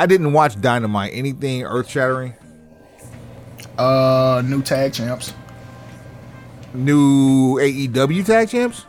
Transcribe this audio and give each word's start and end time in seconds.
I 0.00 0.06
didn't 0.06 0.32
watch 0.32 0.58
Dynamite. 0.58 1.10
Anything 1.12 1.62
earth 1.62 1.90
shattering? 1.90 2.32
Uh, 3.76 4.42
new 4.46 4.62
tag 4.62 4.94
champs. 4.94 5.34
New 6.72 7.56
AEW 7.60 8.24
tag 8.24 8.48
champs? 8.48 8.86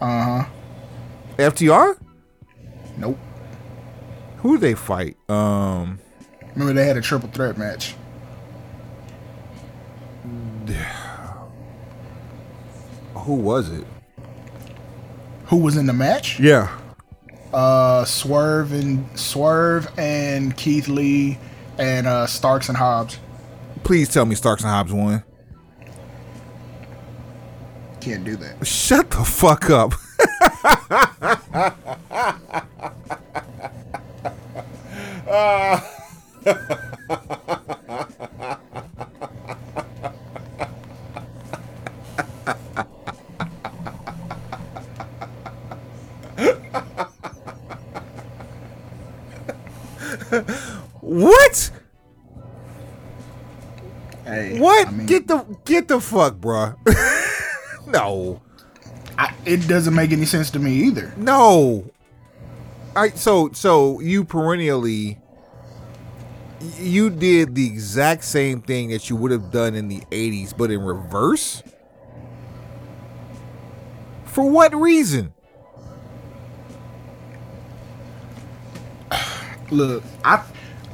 Uh 0.00 0.22
huh. 0.22 0.44
FTR? 1.36 1.98
Nope. 2.96 3.18
Who 4.36 4.52
did 4.52 4.60
they 4.60 4.74
fight? 4.74 5.16
Um, 5.28 5.98
Remember 6.54 6.72
they 6.74 6.86
had 6.86 6.96
a 6.96 7.00
triple 7.00 7.28
threat 7.30 7.58
match. 7.58 7.96
who 13.16 13.34
was 13.34 13.68
it? 13.68 13.84
Who 15.46 15.56
was 15.56 15.76
in 15.76 15.86
the 15.86 15.92
match? 15.92 16.38
Yeah. 16.38 16.68
Uh, 17.52 18.04
Swerve 18.04 18.72
and 18.72 19.18
Swerve 19.18 19.88
and 19.98 20.56
Keith 20.56 20.88
Lee 20.88 21.38
and 21.78 22.06
uh 22.06 22.26
Starks 22.26 22.68
and 22.68 22.78
Hobbs. 22.78 23.18
Please 23.84 24.08
tell 24.08 24.24
me 24.24 24.34
Starks 24.34 24.62
and 24.62 24.70
Hobbs 24.70 24.92
won. 24.92 25.22
Can't 28.00 28.24
do 28.24 28.36
that. 28.36 28.66
Shut 28.66 29.10
the 29.10 29.24
fuck 29.24 29.70
up. 29.70 29.92
what? 51.12 51.70
Hey, 54.24 54.58
What? 54.58 54.88
I 54.88 54.90
mean, 54.90 55.06
get 55.06 55.26
the 55.26 55.44
get 55.64 55.88
the 55.88 56.00
fuck, 56.00 56.36
bruh. 56.36 56.76
no. 57.86 58.40
I, 59.18 59.34
it 59.44 59.68
doesn't 59.68 59.94
make 59.94 60.12
any 60.12 60.24
sense 60.24 60.50
to 60.52 60.58
me 60.58 60.72
either. 60.84 61.12
No. 61.16 61.90
I 62.96 63.10
so 63.10 63.50
so 63.52 64.00
you 64.00 64.24
perennially 64.24 65.18
you 66.78 67.10
did 67.10 67.54
the 67.56 67.66
exact 67.66 68.24
same 68.24 68.62
thing 68.62 68.90
that 68.90 69.10
you 69.10 69.16
would 69.16 69.32
have 69.32 69.50
done 69.50 69.74
in 69.74 69.88
the 69.88 70.00
80s 70.12 70.56
but 70.56 70.70
in 70.70 70.80
reverse? 70.82 71.62
For 74.24 74.48
what 74.48 74.74
reason? 74.74 75.34
Look, 79.70 80.04
I 80.24 80.44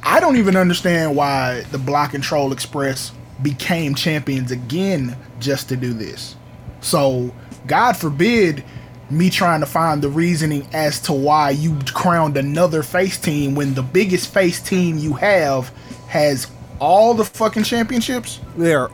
I 0.03 0.19
don't 0.19 0.37
even 0.37 0.55
understand 0.55 1.15
why 1.15 1.61
the 1.71 1.77
Block 1.77 2.13
and 2.13 2.23
Troll 2.23 2.51
Express 2.51 3.11
became 3.41 3.95
champions 3.95 4.51
again 4.51 5.17
just 5.39 5.69
to 5.69 5.75
do 5.75 5.93
this. 5.93 6.35
So, 6.81 7.33
God 7.67 7.93
forbid 7.93 8.63
me 9.09 9.29
trying 9.29 9.59
to 9.59 9.65
find 9.65 10.01
the 10.01 10.09
reasoning 10.09 10.67
as 10.73 10.99
to 11.01 11.13
why 11.13 11.49
you 11.49 11.77
crowned 11.93 12.37
another 12.37 12.83
face 12.83 13.17
team 13.17 13.55
when 13.55 13.73
the 13.73 13.81
biggest 13.81 14.33
face 14.33 14.61
team 14.61 14.97
you 14.97 15.13
have 15.13 15.69
has 16.07 16.49
all 16.79 17.13
the 17.13 17.25
fucking 17.25 17.63
championships. 17.63 18.39
There 18.55 18.89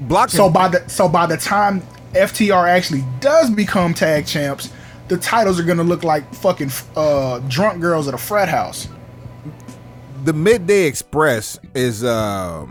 block 0.00 0.30
So 0.30 0.50
by 0.50 0.68
the 0.68 0.88
so 0.88 1.08
by 1.08 1.26
the 1.26 1.36
time 1.36 1.82
FTR 2.12 2.68
actually 2.68 3.04
does 3.20 3.50
become 3.50 3.94
tag 3.94 4.26
champs, 4.26 4.70
the 5.08 5.16
titles 5.16 5.58
are 5.58 5.64
gonna 5.64 5.82
look 5.82 6.04
like 6.04 6.32
fucking 6.34 6.70
uh, 6.96 7.40
drunk 7.48 7.80
girls 7.80 8.08
at 8.08 8.14
a 8.14 8.18
frat 8.18 8.48
house. 8.48 8.88
The 10.24 10.32
Midday 10.32 10.86
Express 10.86 11.58
is 11.74 12.02
uh 12.02 12.66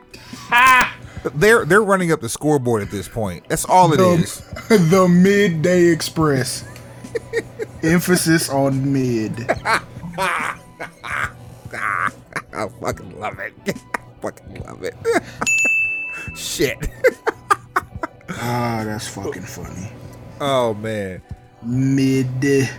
they're 1.35 1.65
they're 1.65 1.83
running 1.83 2.11
up 2.11 2.21
the 2.21 2.29
scoreboard 2.29 2.81
at 2.81 2.91
this 2.91 3.07
point. 3.07 3.47
That's 3.47 3.65
all 3.65 3.93
it 3.93 3.99
is. 3.99 4.41
the, 4.67 4.77
the 4.89 5.07
midday 5.07 5.85
express. 5.85 6.65
Emphasis 7.83 8.49
on 8.49 8.91
mid. 8.91 9.49
I 12.55 12.69
fucking 12.81 13.19
love 13.19 13.39
it. 13.39 13.53
I 13.67 13.73
fucking 14.21 14.63
love 14.63 14.83
it. 14.83 14.95
Shit. 16.35 16.77
Ah, 18.29 18.83
that's 18.85 19.07
fucking 19.07 19.43
funny. 19.43 19.91
Oh 20.41 20.73
man. 20.73 21.21
Mid. 21.61 22.69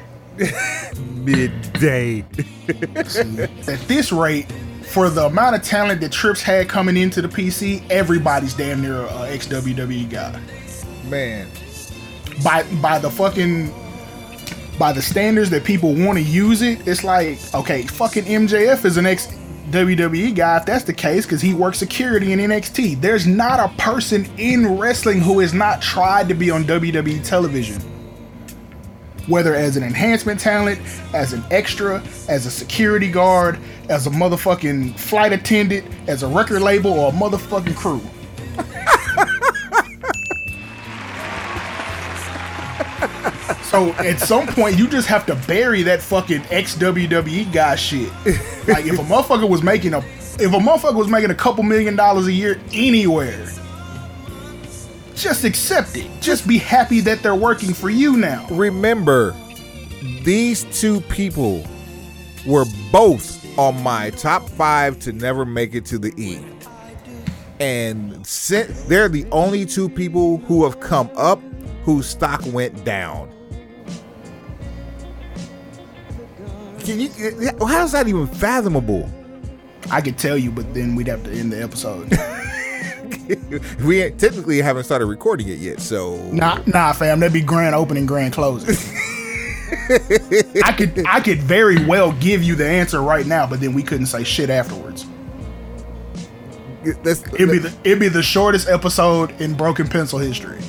Midday. 0.96 2.20
At 2.68 3.80
this 3.86 4.12
rate, 4.12 4.50
for 4.82 5.10
the 5.10 5.26
amount 5.26 5.56
of 5.56 5.62
talent 5.62 6.00
that 6.00 6.12
Trips 6.12 6.42
had 6.42 6.68
coming 6.68 6.96
into 6.96 7.22
the 7.22 7.28
PC, 7.28 7.88
everybody's 7.90 8.54
damn 8.54 8.80
near 8.80 9.02
a 9.02 9.28
ex 9.28 9.46
WWE 9.46 10.10
guy. 10.10 10.40
Man. 11.08 11.48
By 12.42 12.64
by 12.80 12.98
the 12.98 13.10
fucking 13.10 13.72
by 14.78 14.92
the 14.92 15.02
standards 15.02 15.50
that 15.50 15.64
people 15.64 15.94
want 15.94 16.18
to 16.18 16.24
use 16.24 16.62
it, 16.62 16.86
it's 16.86 17.04
like 17.04 17.38
okay, 17.54 17.82
fucking 17.82 18.24
MJF 18.24 18.84
is 18.84 18.96
an 18.96 19.06
ex 19.06 19.26
WWE 19.70 20.34
guy 20.34 20.58
if 20.58 20.66
that's 20.66 20.84
the 20.84 20.92
case 20.92 21.24
because 21.24 21.40
he 21.40 21.54
works 21.54 21.78
security 21.78 22.32
in 22.32 22.38
NXT. 22.38 23.00
There's 23.00 23.26
not 23.26 23.60
a 23.60 23.72
person 23.76 24.28
in 24.36 24.78
wrestling 24.78 25.20
who 25.20 25.40
has 25.40 25.54
not 25.54 25.80
tried 25.80 26.28
to 26.28 26.34
be 26.34 26.50
on 26.50 26.64
WWE 26.64 27.24
television. 27.24 27.80
Whether 29.26 29.54
as 29.54 29.76
an 29.76 29.82
enhancement 29.82 30.38
talent, 30.38 30.80
as 31.14 31.32
an 31.32 31.42
extra, 31.50 32.02
as 32.28 32.46
a 32.46 32.50
security 32.50 33.10
guard, 33.10 33.58
as 33.88 34.06
a 34.06 34.10
motherfucking 34.10 34.98
flight 34.98 35.32
attendant, 35.32 35.86
as 36.06 36.22
a 36.22 36.28
record 36.28 36.60
label, 36.62 36.92
or 36.92 37.08
a 37.10 37.12
motherfucking 37.12 37.76
crew. 37.76 38.02
So 43.74 43.92
at 43.94 44.20
some 44.20 44.46
point, 44.46 44.78
you 44.78 44.86
just 44.86 45.08
have 45.08 45.26
to 45.26 45.34
bury 45.48 45.82
that 45.82 46.00
fucking 46.00 46.42
ex 46.52 46.76
WWE 46.76 47.52
guy 47.52 47.74
shit. 47.74 48.08
Like 48.68 48.86
if 48.86 48.96
a 48.96 49.02
motherfucker 49.02 49.48
was 49.48 49.64
making 49.64 49.94
a, 49.94 49.98
if 49.98 50.52
a 50.52 50.58
motherfucker 50.58 50.94
was 50.94 51.08
making 51.08 51.30
a 51.30 51.34
couple 51.34 51.64
million 51.64 51.96
dollars 51.96 52.28
a 52.28 52.32
year 52.32 52.60
anywhere, 52.72 53.44
just 55.14 55.44
accept 55.44 55.96
it. 55.96 56.10
Just 56.20 56.46
be 56.46 56.58
happy 56.58 57.00
that 57.00 57.22
they're 57.22 57.34
working 57.34 57.72
for 57.72 57.90
you 57.90 58.16
now. 58.16 58.46
Remember, 58.50 59.34
these 60.22 60.64
two 60.78 61.00
people 61.02 61.64
were 62.46 62.64
both 62.92 63.40
on 63.58 63.82
my 63.82 64.10
top 64.10 64.48
five 64.48 64.98
to 65.00 65.12
never 65.12 65.44
make 65.44 65.74
it 65.74 65.84
to 65.86 65.98
the 65.98 66.12
E. 66.16 66.44
And 67.60 68.26
since 68.26 68.82
they're 68.84 69.08
the 69.08 69.26
only 69.30 69.64
two 69.64 69.88
people 69.88 70.38
who 70.38 70.64
have 70.64 70.80
come 70.80 71.10
up 71.16 71.40
whose 71.84 72.06
stock 72.06 72.42
went 72.46 72.84
down. 72.84 73.30
Can 76.80 77.00
you, 77.00 77.08
how 77.66 77.84
is 77.84 77.92
that 77.92 78.08
even 78.08 78.26
fathomable? 78.26 79.10
I 79.90 80.00
could 80.00 80.18
tell 80.18 80.36
you, 80.36 80.50
but 80.50 80.74
then 80.74 80.96
we'd 80.96 81.06
have 81.06 81.22
to 81.24 81.30
end 81.30 81.52
the 81.52 81.62
episode. 81.62 82.10
we 83.84 84.10
technically 84.10 84.60
haven't 84.60 84.84
started 84.84 85.06
recording 85.06 85.48
it 85.48 85.58
yet, 85.58 85.80
so 85.80 86.16
nah, 86.30 86.60
nah, 86.66 86.92
fam, 86.92 87.20
that'd 87.20 87.32
be 87.32 87.40
grand 87.40 87.74
opening, 87.74 88.06
grand 88.06 88.32
closing. 88.34 88.76
I 90.62 90.72
could, 90.76 91.04
I 91.06 91.20
could 91.20 91.38
very 91.42 91.84
well 91.86 92.12
give 92.12 92.42
you 92.42 92.54
the 92.54 92.66
answer 92.68 93.00
right 93.02 93.26
now, 93.26 93.46
but 93.46 93.60
then 93.60 93.72
we 93.74 93.82
couldn't 93.82 94.06
say 94.06 94.22
shit 94.24 94.50
afterwards. 94.50 95.06
that's, 97.02 97.22
It'd 97.34 97.50
be 97.50 97.58
the 97.58 97.74
it'd 97.82 97.98
be 97.98 98.08
the 98.08 98.22
shortest 98.22 98.68
episode 98.68 99.30
in 99.40 99.54
Broken 99.54 99.88
Pencil 99.88 100.18
history. 100.18 100.60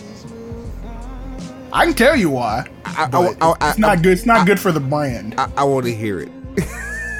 I 1.74 1.86
can 1.86 1.94
tell 1.94 2.16
you 2.16 2.30
why. 2.30 2.68
I- 2.86 3.10
I- 3.12 3.36
I- 3.60 3.70
it's 3.70 3.78
not 3.78 4.02
good. 4.02 4.14
It's 4.14 4.26
not 4.26 4.48
good 4.48 4.60
for 4.60 4.72
the 4.72 4.80
brand. 4.80 5.36
I 5.38 5.66
want 5.66 5.86
to 5.86 5.94
hear 5.94 6.22
it. 6.22 6.30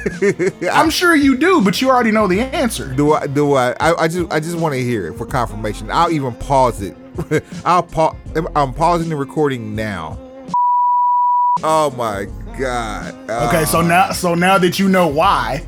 I'm 0.72 0.90
sure 0.90 1.16
you 1.16 1.38
do, 1.38 1.62
but 1.62 1.82
you 1.82 1.90
already 1.90 2.12
know 2.12 2.28
the 2.28 2.42
answer. 2.42 2.94
Do 2.94 3.14
I? 3.14 3.28
Do 3.28 3.54
I? 3.54 3.72
I, 3.80 4.04
I 4.04 4.08
just 4.08 4.32
I 4.32 4.40
just 4.40 4.58
want 4.58 4.74
to 4.74 4.82
hear 4.82 5.08
it 5.08 5.18
for 5.18 5.26
confirmation. 5.26 5.90
I'll 5.90 6.12
even 6.12 6.36
pause 6.36 6.82
it. 6.82 6.96
I'll 7.66 7.84
pause. 7.84 8.16
I'm 8.56 8.74
pausing 8.74 9.10
the 9.10 9.16
recording 9.16 9.76
now. 9.76 10.20
Oh 11.64 11.90
my 11.92 12.28
god. 12.60 13.14
Okay, 13.30 13.66
so 13.66 13.80
ah. 13.80 13.88
now 13.88 14.12
so 14.12 14.36
now 14.36 14.58
that 14.58 14.78
you 14.78 14.90
know 14.90 15.08
why, 15.08 15.66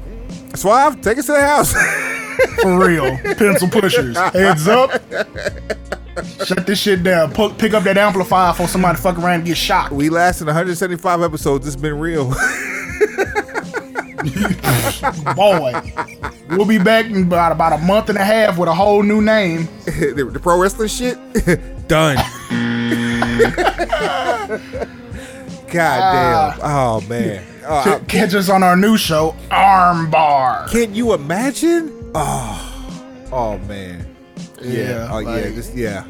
Suave, 0.53 1.01
take 1.01 1.17
us 1.17 1.25
to 1.27 1.31
the 1.31 1.41
house. 1.41 1.73
for 2.61 2.77
real, 2.77 3.17
pencil 3.35 3.67
pushers, 3.69 4.15
heads 4.17 4.67
up. 4.67 4.91
Shut 6.45 6.65
this 6.67 6.79
shit 6.79 7.03
down. 7.03 7.31
Pick 7.31 7.73
up 7.73 7.83
that 7.83 7.97
amplifier 7.97 8.53
for 8.53 8.67
somebody 8.67 8.95
to 8.95 9.01
fuck 9.01 9.17
around 9.17 9.35
and 9.35 9.45
get 9.45 9.57
shot. 9.57 9.91
we 9.91 10.09
lasted 10.09 10.45
175 10.45 11.21
episodes. 11.21 11.65
It's 11.67 11.75
been 11.75 11.99
real. 11.99 12.33
Boy, 15.35 15.93
we'll 16.49 16.65
be 16.65 16.77
back 16.77 17.05
in 17.05 17.23
about 17.23 17.51
about 17.51 17.73
a 17.73 17.77
month 17.79 18.09
and 18.09 18.17
a 18.17 18.23
half 18.23 18.57
with 18.57 18.69
a 18.69 18.73
whole 18.73 19.03
new 19.03 19.21
name. 19.21 19.67
the, 19.85 20.29
the 20.33 20.39
pro 20.39 20.59
wrestling 20.59 20.87
shit 20.89 21.17
done. 21.87 22.17
God 25.71 26.53
damn. 26.53 26.59
Oh 26.61 27.01
man. 27.07 27.43
Uh, 27.65 27.99
Catch 28.07 28.33
us 28.33 28.49
on 28.49 28.63
our 28.63 28.77
new 28.77 28.95
show, 28.97 29.35
Armbar. 29.51 30.69
can 30.71 30.95
you 30.95 31.13
imagine? 31.13 32.11
Oh, 32.15 33.27
oh 33.31 33.57
man. 33.59 34.05
Yeah, 34.61 35.07
Oh 35.11 35.19
yeah. 35.19 35.27
like- 35.29 35.55
This, 35.55 35.73
yeah. 35.75 36.05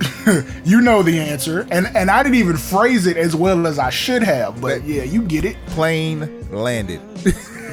You 0.63 0.81
know 0.81 1.01
the 1.03 1.19
answer, 1.19 1.67
and 1.71 1.87
and 1.97 2.11
I 2.11 2.21
didn't 2.23 2.35
even 2.35 2.57
phrase 2.57 3.07
it 3.07 3.17
as 3.17 3.35
well 3.35 3.65
as 3.67 3.79
I 3.79 3.89
should 3.89 4.21
have, 4.23 4.61
but 4.61 4.83
yeah, 4.83 5.03
you 5.03 5.23
get 5.23 5.45
it. 5.45 5.57
Plane 5.67 6.47
landed. 6.51 7.01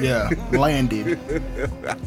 Yeah, 0.01 0.29
landed. 0.51 1.19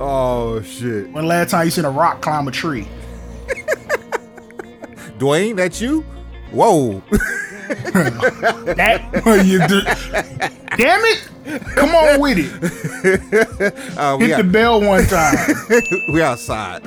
oh 0.00 0.62
shit. 0.62 1.10
When 1.10 1.26
last 1.26 1.50
time 1.50 1.64
you 1.64 1.70
seen 1.70 1.84
a 1.84 1.90
rock 1.90 2.22
climb 2.22 2.48
a 2.48 2.50
tree? 2.50 2.88
Dwayne, 5.18 5.56
that 5.56 5.80
you? 5.80 6.02
Whoa. 6.50 7.02
That 7.72 9.02
you 9.46 9.66
do, 9.66 9.80
damn 10.76 11.00
it! 11.04 11.28
Come 11.74 11.94
on 11.94 12.20
with 12.20 12.38
it. 12.38 13.96
Uh, 13.96 14.16
we, 14.18 14.26
Hit 14.26 14.36
the 14.36 14.42
got, 14.42 14.52
bell 14.52 14.80
one 14.80 15.06
time 15.06 15.36
we 16.12 16.20
outside. 16.20 16.82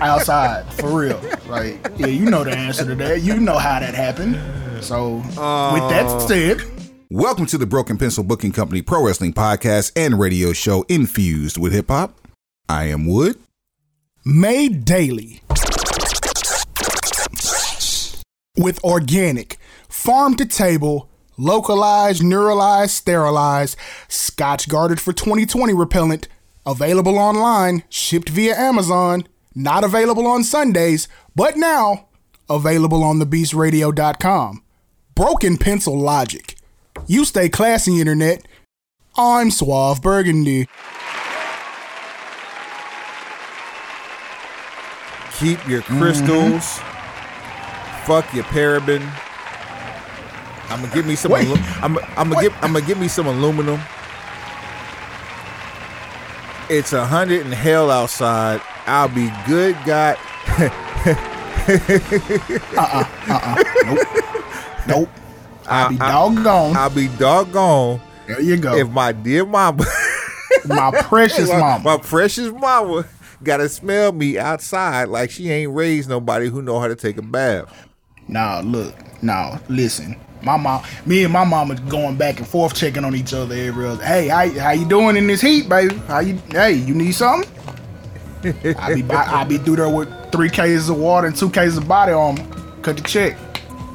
outside 0.00 0.72
for 0.74 0.88
real. 0.98 1.20
Like, 1.46 1.78
yeah, 1.98 2.06
you 2.06 2.30
know 2.30 2.42
the 2.42 2.56
answer 2.56 2.86
to 2.86 2.94
that. 2.94 3.22
You 3.22 3.38
know 3.38 3.58
how 3.58 3.80
that 3.80 3.94
happened. 3.94 4.38
So, 4.82 5.16
with 5.16 5.34
that 5.36 6.24
said, 6.26 6.62
Welcome 7.10 7.46
to 7.46 7.58
the 7.58 7.66
Broken 7.66 7.98
Pencil 7.98 8.24
Booking 8.24 8.50
Company 8.52 8.80
Pro 8.80 9.04
Wrestling 9.04 9.34
Podcast 9.34 9.92
and 9.94 10.18
radio 10.18 10.52
show 10.52 10.84
infused 10.88 11.58
with 11.58 11.72
hip 11.72 11.88
hop. 11.88 12.18
I 12.68 12.84
am 12.84 13.06
Wood. 13.06 13.36
made 14.24 14.84
daily 14.84 15.42
with 18.56 18.82
organic, 18.82 19.58
farm 19.88 20.34
to 20.36 20.46
table, 20.46 21.10
localized, 21.36 22.22
neuralized, 22.22 22.90
sterilized, 22.90 23.76
scotch 24.08 24.68
guarded 24.68 25.00
for 25.00 25.12
2020 25.12 25.74
repellent, 25.74 26.28
available 26.64 27.18
online, 27.18 27.82
shipped 27.90 28.30
via 28.30 28.56
Amazon, 28.56 29.26
not 29.54 29.84
available 29.84 30.26
on 30.26 30.42
Sundays, 30.42 31.06
but 31.36 31.56
now 31.56 32.08
available 32.48 33.04
on 33.04 33.18
thebeastradio.com. 33.18 34.62
Broken 35.14 35.58
pencil 35.58 35.98
logic. 35.98 36.56
You 37.06 37.24
stay 37.24 37.48
classy, 37.48 38.00
internet. 38.00 38.46
I'm 39.16 39.50
Suave 39.50 40.00
Burgundy. 40.02 40.66
Keep 45.38 45.68
your 45.68 45.82
crystals. 45.82 46.62
Mm-hmm. 46.78 48.06
Fuck 48.06 48.32
your 48.34 48.44
paraben. 48.44 49.02
I'm 50.70 50.80
gonna 50.80 50.94
give 50.94 51.06
me 51.06 51.14
some. 51.14 51.32
Wait. 51.32 51.46
Alu- 51.46 51.56
I'm, 51.82 51.98
I'm 52.16 52.30
gonna 52.30 52.40
give. 52.42 52.54
I'm 52.62 52.72
gonna 52.72 52.86
give 52.86 52.98
me 52.98 53.08
some 53.08 53.26
aluminum. 53.26 53.80
It's 56.70 56.92
a 56.94 57.04
hundred 57.04 57.44
in 57.44 57.52
hell 57.52 57.90
outside. 57.90 58.60
I'll 58.86 59.08
be 59.08 59.30
good. 59.46 59.76
God. 59.84 60.16
Uh-uh. 62.76 63.04
Uh-uh. 63.28 63.62
Nope. 63.84 63.98
Nope. 64.86 65.08
I'll 65.66 65.88
be 65.90 66.00
I- 66.00 66.10
doggone. 66.10 66.76
I'll 66.76 66.90
be 66.90 67.08
doggone 67.08 68.00
there 68.26 68.40
you 68.40 68.56
go. 68.56 68.74
if 68.76 68.88
my 68.88 69.12
dear 69.12 69.44
mama, 69.44 69.84
my 70.66 70.90
precious 71.02 71.50
my, 71.50 71.58
mama. 71.60 71.84
my 71.84 71.96
precious 71.98 72.52
mama, 72.52 73.06
gotta 73.42 73.68
smell 73.68 74.12
me 74.12 74.38
outside 74.38 75.08
like 75.08 75.30
she 75.30 75.50
ain't 75.50 75.72
raised 75.74 76.08
nobody 76.08 76.48
who 76.48 76.62
know 76.62 76.80
how 76.80 76.88
to 76.88 76.96
take 76.96 77.18
a 77.18 77.22
bath. 77.22 77.66
Nah, 78.28 78.60
look, 78.64 78.94
nah, 79.22 79.58
listen. 79.68 80.16
My 80.42 80.56
mom, 80.58 80.82
me 81.06 81.24
and 81.24 81.32
my 81.32 81.44
mama 81.44 81.74
going 81.88 82.16
back 82.16 82.38
and 82.38 82.46
forth 82.46 82.74
checking 82.74 83.04
on 83.04 83.14
each 83.14 83.32
other 83.32 83.54
every 83.54 83.86
other. 83.86 84.04
Hey, 84.04 84.28
how, 84.28 84.46
how 84.60 84.70
you 84.72 84.86
doing 84.86 85.16
in 85.16 85.26
this 85.26 85.40
heat, 85.40 85.68
baby? 85.70 85.96
How 86.06 86.18
you? 86.20 86.34
Hey, 86.50 86.72
you 86.72 86.94
need 86.94 87.12
something? 87.12 87.50
I'll 88.78 88.94
be 88.94 89.00
by, 89.00 89.24
I 89.24 89.44
be 89.44 89.56
through 89.56 89.76
there 89.76 89.88
with 89.88 90.10
three 90.32 90.50
cases 90.50 90.90
of 90.90 90.98
water 90.98 91.26
and 91.26 91.36
two 91.36 91.48
cases 91.48 91.78
of 91.78 91.88
body 91.88 92.12
armor. 92.12 92.44
Cut 92.82 92.98
the 92.98 93.02
check. 93.02 93.38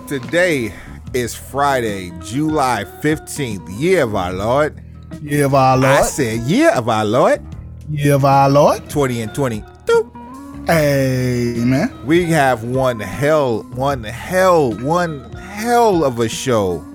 Today 0.08 0.74
is 1.14 1.36
Friday, 1.36 2.12
July 2.22 2.86
15th, 3.02 3.80
year 3.80 4.04
of 4.04 4.16
our 4.16 4.34
Lord. 4.34 4.82
Year 5.22 5.46
of 5.46 5.54
our 5.56 5.78
Lord. 5.78 6.00
I 6.00 6.02
said 6.04 6.42
year 6.42 6.72
of 6.72 6.88
our 6.90 7.06
Lord, 7.06 7.42
Yeah, 7.90 8.16
of 8.16 8.26
our 8.26 8.50
Lord. 8.50 8.90
20 8.90 9.22
and 9.22 9.34
20. 9.34 9.62
Doop. 9.86 10.68
Hey, 10.68 11.56
man. 11.58 12.06
We 12.06 12.26
have 12.26 12.64
one 12.64 13.00
hell, 13.00 13.64
one 13.74 14.04
hell, 14.04 14.74
one 14.74 15.32
hell 15.34 16.04
of 16.04 16.20
a 16.20 16.30
show 16.30 16.86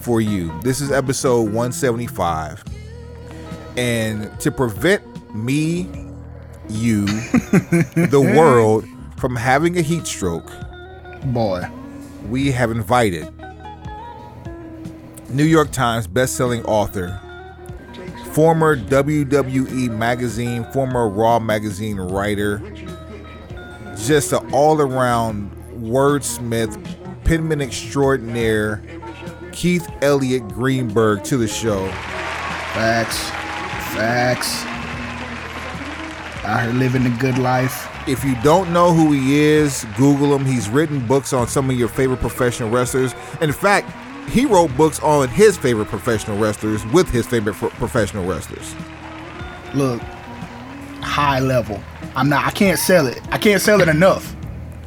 for 0.00 0.20
you. 0.20 0.52
This 0.62 0.80
is 0.80 0.90
episode 0.90 1.42
175. 1.44 2.64
And 3.76 4.38
to 4.40 4.50
prevent 4.50 5.02
me, 5.34 5.88
you, 6.68 7.04
the 7.06 8.34
world 8.36 8.84
from 9.18 9.36
having 9.36 9.78
a 9.78 9.82
heat 9.82 10.06
stroke, 10.06 10.50
Boy. 11.26 11.68
We 12.30 12.50
have 12.52 12.70
invited 12.70 13.28
New 15.30 15.44
York 15.44 15.70
Times 15.70 16.06
bestselling 16.06 16.64
author, 16.66 17.20
former 18.32 18.76
WWE 18.76 19.90
magazine, 19.90 20.64
former 20.72 21.08
Raw 21.08 21.38
magazine 21.38 21.96
writer, 21.96 22.58
just 23.96 24.32
an 24.32 24.52
all 24.52 24.80
around 24.80 25.50
wordsmith, 25.74 26.76
penman 27.24 27.60
extraordinaire, 27.60 28.82
Keith 29.52 29.88
Elliott 30.02 30.46
Greenberg 30.48 31.24
to 31.24 31.36
the 31.36 31.48
show. 31.48 31.86
Facts. 32.74 33.18
Facts. 33.94 34.64
Out 36.44 36.62
here 36.62 36.72
living 36.72 37.04
the 37.04 37.10
good 37.18 37.38
life. 37.38 37.95
If 38.06 38.24
you 38.24 38.40
don't 38.42 38.72
know 38.72 38.92
who 38.92 39.10
he 39.10 39.40
is, 39.40 39.84
Google 39.96 40.32
him. 40.36 40.44
He's 40.44 40.68
written 40.68 41.04
books 41.06 41.32
on 41.32 41.48
some 41.48 41.68
of 41.68 41.76
your 41.76 41.88
favorite 41.88 42.20
professional 42.20 42.70
wrestlers. 42.70 43.14
In 43.40 43.52
fact, 43.52 43.90
he 44.30 44.46
wrote 44.46 44.76
books 44.76 45.00
on 45.00 45.28
his 45.28 45.56
favorite 45.56 45.86
professional 45.88 46.38
wrestlers 46.38 46.86
with 46.86 47.10
his 47.10 47.26
favorite 47.26 47.54
pro- 47.54 47.70
professional 47.70 48.24
wrestlers. 48.24 48.74
look 49.74 50.00
high 51.02 51.40
level. 51.40 51.80
I'm 52.14 52.28
not 52.28 52.44
i 52.46 52.50
can't 52.50 52.78
sell 52.78 53.06
it. 53.06 53.20
I 53.32 53.38
can't 53.38 53.60
sell 53.60 53.80
it 53.80 53.88
enough. 53.88 54.34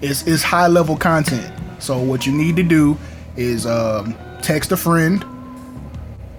It's 0.01 0.25
it's 0.25 0.41
high 0.41 0.67
level 0.67 0.95
content. 0.95 1.53
So 1.79 1.97
what 1.99 2.25
you 2.25 2.31
need 2.31 2.55
to 2.55 2.63
do 2.63 2.97
is 3.35 3.65
um, 3.65 4.15
text 4.41 4.71
a 4.71 4.77
friend. 4.77 5.25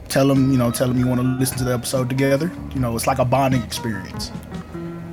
Tell 0.09 0.29
them 0.29 0.51
you 0.51 0.59
know 0.59 0.71
tell 0.71 0.89
them 0.89 0.99
you 0.99 1.07
want 1.07 1.21
to 1.21 1.27
listen 1.27 1.59
to 1.59 1.65
the 1.65 1.75
episode 1.75 2.09
together. 2.09 2.51
You 2.75 2.81
know 2.81 2.97
it's 2.97 3.07
like 3.07 3.19
a 3.19 3.25
bonding 3.25 3.63
experience 3.63 4.31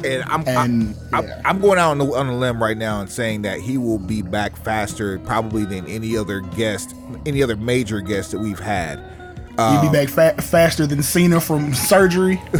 And 0.04 0.24
I'm 0.24 0.48
And, 0.48 0.96
I, 1.14 1.22
yeah. 1.22 1.42
I, 1.46 1.50
am 1.50 1.60
going 1.60 1.80
out 1.80 1.92
on, 1.92 1.98
the, 1.98 2.06
on 2.06 2.28
a 2.28 2.38
limb 2.38 2.62
right 2.62 2.78
now 2.78 3.02
and 3.02 3.10
saying 3.10 3.42
that 3.44 3.60
he 3.60 3.78
will 3.78 3.98
be 3.98 4.22
back 4.22 4.56
faster 4.56 5.20
probably 5.20 5.66
than 5.66 5.88
any 5.88 6.16
other 6.16 6.42
guest, 6.42 6.96
any 7.26 7.42
other 7.42 7.56
major 7.56 8.02
guest 8.02 8.32
that 8.32 8.40
we've 8.40 8.60
had. 8.60 9.00
Um, 9.58 9.88
be 9.88 9.92
back 9.92 10.10
fa- 10.10 10.40
faster 10.42 10.86
than 10.86 11.02
cena 11.02 11.42
from 11.42 11.74
surgery 11.74 12.40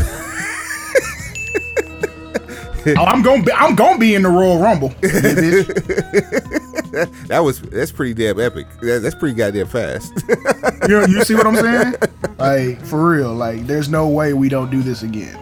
oh 2.98 3.06
i'm 3.06 3.22
gonna 3.22 3.44
be 3.44 3.52
i'm 3.52 3.76
gonna 3.76 4.00
be 4.00 4.16
in 4.16 4.24
the 4.24 4.30
royal 4.30 4.60
rumble 4.60 4.90
That 7.28 7.40
was 7.40 7.62
that's 7.62 7.92
pretty 7.92 8.14
damn 8.14 8.40
epic. 8.40 8.66
That, 8.82 9.02
that's 9.04 9.14
pretty 9.14 9.36
goddamn 9.36 9.68
fast. 9.68 10.14
you, 10.88 11.06
you 11.08 11.24
see 11.24 11.36
what 11.36 11.46
i'm 11.46 11.56
saying 11.56 11.94
like 12.38 12.82
for 12.86 13.10
real 13.10 13.34
like 13.36 13.68
there's 13.68 13.90
no 13.90 14.08
way 14.08 14.34
we 14.34 14.50
don't 14.50 14.72
do 14.72 14.82
this 14.82 15.04
again 15.04 15.38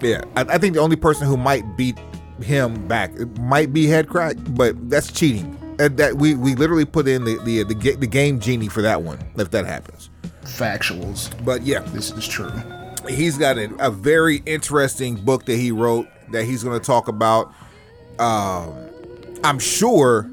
yeah, 0.00 0.22
I, 0.36 0.42
I 0.42 0.58
think 0.58 0.74
the 0.74 0.80
only 0.80 0.96
person 0.96 1.26
who 1.26 1.36
might 1.36 1.76
beat 1.76 1.98
him 2.42 2.86
back 2.86 3.12
it 3.18 3.38
might 3.38 3.72
be 3.72 3.86
Head 3.86 4.08
Crack, 4.08 4.36
but 4.50 4.90
that's 4.90 5.10
cheating. 5.10 5.56
And 5.78 5.96
that 5.98 6.14
we 6.16 6.34
we 6.34 6.54
literally 6.54 6.84
put 6.84 7.06
in 7.08 7.24
the 7.24 7.38
the 7.44 7.62
the, 7.64 7.96
the 7.96 8.06
game 8.06 8.40
genie 8.40 8.68
for 8.68 8.82
that 8.82 9.02
one 9.02 9.18
if 9.36 9.50
that 9.50 9.66
happens. 9.66 10.10
factuals 10.42 11.30
But 11.44 11.62
yeah, 11.62 11.80
This 11.80 12.10
is 12.12 12.26
true. 12.26 12.50
he's 13.08 13.36
got 13.38 13.58
a, 13.58 13.74
a 13.78 13.90
very 13.90 14.42
interesting 14.46 15.16
book 15.16 15.44
that 15.46 15.56
he 15.56 15.72
wrote 15.72 16.08
that 16.32 16.44
he's 16.44 16.62
going 16.64 16.78
to 16.78 16.84
talk 16.84 17.08
about. 17.08 17.52
Um, 18.18 18.74
I'm 19.44 19.58
sure 19.58 20.30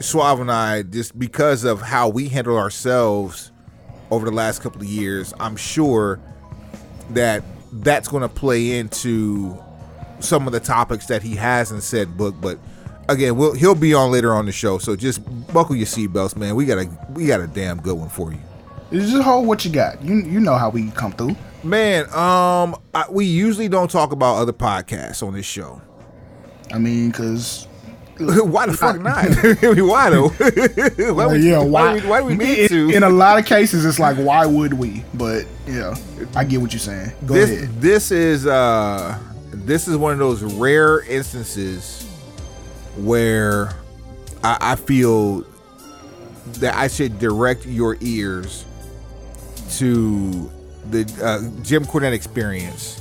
Suave 0.00 0.40
and 0.40 0.50
I, 0.50 0.82
just 0.82 1.18
because 1.18 1.64
of 1.64 1.80
how 1.82 2.08
we 2.08 2.28
handle 2.28 2.56
ourselves 2.56 3.50
over 4.10 4.26
the 4.26 4.34
last 4.34 4.62
couple 4.62 4.80
of 4.80 4.86
years, 4.88 5.34
I'm 5.40 5.56
sure 5.56 6.18
that 7.10 7.42
that's 7.72 8.08
going 8.08 8.22
to 8.22 8.28
play 8.28 8.78
into 8.78 9.56
some 10.20 10.46
of 10.46 10.52
the 10.52 10.60
topics 10.60 11.06
that 11.06 11.22
he 11.22 11.34
has 11.36 11.72
in 11.72 11.80
said 11.80 12.16
book. 12.16 12.34
But 12.40 12.58
again, 13.08 13.36
we'll, 13.36 13.54
he'll 13.54 13.74
be 13.74 13.94
on 13.94 14.10
later 14.10 14.34
on 14.34 14.46
the 14.46 14.52
show, 14.52 14.78
so 14.78 14.96
just 14.96 15.20
buckle 15.52 15.76
your 15.76 15.86
seatbelts, 15.86 16.36
man. 16.36 16.54
We 16.54 16.66
got 16.66 16.78
a 16.78 16.90
we 17.10 17.26
got 17.26 17.40
a 17.40 17.46
damn 17.46 17.80
good 17.80 17.96
one 17.96 18.08
for 18.08 18.32
you. 18.32 18.40
Just 18.92 19.22
hold 19.22 19.46
what 19.46 19.64
you 19.64 19.70
got. 19.70 20.02
You 20.02 20.16
you 20.16 20.40
know 20.40 20.54
how 20.54 20.70
we 20.70 20.90
come 20.90 21.12
through. 21.12 21.36
Man, 21.64 22.04
um, 22.06 22.76
I, 22.92 23.04
we 23.08 23.24
usually 23.24 23.68
don't 23.68 23.90
talk 23.90 24.12
about 24.12 24.36
other 24.36 24.52
podcasts 24.52 25.26
on 25.26 25.32
this 25.32 25.46
show. 25.46 25.80
I 26.72 26.78
mean, 26.78 27.12
cause 27.12 27.66
why 28.18 28.66
the 28.66 28.74
fuck 28.74 29.00
not? 29.00 29.24
why 29.88 30.10
though? 30.10 30.28
why, 31.14 31.26
we, 31.26 31.50
yeah, 31.50 31.58
why, 31.58 31.66
why? 31.66 31.94
we, 31.94 32.00
why 32.00 32.20
do 32.20 32.26
we 32.26 32.34
need 32.36 32.68
to? 32.68 32.90
in 32.90 33.02
a 33.02 33.08
lot 33.08 33.38
of 33.38 33.46
cases, 33.46 33.84
it's 33.84 33.98
like, 33.98 34.16
why 34.16 34.44
would 34.44 34.74
we? 34.74 35.02
But 35.14 35.46
yeah, 35.66 35.96
I 36.36 36.44
get 36.44 36.60
what 36.60 36.72
you're 36.72 36.80
saying. 36.80 37.12
Go 37.24 37.34
this 37.34 37.50
ahead. 37.50 37.80
this 37.80 38.10
is 38.10 38.46
uh 38.46 39.18
this 39.48 39.88
is 39.88 39.96
one 39.96 40.12
of 40.12 40.18
those 40.18 40.42
rare 40.42 41.00
instances 41.00 42.06
where 42.96 43.70
I, 44.44 44.58
I 44.60 44.76
feel 44.76 45.44
that 46.58 46.74
I 46.74 46.88
should 46.88 47.18
direct 47.18 47.64
your 47.64 47.96
ears 48.00 48.66
to 49.78 50.50
the 50.90 51.10
uh, 51.22 51.62
Jim 51.62 51.84
Cornette 51.86 52.12
experience. 52.12 52.98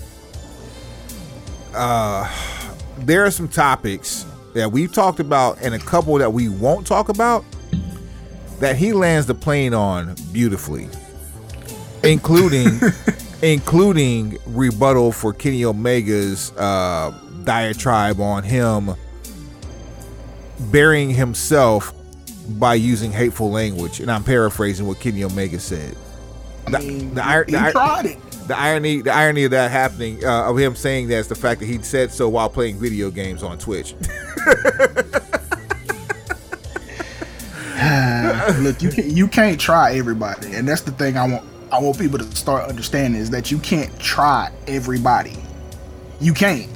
Uh, 1.73 2.29
there 2.99 3.25
are 3.25 3.31
some 3.31 3.47
topics 3.47 4.25
that 4.53 4.71
we've 4.71 4.91
talked 4.91 5.19
about 5.19 5.57
and 5.61 5.73
a 5.73 5.79
couple 5.79 6.17
that 6.17 6.31
we 6.31 6.49
won't 6.49 6.85
talk 6.85 7.09
about 7.09 7.43
that 8.59 8.75
he 8.75 8.93
lands 8.93 9.25
the 9.25 9.33
plane 9.33 9.73
on 9.73 10.15
beautifully, 10.31 10.87
including 12.03 12.79
including 13.41 14.37
rebuttal 14.45 15.11
for 15.11 15.33
Kenny 15.33 15.65
Omega's 15.65 16.51
uh, 16.57 17.11
diatribe 17.43 18.19
on 18.19 18.43
him 18.43 18.91
burying 20.69 21.09
himself 21.09 21.93
by 22.59 22.75
using 22.75 23.11
hateful 23.11 23.49
language, 23.49 23.99
and 23.99 24.11
I'm 24.11 24.23
paraphrasing 24.23 24.85
what 24.85 24.99
Kenny 24.99 25.23
Omega 25.23 25.59
said. 25.59 25.95
I 26.67 26.79
mean, 26.79 27.13
the 27.13 27.21
ir- 27.21 27.45
he 27.45 27.51
the 27.51 27.71
tried 27.71 28.05
it. 28.05 28.17
The 28.47 28.57
irony, 28.57 29.01
the 29.01 29.13
irony 29.13 29.45
of 29.45 29.51
that 29.51 29.71
happening, 29.71 30.25
uh, 30.25 30.49
of 30.49 30.57
him 30.57 30.75
saying 30.75 31.07
that 31.09 31.17
is 31.17 31.27
the 31.27 31.35
fact 31.35 31.59
that 31.61 31.67
he 31.67 31.81
said 31.83 32.11
so 32.11 32.27
while 32.27 32.49
playing 32.49 32.79
video 32.79 33.11
games 33.11 33.43
on 33.43 33.57
Twitch. 33.57 33.95
Look, 38.59 38.81
you 38.81 38.89
can 38.89 39.15
you 39.15 39.27
can't 39.27 39.59
try 39.59 39.95
everybody, 39.95 40.53
and 40.53 40.67
that's 40.67 40.81
the 40.81 40.91
thing 40.91 41.17
I 41.17 41.27
want 41.27 41.45
I 41.71 41.79
want 41.79 41.97
people 41.97 42.19
to 42.19 42.35
start 42.35 42.69
understanding 42.69 43.19
is 43.19 43.29
that 43.29 43.49
you 43.49 43.57
can't 43.59 43.97
try 43.99 44.51
everybody. 44.67 45.37
You 46.19 46.33
can't. 46.33 46.69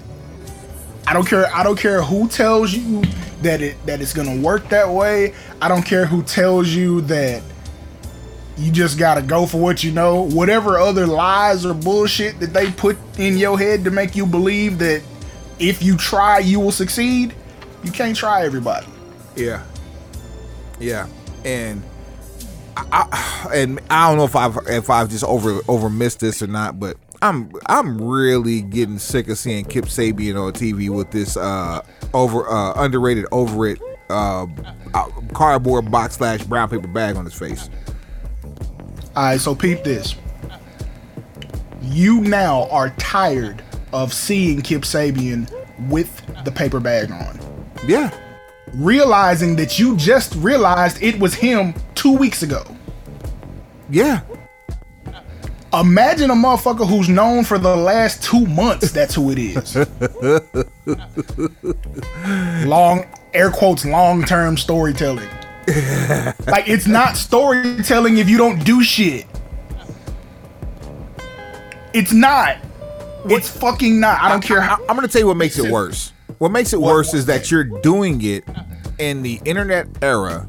I 1.05 1.13
don't 1.13 1.27
care. 1.27 1.53
I 1.53 1.63
don't 1.63 1.77
care 1.77 2.01
who 2.01 2.27
tells 2.27 2.73
you 2.73 3.03
that 3.41 3.61
it 3.61 3.75
that 3.85 4.01
it's 4.01 4.13
gonna 4.13 4.41
work 4.41 4.69
that 4.69 4.89
way. 4.89 5.33
I 5.61 5.67
don't 5.67 5.83
care 5.83 6.05
who 6.05 6.23
tells 6.23 6.69
you 6.69 7.01
that 7.01 7.43
you 8.57 8.71
just 8.71 8.97
gotta 8.97 9.21
go 9.21 9.45
for 9.45 9.59
what 9.59 9.83
you 9.83 9.91
know. 9.91 10.21
Whatever 10.21 10.77
other 10.77 11.05
lies 11.05 11.65
or 11.65 11.73
bullshit 11.73 12.39
that 12.39 12.53
they 12.53 12.71
put 12.71 12.97
in 13.17 13.37
your 13.37 13.57
head 13.57 13.83
to 13.83 13.91
make 13.91 14.15
you 14.15 14.25
believe 14.25 14.79
that 14.79 15.03
if 15.59 15.81
you 15.81 15.97
try 15.97 16.39
you 16.39 16.59
will 16.59 16.71
succeed. 16.71 17.33
You 17.83 17.91
can't 17.91 18.15
try 18.15 18.43
everybody. 18.45 18.87
Yeah, 19.35 19.63
yeah, 20.79 21.07
and 21.43 21.83
I, 22.77 23.49
and 23.53 23.79
I 23.89 24.07
don't 24.07 24.17
know 24.17 24.25
if 24.25 24.35
I've 24.35 24.57
if 24.67 24.89
I've 24.89 25.09
just 25.09 25.23
over 25.23 25.59
over 25.67 25.89
missed 25.89 26.19
this 26.19 26.41
or 26.41 26.47
not, 26.47 26.79
but 26.79 26.97
I'm 27.21 27.51
I'm 27.67 28.01
really 28.01 28.61
getting 28.61 28.97
sick 28.97 29.27
of 29.29 29.37
seeing 29.37 29.65
Kip 29.65 29.85
Sabian 29.85 30.41
on 30.41 30.53
TV 30.53 30.89
with 30.89 31.11
this 31.11 31.37
uh 31.37 31.85
over 32.13 32.49
uh 32.49 32.73
underrated 32.73 33.25
over 33.31 33.67
it 33.67 33.79
uh, 34.09 34.45
uh 34.93 35.09
cardboard 35.33 35.89
box 35.91 36.15
slash 36.15 36.43
brown 36.43 36.69
paper 36.69 36.87
bag 36.87 37.15
on 37.15 37.25
his 37.25 37.33
face. 37.33 37.69
All 39.15 39.23
right, 39.23 39.39
so 39.39 39.55
peep 39.55 39.83
this. 39.83 40.15
You 41.81 42.21
now 42.21 42.67
are 42.69 42.89
tired 42.91 43.63
of 43.93 44.13
seeing 44.13 44.61
Kip 44.61 44.81
Sabian 44.81 45.49
with 45.89 46.21
the 46.43 46.51
paper 46.51 46.79
bag 46.79 47.11
on. 47.11 47.39
Yeah, 47.87 48.09
Realizing 48.73 49.55
that 49.57 49.79
you 49.79 49.95
just 49.95 50.35
realized 50.35 51.01
it 51.01 51.17
was 51.19 51.33
him 51.33 51.73
two 51.93 52.17
weeks 52.17 52.43
ago. 52.43 52.63
yeah, 53.89 54.21
Imagine 55.73 56.31
a 56.31 56.33
motherfucker 56.33 56.87
who's 56.87 57.09
known 57.09 57.43
for 57.43 57.57
the 57.57 57.75
last 57.75 58.23
two 58.23 58.45
months 58.47 58.91
that's 58.91 59.13
who 59.15 59.29
it 59.31 59.37
is. 59.37 59.75
long, 62.65 63.05
air 63.33 63.49
quotes, 63.51 63.85
long 63.85 64.23
term 64.23 64.55
storytelling. 64.57 65.27
like, 66.47 66.67
it's 66.67 66.87
not 66.87 67.17
storytelling 67.17 68.17
if 68.17 68.29
you 68.29 68.37
don't 68.37 68.63
do 68.63 68.83
shit. 68.83 69.25
It's 71.93 72.13
not. 72.13 72.57
It's 73.25 73.49
fucking 73.49 73.99
not. 73.99 74.21
I 74.21 74.29
don't 74.29 74.43
care 74.43 74.61
how. 74.61 74.75
I'm 74.87 74.95
gonna 74.95 75.07
tell 75.07 75.21
you 75.21 75.27
what 75.27 75.37
makes 75.37 75.57
it 75.57 75.71
worse. 75.71 76.11
What 76.37 76.49
makes 76.51 76.73
it 76.73 76.81
worse 76.81 77.13
is 77.13 77.25
that 77.27 77.49
you're 77.49 77.63
doing 77.63 78.21
it 78.21 78.43
in 78.99 79.23
the 79.23 79.41
internet 79.45 79.87
era 80.01 80.47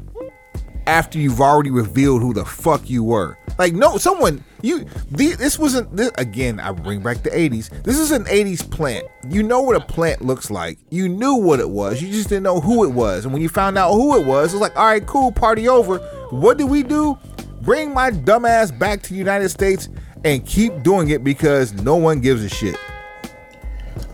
after 0.85 1.17
you've 1.19 1.41
already 1.41 1.71
revealed 1.71 2.21
who 2.21 2.33
the 2.33 2.45
fuck 2.45 2.89
you 2.89 3.03
were. 3.03 3.37
Like, 3.57 3.73
no, 3.73 3.97
someone 3.97 4.43
you 4.61 4.85
the, 5.11 5.33
this 5.33 5.59
wasn't 5.59 5.95
this, 5.95 6.11
again. 6.17 6.59
I 6.59 6.71
bring 6.71 7.01
back 7.01 7.23
the 7.23 7.29
'80s. 7.29 7.69
This 7.83 7.99
is 7.99 8.11
an 8.11 8.25
'80s 8.25 8.69
plant. 8.69 9.05
You 9.29 9.43
know 9.43 9.61
what 9.61 9.75
a 9.75 9.85
plant 9.85 10.21
looks 10.21 10.49
like. 10.49 10.79
You 10.89 11.09
knew 11.09 11.35
what 11.35 11.59
it 11.59 11.69
was. 11.69 12.01
You 12.01 12.11
just 12.11 12.29
didn't 12.29 12.43
know 12.43 12.59
who 12.59 12.83
it 12.83 12.91
was. 12.91 13.25
And 13.25 13.33
when 13.33 13.41
you 13.41 13.49
found 13.49 13.77
out 13.77 13.93
who 13.93 14.19
it 14.19 14.25
was, 14.25 14.53
it 14.53 14.57
was 14.57 14.61
like, 14.61 14.77
all 14.77 14.85
right, 14.85 15.05
cool, 15.05 15.31
party 15.31 15.67
over. 15.67 15.97
What 16.29 16.57
did 16.57 16.69
we 16.69 16.83
do? 16.83 17.17
Bring 17.61 17.93
my 17.93 18.11
dumbass 18.11 18.77
back 18.77 19.01
to 19.03 19.09
the 19.09 19.17
United 19.17 19.49
States 19.49 19.89
and 20.23 20.45
keep 20.45 20.83
doing 20.83 21.09
it 21.09 21.23
because 21.23 21.73
no 21.73 21.95
one 21.95 22.21
gives 22.21 22.43
a 22.43 22.49
shit. 22.49 22.77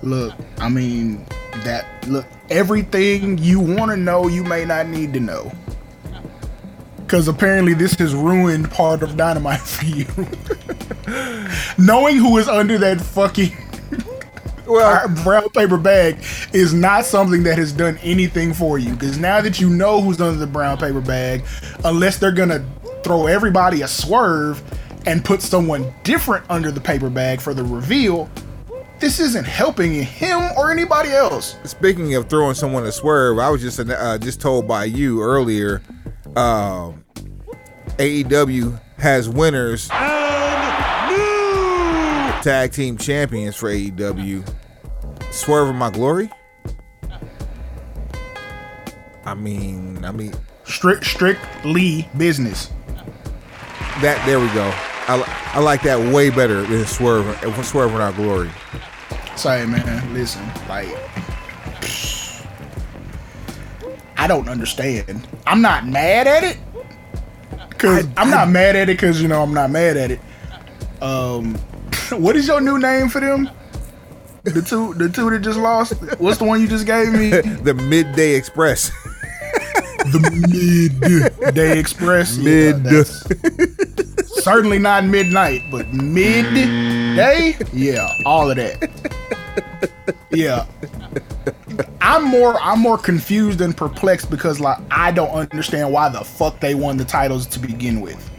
Look, 0.02 0.34
I 0.58 0.70
mean 0.70 1.26
that. 1.64 1.86
Look, 2.08 2.26
everything 2.50 3.38
you 3.38 3.60
want 3.60 3.92
to 3.92 3.98
know, 3.98 4.28
you 4.28 4.44
may 4.44 4.66
not 4.66 4.88
need 4.88 5.14
to 5.14 5.20
know. 5.20 5.52
Because 7.06 7.28
apparently, 7.28 7.74
this 7.74 7.94
has 7.96 8.16
ruined 8.16 8.72
part 8.72 9.04
of 9.04 9.16
Dynamite 9.18 9.60
for 9.60 9.86
you. 9.86 10.06
Knowing 11.78 12.18
who 12.18 12.38
is 12.38 12.48
under 12.48 12.78
that 12.80 13.00
fucking 13.02 13.52
Well, 14.66 15.08
brown 15.24 15.50
paper 15.50 15.78
bag 15.78 16.24
is 16.54 16.74
not 16.74 17.06
something 17.06 17.44
that 17.44 17.58
has 17.58 17.72
done 17.74 17.98
anything 18.02 18.54
for 18.54 18.80
you. 18.80 18.94
Because 18.94 19.18
now 19.20 19.42
that 19.42 19.60
you 19.60 19.70
know 19.70 20.02
who's 20.02 20.22
under 20.22 20.40
the 20.40 20.48
brown 20.48 20.78
paper 20.78 21.02
bag, 21.02 21.44
unless 21.84 22.18
they're 22.18 22.32
gonna 22.32 22.66
throw 23.04 23.28
everybody 23.28 23.82
a 23.82 23.88
swerve 23.88 24.62
and 25.06 25.24
put 25.24 25.42
someone 25.42 25.94
different 26.04 26.46
under 26.50 26.72
the 26.72 26.80
paper 26.80 27.10
bag 27.10 27.42
for 27.42 27.54
the 27.54 27.64
reveal, 27.64 28.30
this 29.00 29.20
isn't 29.20 29.46
helping 29.46 29.92
him 30.02 30.40
or 30.58 30.72
anybody 30.72 31.10
else. 31.10 31.58
Speaking 31.66 32.16
of 32.16 32.30
throwing 32.30 32.56
someone 32.56 32.86
a 32.86 32.92
swerve, 32.92 33.38
I 33.38 33.50
was 33.50 33.62
just 33.62 33.80
uh, 33.80 34.18
just 34.18 34.40
told 34.40 34.68
by 34.68 34.86
you 34.86 35.22
earlier. 35.22 35.82
Um, 36.36 37.04
AEW 37.98 38.80
has 38.98 39.30
winners 39.30 39.88
tag 42.44 42.72
team 42.74 42.98
champions 42.98 43.56
for 43.56 43.70
AEW. 43.70 44.44
Swerve 45.32 45.70
in 45.70 45.76
my 45.78 45.90
glory. 45.90 46.30
I 49.26 49.34
mean, 49.36 50.04
I 50.04 50.12
mean 50.12 50.34
Strict, 50.66 51.06
strictly 51.06 52.08
business. 52.18 52.70
that. 54.02 54.22
There 54.26 54.40
we 54.40 54.48
go. 54.48 54.72
I, 55.08 55.52
I 55.56 55.60
like 55.60 55.82
that 55.84 56.14
way 56.14 56.30
better 56.30 56.64
than 56.64 56.86
swerve. 56.86 57.26
Swerve 57.66 57.92
in 57.92 58.02
our 58.02 58.12
glory. 58.14 58.50
Say, 59.36 59.66
man, 59.66 60.14
listen, 60.14 60.46
like, 60.70 60.88
I 64.24 64.28
don't 64.28 64.48
understand. 64.48 65.28
I'm 65.46 65.62
not 65.62 65.86
mad 65.86 66.28
at 66.28 66.46
it, 66.46 66.58
cause 67.78 68.08
I, 68.16 68.22
am 68.22 68.30
not 68.30 68.48
mad 68.48 68.78
at 68.78 68.88
it, 68.88 68.98
cause 68.98 69.22
you 69.22 69.28
know 69.28 69.44
I'm 69.44 69.54
not 69.54 69.70
mad 69.70 69.98
at 69.98 70.12
it. 70.12 70.22
Um, 71.02 71.56
what 72.12 72.38
is 72.38 72.48
your 72.48 72.62
new 72.62 72.80
name 72.80 73.10
for 73.10 73.20
them? 73.20 73.50
The 74.44 74.62
two, 74.62 74.94
the 74.94 75.10
two 75.10 75.30
that 75.30 75.40
just 75.40 75.60
lost. 75.60 75.96
What's 76.22 76.38
the 76.38 76.46
one 76.46 76.62
you 76.62 76.70
just 76.70 76.86
gave 76.86 77.12
me? 77.12 77.32
The 77.64 77.74
Midday 77.74 78.36
Express. 78.36 78.92
the 79.98 81.42
Midday 81.44 81.78
Express. 81.78 82.38
Mid. 82.38 82.82
that's 82.86 83.26
certainly 84.42 84.80
not 84.80 85.04
midnight, 85.04 85.64
but 85.70 85.92
midday. 85.92 87.58
Yeah, 87.74 88.08
all 88.26 88.50
of 88.50 88.56
that. 88.56 88.90
Yeah. 90.32 90.66
I'm 92.02 92.24
more 92.26 92.60
I'm 92.62 92.80
more 92.80 92.98
confused 92.98 93.62
and 93.62 93.76
perplexed 93.76 94.30
because 94.30 94.60
like 94.60 94.78
I 94.92 95.12
don't 95.12 95.30
understand 95.32 95.92
why 95.92 96.10
the 96.10 96.24
fuck 96.24 96.60
they 96.60 96.76
won 96.76 96.98
the 96.98 97.06
titles 97.06 97.46
to 97.48 97.60
begin 97.60 98.02
with. 98.02 98.30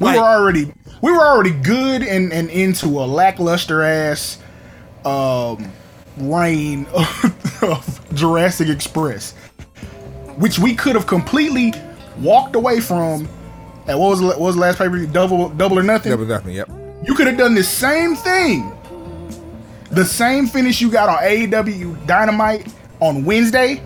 We 0.00 0.06
Like- 0.06 0.16
were 0.16 0.22
already 0.26 0.72
we 1.02 1.12
were 1.12 1.24
already 1.24 1.50
good 1.52 2.02
and, 2.02 2.32
and 2.32 2.50
into 2.50 2.86
a 2.86 3.06
lackluster 3.06 3.82
ass 3.82 4.38
um 5.04 5.70
reign 6.16 6.86
of, 6.92 7.62
of 7.62 8.14
Jurassic 8.14 8.68
Express. 8.68 9.32
Which 10.36 10.58
we 10.58 10.74
could 10.74 10.94
have 10.94 11.06
completely 11.06 11.72
walked 12.18 12.54
away 12.56 12.80
from 12.80 13.28
at 13.88 13.98
what 13.98 14.10
was 14.10 14.20
what 14.22 14.40
was 14.40 14.54
the 14.54 14.60
last 14.60 14.78
paper 14.78 15.04
double 15.06 15.48
double 15.50 15.78
or 15.78 15.82
nothing? 15.82 16.10
Double 16.10 16.26
nothing. 16.26 16.54
Yep. 16.54 16.68
You 17.04 17.14
could 17.14 17.26
have 17.26 17.36
done 17.38 17.54
the 17.54 17.62
same 17.64 18.14
thing. 18.16 18.72
The 19.90 20.04
same 20.04 20.46
finish 20.46 20.80
you 20.80 20.90
got 20.90 21.08
on 21.08 21.16
AEW 21.22 22.06
Dynamite 22.06 22.72
on 23.00 23.24
Wednesday. 23.24 23.82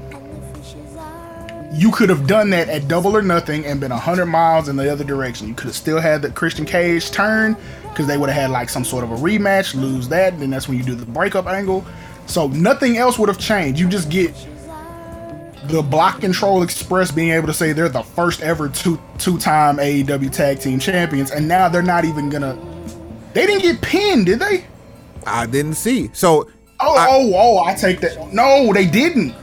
you 1.72 1.90
could 1.90 2.10
have 2.10 2.26
done 2.26 2.50
that 2.50 2.68
at 2.68 2.86
double 2.86 3.16
or 3.16 3.22
nothing 3.22 3.64
and 3.64 3.80
been 3.80 3.90
100 3.90 4.26
miles 4.26 4.68
in 4.68 4.76
the 4.76 4.92
other 4.92 5.04
direction. 5.04 5.48
You 5.48 5.54
could 5.54 5.66
have 5.66 5.74
still 5.74 6.00
had 6.00 6.20
the 6.20 6.30
Christian 6.30 6.66
Cage 6.66 7.10
turn 7.10 7.56
because 7.88 8.06
they 8.06 8.18
would 8.18 8.28
have 8.28 8.40
had 8.42 8.50
like 8.50 8.68
some 8.68 8.84
sort 8.84 9.04
of 9.04 9.10
a 9.10 9.16
rematch, 9.16 9.74
lose 9.74 10.08
that, 10.08 10.38
then 10.38 10.50
that's 10.50 10.68
when 10.68 10.76
you 10.76 10.84
do 10.84 10.94
the 10.94 11.06
breakup 11.06 11.46
angle. 11.46 11.84
So 12.26 12.48
nothing 12.48 12.98
else 12.98 13.18
would 13.18 13.28
have 13.28 13.38
changed. 13.38 13.80
You 13.80 13.88
just 13.88 14.10
get 14.10 14.34
the 15.64 15.82
Block 15.82 16.20
Control 16.20 16.62
Express 16.62 17.10
being 17.10 17.30
able 17.30 17.46
to 17.46 17.54
say 17.54 17.72
they're 17.72 17.88
the 17.88 18.02
first 18.02 18.42
ever 18.42 18.68
two 18.68 19.00
two 19.18 19.38
time 19.38 19.76
AEW 19.76 20.30
Tag 20.30 20.60
Team 20.60 20.78
Champions, 20.78 21.30
and 21.30 21.46
now 21.46 21.68
they're 21.68 21.82
not 21.82 22.04
even 22.04 22.28
gonna. 22.28 22.58
They 23.32 23.46
didn't 23.46 23.62
get 23.62 23.80
pinned, 23.80 24.26
did 24.26 24.40
they? 24.40 24.66
I 25.26 25.46
didn't 25.46 25.74
see. 25.74 26.10
So 26.12 26.48
Oh, 26.84 26.96
I- 26.96 27.06
oh, 27.10 27.32
oh! 27.34 27.64
I 27.64 27.74
take 27.74 28.00
that. 28.00 28.32
No, 28.32 28.72
they 28.72 28.86
didn't. 28.86 29.34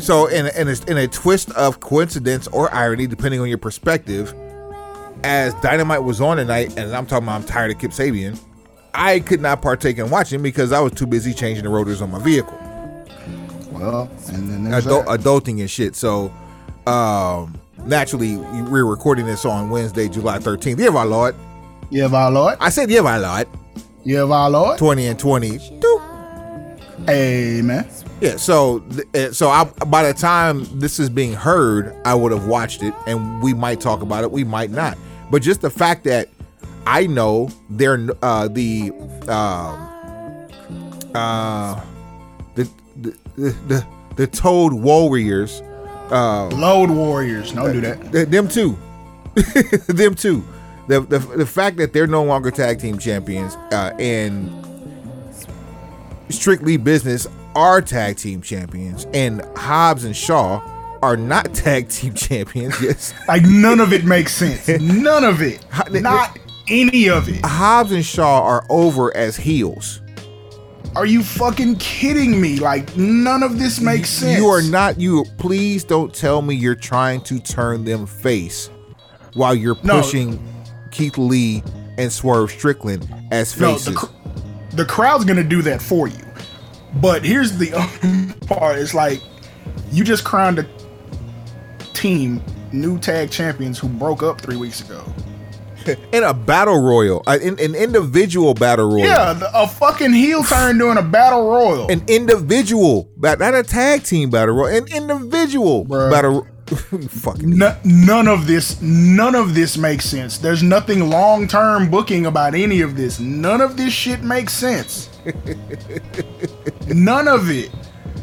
So, 0.00 0.26
in 0.26 0.46
in 0.56 0.68
a, 0.68 0.90
in 0.90 0.96
a 0.98 1.06
twist 1.08 1.50
of 1.52 1.80
coincidence 1.80 2.48
or 2.48 2.72
irony, 2.74 3.06
depending 3.06 3.40
on 3.40 3.48
your 3.48 3.58
perspective, 3.58 4.34
as 5.24 5.54
Dynamite 5.54 6.02
was 6.02 6.20
on 6.20 6.36
tonight, 6.38 6.76
and 6.76 6.94
I'm 6.94 7.06
talking 7.06 7.24
about 7.28 7.42
I'm 7.42 7.44
tired 7.46 7.70
of 7.70 7.78
Kip 7.78 7.92
Sabian, 7.92 8.38
I 8.94 9.20
could 9.20 9.40
not 9.40 9.62
partake 9.62 9.98
in 9.98 10.10
watching 10.10 10.42
because 10.42 10.72
I 10.72 10.80
was 10.80 10.92
too 10.92 11.06
busy 11.06 11.32
changing 11.32 11.64
the 11.64 11.70
rotors 11.70 12.02
on 12.02 12.10
my 12.10 12.18
vehicle, 12.18 12.58
Well, 13.70 14.10
and 14.28 14.50
then 14.50 14.64
there's 14.64 14.86
Adult, 14.86 15.06
that. 15.06 15.20
adulting 15.20 15.60
and 15.60 15.70
shit. 15.70 15.94
So, 15.94 16.32
um, 16.86 17.54
naturally, 17.84 18.36
we're 18.36 18.84
recording 18.84 19.24
this 19.26 19.44
on 19.44 19.70
Wednesday, 19.70 20.08
July 20.08 20.38
13th. 20.38 20.78
Yeah, 20.80 20.90
my 20.90 21.04
lord. 21.04 21.34
Yeah, 21.90 22.08
my 22.08 22.26
lord. 22.28 22.56
I 22.60 22.70
said, 22.70 22.90
yeah, 22.90 23.02
my 23.02 23.18
lord. 23.18 23.46
Yeah, 24.04 24.24
my 24.24 24.46
lord. 24.48 24.78
20 24.78 25.06
and 25.06 25.18
20. 25.18 25.48
Hey, 25.58 25.80
man. 27.06 27.88
Yeah, 28.20 28.36
so 28.36 28.84
uh, 29.14 29.32
so 29.32 29.48
I, 29.48 29.64
by 29.64 30.04
the 30.04 30.14
time 30.14 30.66
this 30.78 30.98
is 30.98 31.08
being 31.10 31.32
heard, 31.32 31.94
I 32.04 32.14
would 32.14 32.32
have 32.32 32.46
watched 32.46 32.82
it, 32.82 32.94
and 33.06 33.42
we 33.42 33.54
might 33.54 33.80
talk 33.80 34.02
about 34.02 34.24
it, 34.24 34.30
we 34.30 34.44
might 34.44 34.70
not. 34.70 34.96
But 35.30 35.42
just 35.42 35.60
the 35.60 35.70
fact 35.70 36.04
that 36.04 36.28
I 36.86 37.06
know 37.06 37.48
they're 37.70 38.08
uh, 38.22 38.48
the 38.48 38.92
um 39.28 39.88
uh, 41.14 41.80
the, 42.54 42.68
the 43.00 43.16
the 43.36 43.50
the 43.68 43.86
the 44.16 44.26
Toad 44.26 44.72
Warriors, 44.72 45.62
uh, 46.10 46.48
Load 46.48 46.90
Warriors. 46.90 47.52
Don't 47.52 47.72
do 47.72 47.80
that. 47.80 48.12
th- 48.12 48.28
them 48.28 48.48
too, 48.48 48.78
them 49.92 50.14
too. 50.14 50.44
The, 50.88 51.00
the 51.00 51.18
the 51.18 51.46
fact 51.46 51.76
that 51.78 51.92
they're 51.92 52.06
no 52.06 52.24
longer 52.24 52.50
tag 52.50 52.80
team 52.80 52.98
champions 52.98 53.54
uh, 53.72 53.94
and 53.98 54.50
strictly 56.32 56.76
business 56.76 57.26
are 57.54 57.80
tag 57.82 58.16
team 58.16 58.40
champions, 58.42 59.06
and 59.12 59.42
Hobbs 59.56 60.04
and 60.04 60.16
Shaw 60.16 60.60
are 61.02 61.16
not 61.16 61.52
tag 61.54 61.88
team 61.88 62.14
champions. 62.14 62.80
Yes, 62.80 63.12
Like 63.28 63.42
none 63.44 63.80
of 63.80 63.92
it 63.92 64.04
makes 64.04 64.34
sense. 64.34 64.68
None 64.80 65.24
of 65.24 65.42
it. 65.42 65.64
Not 65.90 66.38
any 66.68 67.08
of 67.08 67.28
it. 67.28 67.44
Hobbs 67.44 67.92
and 67.92 68.04
Shaw 68.04 68.42
are 68.44 68.64
over 68.70 69.14
as 69.16 69.36
heels. 69.36 70.00
Are 70.94 71.06
you 71.06 71.22
fucking 71.22 71.76
kidding 71.76 72.38
me? 72.40 72.58
Like 72.58 72.94
none 72.98 73.42
of 73.42 73.58
this 73.58 73.80
makes 73.80 74.10
sense. 74.10 74.38
You 74.38 74.46
are 74.48 74.60
not. 74.62 75.00
You 75.00 75.24
please 75.38 75.84
don't 75.84 76.12
tell 76.14 76.42
me 76.42 76.54
you're 76.54 76.74
trying 76.74 77.22
to 77.22 77.38
turn 77.40 77.84
them 77.84 78.04
face 78.06 78.68
while 79.32 79.54
you're 79.54 79.76
No. 79.82 80.02
pushing 80.02 80.38
Keith 80.90 81.16
Lee 81.16 81.62
and 81.96 82.12
Swerve 82.12 82.50
Strickland 82.50 83.08
as 83.30 83.58
No, 83.58 83.72
faces. 83.72 83.86
the, 83.86 83.92
cr- 84.00 84.21
the 84.74 84.84
crowd's 84.84 85.24
gonna 85.24 85.44
do 85.44 85.62
that 85.62 85.82
for 85.82 86.08
you. 86.08 86.24
But 87.00 87.24
here's 87.24 87.56
the 87.58 87.70
part: 88.46 88.78
it's 88.78 88.94
like 88.94 89.22
you 89.90 90.04
just 90.04 90.24
crowned 90.24 90.58
a 90.58 90.66
team 91.94 92.42
new 92.72 92.98
tag 92.98 93.30
champions 93.30 93.78
who 93.78 93.88
broke 93.88 94.22
up 94.22 94.40
three 94.40 94.56
weeks 94.56 94.80
ago. 94.80 95.04
in 96.12 96.22
a 96.22 96.32
battle 96.32 96.80
royal, 96.80 97.22
uh, 97.26 97.38
in 97.42 97.58
an 97.58 97.74
individual 97.74 98.54
battle 98.54 98.88
royal. 98.88 99.06
Yeah, 99.06 99.40
a 99.54 99.66
fucking 99.66 100.12
heel 100.12 100.42
turn 100.48 100.78
doing 100.78 100.98
a 100.98 101.02
battle 101.02 101.48
royal. 101.48 101.90
an 101.90 102.02
individual, 102.06 103.10
not 103.16 103.40
a 103.54 103.62
tag 103.62 104.04
team 104.04 104.30
battle 104.30 104.54
royal, 104.54 104.76
an 104.76 104.86
individual 104.88 105.84
Bruh. 105.84 106.10
battle. 106.10 106.46
fucking 107.08 107.62
N- 107.62 107.76
none 107.84 108.28
of 108.28 108.46
this, 108.46 108.80
none 108.80 109.34
of 109.34 109.54
this 109.54 109.76
makes 109.76 110.04
sense. 110.04 110.38
There's 110.38 110.62
nothing 110.62 111.08
long 111.10 111.46
term 111.48 111.90
booking 111.90 112.26
about 112.26 112.54
any 112.54 112.80
of 112.80 112.96
this. 112.96 113.18
None 113.20 113.60
of 113.60 113.76
this 113.76 113.92
shit 113.92 114.22
makes 114.22 114.52
sense. 114.52 115.08
none 116.88 117.28
of 117.28 117.50
it. 117.50 117.70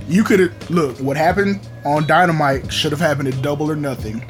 You 0.07 0.23
could 0.23 0.39
have 0.39 0.69
look 0.71 0.97
what 0.99 1.17
happened 1.17 1.59
on 1.85 2.07
Dynamite 2.07 2.71
should 2.73 2.91
have 2.91 2.99
happened 3.01 3.27
at 3.27 3.41
Double 3.41 3.69
or 3.69 3.75
Nothing. 3.75 4.25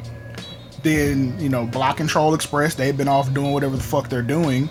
Then 0.82 1.38
you 1.38 1.48
know 1.48 1.66
Block 1.66 1.96
Control 1.96 2.34
Express 2.34 2.74
they've 2.74 2.96
been 2.96 3.08
off 3.08 3.32
doing 3.32 3.52
whatever 3.52 3.76
the 3.76 3.82
fuck 3.82 4.08
they're 4.08 4.22
doing, 4.22 4.68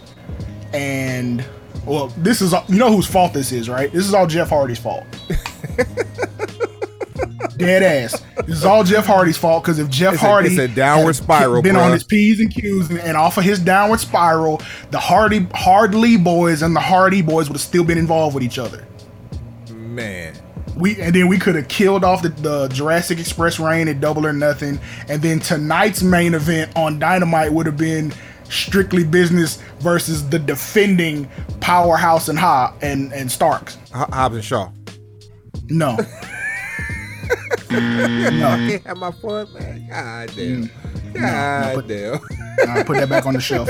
and 0.73 1.43
well 1.85 2.07
this 2.17 2.41
is 2.41 2.53
all- 2.53 2.65
you 2.67 2.77
know 2.77 2.91
whose 2.91 3.05
fault 3.07 3.33
this 3.33 3.51
is 3.51 3.69
right? 3.69 3.91
This 3.91 4.05
is 4.07 4.13
all 4.13 4.25
Jeff 4.27 4.49
Hardy's 4.49 4.79
fault. 4.79 5.05
Dead 7.57 7.83
ass. 7.83 8.21
This 8.45 8.57
is 8.57 8.65
all 8.65 8.83
Jeff 8.83 9.05
Hardy's 9.05 9.37
fault 9.37 9.63
because 9.63 9.79
if 9.79 9.89
Jeff 9.89 10.15
It's 10.15 10.23
a- 10.23 10.25
Hardy 10.25 10.49
it's 10.49 10.57
a 10.59 10.67
downward 10.67 11.15
had 11.15 11.23
spiral, 11.23 11.61
been 11.61 11.75
bruh. 11.75 11.85
on 11.85 11.91
his 11.91 12.03
p's 12.03 12.39
and 12.39 12.53
q's 12.53 12.89
and, 12.89 12.99
and 12.99 13.15
off 13.17 13.37
of 13.37 13.43
his 13.43 13.59
downward 13.59 13.99
spiral, 13.99 14.61
the 14.91 14.99
Hardy 14.99 15.47
Hardly 15.53 16.17
boys 16.17 16.61
and 16.61 16.75
the 16.75 16.79
Hardy 16.81 17.21
boys 17.21 17.47
would 17.49 17.55
have 17.55 17.61
still 17.61 17.83
been 17.83 17.97
involved 17.97 18.33
with 18.35 18.43
each 18.43 18.59
other. 18.59 18.85
man. 19.71 20.35
We 20.75 20.99
and 21.01 21.13
then 21.13 21.27
we 21.27 21.37
could 21.37 21.55
have 21.55 21.67
killed 21.67 22.03
off 22.05 22.21
the, 22.21 22.29
the 22.29 22.67
Jurassic 22.69 23.19
Express 23.19 23.59
reign 23.59 23.87
at 23.89 23.99
Double 23.99 24.25
or 24.25 24.31
Nothing, 24.31 24.79
and 25.09 25.21
then 25.21 25.39
tonight's 25.39 26.01
main 26.01 26.33
event 26.33 26.71
on 26.77 26.99
Dynamite 26.99 27.51
would 27.51 27.65
have 27.65 27.75
been 27.75 28.13
strictly 28.45 29.03
business 29.03 29.61
versus 29.79 30.27
the 30.29 30.39
defending 30.39 31.29
powerhouse 31.59 32.29
and 32.29 32.39
Ha 32.39 32.73
and 32.81 33.11
and 33.13 33.29
Starks. 33.29 33.77
Ho- 33.93 34.07
Hobbs 34.13 34.35
and 34.35 34.43
Shaw. 34.45 34.71
No, 35.69 35.97
Mm. 37.29 38.43
I 38.43 38.69
can't 38.69 38.83
have 38.85 38.97
my 38.97 39.11
fun, 39.11 39.53
man. 39.53 39.87
God 39.89 40.31
damn. 40.35 40.63
Mm. 40.65 41.13
God 41.13 41.87
damn. 41.87 42.19
I 42.69 42.83
put 42.83 42.97
that 42.97 43.09
back 43.09 43.25
on 43.25 43.33
the 43.33 43.41
shelf 43.41 43.69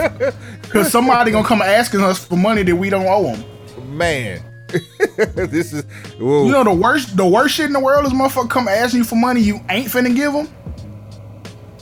because 0.62 0.92
somebody 0.92 1.32
gonna 1.32 1.48
come 1.48 1.62
asking 1.62 2.02
us 2.02 2.24
for 2.24 2.38
money 2.38 2.64
that 2.64 2.76
we 2.76 2.90
don't 2.90 3.08
owe 3.08 3.36
them. 3.36 3.98
Man. 3.98 4.44
this 5.36 5.74
is. 5.74 5.84
Whoa. 6.20 6.46
You 6.46 6.52
know 6.52 6.64
the 6.64 6.74
worst 6.74 7.18
the 7.18 7.26
worst 7.26 7.56
shit 7.56 7.66
in 7.66 7.74
the 7.74 7.80
world 7.80 8.06
is 8.06 8.14
motherfucker 8.14 8.50
come 8.50 8.68
asking 8.68 9.00
you 9.00 9.04
for 9.04 9.16
money 9.16 9.42
you 9.42 9.60
ain't 9.70 9.88
finna 9.88 10.16
give 10.16 10.34
them. 10.34 10.48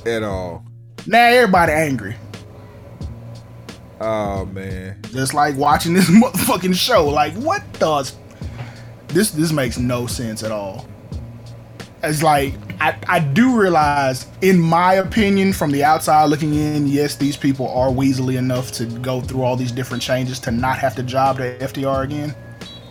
at 0.06 0.24
all. 0.24 0.64
Now 1.06 1.26
everybody 1.26 1.72
angry. 1.72 2.16
Oh, 4.00 4.46
man. 4.46 5.02
Just 5.12 5.34
like 5.34 5.56
watching 5.58 5.94
this 5.94 6.10
motherfucking 6.10 6.76
show. 6.76 7.08
Like, 7.08 7.34
what 7.34 7.64
does 7.80 8.16
this? 9.08 9.32
This 9.32 9.52
makes 9.52 9.78
no 9.78 10.08
sense 10.08 10.44
at 10.44 10.52
all. 10.52 10.86
It's 12.10 12.24
like 12.24 12.54
I, 12.80 12.98
I 13.08 13.20
do 13.20 13.60
realize, 13.60 14.28
in 14.42 14.60
my 14.60 14.96
opinion, 14.96 15.54
from 15.54 15.72
the 15.72 15.84
outside 15.84 16.26
looking 16.26 16.54
in, 16.54 16.88
yes, 16.88 17.16
these 17.16 17.38
people 17.38 17.68
are 17.70 17.90
weaselly 17.90 18.38
enough 18.38 18.72
to 18.74 18.86
go 18.86 19.22
through 19.22 19.44
all 19.44 19.56
these 19.56 19.72
different 19.72 20.04
changes 20.04 20.40
to 20.42 20.52
not 20.52 20.78
have 20.78 20.96
to 20.96 21.04
job 21.04 21.38
to 21.38 21.58
FTR 21.60 22.04
again. 22.04 22.36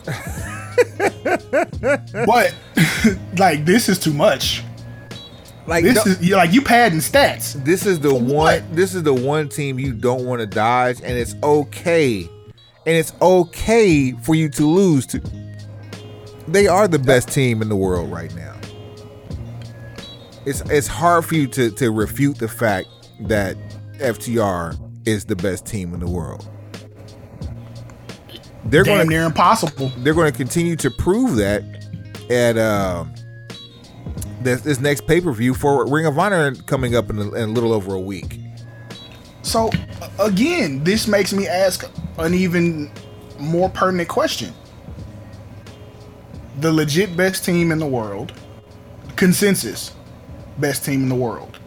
but 2.27 2.55
like, 3.39 3.65
this 3.65 3.89
is 3.89 3.99
too 3.99 4.13
much. 4.13 4.63
Like, 5.67 5.83
This 5.85 5.97
no- 5.97 6.03
is 6.13 6.31
like 6.31 6.53
you 6.53 6.63
padding 6.63 7.01
stats. 7.01 7.53
this 7.65 7.87
is 7.87 7.99
the 7.99 8.11
For 8.11 8.15
one 8.21 8.29
what? 8.29 8.77
this 8.77 8.95
is 8.95 9.03
the 9.03 9.15
one 9.15 9.49
team 9.49 9.81
you 9.81 9.93
don't 9.93 10.25
want 10.25 10.41
to 10.41 10.47
dodge 10.47 11.01
and 11.01 11.19
it's 11.19 11.35
okay 11.43 12.21
and 12.23 12.95
it's 12.97 13.13
okay 13.21 14.13
for 14.23 14.37
you 14.37 14.49
to 14.51 14.65
lose 14.65 15.07
to 15.07 15.21
they 16.47 16.69
are 16.69 16.87
the 16.87 17.01
best 17.01 17.31
team 17.33 17.63
in 17.63 17.69
the 17.69 17.75
world 17.75 18.13
right 18.13 18.33
now 18.37 18.55
it's 20.47 20.61
it's 20.71 20.87
hard 20.87 21.25
for 21.25 21.35
you 21.35 21.47
to 21.49 21.71
to 21.73 21.91
refute 21.91 22.39
the 22.39 22.49
fact 22.49 22.89
that 23.21 23.57
FTR 23.99 24.79
is 25.07 25.25
the 25.25 25.37
best 25.37 25.67
team 25.67 25.93
in 25.93 26.01
the 26.01 26.09
world 26.09 26.49
they're 28.67 28.83
Damn 28.83 28.97
going 28.97 29.07
to 29.07 29.15
near 29.15 29.25
impossible. 29.25 29.93
they're 29.99 30.15
going 30.15 30.31
to 30.31 30.37
continue 30.37 30.77
to 30.77 30.91
prove 30.91 31.37
that 31.37 31.63
at 32.31 32.57
uh, 32.57 33.05
this, 34.43 34.63
this 34.63 34.81
next 34.81 35.07
pay 35.07 35.21
per 35.21 35.33
view 35.33 35.55
for 35.55 35.87
Ring 35.87 36.07
of 36.07 36.19
Honor 36.19 36.55
coming 36.67 36.95
up 36.97 37.11
in 37.11 37.19
a, 37.19 37.33
in 37.35 37.51
a 37.51 37.53
little 37.53 37.73
over 37.73 37.95
a 37.95 38.01
week. 38.01 38.41
So 39.43 39.71
again, 40.19 40.83
this 40.83 41.07
makes 41.07 41.33
me 41.33 41.47
ask 41.47 41.89
an 42.19 42.35
even 42.35 42.91
more 43.39 43.69
pertinent 43.69 44.09
question. 44.09 44.53
The 46.61 46.73
legit 46.73 47.17
best 47.17 47.45
team 47.45 47.71
in 47.71 47.79
the 47.79 47.87
world, 47.87 48.33
consensus 49.15 49.93
best 50.59 50.85
team 50.85 51.03
in 51.03 51.09
the 51.09 51.15
world, 51.15 51.59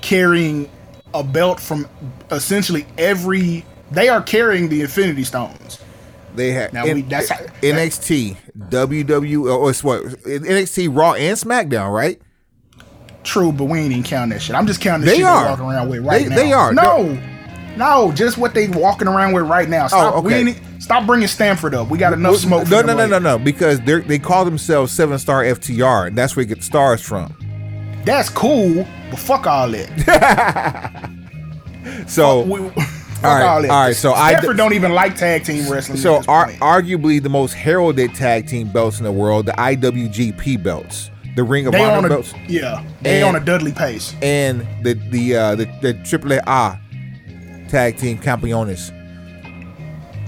carrying 0.00 0.68
a 1.12 1.22
belt 1.22 1.60
from 1.60 1.86
essentially 2.30 2.86
every 2.98 3.64
they 3.90 4.08
are 4.08 4.22
carrying 4.22 4.68
the 4.68 4.80
Infinity 4.82 5.24
Stones. 5.24 5.78
They 6.34 6.50
had 6.50 6.72
Now 6.72 6.84
we- 6.84 7.02
that's 7.02 7.30
uh, 7.30 7.34
how- 7.34 7.44
NXT, 7.62 8.36
WWE, 8.70 9.44
or 9.44 9.50
oh, 9.50 9.68
it's 9.68 9.84
what 9.84 10.02
NXT 10.02 10.88
Raw 10.96 11.12
and 11.14 11.36
SmackDown, 11.38 11.92
right? 11.92 12.20
True, 13.22 13.52
but 13.52 13.64
we 13.64 13.78
ain't 13.78 13.92
even 13.92 14.02
counting 14.02 14.30
that 14.30 14.42
shit. 14.42 14.56
I'm 14.56 14.66
just 14.66 14.80
counting 14.80 15.06
the 15.06 15.12
They 15.12 15.16
shit 15.18 15.24
are. 15.26 15.40
they're 15.42 15.50
walking 15.52 15.66
around 15.66 15.88
with 15.90 16.04
right 16.04 16.22
They- 16.24 16.28
now. 16.28 16.36
they 16.36 16.52
are. 16.52 16.74
No, 16.74 17.18
no, 17.76 18.12
just 18.12 18.36
what 18.36 18.52
they 18.52 18.66
walking 18.68 19.06
around 19.08 19.32
with 19.32 19.44
right 19.44 19.68
now. 19.68 19.84
Oh, 19.84 19.88
stop. 19.88 20.14
Oh, 20.16 20.20
we 20.20 20.34
okay. 20.34 20.48
ain't, 20.50 20.82
stop 20.82 21.06
bringing 21.06 21.28
Stamford 21.28 21.74
up. 21.74 21.88
We 21.88 21.98
got 21.98 22.12
enough 22.12 22.36
smoke. 22.36 22.68
No, 22.68 22.82
no, 22.82 22.94
no, 22.96 23.06
no, 23.06 23.18
no. 23.20 23.38
Because 23.38 23.80
they 23.82 24.00
they 24.00 24.18
call 24.18 24.44
themselves 24.44 24.92
Seven 24.92 25.18
Star 25.18 25.42
FTR, 25.44 26.08
and 26.08 26.18
that's 26.18 26.34
where 26.36 26.42
you 26.44 26.48
get 26.54 26.64
stars 26.64 27.00
from. 27.00 27.34
That's 28.04 28.28
cool, 28.28 28.86
but 29.10 29.18
fuck 29.18 29.46
all 29.46 29.68
that. 29.70 31.10
So, 32.06 32.42
We- 32.42 32.68
fuck 32.70 33.24
all 33.24 33.34
right, 33.34 33.42
all, 33.44 33.70
all 33.70 33.84
right. 33.86 33.96
so 33.96 34.12
I- 34.14 34.32
Stamford 34.32 34.56
don't 34.56 34.72
even 34.72 34.92
like 34.92 35.16
tag 35.16 35.44
team 35.44 35.70
wrestling. 35.70 35.98
so 35.98 36.22
ar- 36.28 36.50
arguably 36.52 37.22
the 37.22 37.28
most 37.28 37.52
heralded 37.54 38.14
tag 38.14 38.46
team 38.48 38.68
belts 38.68 38.98
in 38.98 39.04
the 39.04 39.12
world, 39.12 39.44
the 39.46 39.52
IWGP 39.52 40.62
belts, 40.62 41.10
the 41.36 41.42
Ring 41.44 41.66
of 41.66 41.72
they 41.72 41.84
on 41.84 41.90
Honor 41.98 42.06
a 42.06 42.10
belts, 42.10 42.32
yeah, 42.48 42.82
they 43.02 43.20
And- 43.22 43.36
on 43.36 43.42
a 43.42 43.44
Dudley 43.44 43.72
pace. 43.72 44.14
and 44.22 44.66
the 44.82 44.94
the 45.10 45.36
uh, 45.36 45.54
the 45.56 45.64
the 45.82 45.94
AAA 45.94 46.78
tag 47.68 47.96
team 47.98 48.18
campeones. 48.18 48.90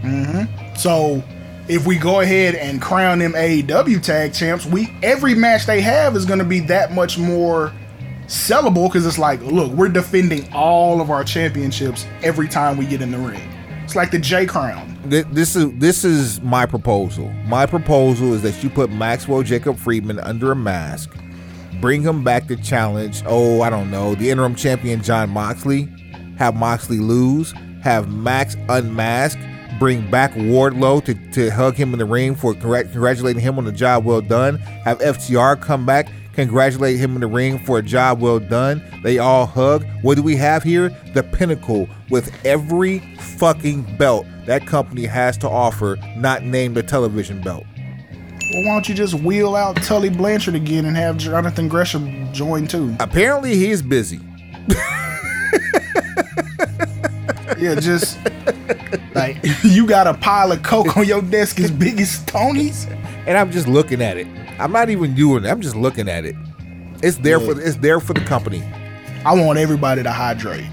Mm-hmm. 0.02 0.76
So 0.76 1.22
if 1.68 1.86
we 1.86 1.98
go 1.98 2.20
ahead 2.20 2.54
and 2.54 2.80
crown 2.80 3.18
them 3.18 3.32
AEW 3.32 4.02
tag 4.02 4.32
champs, 4.32 4.66
we 4.66 4.92
every 5.02 5.34
match 5.34 5.66
they 5.66 5.80
have 5.80 6.16
is 6.16 6.24
going 6.24 6.38
to 6.38 6.44
be 6.44 6.60
that 6.60 6.92
much 6.92 7.18
more 7.18 7.72
sellable 8.26 8.88
because 8.88 9.06
it's 9.06 9.18
like, 9.18 9.40
look, 9.42 9.72
we're 9.72 9.88
defending 9.88 10.52
all 10.52 11.00
of 11.00 11.10
our 11.10 11.24
championships 11.24 12.06
every 12.22 12.48
time 12.48 12.76
we 12.76 12.86
get 12.86 13.02
in 13.02 13.10
the 13.10 13.18
ring. 13.18 13.52
It's 13.84 13.96
like 13.96 14.10
the 14.10 14.18
J 14.18 14.46
Crown. 14.46 14.98
This 15.04 15.54
is 15.54 15.72
this 15.78 16.04
is 16.04 16.40
my 16.40 16.66
proposal. 16.66 17.32
My 17.46 17.66
proposal 17.66 18.34
is 18.34 18.42
that 18.42 18.62
you 18.62 18.70
put 18.70 18.90
Maxwell 18.90 19.42
Jacob 19.42 19.78
Friedman 19.78 20.18
under 20.18 20.50
a 20.50 20.56
mask, 20.56 21.14
bring 21.80 22.02
him 22.02 22.24
back 22.24 22.48
to 22.48 22.56
challenge. 22.56 23.22
Oh, 23.26 23.60
I 23.60 23.70
don't 23.70 23.90
know, 23.90 24.16
the 24.16 24.30
interim 24.30 24.56
champion 24.56 25.02
Jon 25.02 25.30
Moxley. 25.30 25.88
Have 26.36 26.56
Moxley 26.56 26.98
lose. 26.98 27.54
Have 27.82 28.12
Max 28.12 28.56
unmask. 28.68 29.38
Bring 29.78 30.10
back 30.10 30.32
Wardlow 30.32 31.04
to, 31.04 31.14
to 31.32 31.50
hug 31.50 31.74
him 31.74 31.92
in 31.92 31.98
the 31.98 32.04
ring 32.04 32.34
for 32.34 32.54
congrat- 32.54 32.92
congratulating 32.92 33.42
him 33.42 33.58
on 33.58 33.64
the 33.64 33.72
job 33.72 34.04
well 34.04 34.20
done. 34.20 34.58
Have 34.58 34.98
FTR 35.00 35.60
come 35.60 35.84
back, 35.84 36.08
congratulate 36.32 36.98
him 36.98 37.14
in 37.14 37.20
the 37.20 37.26
ring 37.26 37.58
for 37.58 37.78
a 37.78 37.82
job 37.82 38.20
well 38.20 38.38
done. 38.38 38.82
They 39.02 39.18
all 39.18 39.44
hug. 39.46 39.84
What 40.02 40.14
do 40.14 40.22
we 40.22 40.36
have 40.36 40.62
here? 40.62 40.88
The 41.14 41.22
pinnacle 41.22 41.88
with 42.08 42.32
every 42.46 43.00
fucking 43.18 43.96
belt 43.96 44.26
that 44.46 44.66
company 44.66 45.04
has 45.04 45.36
to 45.38 45.48
offer, 45.48 45.98
not 46.16 46.42
named 46.44 46.78
a 46.78 46.82
television 46.82 47.42
belt. 47.42 47.64
Well, 48.54 48.64
why 48.64 48.72
don't 48.74 48.88
you 48.88 48.94
just 48.94 49.14
wheel 49.14 49.56
out 49.56 49.76
Tully 49.82 50.08
Blanchard 50.08 50.54
again 50.54 50.84
and 50.84 50.96
have 50.96 51.16
Jonathan 51.16 51.68
Gresham 51.68 52.32
join 52.32 52.66
too? 52.66 52.96
Apparently, 53.00 53.56
he's 53.56 53.82
busy. 53.82 54.20
Yeah, 57.58 57.74
just 57.76 58.18
like 59.14 59.38
you 59.62 59.86
got 59.86 60.06
a 60.06 60.14
pile 60.14 60.52
of 60.52 60.62
coke 60.62 60.96
on 60.96 61.06
your 61.06 61.22
desk 61.22 61.58
as 61.60 61.70
big 61.70 62.00
as 62.00 62.22
Tony's. 62.26 62.86
and 63.26 63.36
I'm 63.38 63.50
just 63.50 63.66
looking 63.66 64.02
at 64.02 64.16
it. 64.16 64.26
I'm 64.58 64.72
not 64.72 64.90
even 64.90 65.14
doing 65.14 65.44
it. 65.44 65.48
I'm 65.48 65.60
just 65.60 65.76
looking 65.76 66.08
at 66.08 66.24
it. 66.24 66.34
It's 67.02 67.18
there 67.18 67.40
for 67.40 67.60
it's 67.60 67.76
there 67.76 68.00
for 68.00 68.14
the 68.14 68.20
company. 68.20 68.62
I 69.24 69.34
want 69.34 69.58
everybody 69.58 70.02
to 70.02 70.10
hydrate. 70.12 70.66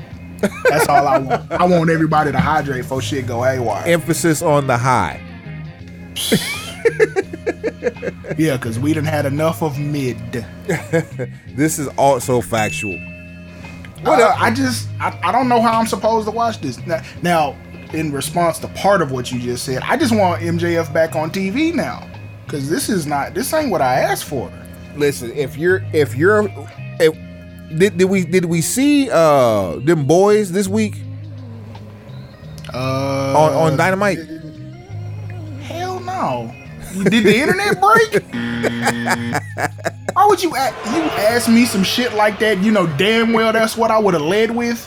That's 0.70 0.88
all 0.88 1.08
I 1.08 1.18
want. 1.18 1.52
I 1.52 1.66
want 1.66 1.90
everybody 1.90 2.32
to 2.32 2.40
hydrate 2.40 2.84
before 2.84 3.02
shit 3.02 3.26
go 3.28 3.42
haywire. 3.44 3.84
Emphasis 3.86 4.42
on 4.42 4.68
the 4.68 4.78
high. 4.78 5.22
Yeah, 8.38 8.58
because 8.58 8.80
we 8.80 8.94
didn't 8.94 9.08
had 9.10 9.26
enough 9.26 9.62
of 9.62 9.78
mid. 9.78 10.18
This 11.56 11.78
is 11.78 11.88
also 11.98 12.42
factual. 12.42 12.98
What 14.04 14.20
uh, 14.22 14.36
I 14.38 14.52
just 14.54 14.88
I, 15.00 15.18
I 15.24 15.32
don't 15.32 15.48
know 15.50 15.62
how 15.62 15.80
I'm 15.80 15.88
supposed 15.88 16.26
to 16.28 16.32
watch 16.32 16.60
this 16.60 16.78
now, 16.86 17.02
now. 17.22 17.56
In 17.94 18.12
response 18.12 18.58
to 18.60 18.68
part 18.70 19.04
of 19.04 19.12
what 19.12 19.32
you 19.32 19.40
just 19.40 19.64
said, 19.66 19.84
I 19.84 19.98
just 19.98 20.16
want 20.16 20.42
MJF 20.42 20.92
back 20.92 21.16
on 21.16 21.30
TV 21.30 21.72
now 21.76 22.10
because 22.44 22.68
this 22.68 22.90
is 22.90 23.06
not 23.06 23.36
this 23.36 23.54
ain't 23.54 23.70
what 23.70 23.82
I 23.84 24.00
asked 24.00 24.24
for. 24.26 24.52
Listen, 24.96 25.32
if 25.34 25.56
you're 25.58 25.84
if 25.94 26.16
you're 26.16 26.48
if, 27.00 27.14
did, 27.78 27.96
did 28.00 28.06
we 28.06 28.26
did 28.26 28.46
we 28.46 28.62
see 28.62 29.12
uh 29.12 29.76
them 29.76 30.08
boys 30.08 30.52
this 30.52 30.68
week 30.68 30.96
Uh, 32.74 33.38
on, 33.38 33.54
on 33.74 33.78
Dynamite? 33.78 34.18
Hell 35.62 36.00
no. 36.00 36.52
Did 36.94 37.24
the 37.24 37.36
internet 37.38 37.80
break? 37.82 38.24
Why 40.14 40.26
would 40.28 40.44
you 40.44 40.52
a- 40.56 40.74
you 40.94 41.02
ask 41.26 41.50
me 41.50 41.66
some 41.66 41.84
shit 41.84 42.14
like 42.14 42.40
that? 42.40 42.60
You 42.60 42.72
know 42.72 42.88
damn 42.98 43.34
well 43.34 43.52
that's 43.52 43.76
what 43.76 43.92
I 43.92 43.98
would 44.00 44.14
have 44.14 44.24
led 44.24 44.52
with. 44.52 44.80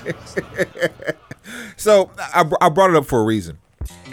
So 1.77 2.11
I, 2.19 2.45
I 2.61 2.69
brought 2.69 2.91
it 2.91 2.97
up 2.97 3.07
for 3.07 3.21
a 3.21 3.25
reason. 3.25 3.59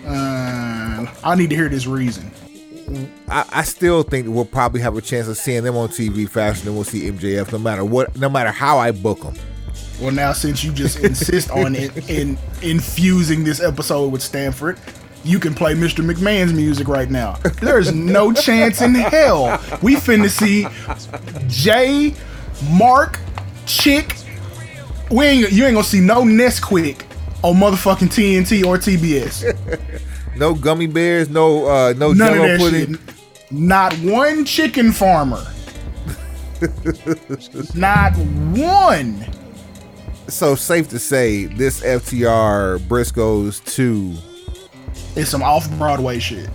Uh, 0.05 1.05
I 1.23 1.35
need 1.35 1.49
to 1.51 1.55
hear 1.55 1.69
this 1.69 1.87
reason. 1.87 2.31
I, 3.29 3.45
I 3.51 3.63
still 3.63 4.03
think 4.03 4.27
we'll 4.27 4.45
probably 4.45 4.81
have 4.81 4.97
a 4.97 5.01
chance 5.01 5.27
of 5.27 5.37
seeing 5.37 5.63
them 5.63 5.77
on 5.77 5.89
TV 5.89 6.29
faster 6.29 6.65
than 6.65 6.75
we'll 6.75 6.83
see 6.83 7.09
MJF, 7.09 7.51
no 7.51 7.57
matter 7.57 7.85
what, 7.85 8.15
no 8.17 8.29
matter 8.29 8.51
how 8.51 8.77
I 8.77 8.91
book 8.91 9.21
them. 9.21 9.35
Well, 10.01 10.11
now 10.11 10.33
since 10.33 10.63
you 10.63 10.71
just 10.73 10.99
insist 10.99 11.49
on 11.51 11.75
in, 11.75 11.91
in 12.09 12.37
infusing 12.61 13.43
this 13.43 13.61
episode 13.61 14.11
with 14.11 14.21
Stamford, 14.21 14.77
you 15.23 15.39
can 15.39 15.53
play 15.53 15.73
Mr. 15.73 16.03
McMahon's 16.03 16.53
music 16.53 16.87
right 16.87 17.09
now. 17.09 17.33
There's 17.61 17.93
no 17.93 18.33
chance 18.33 18.81
in 18.81 18.93
hell 18.95 19.59
we 19.81 19.95
finna 19.95 20.29
see 20.29 20.67
Jay, 21.47 22.13
Mark, 22.71 23.19
Chick. 23.65 24.15
We 25.11 25.25
ain't 25.25 25.51
you 25.51 25.65
ain't 25.65 25.75
gonna 25.75 25.83
see 25.83 25.99
no 25.99 26.23
Nesquik 26.23 27.03
on 27.43 27.55
motherfucking 27.55 28.09
TNT 28.09 28.65
or 28.65 28.77
TBS. 28.77 29.99
No 30.35 30.55
gummy 30.55 30.87
bears, 30.87 31.29
no 31.29 31.67
uh, 31.67 31.93
no 31.95 32.11
None 32.13 32.27
of 32.29 32.33
Jello 32.35 32.47
that 32.47 32.59
pudding. 32.59 32.93
shit. 32.95 33.51
Not 33.51 33.93
one 33.99 34.45
chicken 34.45 34.91
farmer. 34.91 35.45
Not 37.75 38.13
one. 38.17 39.25
So 40.27 40.55
safe 40.55 40.87
to 40.89 40.99
say, 40.99 41.45
this 41.45 41.81
FTR 41.81 42.79
Briscoes 42.79 43.63
two. 43.65 44.15
It's 45.15 45.29
some 45.29 45.43
off 45.43 45.69
Broadway 45.77 46.19
shit. 46.19 46.49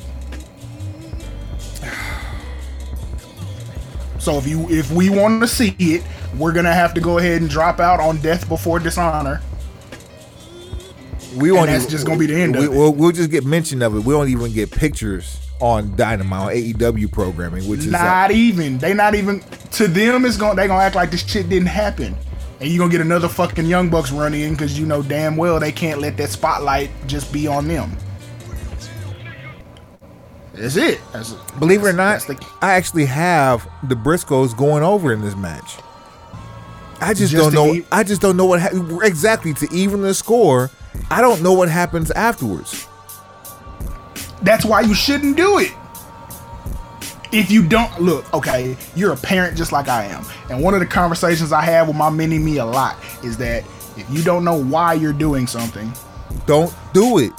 So 4.20 4.36
if 4.36 4.48
you 4.48 4.68
if 4.68 4.90
we 4.90 5.08
want 5.10 5.40
to 5.42 5.48
see 5.48 5.76
it, 5.78 6.02
we're 6.36 6.52
gonna 6.52 6.74
have 6.74 6.92
to 6.94 7.00
go 7.00 7.18
ahead 7.18 7.40
and 7.40 7.48
drop 7.48 7.78
out 7.78 8.00
on 8.00 8.18
Death 8.18 8.48
Before 8.48 8.78
Dishonor. 8.80 9.40
We 11.36 11.52
won't. 11.52 11.68
that's 11.68 11.84
even- 11.84 11.90
just 11.90 12.04
gonna 12.06 12.18
be 12.18 12.26
the 12.26 12.34
end 12.34 12.56
of 12.56 12.62
we, 12.62 12.66
it. 12.66 12.70
We'll, 12.70 12.92
we'll 12.92 13.12
just 13.12 13.30
get 13.30 13.44
mention 13.46 13.80
of 13.80 13.94
it. 13.96 14.00
We 14.04 14.12
don't 14.12 14.28
even 14.28 14.52
get 14.52 14.70
pictures 14.70 15.38
on 15.60 15.94
Dynamite 15.96 16.40
on 16.40 16.52
AEW 16.52 17.10
programming, 17.12 17.68
which 17.68 17.80
is 17.80 17.94
uh, 17.94 17.98
Not 18.02 18.30
even. 18.32 18.78
They 18.78 18.92
not 18.92 19.14
even 19.14 19.40
to 19.72 19.86
them. 19.88 20.24
It's 20.24 20.36
gonna 20.36 20.56
They 20.56 20.66
gonna 20.66 20.82
act 20.82 20.96
like 20.96 21.10
this 21.10 21.24
shit 21.24 21.48
didn't 21.48 21.68
happen, 21.68 22.16
and 22.60 22.68
you 22.68 22.78
gonna 22.78 22.90
get 22.90 23.00
another 23.00 23.28
fucking 23.28 23.66
Young 23.66 23.88
Bucks 23.88 24.10
run 24.10 24.34
in 24.34 24.52
because 24.52 24.78
you 24.78 24.84
know 24.84 25.02
damn 25.02 25.36
well 25.36 25.60
they 25.60 25.72
can't 25.72 26.00
let 26.00 26.16
that 26.16 26.30
spotlight 26.30 26.90
just 27.06 27.32
be 27.32 27.46
on 27.46 27.68
them. 27.68 27.96
That's 30.58 30.76
it. 30.76 31.00
That's. 31.12 31.32
Believe 31.58 31.82
it 31.82 31.86
or 31.88 31.92
not, 31.92 32.20
the- 32.22 32.44
I 32.60 32.72
actually 32.74 33.04
have 33.06 33.68
the 33.82 33.94
Briscoes 33.94 34.56
going 34.56 34.82
over 34.82 35.12
in 35.12 35.20
this 35.20 35.36
match. 35.36 35.76
I 37.00 37.14
just, 37.14 37.30
Just 37.32 37.52
don't 37.52 37.54
know. 37.54 37.74
e- 37.74 37.86
I 37.92 38.02
just 38.02 38.20
don't 38.20 38.36
know 38.36 38.44
what 38.46 38.60
ha- 38.60 38.98
exactly 39.02 39.54
to 39.54 39.68
even 39.72 40.02
the 40.02 40.12
score. 40.14 40.70
I 41.10 41.20
don't 41.20 41.42
know 41.42 41.52
what 41.52 41.68
happens 41.68 42.10
afterwards. 42.10 42.88
That's 44.42 44.64
why 44.64 44.80
you 44.80 44.94
shouldn't 44.94 45.36
do 45.36 45.58
it. 45.58 45.72
If 47.30 47.50
you 47.50 47.62
don't 47.66 48.00
look, 48.00 48.32
okay, 48.34 48.76
you're 48.96 49.12
a 49.12 49.16
parent 49.16 49.56
just 49.56 49.70
like 49.70 49.86
I 49.88 50.04
am. 50.06 50.24
And 50.50 50.62
one 50.62 50.74
of 50.74 50.80
the 50.80 50.86
conversations 50.86 51.52
I 51.52 51.60
have 51.62 51.86
with 51.86 51.96
my 51.96 52.08
mini 52.10 52.38
me 52.38 52.56
a 52.56 52.64
lot 52.64 52.96
is 53.22 53.36
that 53.36 53.64
if 53.96 54.06
you 54.10 54.22
don't 54.22 54.44
know 54.44 54.60
why 54.60 54.94
you're 54.94 55.12
doing 55.12 55.46
something, 55.46 55.92
Don't 56.46 56.74
do 56.94 57.18
it. 57.18 57.32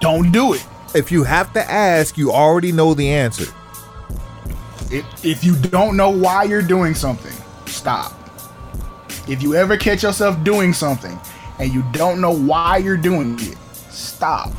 don't 0.00 0.32
do 0.32 0.54
it. 0.54 0.66
If 0.96 1.12
you 1.12 1.24
have 1.24 1.52
to 1.52 1.70
ask, 1.70 2.16
you 2.16 2.32
already 2.32 2.72
know 2.72 2.94
the 2.94 3.10
answer. 3.10 3.52
If, 4.90 5.04
if 5.22 5.44
you 5.44 5.54
don't 5.54 5.94
know 5.94 6.08
why 6.08 6.44
you're 6.44 6.62
doing 6.62 6.94
something, 6.94 7.34
stop. 7.66 8.14
If 9.28 9.42
you 9.42 9.54
ever 9.54 9.76
catch 9.76 10.04
yourself 10.04 10.42
doing 10.42 10.72
something 10.72 11.20
and 11.58 11.70
you 11.70 11.84
don't 11.92 12.18
know 12.18 12.30
why 12.30 12.78
you're 12.78 12.96
doing 12.96 13.36
it, 13.38 13.58
stop. 13.90 14.54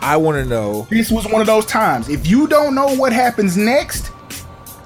I 0.00 0.16
want 0.16 0.42
to 0.42 0.44
know. 0.44 0.88
This 0.90 1.08
was 1.08 1.24
one 1.28 1.40
of 1.40 1.46
those 1.46 1.66
times. 1.66 2.08
If 2.08 2.26
you 2.26 2.48
don't 2.48 2.74
know 2.74 2.96
what 2.96 3.12
happens 3.12 3.56
next, 3.56 4.10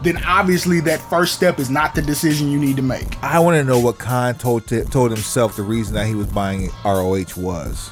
then 0.03 0.23
obviously 0.25 0.81
that 0.81 1.01
first 1.09 1.35
step 1.35 1.59
is 1.59 1.71
not 1.71 1.95
the 1.95 2.03
decision 2.03 2.51
you 2.51 2.59
need 2.61 2.77
to 2.77 2.83
make. 2.83 3.23
I 3.25 3.39
want 3.39 3.57
to 3.57 3.65
know 3.65 3.81
what 3.81 3.97
Khan 3.97 4.35
told 4.35 4.67
t- 4.67 4.83
told 4.83 5.13
himself 5.13 5.57
the 5.57 5.63
reason 5.63 5.95
that 5.95 6.07
he 6.07 6.15
was 6.15 6.27
buying 6.27 6.71
ROH 6.85 7.39
was. 7.39 7.91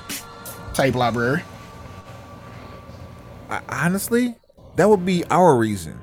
Tape 0.74 0.94
library. 0.94 1.42
I, 3.48 3.60
honestly, 3.68 4.34
that 4.76 4.88
would 4.88 5.04
be 5.04 5.24
our 5.26 5.56
reason. 5.56 5.98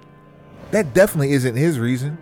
That 0.71 0.93
definitely 0.93 1.33
isn't 1.33 1.55
his 1.55 1.79
reason. 1.79 2.17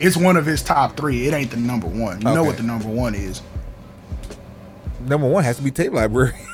It's 0.00 0.16
one 0.16 0.36
of 0.36 0.44
his 0.44 0.62
top 0.62 0.96
three. 0.96 1.26
It 1.26 1.34
ain't 1.34 1.50
the 1.50 1.56
number 1.56 1.86
one. 1.86 2.18
You 2.18 2.24
know 2.34 2.44
what 2.44 2.56
the 2.56 2.62
number 2.62 2.88
one 2.88 3.14
is. 3.14 3.42
Number 5.00 5.28
one 5.28 5.44
has 5.44 5.56
to 5.56 5.62
be 5.62 5.70
tape 5.70 5.92
library. 5.92 6.34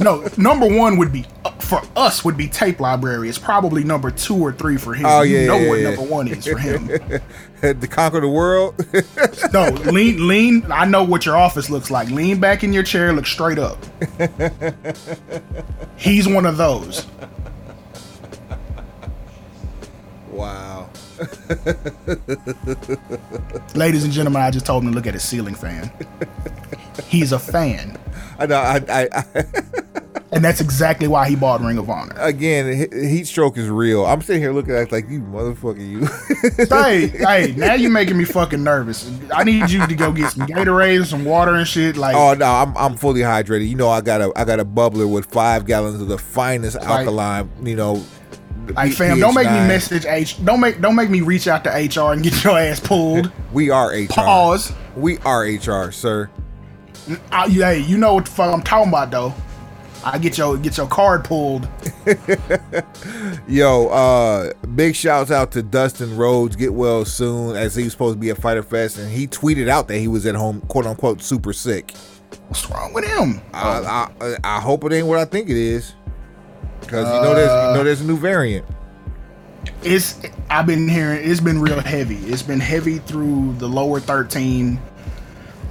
No, 0.00 0.28
number 0.36 0.66
one 0.66 0.96
would 0.98 1.12
be 1.12 1.26
for 1.68 1.82
us 1.96 2.24
would 2.24 2.36
be 2.36 2.48
tape 2.48 2.80
library. 2.80 3.28
It's 3.28 3.38
probably 3.38 3.84
number 3.84 4.10
two 4.10 4.34
or 4.34 4.52
three 4.52 4.78
for 4.78 4.94
him. 4.94 5.04
Oh, 5.04 5.20
you 5.20 5.40
yeah, 5.40 5.46
know 5.46 5.58
yeah, 5.58 5.68
what 5.68 5.80
yeah. 5.80 5.90
number 5.90 6.02
one 6.02 6.28
is 6.28 6.46
for 6.46 6.56
him. 6.56 6.88
to 7.60 7.86
conquer 7.86 8.20
the 8.20 8.28
world. 8.28 8.74
no, 9.52 9.68
lean, 9.92 10.26
lean. 10.26 10.72
I 10.72 10.86
know 10.86 11.04
what 11.04 11.26
your 11.26 11.36
office 11.36 11.68
looks 11.68 11.90
like. 11.90 12.08
Lean 12.08 12.40
back 12.40 12.64
in 12.64 12.72
your 12.72 12.82
chair, 12.82 13.12
look 13.12 13.26
straight 13.26 13.58
up. 13.58 13.76
He's 15.98 16.26
one 16.26 16.46
of 16.46 16.56
those. 16.56 17.06
wow. 20.30 20.88
Ladies 23.74 24.04
and 24.04 24.12
gentlemen, 24.12 24.40
I 24.40 24.50
just 24.50 24.64
told 24.64 24.84
him 24.84 24.90
to 24.90 24.94
look 24.94 25.06
at 25.06 25.12
his 25.12 25.22
ceiling 25.22 25.54
fan. 25.54 25.92
He's 27.08 27.32
a 27.32 27.38
fan, 27.38 27.98
I 28.38 28.46
know. 28.46 28.56
I, 28.56 28.82
I, 28.88 29.08
I 29.12 29.44
and 30.30 30.44
that's 30.44 30.60
exactly 30.60 31.08
why 31.08 31.28
he 31.28 31.36
bought 31.36 31.60
Ring 31.60 31.78
of 31.78 31.88
Honor. 31.88 32.14
again, 32.18 32.88
heat 32.92 33.26
stroke 33.26 33.56
is 33.56 33.68
real. 33.68 34.04
I'm 34.04 34.20
sitting 34.20 34.42
here 34.42 34.52
looking 34.52 34.74
at 34.74 34.82
it 34.82 34.92
like 34.92 35.08
you 35.08 35.20
motherfucker, 35.20 35.78
you. 35.78 36.06
hey, 36.66 37.08
hey, 37.08 37.54
now 37.56 37.74
you're 37.74 37.90
making 37.90 38.18
me 38.18 38.24
fucking 38.24 38.62
nervous. 38.62 39.10
I 39.34 39.44
need 39.44 39.70
you 39.70 39.86
to 39.86 39.94
go 39.94 40.12
get 40.12 40.32
some 40.32 40.46
Gatorade, 40.46 41.06
some 41.06 41.24
water, 41.24 41.54
and 41.54 41.66
shit. 41.66 41.96
Like, 41.96 42.14
oh 42.14 42.34
no, 42.34 42.46
I'm 42.46 42.76
I'm 42.76 42.96
fully 42.96 43.22
hydrated. 43.22 43.68
You 43.68 43.76
know, 43.76 43.88
I 43.88 44.00
got 44.00 44.20
a 44.20 44.32
I 44.36 44.44
got 44.44 44.60
a 44.60 44.64
bubbler 44.64 45.10
with 45.10 45.26
five 45.26 45.66
gallons 45.66 46.00
of 46.00 46.08
the 46.08 46.18
finest 46.18 46.76
alkaline. 46.76 47.50
You 47.62 47.76
know. 47.76 48.04
like, 48.74 48.92
fam, 48.92 49.18
don't 49.18 49.34
make 49.34 49.46
me 49.46 49.52
pH9. 49.52 49.68
message 49.68 50.04
H. 50.04 50.44
Don't 50.44 50.60
make, 50.60 50.80
don't 50.80 50.94
make 50.94 51.08
me 51.08 51.22
reach 51.22 51.48
out 51.48 51.64
to 51.64 51.70
HR 51.70 52.12
and 52.12 52.22
get 52.22 52.44
your 52.44 52.58
ass 52.58 52.80
pulled. 52.80 53.32
We 53.50 53.70
are 53.70 53.88
HR. 53.88 54.08
Pause. 54.08 54.72
We 54.94 55.16
are 55.18 55.40
HR, 55.42 55.90
sir. 55.90 56.28
I, 57.32 57.48
hey, 57.48 57.80
you 57.80 57.96
know 57.96 58.14
what 58.14 58.26
the 58.26 58.30
fuck 58.30 58.52
I'm 58.52 58.60
talking 58.60 58.90
about, 58.90 59.10
though. 59.10 59.34
I 60.04 60.18
get 60.18 60.38
your 60.38 60.56
get 60.56 60.76
your 60.76 60.86
card 60.86 61.24
pulled. 61.24 61.68
Yo, 63.48 63.88
uh, 63.88 64.52
big 64.74 64.94
shouts 64.94 65.30
out 65.30 65.52
to 65.52 65.62
Dustin 65.62 66.16
Rhodes. 66.16 66.56
Get 66.56 66.72
well 66.72 67.04
soon, 67.04 67.56
as 67.56 67.74
he 67.74 67.84
was 67.84 67.92
supposed 67.92 68.16
to 68.16 68.20
be 68.20 68.30
at 68.30 68.38
Fyter 68.38 68.62
Fest, 68.62 68.98
and 68.98 69.10
he 69.10 69.26
tweeted 69.26 69.68
out 69.68 69.88
that 69.88 69.98
he 69.98 70.08
was 70.08 70.24
at 70.26 70.34
home, 70.34 70.60
quote 70.62 70.86
unquote, 70.86 71.20
super 71.22 71.52
sick. 71.52 71.92
What's 72.48 72.68
wrong 72.70 72.92
with 72.92 73.06
him? 73.06 73.40
I, 73.52 74.08
I, 74.20 74.36
I 74.44 74.60
hope 74.60 74.84
it 74.84 74.92
ain't 74.92 75.06
what 75.06 75.18
I 75.18 75.24
think 75.24 75.48
it 75.48 75.56
is, 75.56 75.94
because 76.80 77.06
you 77.06 77.20
know 77.22 77.34
there's 77.34 77.50
you 77.50 77.74
know 77.76 77.84
there's 77.84 78.00
a 78.00 78.04
new 78.04 78.16
variant. 78.16 78.66
it's 79.82 80.20
I've 80.48 80.66
been 80.66 80.88
hearing 80.88 81.28
it's 81.28 81.40
been 81.40 81.60
real 81.60 81.80
heavy. 81.80 82.18
It's 82.18 82.42
been 82.42 82.60
heavy 82.60 82.98
through 82.98 83.54
the 83.58 83.68
lower 83.68 84.00
13. 84.00 84.80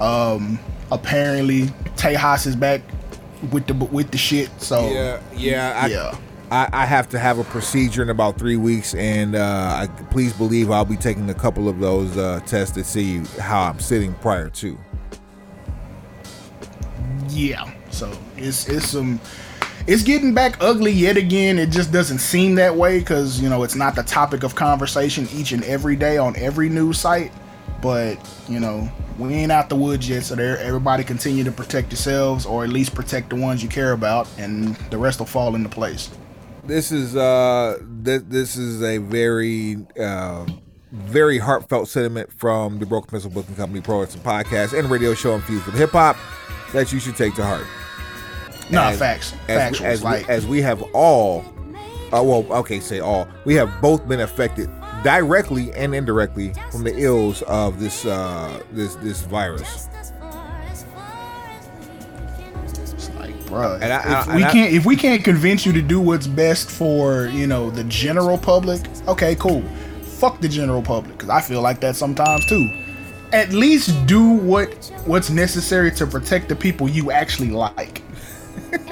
Um 0.00 0.58
apparently 0.90 1.66
Tejas 1.96 2.46
is 2.46 2.56
back 2.56 2.80
with 3.50 3.66
the 3.66 3.74
with 3.74 4.10
the 4.10 4.18
shit. 4.18 4.50
So 4.60 4.90
Yeah, 4.90 5.20
yeah, 5.34 5.80
I, 5.82 5.86
yeah. 5.86 6.18
I, 6.50 6.68
I 6.72 6.86
have 6.86 7.08
to 7.10 7.18
have 7.18 7.38
a 7.38 7.44
procedure 7.44 8.02
in 8.02 8.10
about 8.10 8.38
three 8.38 8.56
weeks, 8.56 8.94
and 8.94 9.34
uh, 9.34 9.86
I, 9.86 10.02
please 10.10 10.32
believe 10.32 10.70
I'll 10.70 10.84
be 10.84 10.96
taking 10.96 11.28
a 11.30 11.34
couple 11.34 11.68
of 11.68 11.78
those 11.78 12.16
uh, 12.16 12.40
tests 12.46 12.74
to 12.76 12.84
see 12.84 13.18
how 13.38 13.62
I'm 13.62 13.78
sitting 13.80 14.14
prior 14.14 14.48
to. 14.50 14.78
Yeah. 17.28 17.70
So 17.90 18.12
it's 18.36 18.68
it's 18.68 18.88
some 18.88 19.20
it's 19.86 20.02
getting 20.02 20.34
back 20.34 20.56
ugly 20.60 20.92
yet 20.92 21.16
again. 21.16 21.58
It 21.58 21.70
just 21.70 21.92
doesn't 21.92 22.18
seem 22.18 22.54
that 22.56 22.74
way 22.74 22.98
because 22.98 23.40
you 23.40 23.48
know 23.48 23.62
it's 23.62 23.74
not 23.74 23.94
the 23.94 24.02
topic 24.02 24.42
of 24.42 24.54
conversation 24.54 25.28
each 25.32 25.52
and 25.52 25.64
every 25.64 25.96
day 25.96 26.18
on 26.18 26.36
every 26.36 26.68
news 26.68 26.98
site. 26.98 27.32
But 27.80 28.18
you 28.48 28.58
know 28.60 28.90
we 29.18 29.34
ain't 29.34 29.52
out 29.52 29.68
the 29.68 29.76
woods 29.76 30.08
yet, 30.08 30.24
so 30.24 30.34
there 30.34 30.58
everybody 30.58 31.04
continue 31.04 31.44
to 31.44 31.52
protect 31.52 31.90
yourselves 31.90 32.46
or 32.46 32.64
at 32.64 32.70
least 32.70 32.94
protect 32.94 33.30
the 33.30 33.36
ones 33.36 33.62
you 33.62 33.68
care 33.68 33.92
about, 33.92 34.28
and 34.38 34.74
the 34.90 34.98
rest 34.98 35.18
will 35.18 35.26
fall 35.26 35.54
into 35.54 35.68
place. 35.68 36.10
This 36.64 36.92
is 36.92 37.16
uh, 37.16 37.78
th- 38.04 38.22
this 38.26 38.56
is 38.56 38.82
a 38.82 38.98
very 38.98 39.78
uh, 39.98 40.46
very 40.92 41.38
heartfelt 41.38 41.88
sentiment 41.88 42.32
from 42.32 42.78
the 42.78 42.86
Broken 42.86 43.10
Pencil 43.10 43.30
Booking 43.30 43.54
Company 43.56 43.80
Pro 43.80 44.00
Wrestling 44.00 44.24
Podcast 44.24 44.78
and 44.78 44.90
radio 44.90 45.14
show 45.14 45.34
Infused 45.34 45.66
with 45.66 45.76
Hip 45.76 45.90
Hop 45.90 46.16
that 46.72 46.92
you 46.92 47.00
should 47.00 47.16
take 47.16 47.34
to 47.34 47.44
heart. 47.44 47.66
No, 48.70 48.82
as, 48.82 48.98
facts, 48.98 49.34
as, 49.48 49.80
as, 49.80 50.02
like 50.02 50.28
we, 50.28 50.34
as 50.34 50.46
we 50.46 50.60
have 50.60 50.82
all, 50.94 51.42
uh, 52.12 52.22
well, 52.22 52.44
okay, 52.50 52.80
say 52.80 53.00
all, 53.00 53.26
we 53.46 53.54
have 53.54 53.80
both 53.80 54.06
been 54.06 54.20
affected 54.20 54.68
directly 55.04 55.72
and 55.74 55.94
indirectly 55.94 56.52
from 56.70 56.84
the 56.84 56.96
ills 56.98 57.42
of 57.42 57.78
this 57.80 58.04
uh, 58.04 58.62
this 58.72 58.94
this 58.96 59.22
virus. 59.22 59.88
Like, 63.18 63.34
bruh, 63.46 63.80
And 63.80 63.92
I- 63.92 64.20
if 64.22 64.28
I- 64.28 64.36
we 64.36 64.44
I- 64.44 64.52
can't 64.52 64.72
if 64.72 64.84
we 64.86 64.96
can't 64.96 65.24
convince 65.24 65.64
you 65.66 65.72
to 65.72 65.82
do 65.82 66.00
what's 66.00 66.26
best 66.26 66.70
for 66.70 67.26
you 67.26 67.46
know 67.46 67.70
the 67.70 67.84
general 67.84 68.38
public, 68.38 68.80
okay, 69.06 69.34
cool. 69.36 69.62
Fuck 70.18 70.40
the 70.40 70.48
general 70.48 70.82
public 70.82 71.16
because 71.16 71.30
I 71.30 71.40
feel 71.40 71.60
like 71.62 71.80
that 71.80 71.96
sometimes 71.96 72.44
too. 72.46 72.68
At 73.32 73.52
least 73.52 74.06
do 74.06 74.28
what 74.28 74.90
what's 75.06 75.30
necessary 75.30 75.90
to 75.92 76.06
protect 76.06 76.48
the 76.48 76.56
people 76.56 76.88
you 76.88 77.10
actually 77.10 77.50
like. 77.50 78.02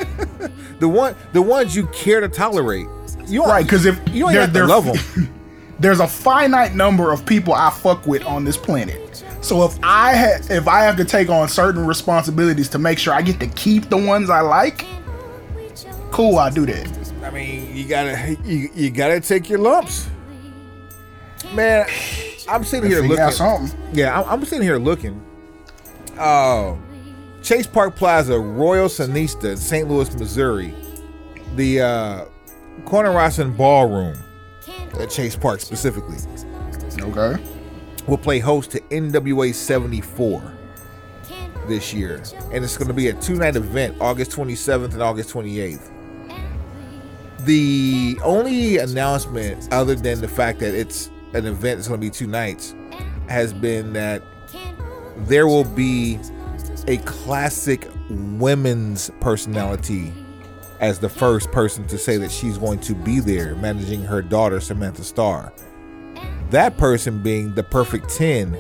The 0.79 0.87
one, 0.89 1.17
the 1.33 1.41
ones 1.41 1.75
you 1.75 1.87
care 1.87 2.21
to 2.21 2.29
tolerate. 2.29 2.87
You 3.27 3.43
Right, 3.47 3.65
because 3.65 3.87
if 3.87 3.99
you 4.13 4.27
ain't 4.29 4.35
there- 4.35 4.43
have 4.43 4.53
to 4.53 4.67
love 4.67 4.85
them. 4.85 5.29
There's 5.79 6.01
a 6.01 6.09
finite 6.09 6.75
number 6.75 7.13
of 7.13 7.27
people 7.27 7.53
I 7.53 7.71
fuck 7.71 8.07
with 8.07 8.25
on 8.25 8.45
this 8.45 8.57
planet. 8.57 9.25
So 9.43 9.65
if 9.65 9.79
I 9.83 10.17
ha- 10.17 10.47
if 10.51 10.67
I 10.67 10.81
have 10.81 10.97
to 10.97 11.05
take 11.05 11.29
on 11.29 11.49
certain 11.49 11.87
responsibilities 11.87 12.69
to 12.71 12.79
make 12.79 12.99
sure 12.99 13.13
I 13.13 13.23
get 13.23 13.39
to 13.41 13.47
keep 13.47 13.91
the 13.91 13.97
ones 13.97 14.31
I 14.31 14.41
like, 14.41 14.87
cool, 16.11 16.39
I 16.39 16.51
do 16.51 16.67
that. 16.67 17.13
I 17.23 17.31
mean, 17.31 17.77
you 17.77 17.87
gotta 17.87 18.37
you, 18.45 18.71
you 18.75 18.91
gotta 18.91 19.21
take 19.21 19.49
your 19.49 19.59
lumps, 19.59 20.09
man. 21.53 21.87
I'm 22.49 22.65
sitting 22.65 22.91
here 22.91 23.03
looking. 23.03 23.31
something. 23.31 23.79
Yeah, 23.93 24.21
I'm, 24.21 24.29
I'm 24.29 24.45
sitting 24.45 24.63
here 24.63 24.79
looking. 24.79 25.23
Uh, 26.17 26.77
Chase 27.43 27.67
Park 27.67 27.97
Plaza, 27.97 28.39
Royal 28.39 28.89
Sonesta, 28.89 29.57
St. 29.57 29.89
Louis, 29.89 30.13
Missouri. 30.17 30.75
The 31.57 31.81
uh, 31.81 32.25
Corner 32.85 33.13
Ballroom 33.51 34.17
at 34.99 35.11
Chase 35.11 35.37
Park 35.37 35.61
specifically 35.61 36.17
Okay. 37.01 37.43
will 38.07 38.19
play 38.19 38.39
host 38.39 38.71
to 38.73 38.81
NWA 38.91 39.55
74 39.55 40.53
this 41.69 41.93
year. 41.93 42.23
And 42.53 42.65
it's 42.65 42.77
going 42.77 42.89
to 42.89 42.95
be 42.95 43.09
a 43.09 43.13
two 43.15 43.35
night 43.35 43.57
event, 43.57 43.97
August 44.01 44.31
27th 44.33 44.93
and 44.95 45.03
August 45.03 45.31
28th. 45.31 45.91
The 47.45 48.19
only 48.25 48.79
announcement, 48.79 49.73
other 49.73 49.95
than 49.95 50.21
the 50.21 50.29
fact 50.29 50.59
that 50.61 50.75
it's 50.75 51.11
an 51.35 51.47
event 51.47 51.79
that's 51.79 51.89
going 51.89 52.01
to 52.01 52.07
be 52.07 52.11
two 52.11 52.27
nights, 52.27 52.75
has 53.29 53.53
been 53.53 53.93
that 53.93 54.23
there 55.19 55.47
will 55.47 55.65
be 55.65 56.19
a 56.89 56.97
classic 56.99 57.89
women's 58.11 59.11
personality 59.21 60.13
as 60.81 60.99
the 60.99 61.09
first 61.09 61.51
person 61.51 61.87
to 61.87 61.99
say 61.99 62.17
that 62.19 62.31
she's 62.31 62.59
going 62.59 62.81
to 62.81 62.95
be 62.95 63.21
there 63.21 63.55
managing 63.57 64.03
her 64.03 64.23
daughter, 64.23 64.61
Samantha 64.61 65.05
Starr. 65.05 65.53
That 66.51 66.77
person 66.77 67.23
being 67.23 67.55
the 67.55 67.63
perfect 67.63 68.09
10 68.11 68.57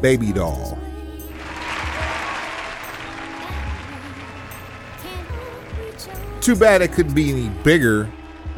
baby 0.00 0.32
doll. 0.32 0.78
Too 6.40 6.56
bad 6.56 6.80
it 6.80 6.92
couldn't 6.92 7.14
be 7.14 7.30
any 7.30 7.48
bigger 7.62 8.10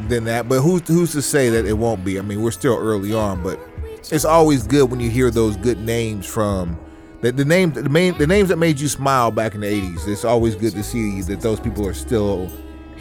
than 0.07 0.23
that, 0.25 0.47
but 0.47 0.61
who's 0.61 0.87
who's 0.87 1.11
to 1.11 1.21
say 1.21 1.49
that 1.49 1.65
it 1.65 1.73
won't 1.73 2.05
be? 2.05 2.17
I 2.17 2.21
mean, 2.21 2.41
we're 2.41 2.51
still 2.51 2.77
early 2.77 3.13
on, 3.13 3.43
but 3.43 3.59
it's 4.11 4.25
always 4.25 4.65
good 4.65 4.89
when 4.89 4.99
you 4.99 5.09
hear 5.09 5.29
those 5.29 5.57
good 5.57 5.79
names 5.79 6.25
from 6.25 6.77
the, 7.21 7.31
the 7.31 7.45
names 7.45 7.75
the 7.75 7.89
main 7.89 8.17
the 8.17 8.27
names 8.27 8.49
that 8.49 8.57
made 8.57 8.79
you 8.79 8.87
smile 8.87 9.31
back 9.31 9.53
in 9.53 9.61
the 9.61 9.67
80s. 9.67 10.07
It's 10.07 10.23
always 10.23 10.55
good 10.55 10.73
to 10.73 10.83
see 10.83 11.21
that 11.23 11.41
those 11.41 11.59
people 11.59 11.85
are 11.87 11.93
still 11.93 12.49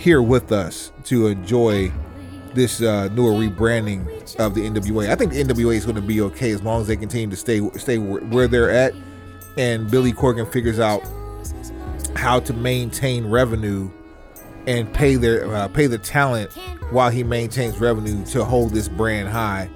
here 0.03 0.21
with 0.21 0.51
us 0.51 0.91
to 1.05 1.29
enjoy 1.29 1.93
this 2.55 2.83
uh, 2.83 3.09
newer 3.13 3.31
rebranding 3.31 4.05
of 4.41 4.53
the 4.53 4.69
NWA. 4.69 5.09
I 5.09 5.15
think 5.15 5.33
the 5.33 5.45
NWA 5.45 5.77
is 5.77 5.85
going 5.85 5.95
to 5.95 6.03
be 6.03 6.21
okay 6.23 6.51
as 6.51 6.61
long 6.61 6.81
as 6.81 6.89
they 6.89 6.97
continue 6.97 7.31
to 7.31 7.37
stay 7.37 7.61
stay 7.79 7.99
where, 7.99 8.49
they're 8.49 8.71
at, 8.71 8.95
and 9.57 9.89
Billy 9.89 10.13
Corgan 10.13 10.51
figures 10.53 10.81
out 10.81 11.03
how 12.17 12.41
to 12.41 12.53
maintain 12.53 13.27
revenue 13.31 13.89
and 14.67 14.93
pay 14.93 15.15
their 15.15 15.47
uh, 15.55 15.69
pay 15.69 15.87
the 15.87 15.99
talent 15.99 16.51
while 16.91 17.11
he 17.11 17.23
maintains 17.23 17.79
revenue 17.79 18.25
to 18.27 18.45
hold 18.45 18.75
this 18.75 18.89
brand 18.89 19.29
high 19.29 19.71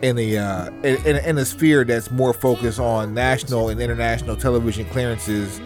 in 0.00 0.18
a 0.18 0.38
uh, 0.38 0.70
in, 0.82 0.96
in, 1.06 1.16
in 1.16 1.38
a 1.38 1.44
sphere 1.44 1.84
that's 1.84 2.10
more 2.10 2.32
focused 2.32 2.80
on 2.80 3.12
national 3.12 3.68
and 3.68 3.82
international 3.82 4.34
television 4.34 4.86
clearances 4.86 5.60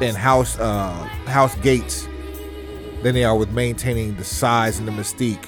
and 0.00 0.16
house 0.16 0.58
uh, 0.58 0.92
house 1.26 1.54
gates 1.56 2.08
than 3.02 3.14
they 3.14 3.24
are 3.24 3.36
with 3.36 3.50
maintaining 3.50 4.16
the 4.16 4.24
size 4.24 4.78
and 4.78 4.86
the 4.86 4.92
mystique 4.92 5.44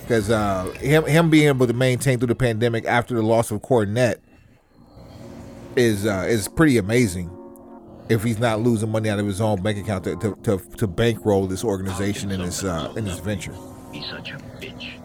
because 0.00 0.30
uh, 0.30 0.64
him 0.80 1.04
him 1.04 1.30
being 1.30 1.48
able 1.48 1.66
to 1.66 1.72
maintain 1.72 2.18
through 2.18 2.28
the 2.28 2.34
pandemic 2.34 2.84
after 2.84 3.14
the 3.14 3.22
loss 3.22 3.50
of 3.50 3.60
Cornette 3.60 4.18
is 5.74 6.06
uh, 6.06 6.24
is 6.28 6.48
pretty 6.48 6.78
amazing. 6.78 7.30
If 8.08 8.22
he's 8.22 8.38
not 8.38 8.60
losing 8.60 8.90
money 8.92 9.08
out 9.08 9.18
of 9.18 9.26
his 9.26 9.40
own 9.40 9.60
bank 9.62 9.78
account 9.78 10.04
to 10.04 10.16
to, 10.16 10.36
to, 10.44 10.58
to 10.76 10.86
bankroll 10.86 11.48
this 11.48 11.64
organization 11.64 12.30
in 12.30 12.40
this 12.40 12.62
uh, 12.62 12.92
in 12.96 13.04
this 13.04 13.18
venture. 13.18 13.54
He's 13.92 14.06
such 14.08 14.30
a 14.30 14.36
bitch. 14.60 15.02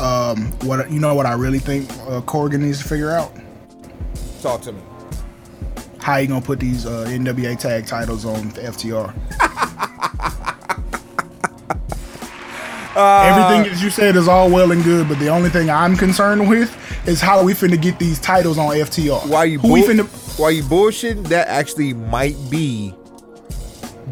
Um, 0.00 0.50
what 0.66 0.90
you 0.90 0.98
know? 0.98 1.14
What 1.14 1.26
I 1.26 1.34
really 1.34 1.60
think 1.60 1.88
uh, 1.90 2.20
Corgan 2.22 2.60
needs 2.60 2.82
to 2.82 2.88
figure 2.88 3.10
out 3.10 3.32
Talk 4.42 4.62
to 4.62 4.72
me. 4.72 4.80
how 5.98 6.16
you 6.16 6.26
gonna 6.26 6.40
put 6.40 6.58
these 6.58 6.86
uh, 6.86 7.04
NWA 7.08 7.56
tag 7.58 7.86
titles 7.86 8.24
on 8.24 8.48
the 8.50 8.62
FTR. 12.94 13.24
Everything 13.24 13.72
that 13.72 13.82
you 13.82 13.90
said 13.90 14.16
is 14.16 14.28
all 14.28 14.50
well 14.50 14.72
and 14.72 14.82
good, 14.84 15.08
but 15.08 15.18
the 15.18 15.28
only 15.28 15.48
thing 15.50 15.70
I'm 15.70 15.96
concerned 15.96 16.48
with 16.48 16.74
is 17.08 17.20
how 17.20 17.42
we 17.42 17.52
finna 17.54 17.80
get 17.80 17.98
these 17.98 18.18
titles 18.18 18.58
on 18.58 18.68
FTR. 18.74 19.26
Why 19.28 19.44
you 19.44 19.58
Who 19.60 19.72
we 19.72 19.80
bull- 19.80 19.90
finna? 20.04 20.38
why 20.38 20.50
you 20.50 20.62
bullshitting? 20.62 21.28
That 21.28 21.48
actually 21.48 21.92
might 21.94 22.36
be 22.50 22.94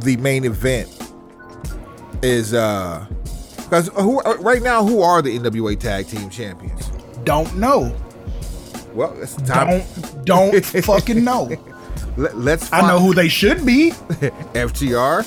the 0.01 0.17
main 0.19 0.45
event. 0.45 0.89
Is 2.23 2.53
uh, 2.55 3.07
because 3.57 3.89
who 3.89 4.21
uh, 4.23 4.37
right 4.41 4.63
now 4.63 4.85
who 4.85 5.03
are 5.03 5.23
the 5.23 5.39
NWA 5.39 5.79
Tag 5.79 6.07
Team 6.09 6.29
Champions? 6.31 6.89
Don't 7.25 7.55
know. 7.57 7.95
Well, 8.95 9.15
it's 9.23 9.37
time. 9.37 9.83
Don't 10.25 10.53
don't 10.53 10.65
fucking 10.85 11.23
know. 11.23 11.51
Let, 12.17 12.63
us 12.63 12.73
I 12.73 12.81
know 12.89 12.99
who 12.99 13.15
they 13.15 13.29
should 13.29 13.65
be. 13.65 13.91
FTR. 14.55 15.25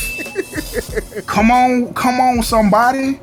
Come 1.26 1.50
on, 1.50 1.94
come 1.94 2.20
on, 2.20 2.42
somebody. 2.42 3.20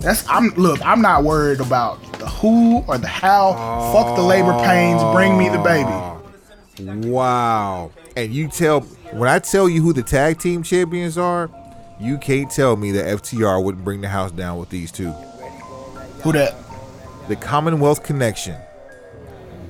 That's 0.00 0.28
I'm 0.28 0.48
look. 0.50 0.84
I'm 0.84 1.00
not 1.00 1.24
worried 1.24 1.60
about 1.60 2.00
the 2.18 2.26
who 2.26 2.82
or 2.86 2.98
the 2.98 3.08
how. 3.08 3.52
Fuck 3.92 4.16
the 4.16 4.22
labor 4.22 4.52
pains. 4.64 5.02
Bring 5.14 5.38
me 5.38 5.48
the 5.48 5.58
baby. 5.58 7.08
Wow. 7.08 7.90
And 8.16 8.32
you 8.32 8.48
tell 8.48 8.80
when 9.12 9.28
I 9.28 9.38
tell 9.38 9.68
you 9.68 9.82
who 9.82 9.92
the 9.92 10.02
tag 10.02 10.38
team 10.38 10.62
champions 10.62 11.16
are, 11.16 11.50
you 11.98 12.18
can't 12.18 12.50
tell 12.50 12.76
me 12.76 12.92
that 12.92 13.06
FTR 13.22 13.62
wouldn't 13.62 13.84
bring 13.84 14.00
the 14.00 14.08
house 14.08 14.30
down 14.30 14.58
with 14.58 14.68
these 14.68 14.92
two. 14.92 15.10
Who 16.22 16.32
that? 16.32 16.54
The 17.28 17.36
Commonwealth 17.36 18.02
Connection. 18.02 18.56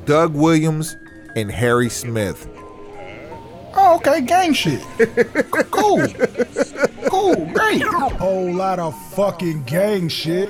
Doug 0.04 0.34
Williams 0.34 0.96
and 1.34 1.50
Harry 1.50 1.88
Smith. 1.88 2.48
Oh, 3.78 3.96
okay, 3.96 4.20
gang 4.22 4.52
shit. 4.54 4.80
cool. 5.70 6.06
Cool, 7.10 7.46
great. 7.52 7.82
Whole 7.82 8.52
lot 8.52 8.78
of 8.78 8.94
fucking 9.12 9.64
gang 9.64 10.08
shit. 10.08 10.48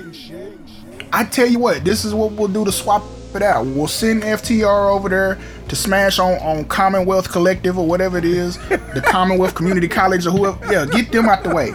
I 1.13 1.25
tell 1.25 1.47
you 1.47 1.59
what, 1.59 1.85
this 1.85 2.05
is 2.05 2.15
what 2.15 2.33
we'll 2.33 2.49
do 2.49 2.65
to 2.65 2.73
swap 2.73 3.03
it 3.35 3.43
out. 3.43 3.67
We'll 3.67 3.89
send 3.89 4.23
FTR 4.23 4.91
over 4.95 5.09
there 5.09 5.39
to 5.69 5.77
smash 5.77 6.19
on, 6.19 6.35
on 6.41 6.65
Commonwealth 6.67 7.31
Collective 7.31 7.79
or 7.79 7.87
whatever 7.87 8.17
it 8.19 8.25
is, 8.25 8.57
the 8.69 9.03
Commonwealth 9.05 9.55
Community 9.55 9.89
College 9.89 10.27
or 10.27 10.31
whoever. 10.31 10.73
Yeah, 10.73 10.87
get 10.87 11.11
them 11.13 11.27
out 11.29 11.43
the 11.43 11.55
way. 11.55 11.71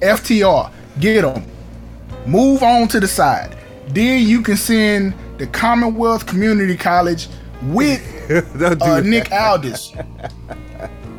FTR, 0.00 0.70
get 1.00 1.22
them. 1.22 1.44
Move 2.26 2.62
on 2.62 2.88
to 2.88 3.00
the 3.00 3.08
side. 3.08 3.56
Then 3.88 4.26
you 4.26 4.42
can 4.42 4.56
send 4.56 5.14
the 5.38 5.46
Commonwealth 5.46 6.26
Community 6.26 6.76
College 6.76 7.28
with 7.62 8.00
uh. 8.82 9.00
Nick 9.00 9.30
Aldis. 9.32 9.92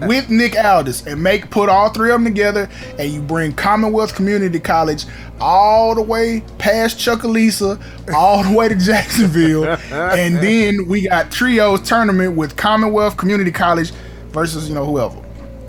With 0.07 0.29
Nick 0.29 0.57
Aldis 0.57 1.05
and 1.07 1.21
make 1.21 1.49
put 1.49 1.69
all 1.69 1.89
three 1.89 2.09
of 2.11 2.15
them 2.15 2.25
together 2.25 2.69
and 2.97 3.11
you 3.11 3.21
bring 3.21 3.53
Commonwealth 3.53 4.15
Community 4.15 4.59
College 4.59 5.05
all 5.41 5.95
the 5.95 6.01
way 6.01 6.41
past 6.57 6.97
Chuckalisa, 6.97 7.81
all 8.13 8.43
the 8.43 8.55
way 8.55 8.69
to 8.69 8.75
Jacksonville, 8.75 9.65
and 9.91 10.37
then 10.37 10.87
we 10.87 11.07
got 11.07 11.31
trios 11.31 11.81
tournament 11.81 12.35
with 12.35 12.55
Commonwealth 12.55 13.17
Community 13.17 13.51
College 13.51 13.91
versus 14.31 14.69
you 14.69 14.75
know 14.75 14.85
whoever. 14.85 15.21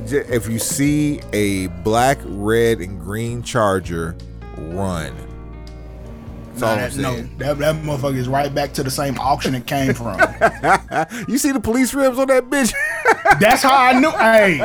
If 0.07 0.49
you 0.49 0.59
see 0.59 1.21
a 1.33 1.69
black, 1.69 2.19
red, 2.25 2.81
and 2.81 3.01
green 3.01 3.43
charger, 3.43 4.17
run. 4.57 5.15
That's 6.53 6.63
all 6.63 6.77
Nah, 6.77 6.83
I'm 6.83 6.91
that, 6.91 6.97
no, 6.97 7.55
that, 7.55 7.59
that 7.59 7.75
motherfucker 7.85 8.17
is 8.17 8.29
right 8.29 8.55
back 8.55 8.73
to 8.75 8.83
the 8.83 8.91
same 8.91 9.19
auction 9.19 9.55
it 9.55 9.67
came 9.67 9.95
from. 9.95 10.19
You 11.29 11.39
see 11.39 11.53
the 11.53 11.61
police 11.61 11.95
rims 11.95 12.19
on 12.19 12.29
that 12.29 12.45
bitch? 12.51 12.73
That's 13.41 13.63
how 13.63 13.77
I 13.77 13.99
knew. 13.99 14.11
Hey, 14.11 14.59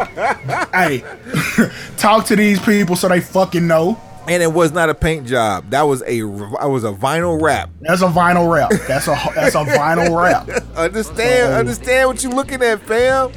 hey, 0.73 1.69
talk 1.97 2.25
to 2.27 2.35
these 2.35 2.59
people 2.59 2.95
so 2.95 3.07
they 3.07 3.21
fucking 3.21 3.65
know. 3.67 3.99
and 4.27 4.41
it 4.41 4.51
was 4.51 4.71
not 4.71 4.89
a 4.89 4.93
paint 4.95 5.27
job. 5.27 5.69
That 5.69 5.83
was 5.83 6.01
a 6.03 6.21
I 6.59 6.65
was 6.65 6.83
a 6.83 6.91
vinyl 6.91 7.41
wrap. 7.41 7.69
That's 7.81 8.01
a 8.01 8.07
vinyl 8.07 8.51
wrap. 8.51 8.71
That's 8.87 9.07
a 9.07 9.15
that's 9.35 9.55
a 9.55 9.63
vinyl 9.63 10.19
wrap. 10.21 10.49
Understand? 10.75 11.53
Uh-oh. 11.53 11.59
Understand 11.59 12.09
what 12.09 12.23
you're 12.23 12.33
looking 12.33 12.61
at, 12.61 12.81
fam? 12.81 13.31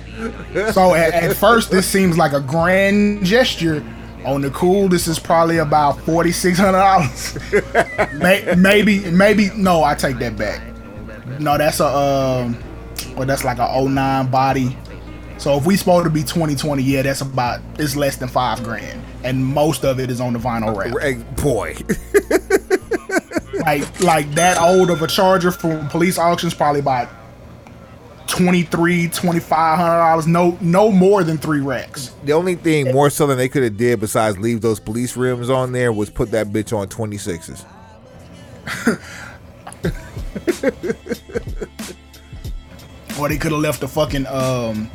So 0.72 0.94
at, 0.94 1.14
at 1.14 1.36
first, 1.36 1.70
this 1.70 1.86
seems 1.86 2.16
like 2.18 2.32
a 2.32 2.40
grand 2.40 3.24
gesture. 3.24 3.84
On 4.24 4.40
the 4.42 4.50
cool, 4.50 4.88
this 4.88 5.06
is 5.06 5.18
probably 5.18 5.58
about 5.58 6.00
forty 6.00 6.32
six 6.32 6.58
hundred 6.58 6.78
dollars. 6.78 7.38
Maybe, 8.58 9.08
maybe 9.10 9.50
no, 9.56 9.84
I 9.84 9.94
take 9.94 10.18
that 10.18 10.36
back. 10.36 10.60
No, 11.38 11.56
that's 11.56 11.78
a 11.78 11.86
um, 11.86 12.58
well, 13.16 13.26
that's 13.26 13.44
like 13.44 13.58
a 13.58 13.80
09 13.88 14.28
body. 14.30 14.76
So 15.38 15.56
if 15.56 15.64
we 15.66 15.76
supposed 15.76 16.04
to 16.04 16.10
be 16.10 16.22
twenty 16.24 16.54
twenty, 16.56 16.82
yeah, 16.82 17.02
that's 17.02 17.20
about 17.20 17.60
it's 17.78 17.94
less 17.96 18.16
than 18.16 18.28
five 18.28 18.62
grand, 18.64 19.02
and 19.24 19.44
most 19.44 19.84
of 19.84 20.00
it 20.00 20.10
is 20.10 20.20
on 20.20 20.32
the 20.32 20.38
vinyl 20.38 20.76
wrap. 20.76 21.00
Hey, 21.00 21.14
Boy, 21.40 21.76
Like 23.64 24.00
like 24.00 24.30
that 24.32 24.58
old 24.60 24.90
of 24.90 25.02
a 25.02 25.06
charger 25.06 25.50
from 25.52 25.88
police 25.88 26.18
auctions, 26.18 26.54
probably 26.54 26.80
about 26.80 27.08
23 28.26 29.08
2500 29.08 29.78
dollars. 29.78 30.26
No, 30.26 30.58
no 30.60 30.90
more 30.90 31.22
than 31.24 31.38
three 31.38 31.60
racks. 31.60 32.14
the 32.24 32.32
only 32.32 32.54
thing 32.56 32.92
more 32.92 33.08
so 33.08 33.26
than 33.26 33.38
they 33.38 33.48
could 33.48 33.62
have 33.62 33.76
did 33.76 34.00
besides 34.00 34.38
leave 34.38 34.60
those 34.60 34.80
police 34.80 35.16
rims 35.16 35.48
on 35.50 35.72
there 35.72 35.92
was 35.92 36.10
put 36.10 36.30
that 36.32 36.48
bitch 36.48 36.76
on 36.76 36.88
26s. 36.88 37.64
Or 43.18 43.28
they 43.28 43.36
could 43.36 43.50
have 43.50 43.60
left 43.60 43.80
the 43.80 43.88
fucking 43.88 44.26
um 44.28 44.88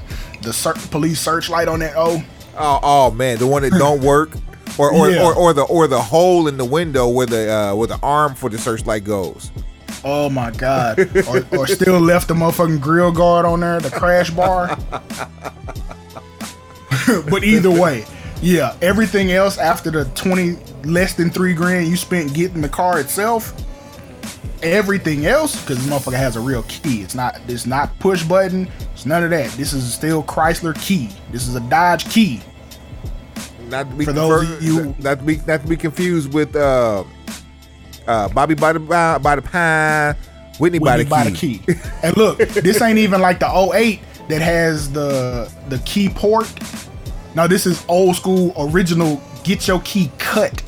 the 0.44 0.54
ser- 0.54 0.76
police 0.92 1.20
searchlight 1.20 1.68
on 1.68 1.80
that. 1.80 1.94
Oh, 1.96 2.24
Oh, 2.56 2.80
oh 2.84 3.12
man, 3.12 3.40
the 3.40 3.48
one 3.48 3.64
that 3.64 3.72
don't 3.72 4.02
work, 4.14 4.30
or 4.78 4.94
or, 4.94 5.10
Yeah. 5.10 5.24
or 5.24 5.34
or 5.34 5.54
the 5.54 5.64
or 5.64 5.88
the 5.88 6.00
hole 6.02 6.48
in 6.48 6.58
the 6.58 6.66
window 6.66 7.08
where 7.08 7.26
the 7.26 7.52
uh, 7.52 7.76
where 7.76 7.88
the 7.88 7.98
arm 8.04 8.36
for 8.36 8.48
the 8.50 8.60
searchlight 8.60 9.04
goes. 9.04 9.50
oh 10.06 10.30
my 10.30 10.52
god! 10.52 11.00
or, 11.28 11.44
or 11.58 11.66
still 11.68 12.00
left 12.00 12.28
the 12.28 12.34
motherfucking 12.36 12.80
grill 12.80 13.12
guard 13.12 13.46
on 13.48 13.62
there, 13.62 13.80
the 13.80 13.90
crash 13.90 14.30
bar. 14.30 14.78
but 17.30 17.44
either 17.44 17.72
way, 17.72 18.06
yeah, 18.42 18.76
everything 18.82 19.32
else 19.32 19.58
after 19.58 19.90
the 19.92 20.06
twenty 20.14 20.58
less 20.84 21.14
than 21.16 21.30
three 21.30 21.54
grand 21.54 21.88
you 21.88 21.96
spent 21.98 22.34
getting 22.34 22.62
the 22.62 22.70
car 22.70 23.00
itself. 23.00 23.54
Everything 24.62 25.26
else, 25.26 25.60
because 25.62 25.84
this 25.84 25.88
motherfucker 25.94 26.16
has 26.18 26.36
a 26.36 26.40
real 26.40 26.64
key. 26.64 27.02
It's 27.02 27.16
not. 27.16 27.40
It's 27.48 27.66
not 27.66 27.98
push 28.00 28.24
button. 28.24 28.70
It's 28.94 29.06
none 29.06 29.24
of 29.24 29.30
that. 29.32 29.52
This 29.52 29.74
is 29.74 29.94
still 29.94 30.24
Chrysler 30.24 30.80
key. 30.80 31.10
This 31.32 31.48
is 31.48 31.56
a 31.56 31.60
Dodge 31.62 32.10
key. 32.10 32.42
Not 33.70 33.90
to 33.90 33.96
be 33.96 34.06
For 34.06 34.14
those 34.14 34.50
of 34.50 34.62
you- 34.64 34.96
not 35.00 35.20
to 35.20 35.26
be 35.26 35.38
not 35.48 35.62
to 35.64 35.68
be 35.68 35.76
confused 35.76 36.34
with 36.34 36.56
uh, 36.56 37.04
uh, 38.08 38.30
Bobby 38.30 38.54
by 38.56 38.74
the 38.74 38.80
by, 38.80 39.18
by 39.18 39.36
the 39.36 39.42
pine, 39.42 40.16
Whitney, 40.60 40.80
by 40.80 40.98
the 40.98 41.04
Whitney 41.06 41.34
key. 41.34 41.58
by 41.58 41.74
the 41.74 41.74
key. 41.74 41.90
and 42.04 42.16
look, 42.18 42.38
this 42.64 42.82
ain't 42.82 43.00
even 43.00 43.20
like 43.22 43.40
the 43.40 43.72
08 43.76 44.00
that 44.30 44.42
has 44.42 44.92
the 44.92 45.52
the 45.70 45.80
key 45.80 46.08
port. 46.10 46.52
Now 47.36 47.48
this 47.48 47.66
is 47.66 47.84
old 47.90 48.16
school 48.16 48.54
original. 48.58 49.22
Get 49.44 49.68
your 49.68 49.82
key 49.82 50.10
cut, 50.20 50.62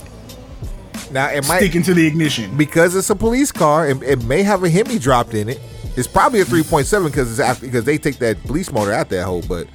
Now 1.15 1.29
it 1.29 1.47
might 1.47 1.59
stick 1.59 1.75
into 1.75 1.93
the 1.93 2.05
ignition. 2.05 2.55
because 2.57 2.93
it's 2.93 3.09
a 3.09 3.15
police 3.15 3.49
car. 3.49 3.87
It, 3.87 4.03
it 4.03 4.23
may 4.25 4.43
have 4.43 4.63
a 4.65 4.69
Hemi 4.69 4.99
dropped 4.99 5.33
in 5.33 5.47
it. 5.47 5.61
It's 5.95 6.07
probably 6.07 6.41
a 6.41 6.45
three 6.45 6.61
point 6.61 6.87
seven 6.87 7.07
because 7.09 7.31
it's 7.31 7.39
after 7.39 7.65
because 7.65 7.85
they 7.85 7.97
take 7.97 8.17
that 8.17 8.43
police 8.43 8.69
motor 8.69 8.91
out 8.91 9.07
that 9.09 9.23
hole. 9.23 9.41
But 9.47 9.67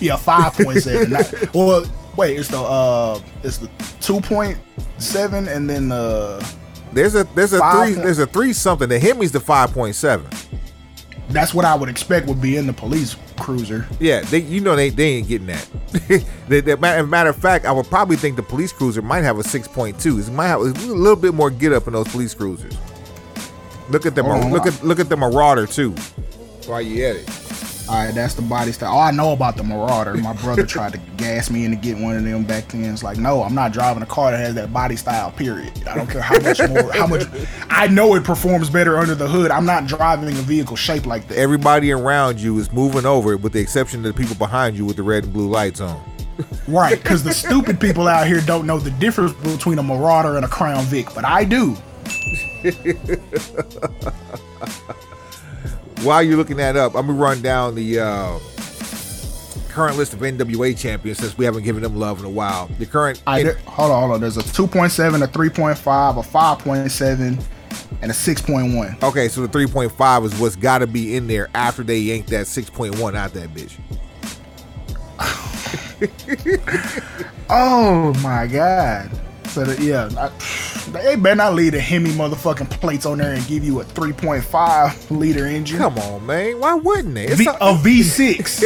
Yeah, 0.00 0.16
five 0.16 0.54
point 0.54 0.78
seven. 0.82 1.12
well, 1.54 1.84
wait, 2.16 2.38
it's 2.38 2.48
the 2.48 2.58
uh, 2.58 3.20
it's 3.42 3.58
the 3.58 3.68
two 4.00 4.22
point 4.22 4.56
seven, 4.96 5.48
and 5.48 5.68
then 5.68 5.90
the 5.90 6.42
there's 6.94 7.14
a 7.14 7.24
there's 7.34 7.52
a 7.52 7.58
three 7.58 7.92
point- 7.92 7.96
there's 7.96 8.18
a 8.18 8.26
three 8.26 8.54
something. 8.54 8.88
The 8.88 8.98
Hemi's 8.98 9.32
the 9.32 9.40
five 9.40 9.72
point 9.74 9.96
seven. 9.96 10.26
That's 11.30 11.52
what 11.52 11.64
I 11.64 11.74
would 11.74 11.88
expect 11.88 12.26
would 12.28 12.40
be 12.40 12.56
in 12.56 12.66
the 12.66 12.72
police 12.72 13.16
cruiser. 13.38 13.86
Yeah, 14.00 14.20
they 14.22 14.38
you 14.38 14.60
know 14.60 14.76
they, 14.76 14.90
they 14.90 15.14
ain't 15.14 15.28
getting 15.28 15.48
that. 15.48 15.68
the, 16.48 16.60
the, 16.60 16.76
matter, 16.76 17.06
matter 17.06 17.30
of 17.30 17.36
fact, 17.36 17.64
I 17.64 17.72
would 17.72 17.86
probably 17.86 18.16
think 18.16 18.36
the 18.36 18.42
police 18.42 18.72
cruiser 18.72 19.02
might 19.02 19.22
have 19.22 19.38
a 19.38 19.44
six 19.44 19.66
point 19.66 19.98
two. 19.98 20.18
It 20.18 20.30
might 20.30 20.48
have 20.48 20.60
a 20.60 20.64
little 20.64 21.16
bit 21.16 21.34
more 21.34 21.50
get 21.50 21.72
up 21.72 21.86
in 21.86 21.92
those 21.92 22.08
police 22.08 22.34
cruisers. 22.34 22.76
Look 23.90 24.06
at 24.06 24.14
them. 24.14 24.26
On, 24.26 24.52
look 24.52 24.66
at 24.66 24.82
look 24.82 25.00
at 25.00 25.08
the 25.08 25.16
Marauder 25.16 25.66
too. 25.66 25.92
While 26.66 26.82
you 26.82 27.04
at 27.04 27.16
it, 27.16 27.45
All 27.88 27.94
right, 27.94 28.12
that's 28.12 28.34
the 28.34 28.42
body 28.42 28.72
style. 28.72 28.96
Oh, 28.96 28.98
I 28.98 29.12
know 29.12 29.32
about 29.32 29.56
the 29.56 29.62
Marauder. 29.62 30.14
My 30.14 30.32
brother 30.32 30.66
tried 30.66 30.92
to 30.92 30.98
gas 31.16 31.50
me 31.50 31.64
into 31.64 31.76
get 31.76 31.96
one 31.96 32.16
of 32.16 32.24
them 32.24 32.44
back 32.44 32.68
then. 32.68 32.92
It's 32.92 33.04
like, 33.04 33.16
no, 33.16 33.44
I'm 33.44 33.54
not 33.54 33.72
driving 33.72 34.02
a 34.02 34.06
car 34.06 34.32
that 34.32 34.38
has 34.38 34.56
that 34.56 34.72
body 34.72 34.96
style. 34.96 35.30
Period. 35.30 35.72
I 35.86 35.94
don't 35.94 36.08
care 36.08 36.20
how 36.20 36.40
much 36.40 36.58
more, 36.68 36.92
how 36.92 37.06
much. 37.06 37.22
I 37.70 37.86
know 37.86 38.16
it 38.16 38.24
performs 38.24 38.70
better 38.70 38.98
under 38.98 39.14
the 39.14 39.28
hood. 39.28 39.52
I'm 39.52 39.66
not 39.66 39.86
driving 39.86 40.28
a 40.30 40.42
vehicle 40.42 40.74
shaped 40.74 41.06
like 41.06 41.28
that. 41.28 41.38
Everybody 41.38 41.92
around 41.92 42.40
you 42.40 42.58
is 42.58 42.72
moving 42.72 43.06
over, 43.06 43.36
with 43.36 43.52
the 43.52 43.60
exception 43.60 44.04
of 44.04 44.14
the 44.14 44.20
people 44.20 44.34
behind 44.34 44.76
you 44.76 44.84
with 44.84 44.96
the 44.96 45.04
red 45.04 45.24
and 45.24 45.32
blue 45.32 45.48
lights 45.48 45.80
on. 45.80 46.02
Right, 46.66 47.00
because 47.00 47.22
the 47.22 47.32
stupid 47.32 47.80
people 47.80 48.08
out 48.08 48.26
here 48.26 48.40
don't 48.40 48.66
know 48.66 48.78
the 48.78 48.90
difference 48.90 49.32
between 49.34 49.78
a 49.78 49.82
Marauder 49.82 50.36
and 50.36 50.44
a 50.44 50.48
Crown 50.48 50.84
Vic, 50.86 51.08
but 51.14 51.24
I 51.24 51.44
do. 51.44 51.76
While 56.06 56.22
you're 56.22 56.36
looking 56.36 56.58
that 56.58 56.76
up, 56.76 56.94
I'm 56.94 57.08
gonna 57.08 57.18
run 57.18 57.42
down 57.42 57.74
the 57.74 57.98
uh, 57.98 58.38
current 59.68 59.96
list 59.96 60.14
of 60.14 60.20
NWA 60.20 60.78
champions 60.78 61.18
since 61.18 61.36
we 61.36 61.44
haven't 61.44 61.64
given 61.64 61.82
them 61.82 61.96
love 61.96 62.20
in 62.20 62.24
a 62.24 62.30
while. 62.30 62.68
The 62.78 62.86
current 62.86 63.20
I, 63.26 63.42
hold 63.42 63.90
on, 63.90 64.00
hold 64.02 64.12
on. 64.12 64.20
There's 64.20 64.36
a 64.36 64.42
2.7, 64.42 65.24
a 65.24 65.26
3.5, 65.26 65.72
a 65.74 66.22
5.7, 66.22 67.44
and 68.02 68.10
a 68.10 68.14
6.1. 68.14 69.02
Okay, 69.02 69.26
so 69.26 69.44
the 69.44 69.48
3.5 69.48 70.24
is 70.26 70.38
what's 70.38 70.54
got 70.54 70.78
to 70.78 70.86
be 70.86 71.16
in 71.16 71.26
there 71.26 71.50
after 71.56 71.82
they 71.82 71.98
yanked 71.98 72.30
that 72.30 72.46
6.1 72.46 73.16
out 73.16 73.32
that 73.32 73.48
bitch. 73.48 73.76
oh 77.50 78.14
my 78.22 78.46
god. 78.46 79.10
So 79.56 79.64
that, 79.64 79.80
yeah, 79.80 80.10
I, 80.18 80.28
they 80.90 81.16
better 81.16 81.34
not 81.34 81.54
leave 81.54 81.72
the 81.72 81.80
Hemi 81.80 82.10
motherfucking 82.10 82.68
plates 82.68 83.06
on 83.06 83.16
there 83.16 83.32
and 83.32 83.46
give 83.46 83.64
you 83.64 83.80
a 83.80 83.84
3.5 83.86 85.10
liter 85.10 85.46
engine. 85.46 85.78
Come 85.78 85.96
on, 85.96 86.26
man. 86.26 86.60
Why 86.60 86.74
wouldn't 86.74 87.14
they? 87.14 87.34
V, 87.34 87.46
a 87.46 87.52
a 87.52 87.72
V6. 87.72 88.60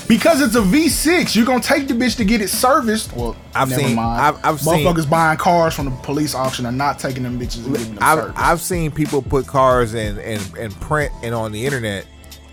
because 0.08 0.40
it's 0.40 0.54
a 0.54 0.62
V6, 0.62 1.36
you're 1.36 1.44
gonna 1.44 1.62
take 1.62 1.88
the 1.88 1.92
bitch 1.92 2.16
to 2.16 2.24
get 2.24 2.40
it 2.40 2.48
serviced. 2.48 3.14
Well, 3.14 3.36
I've 3.54 3.68
never 3.68 3.82
seen, 3.82 3.96
mind. 3.96 4.22
I've, 4.22 4.36
I've 4.42 4.60
Motherfuckers 4.60 5.02
seen, 5.02 5.10
buying 5.10 5.36
cars 5.36 5.74
from 5.74 5.84
the 5.84 5.90
police 5.90 6.34
auction 6.34 6.64
and 6.64 6.78
not 6.78 6.98
taking 6.98 7.22
them 7.22 7.38
bitches 7.38 7.66
and 7.66 7.76
giving 7.76 7.96
them 7.96 8.02
I've, 8.02 8.18
service. 8.18 8.36
I've 8.38 8.62
seen 8.62 8.90
people 8.90 9.20
put 9.20 9.46
cars 9.46 9.92
in 9.92 10.18
and 10.20 10.40
and 10.56 10.72
print 10.80 11.12
and 11.22 11.34
on 11.34 11.52
the 11.52 11.66
internet. 11.66 12.06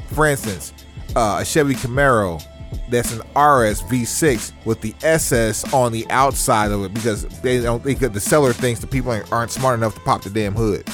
For 0.08 0.26
instance, 0.26 0.74
uh, 1.16 1.38
a 1.40 1.46
Chevy 1.46 1.76
Camaro 1.76 2.44
that's 2.90 3.12
an 3.12 3.20
RS 3.20 3.82
V6 3.84 4.52
with 4.66 4.82
the 4.82 4.94
SS 5.04 5.74
on 5.74 5.92
the 5.92 6.06
outside 6.10 6.72
of 6.72 6.84
it 6.84 6.94
because 6.94 7.26
they 7.42 7.62
don't 7.62 7.84
think 7.84 8.00
that 8.00 8.14
the 8.14 8.20
seller 8.20 8.54
thinks 8.54 8.80
the 8.80 8.88
people 8.88 9.12
aren't, 9.12 9.32
aren't 9.32 9.52
smart 9.52 9.78
enough 9.78 9.94
to 9.96 10.00
pop 10.02 10.22
the 10.22 10.30
damn 10.30 10.54
hood. 10.54 10.88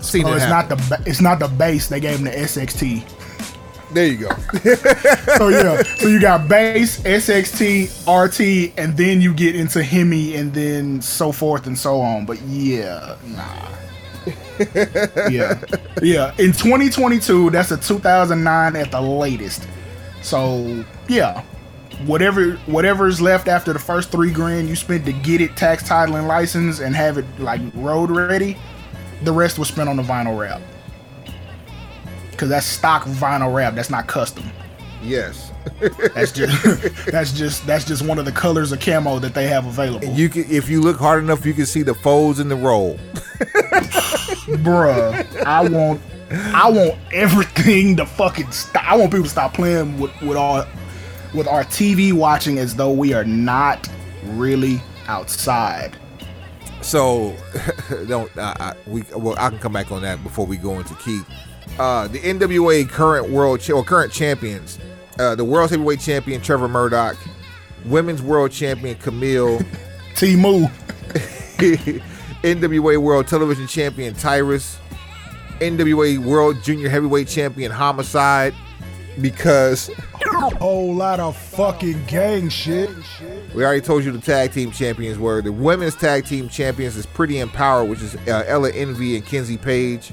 Seen 0.00 0.26
oh, 0.26 0.32
it 0.32 0.36
it's 0.36 0.44
happen. 0.44 0.78
not 0.78 0.88
the 0.88 1.10
it's 1.10 1.20
not 1.20 1.38
the 1.38 1.48
base. 1.48 1.88
They 1.88 2.00
gave 2.00 2.22
them 2.22 2.24
the 2.24 2.30
SXT. 2.30 3.04
There 3.92 4.06
you 4.06 4.18
go. 4.18 4.28
So 5.38 5.48
yeah, 5.48 5.82
so 5.82 6.08
you 6.08 6.20
got 6.20 6.48
base, 6.48 7.00
SXT, 7.02 8.06
RT, 8.06 8.76
and 8.76 8.96
then 8.96 9.20
you 9.20 9.32
get 9.32 9.54
into 9.54 9.82
Hemi, 9.82 10.34
and 10.34 10.52
then 10.52 11.00
so 11.00 11.30
forth 11.30 11.66
and 11.66 11.78
so 11.78 12.00
on. 12.00 12.26
But 12.26 12.40
yeah, 12.42 13.16
nah. 13.26 13.68
yeah, 15.30 15.60
yeah. 16.02 16.32
In 16.38 16.52
2022, 16.52 17.50
that's 17.50 17.70
a 17.70 17.76
2009 17.76 18.76
at 18.76 18.90
the 18.90 19.00
latest. 19.00 19.68
So 20.22 20.84
yeah, 21.08 21.42
whatever 22.06 22.52
whatever's 22.66 23.20
left 23.20 23.48
after 23.48 23.72
the 23.72 23.78
first 23.78 24.10
three 24.10 24.30
grand 24.30 24.68
you 24.68 24.76
spent 24.76 25.04
to 25.06 25.12
get 25.12 25.40
it 25.40 25.56
tax 25.56 25.82
title 25.82 26.16
and 26.16 26.28
license 26.28 26.80
and 26.80 26.94
have 26.94 27.18
it 27.18 27.24
like 27.38 27.60
road 27.74 28.10
ready, 28.10 28.56
the 29.22 29.32
rest 29.32 29.58
was 29.58 29.68
spent 29.68 29.88
on 29.88 29.96
the 29.96 30.02
vinyl 30.02 30.38
wrap. 30.38 30.60
Cause 32.36 32.48
that's 32.48 32.66
stock 32.66 33.02
vinyl 33.04 33.52
wrap. 33.52 33.74
That's 33.74 33.90
not 33.90 34.06
custom. 34.06 34.44
yes. 35.02 35.50
That's 36.14 36.32
just 36.32 37.04
that's 37.12 37.32
just 37.32 37.66
that's 37.66 37.84
just 37.84 38.02
one 38.02 38.18
of 38.18 38.24
the 38.24 38.32
colors 38.32 38.72
of 38.72 38.80
camo 38.80 39.18
that 39.18 39.34
they 39.34 39.46
have 39.48 39.66
available. 39.66 40.08
You 40.08 40.30
can, 40.30 40.50
if 40.50 40.70
you 40.70 40.80
look 40.80 40.96
hard 40.96 41.22
enough, 41.22 41.44
you 41.44 41.52
can 41.52 41.66
see 41.66 41.82
the 41.82 41.94
folds 41.94 42.40
in 42.40 42.48
the 42.48 42.56
roll. 42.56 42.94
Bruh, 44.62 45.44
I 45.44 45.68
want 45.68 46.00
I 46.30 46.70
want 46.70 46.98
everything 47.12 47.96
to 47.96 48.06
fucking 48.06 48.50
stop. 48.50 48.82
I 48.90 48.96
want 48.96 49.10
people 49.10 49.24
to 49.24 49.30
stop 49.30 49.52
playing 49.52 49.98
with 49.98 50.18
with 50.22 50.38
our 50.38 50.66
with 51.34 51.46
our 51.46 51.64
TV 51.64 52.12
watching 52.12 52.58
as 52.58 52.74
though 52.74 52.90
we 52.90 53.12
are 53.14 53.24
not 53.24 53.88
really 54.24 54.80
outside. 55.06 55.96
So 56.80 57.34
don't 58.08 58.34
uh, 58.36 58.54
I, 58.58 58.74
we 58.86 59.04
well 59.16 59.34
I 59.38 59.50
can 59.50 59.58
come 59.58 59.72
back 59.72 59.90
on 59.90 60.02
that 60.02 60.22
before 60.22 60.46
we 60.46 60.56
go 60.56 60.78
into 60.78 60.94
Keith. 60.96 61.26
Uh, 61.78 62.08
the 62.08 62.18
NWA 62.20 62.88
current 62.88 63.30
world 63.30 63.60
cha- 63.60 63.74
or 63.74 63.84
current 63.84 64.12
champions, 64.12 64.78
uh, 65.18 65.34
the 65.34 65.44
world 65.44 65.70
heavyweight 65.70 66.00
champion 66.00 66.40
Trevor 66.40 66.68
Murdoch, 66.68 67.16
women's 67.86 68.22
world 68.22 68.52
champion 68.52 68.96
Kamille, 68.96 69.64
Timu. 70.14 70.70
NWA 72.42 72.98
world 72.98 73.26
television 73.26 73.66
champion 73.66 74.14
Tyrus, 74.14 74.78
NWA 75.58 76.18
world 76.18 76.62
junior 76.62 76.88
heavyweight 76.88 77.26
champion 77.26 77.72
Homicide, 77.72 78.54
because 79.20 79.88
a 79.88 80.56
Whole 80.58 80.94
lot 80.94 81.20
of 81.20 81.36
fucking 81.36 82.04
gang 82.06 82.48
shit. 82.48 82.90
we 83.54 83.64
already 83.64 83.80
told 83.80 84.04
you 84.04 84.12
the 84.12 84.20
tag 84.20 84.52
team 84.52 84.70
champions 84.70 85.18
were 85.18 85.42
the 85.42 85.52
women's 85.52 85.94
tag 85.96 86.26
team 86.26 86.48
champions 86.48 86.96
is 86.96 87.06
Pretty 87.06 87.38
Empowered, 87.38 87.88
which 87.88 88.02
is 88.02 88.14
uh, 88.28 88.44
Ella 88.46 88.70
Envy 88.70 89.16
and 89.16 89.24
Kenzie 89.26 89.56
Paige, 89.58 90.12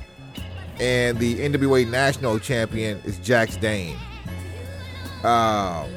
and 0.80 1.18
the 1.20 1.36
NWA 1.40 1.88
national 1.90 2.40
champion 2.40 3.00
is 3.06 3.18
Jax 3.20 3.56
Dane. 3.58 3.98
Um, 5.24 5.90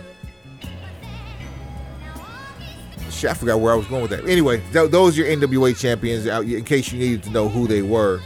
shit, 3.10 3.30
I 3.30 3.34
forgot 3.34 3.60
where 3.60 3.72
I 3.72 3.76
was 3.76 3.86
going 3.86 4.02
with 4.02 4.10
that. 4.12 4.26
Anyway, 4.26 4.62
th- 4.72 4.90
those 4.90 5.18
are 5.18 5.24
your 5.24 5.36
NWA 5.36 5.78
champions. 5.78 6.26
In 6.26 6.64
case 6.64 6.92
you 6.92 6.98
needed 6.98 7.22
to 7.24 7.30
know 7.30 7.48
who 7.48 7.66
they 7.66 7.82
were. 7.82 8.20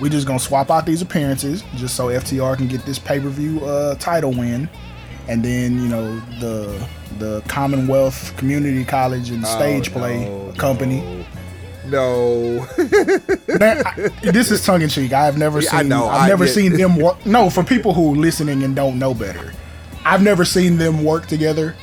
We 0.00 0.08
just 0.08 0.26
gonna 0.26 0.38
swap 0.38 0.70
out 0.70 0.84
these 0.86 1.02
appearances 1.02 1.62
just 1.76 1.94
so 1.96 2.06
FTR 2.08 2.56
can 2.56 2.66
get 2.66 2.84
this 2.84 2.98
pay 2.98 3.20
per 3.20 3.28
view 3.28 3.64
uh, 3.64 3.94
title 3.96 4.32
win, 4.32 4.68
and 5.28 5.44
then 5.44 5.74
you 5.80 5.88
know 5.88 6.18
the 6.40 6.86
the 7.18 7.42
Commonwealth 7.46 8.36
Community 8.36 8.84
College 8.84 9.30
and 9.30 9.46
Stage 9.46 9.90
Oh, 9.90 9.92
Play 9.92 10.24
no, 10.24 10.52
Company. 10.56 11.26
No. 11.86 12.66
Man, 13.58 13.82
I- 13.84 14.10
this 14.22 14.50
is 14.50 14.64
tongue 14.64 14.82
in 14.82 14.88
cheek. 14.88 15.12
I've 15.12 15.36
never 15.36 15.60
seen. 15.62 15.78
I 15.78 15.82
know, 15.82 16.06
I've 16.08 16.22
I 16.22 16.28
never 16.28 16.46
get- 16.46 16.54
seen 16.54 16.72
them 16.76 16.96
work. 16.96 17.24
No, 17.26 17.50
for 17.50 17.62
people 17.62 17.92
who 17.92 18.14
are 18.14 18.16
listening 18.16 18.62
and 18.62 18.74
don't 18.74 18.98
know 18.98 19.14
better, 19.14 19.52
I've 20.04 20.22
never 20.22 20.44
seen 20.44 20.78
them 20.78 21.04
work 21.04 21.26
together. 21.26 21.76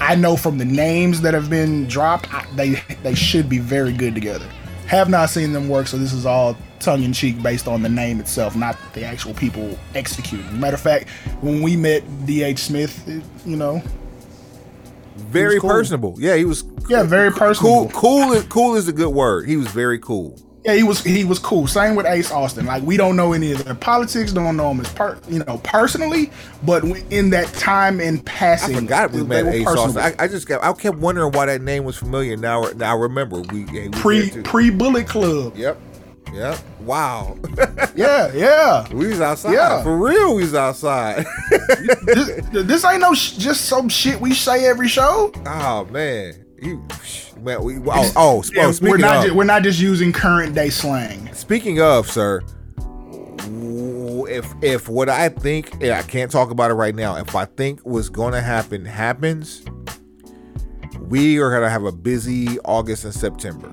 I 0.00 0.16
know 0.16 0.36
from 0.36 0.58
the 0.58 0.64
names 0.64 1.20
that 1.22 1.34
have 1.34 1.48
been 1.48 1.86
dropped, 1.86 2.32
I, 2.34 2.44
they 2.56 2.82
they 3.02 3.14
should 3.14 3.48
be 3.48 3.58
very 3.58 3.92
good 3.92 4.14
together. 4.14 4.46
Have 4.86 5.08
not 5.08 5.30
seen 5.30 5.52
them 5.52 5.68
work, 5.68 5.86
so 5.86 5.96
this 5.98 6.12
is 6.12 6.26
all 6.26 6.56
tongue 6.84 7.02
in 7.02 7.12
cheek 7.12 7.42
based 7.42 7.66
on 7.66 7.82
the 7.82 7.88
name 7.88 8.20
itself, 8.20 8.54
not 8.56 8.76
the 8.92 9.04
actual 9.04 9.34
people 9.34 9.78
executing. 9.94 10.58
Matter 10.60 10.74
of 10.74 10.80
fact, 10.80 11.08
when 11.40 11.62
we 11.62 11.76
met 11.76 12.02
D.H. 12.26 12.58
Smith, 12.58 13.06
it- 13.08 13.22
you 13.46 13.56
know, 13.56 13.82
very 15.16 15.60
cool. 15.60 15.70
personable. 15.70 16.14
Yeah, 16.18 16.36
he 16.36 16.44
was. 16.44 16.64
Yeah, 16.88 17.02
very 17.02 17.30
personable. 17.30 17.88
Cool. 17.90 18.32
Is, 18.32 18.44
cool 18.44 18.74
is 18.74 18.88
a 18.88 18.92
good 18.92 19.10
word. 19.14 19.48
He 19.48 19.56
was 19.56 19.68
very 19.68 19.98
cool. 19.98 20.36
Yeah, 20.64 20.74
he 20.74 20.82
was 20.82 21.04
he 21.04 21.24
was 21.24 21.38
cool. 21.38 21.66
Same 21.66 21.94
with 21.94 22.06
Ace 22.06 22.32
Austin. 22.32 22.64
Like 22.64 22.82
we 22.82 22.96
don't 22.96 23.16
know 23.16 23.34
any 23.34 23.52
of 23.52 23.62
their 23.64 23.74
politics, 23.74 24.32
don't 24.32 24.56
know 24.56 24.70
him 24.70 24.80
as 24.80 24.90
per, 24.94 25.18
you 25.28 25.40
know 25.40 25.60
personally, 25.62 26.30
but 26.62 26.82
in 27.10 27.28
that 27.30 27.46
time 27.52 28.00
in 28.00 28.18
I 28.18 28.22
passing, 28.24 28.74
forgot 28.76 29.12
we 29.12 29.22
met 29.24 29.44
Ace 29.46 29.64
personable. 29.64 30.00
Austin. 30.00 30.16
I, 30.18 30.24
I 30.24 30.26
just 30.28 30.48
kept, 30.48 30.64
I 30.64 30.72
kept 30.72 30.96
wondering 30.96 31.32
why 31.32 31.44
that 31.46 31.60
name 31.60 31.84
was 31.84 31.98
familiar. 31.98 32.36
Now, 32.38 32.62
now 32.76 32.96
I 32.96 32.98
remember. 32.98 33.40
We, 33.42 33.64
yeah, 33.66 33.82
we 33.84 33.88
pre 33.90 34.30
pre 34.42 34.70
Bullet 34.70 35.06
Club. 35.06 35.54
Yep. 35.54 35.78
Yep. 36.34 36.58
Wow. 36.80 37.38
Yeah, 37.96 38.32
yeah. 38.34 38.92
we 38.92 39.06
was 39.06 39.20
outside. 39.20 39.52
Yeah. 39.52 39.80
For 39.84 39.96
real, 39.96 40.34
we 40.34 40.42
was 40.42 40.54
outside. 40.56 41.24
this, 42.06 42.40
this 42.50 42.84
ain't 42.84 43.00
no 43.00 43.14
sh- 43.14 43.34
just 43.34 43.66
some 43.66 43.88
shit 43.88 44.20
we 44.20 44.34
say 44.34 44.66
every 44.66 44.88
show. 44.88 45.30
oh 45.46 45.84
man. 45.92 46.44
You, 46.60 46.84
man, 47.38 47.62
we, 47.62 47.76
oh, 47.86 48.12
oh, 48.16 48.44
Yeah, 48.52 48.66
oh, 48.66 48.74
we're 48.82 48.96
not 48.96 49.18
of, 49.18 49.24
ju- 49.26 49.34
we're 49.34 49.44
not 49.44 49.62
just 49.62 49.78
using 49.78 50.12
current 50.12 50.56
day 50.56 50.70
slang. 50.70 51.32
Speaking 51.34 51.80
of, 51.80 52.10
sir, 52.10 52.42
if 54.28 54.52
if 54.60 54.88
what 54.88 55.08
I 55.08 55.28
think, 55.28 55.84
I 55.84 56.02
can't 56.02 56.32
talk 56.32 56.50
about 56.50 56.72
it 56.72 56.74
right 56.74 56.96
now. 56.96 57.14
If 57.16 57.36
I 57.36 57.44
think 57.44 57.84
was 57.84 58.08
going 58.10 58.32
to 58.32 58.40
happen 58.40 58.84
happens, 58.84 59.64
we 60.98 61.38
are 61.38 61.52
gonna 61.52 61.70
have 61.70 61.84
a 61.84 61.92
busy 61.92 62.58
August 62.64 63.04
and 63.04 63.14
September. 63.14 63.72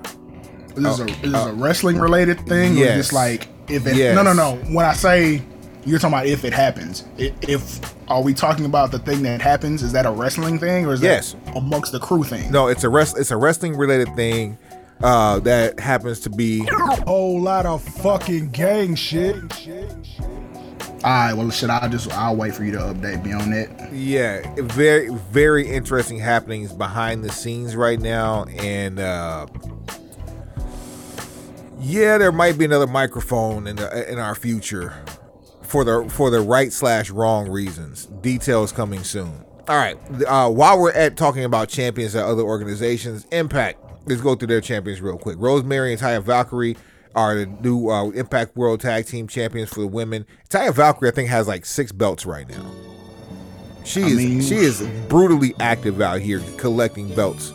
Is 0.76 0.82
this, 0.82 0.98
a, 1.00 1.04
is 1.24 1.32
this 1.32 1.46
a 1.46 1.52
wrestling 1.52 1.98
related 1.98 2.40
thing, 2.46 2.78
or 2.78 2.84
Oh, 2.84 2.94
just 2.94 3.12
like 3.12 3.48
if 3.68 3.86
it? 3.86 3.96
Yes. 3.96 4.14
No, 4.14 4.22
no, 4.22 4.32
no. 4.32 4.56
When 4.74 4.84
I 4.86 4.92
say 4.94 5.42
you're 5.84 5.98
talking 5.98 6.14
about 6.14 6.26
if 6.26 6.44
it 6.44 6.52
happens, 6.52 7.04
if 7.18 7.94
are 8.08 8.22
we 8.22 8.34
talking 8.34 8.64
about 8.64 8.90
the 8.90 8.98
thing 8.98 9.22
that 9.22 9.40
happens? 9.40 9.82
Is 9.82 9.92
that 9.92 10.06
a 10.06 10.10
wrestling 10.10 10.58
thing, 10.58 10.86
or 10.86 10.92
is 10.94 11.02
Yes. 11.02 11.32
that 11.44 11.56
amongst 11.56 11.92
the 11.92 11.98
crew 12.00 12.22
thing? 12.24 12.50
No, 12.50 12.68
it's 12.68 12.84
a 12.84 12.88
rest. 12.88 13.18
It's 13.18 13.30
a 13.30 13.36
wrestling 13.36 13.76
related 13.76 14.14
thing 14.16 14.58
uh, 15.02 15.40
that 15.40 15.80
happens 15.80 16.20
to 16.20 16.30
be 16.30 16.66
a 16.68 16.74
Whole 17.04 17.40
lot 17.40 17.66
of 17.66 17.82
fucking 17.82 18.50
gang 18.50 18.94
shit. 18.94 19.36
All 21.04 21.10
right, 21.10 21.32
well, 21.32 21.50
should 21.50 21.70
I 21.70 21.88
just? 21.88 22.12
I'll 22.12 22.36
wait 22.36 22.54
for 22.54 22.62
you 22.62 22.70
to 22.72 22.78
update 22.78 23.24
me 23.24 23.32
on 23.32 23.50
that. 23.50 23.92
Yeah, 23.92 24.40
very 24.62 25.08
very 25.08 25.66
interesting 25.66 26.18
happenings 26.20 26.72
behind 26.72 27.24
the 27.24 27.32
scenes 27.32 27.74
right 27.74 28.00
now, 28.00 28.44
and 28.58 29.00
uh, 29.00 29.46
yeah, 31.82 32.18
there 32.18 32.32
might 32.32 32.56
be 32.58 32.64
another 32.64 32.86
microphone 32.86 33.66
in 33.66 33.76
the, 33.76 34.10
in 34.10 34.18
our 34.18 34.34
future 34.34 34.94
for 35.62 35.84
the 35.84 36.08
for 36.10 36.30
the 36.30 36.40
right 36.40 36.72
slash 36.72 37.10
wrong 37.10 37.48
reasons. 37.50 38.06
Details 38.06 38.72
coming 38.72 39.02
soon. 39.04 39.44
All 39.68 39.76
right, 39.76 39.96
uh, 40.26 40.50
while 40.50 40.78
we're 40.80 40.92
at 40.92 41.16
talking 41.16 41.44
about 41.44 41.68
champions 41.68 42.14
at 42.16 42.24
other 42.24 42.42
organizations, 42.42 43.26
Impact. 43.32 43.78
Let's 44.04 44.20
go 44.20 44.34
through 44.34 44.48
their 44.48 44.60
champions 44.60 45.00
real 45.00 45.16
quick. 45.16 45.36
Rosemary 45.38 45.92
and 45.92 46.00
Taya 46.00 46.20
Valkyrie 46.20 46.76
are 47.14 47.36
the 47.36 47.46
new 47.46 47.88
uh, 47.88 48.08
Impact 48.10 48.56
World 48.56 48.80
Tag 48.80 49.06
Team 49.06 49.28
Champions 49.28 49.68
for 49.72 49.80
the 49.80 49.86
women. 49.86 50.26
Taya 50.48 50.74
Valkyrie, 50.74 51.10
I 51.10 51.12
think, 51.12 51.28
has 51.28 51.46
like 51.46 51.64
six 51.64 51.92
belts 51.92 52.26
right 52.26 52.48
now. 52.48 52.68
She 53.84 54.02
I 54.02 54.06
is 54.06 54.16
mean- 54.16 54.40
she 54.42 54.56
is 54.56 54.82
brutally 55.08 55.54
active 55.60 56.00
out 56.00 56.20
here 56.20 56.40
collecting 56.56 57.14
belts. 57.14 57.50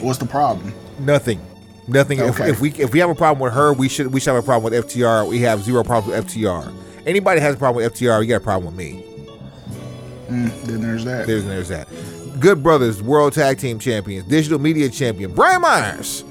What's 0.00 0.18
the 0.18 0.26
problem? 0.26 0.74
Nothing, 1.00 1.40
nothing. 1.88 2.18
If, 2.20 2.40
Okay. 2.40 2.50
if 2.50 2.60
we 2.60 2.70
if 2.72 2.92
we 2.92 2.98
have 3.00 3.10
a 3.10 3.14
problem 3.14 3.40
with 3.40 3.52
her, 3.54 3.72
we 3.72 3.88
should 3.88 4.12
we 4.12 4.20
should 4.20 4.34
have 4.34 4.42
a 4.42 4.46
problem 4.46 4.72
with 4.72 4.86
FTR. 4.86 5.26
We 5.28 5.40
have 5.40 5.62
zero 5.62 5.82
problems 5.84 6.16
with 6.16 6.26
FTR. 6.34 6.72
Anybody 7.06 7.40
has 7.40 7.54
a 7.54 7.58
problem 7.58 7.82
with 7.82 7.94
FTR, 7.94 8.22
you 8.22 8.28
got 8.28 8.36
a 8.36 8.40
problem 8.40 8.66
with 8.66 8.76
me. 8.76 9.04
Mm, 10.28 10.62
then 10.64 10.80
there's 10.82 11.04
that. 11.04 11.26
There's 11.26 11.44
there's 11.44 11.68
that. 11.68 11.88
Good 12.40 12.62
Brothers 12.62 13.02
World 13.02 13.32
Tag 13.32 13.58
Team 13.58 13.78
Champions, 13.78 14.28
Digital 14.28 14.58
Media 14.58 14.88
Champion 14.88 15.32
Brian 15.32 15.60
Myers, 15.62 16.22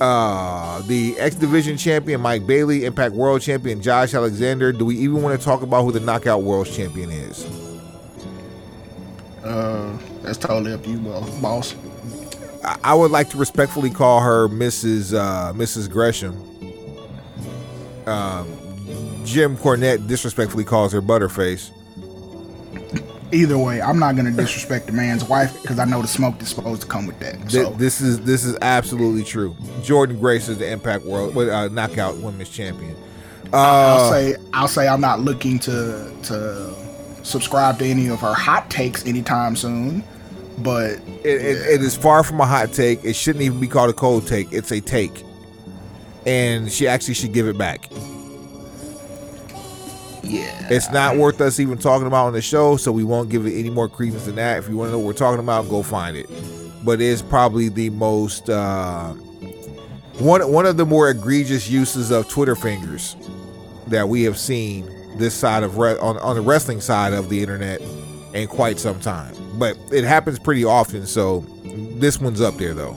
uh, 0.00 0.80
the 0.86 1.14
X 1.18 1.36
Division 1.36 1.76
Champion 1.76 2.20
Mike 2.20 2.46
Bailey, 2.46 2.84
Impact 2.86 3.14
World 3.14 3.42
Champion 3.42 3.80
Josh 3.82 4.14
Alexander. 4.14 4.72
Do 4.72 4.84
we 4.86 4.96
even 4.96 5.22
want 5.22 5.38
to 5.38 5.44
talk 5.44 5.62
about 5.62 5.82
who 5.84 5.92
the 5.92 6.00
Knockout 6.00 6.42
World 6.42 6.66
Champion 6.66 7.10
is? 7.10 7.44
Uh, 9.44 9.96
that's 10.22 10.38
totally 10.38 10.72
up 10.72 10.82
to 10.84 10.90
you, 10.90 10.98
boss. 10.98 11.74
I, 12.64 12.94
would 12.94 13.10
like 13.10 13.28
to 13.30 13.36
respectfully 13.36 13.90
call 13.90 14.20
her 14.20 14.48
Mrs. 14.48 15.14
Uh, 15.16 15.52
Mrs. 15.52 15.90
Gresham. 15.90 16.36
Um, 18.06 18.46
Jim 19.24 19.56
Cornette 19.56 20.06
disrespectfully 20.06 20.64
calls 20.64 20.92
her 20.92 21.00
Butterface. 21.02 21.70
Either 23.32 23.56
way, 23.56 23.80
I'm 23.80 23.98
not 23.98 24.14
gonna 24.16 24.30
disrespect 24.30 24.86
the 24.86 24.92
man's 24.92 25.24
wife 25.24 25.60
because 25.62 25.78
I 25.78 25.86
know 25.86 26.02
the 26.02 26.08
smoke 26.08 26.40
is 26.42 26.48
supposed 26.48 26.82
to 26.82 26.88
come 26.88 27.06
with 27.06 27.18
that. 27.20 27.48
Th- 27.48 27.72
this 27.76 28.00
is 28.02 28.20
this 28.20 28.44
is 28.44 28.56
absolutely 28.60 29.24
true. 29.24 29.54
Jordynne 29.80 30.20
Grace 30.20 30.48
is 30.48 30.58
the 30.58 30.70
Impact 30.70 31.04
World 31.06 31.36
uh, 31.38 31.68
Knockout 31.68 32.18
Women's 32.18 32.50
Champion. 32.50 32.94
I'll 33.52 34.00
Uh, 34.06 34.10
say 34.10 34.36
I'll 34.52 34.68
say 34.68 34.86
I'm 34.86 35.00
not 35.00 35.20
looking 35.20 35.58
to 35.60 36.12
to 36.24 36.74
subscribe 37.22 37.78
to 37.78 37.86
any 37.86 38.08
of 38.08 38.20
her 38.20 38.34
hot 38.34 38.68
takes 38.70 39.06
anytime 39.06 39.56
soon. 39.56 40.04
But 40.58 40.90
it, 41.24 41.40
it, 41.40 41.56
it 41.74 41.82
is 41.82 41.96
far 41.96 42.22
from 42.22 42.40
a 42.40 42.46
hot 42.46 42.72
take. 42.72 43.04
It 43.04 43.14
shouldn't 43.16 43.42
even 43.44 43.58
be 43.60 43.66
called 43.68 43.90
a 43.90 43.94
cold 43.94 44.26
take. 44.26 44.52
It's 44.52 44.70
a 44.70 44.80
take, 44.80 45.24
and 46.26 46.70
she 46.70 46.86
actually 46.86 47.14
should 47.14 47.32
give 47.32 47.48
it 47.48 47.56
back. 47.58 47.88
yeah, 50.22 50.68
It's 50.70 50.90
not 50.92 51.16
worth 51.16 51.40
us 51.40 51.58
even 51.58 51.78
talking 51.78 52.06
about 52.06 52.26
on 52.26 52.32
the 52.32 52.42
show, 52.42 52.76
so 52.76 52.92
we 52.92 53.02
won't 53.02 53.28
give 53.28 53.46
it 53.46 53.58
any 53.58 53.70
more 53.70 53.88
credence 53.88 54.26
than 54.26 54.36
that. 54.36 54.58
If 54.58 54.68
you 54.68 54.76
want 54.76 54.88
to 54.88 54.92
know 54.92 54.98
what 54.98 55.06
we're 55.06 55.12
talking 55.14 55.40
about, 55.40 55.68
go 55.68 55.82
find 55.82 56.16
it. 56.16 56.28
But 56.84 57.00
it's 57.00 57.22
probably 57.22 57.68
the 57.68 57.90
most 57.90 58.48
uh, 58.50 59.12
one 60.18 60.52
one 60.52 60.66
of 60.66 60.76
the 60.76 60.86
more 60.86 61.08
egregious 61.10 61.68
uses 61.68 62.10
of 62.10 62.28
Twitter 62.28 62.54
fingers 62.56 63.16
that 63.88 64.08
we 64.08 64.22
have 64.24 64.38
seen 64.38 64.86
this 65.18 65.34
side 65.34 65.62
of 65.62 65.78
re- 65.78 65.98
on 65.98 66.18
on 66.18 66.36
the 66.36 66.42
wrestling 66.42 66.80
side 66.80 67.12
of 67.12 67.28
the 67.28 67.40
internet 67.40 67.80
in 68.34 68.48
quite 68.48 68.78
some 68.78 68.98
time. 69.00 69.34
But 69.58 69.76
it 69.90 70.04
happens 70.04 70.38
pretty 70.38 70.64
often, 70.64 71.06
so 71.06 71.40
this 71.98 72.20
one's 72.20 72.40
up 72.40 72.56
there 72.56 72.74
though. 72.74 72.96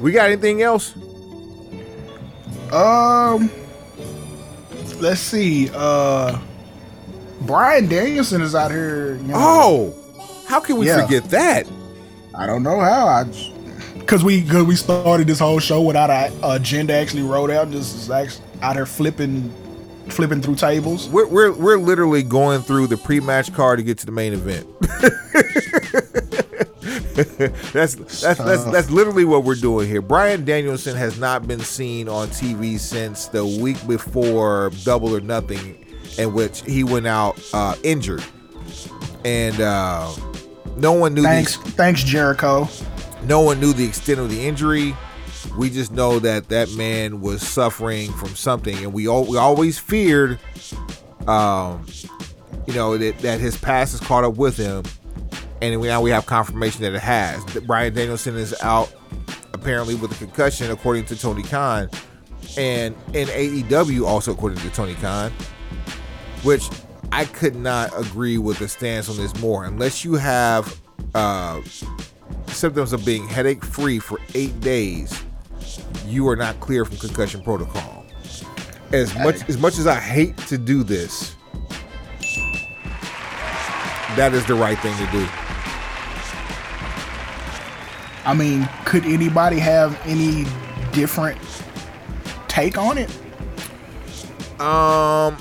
We 0.00 0.12
got 0.12 0.26
anything 0.30 0.62
else? 0.62 0.94
Um, 2.72 3.50
let's 5.00 5.20
see. 5.20 5.70
Uh, 5.74 6.38
Bryan 7.42 7.88
Danielson 7.88 8.42
is 8.42 8.54
out 8.54 8.70
here. 8.70 9.16
You 9.16 9.22
know, 9.28 9.34
Oh, 9.36 9.94
how 10.46 10.60
can 10.60 10.76
we 10.76 10.86
Yeah. 10.86 11.02
forget 11.04 11.24
that? 11.30 11.66
I 12.34 12.46
don't 12.46 12.62
know 12.62 12.78
how. 12.80 13.06
I 13.08 13.24
because 13.98 14.22
we 14.24 14.42
cause 14.42 14.62
we 14.64 14.76
started 14.76 15.26
this 15.26 15.38
whole 15.40 15.58
show 15.58 15.82
without 15.82 16.08
a 16.10 16.30
agenda 16.44 16.94
actually 16.94 17.22
wrote 17.22 17.50
out. 17.50 17.70
Just 17.70 17.96
is 17.96 18.10
actually 18.10 18.44
out 18.62 18.76
here 18.76 18.86
flipping 18.86 19.52
flipping 20.12 20.42
through 20.42 20.56
tables. 20.56 21.08
We're, 21.08 21.26
we're 21.26 21.52
we're 21.52 21.78
literally 21.78 22.22
going 22.22 22.62
through 22.62 22.88
the 22.88 22.96
pre-match 22.96 23.52
card 23.54 23.78
to 23.78 23.82
get 23.84 23.98
to 23.98 24.06
the 24.06 24.12
main 24.12 24.32
event. 24.32 24.66
that's 27.72 27.94
that's 27.94 28.38
that's 28.38 28.64
that's 28.64 28.90
literally 28.90 29.24
what 29.24 29.44
we're 29.44 29.54
doing 29.54 29.88
here. 29.88 30.02
Bryan 30.02 30.44
Danielson 30.44 30.96
has 30.96 31.18
not 31.18 31.46
been 31.46 31.60
seen 31.60 32.08
on 32.08 32.28
TV 32.28 32.78
since 32.78 33.26
the 33.26 33.44
week 33.44 33.84
before 33.86 34.70
Double 34.84 35.14
or 35.14 35.20
Nothing, 35.20 35.84
in 36.18 36.32
which 36.32 36.62
he 36.62 36.84
went 36.84 37.06
out 37.06 37.38
uh, 37.52 37.74
injured, 37.82 38.24
and 39.24 39.60
uh, 39.60 40.12
no 40.76 40.92
one 40.92 41.14
knew 41.14 41.22
Thanks, 41.22 41.56
the 41.58 41.70
thanks 41.72 42.04
Jericho. 42.04 42.68
no 43.24 43.40
one 43.40 43.60
knew 43.60 43.72
the 43.72 43.84
extent 43.84 44.20
of 44.20 44.30
the 44.30 44.46
injury. 44.46 44.94
We 45.58 45.70
just 45.70 45.90
know 45.90 46.20
that 46.20 46.50
that 46.50 46.70
man 46.74 47.20
was 47.20 47.42
suffering 47.42 48.12
from 48.12 48.28
something, 48.28 48.76
and 48.76 48.92
we 48.92 49.08
all, 49.08 49.24
we 49.24 49.36
always 49.36 49.76
feared, 49.76 50.38
um, 51.26 51.84
you 52.68 52.74
know, 52.74 52.96
that, 52.96 53.18
that 53.18 53.40
his 53.40 53.58
past 53.58 53.90
has 53.90 54.00
caught 54.00 54.22
up 54.22 54.36
with 54.36 54.56
him, 54.56 54.84
and 55.60 55.80
we, 55.80 55.88
now 55.88 56.00
we 56.00 56.10
have 56.10 56.26
confirmation 56.26 56.82
that 56.82 56.94
it 56.94 57.00
has. 57.00 57.44
Bryan 57.62 57.92
Danielson 57.92 58.36
is 58.36 58.54
out 58.62 58.94
apparently 59.52 59.96
with 59.96 60.12
a 60.12 60.14
concussion, 60.14 60.70
according 60.70 61.06
to 61.06 61.16
Tony 61.16 61.42
Khan, 61.42 61.90
and 62.56 62.94
in 63.12 63.26
AEW 63.26 64.06
also 64.06 64.30
according 64.30 64.60
to 64.60 64.70
Tony 64.70 64.94
Khan, 64.94 65.32
which 66.44 66.70
I 67.10 67.24
could 67.24 67.56
not 67.56 67.90
agree 67.98 68.38
with 68.38 68.60
the 68.60 68.68
stance 68.68 69.08
on 69.08 69.16
this 69.16 69.36
more 69.40 69.64
unless 69.64 70.04
you 70.04 70.14
have. 70.14 70.80
Uh, 71.16 71.62
symptoms 72.48 72.92
of 72.92 73.04
being 73.04 73.26
headache 73.26 73.64
free 73.64 73.98
for 73.98 74.20
eight 74.34 74.58
days, 74.60 75.24
you 76.06 76.28
are 76.28 76.36
not 76.36 76.58
clear 76.60 76.84
from 76.84 76.96
concussion 76.96 77.42
protocol. 77.42 78.04
As 78.92 79.14
much 79.16 79.48
as 79.48 79.58
much 79.58 79.78
as 79.78 79.86
I 79.86 80.00
hate 80.00 80.36
to 80.48 80.56
do 80.56 80.82
this, 80.82 81.36
that 84.16 84.32
is 84.32 84.46
the 84.46 84.54
right 84.54 84.78
thing 84.78 84.96
to 84.96 85.12
do. 85.12 85.28
I 88.24 88.34
mean, 88.34 88.68
could 88.84 89.04
anybody 89.04 89.58
have 89.58 89.98
any 90.04 90.44
different 90.92 91.38
take 92.48 92.76
on 92.76 92.98
it? 92.98 93.10
Um, 94.60 95.36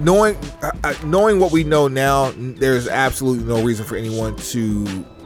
knowing 0.00 0.36
uh, 0.62 0.72
uh, 0.84 0.94
knowing 1.04 1.40
what 1.40 1.52
we 1.52 1.64
know 1.64 1.88
now, 1.88 2.32
there's 2.36 2.88
absolutely 2.88 3.44
no 3.44 3.62
reason 3.62 3.84
for 3.84 3.96
anyone 3.96 4.36
to 4.36 4.84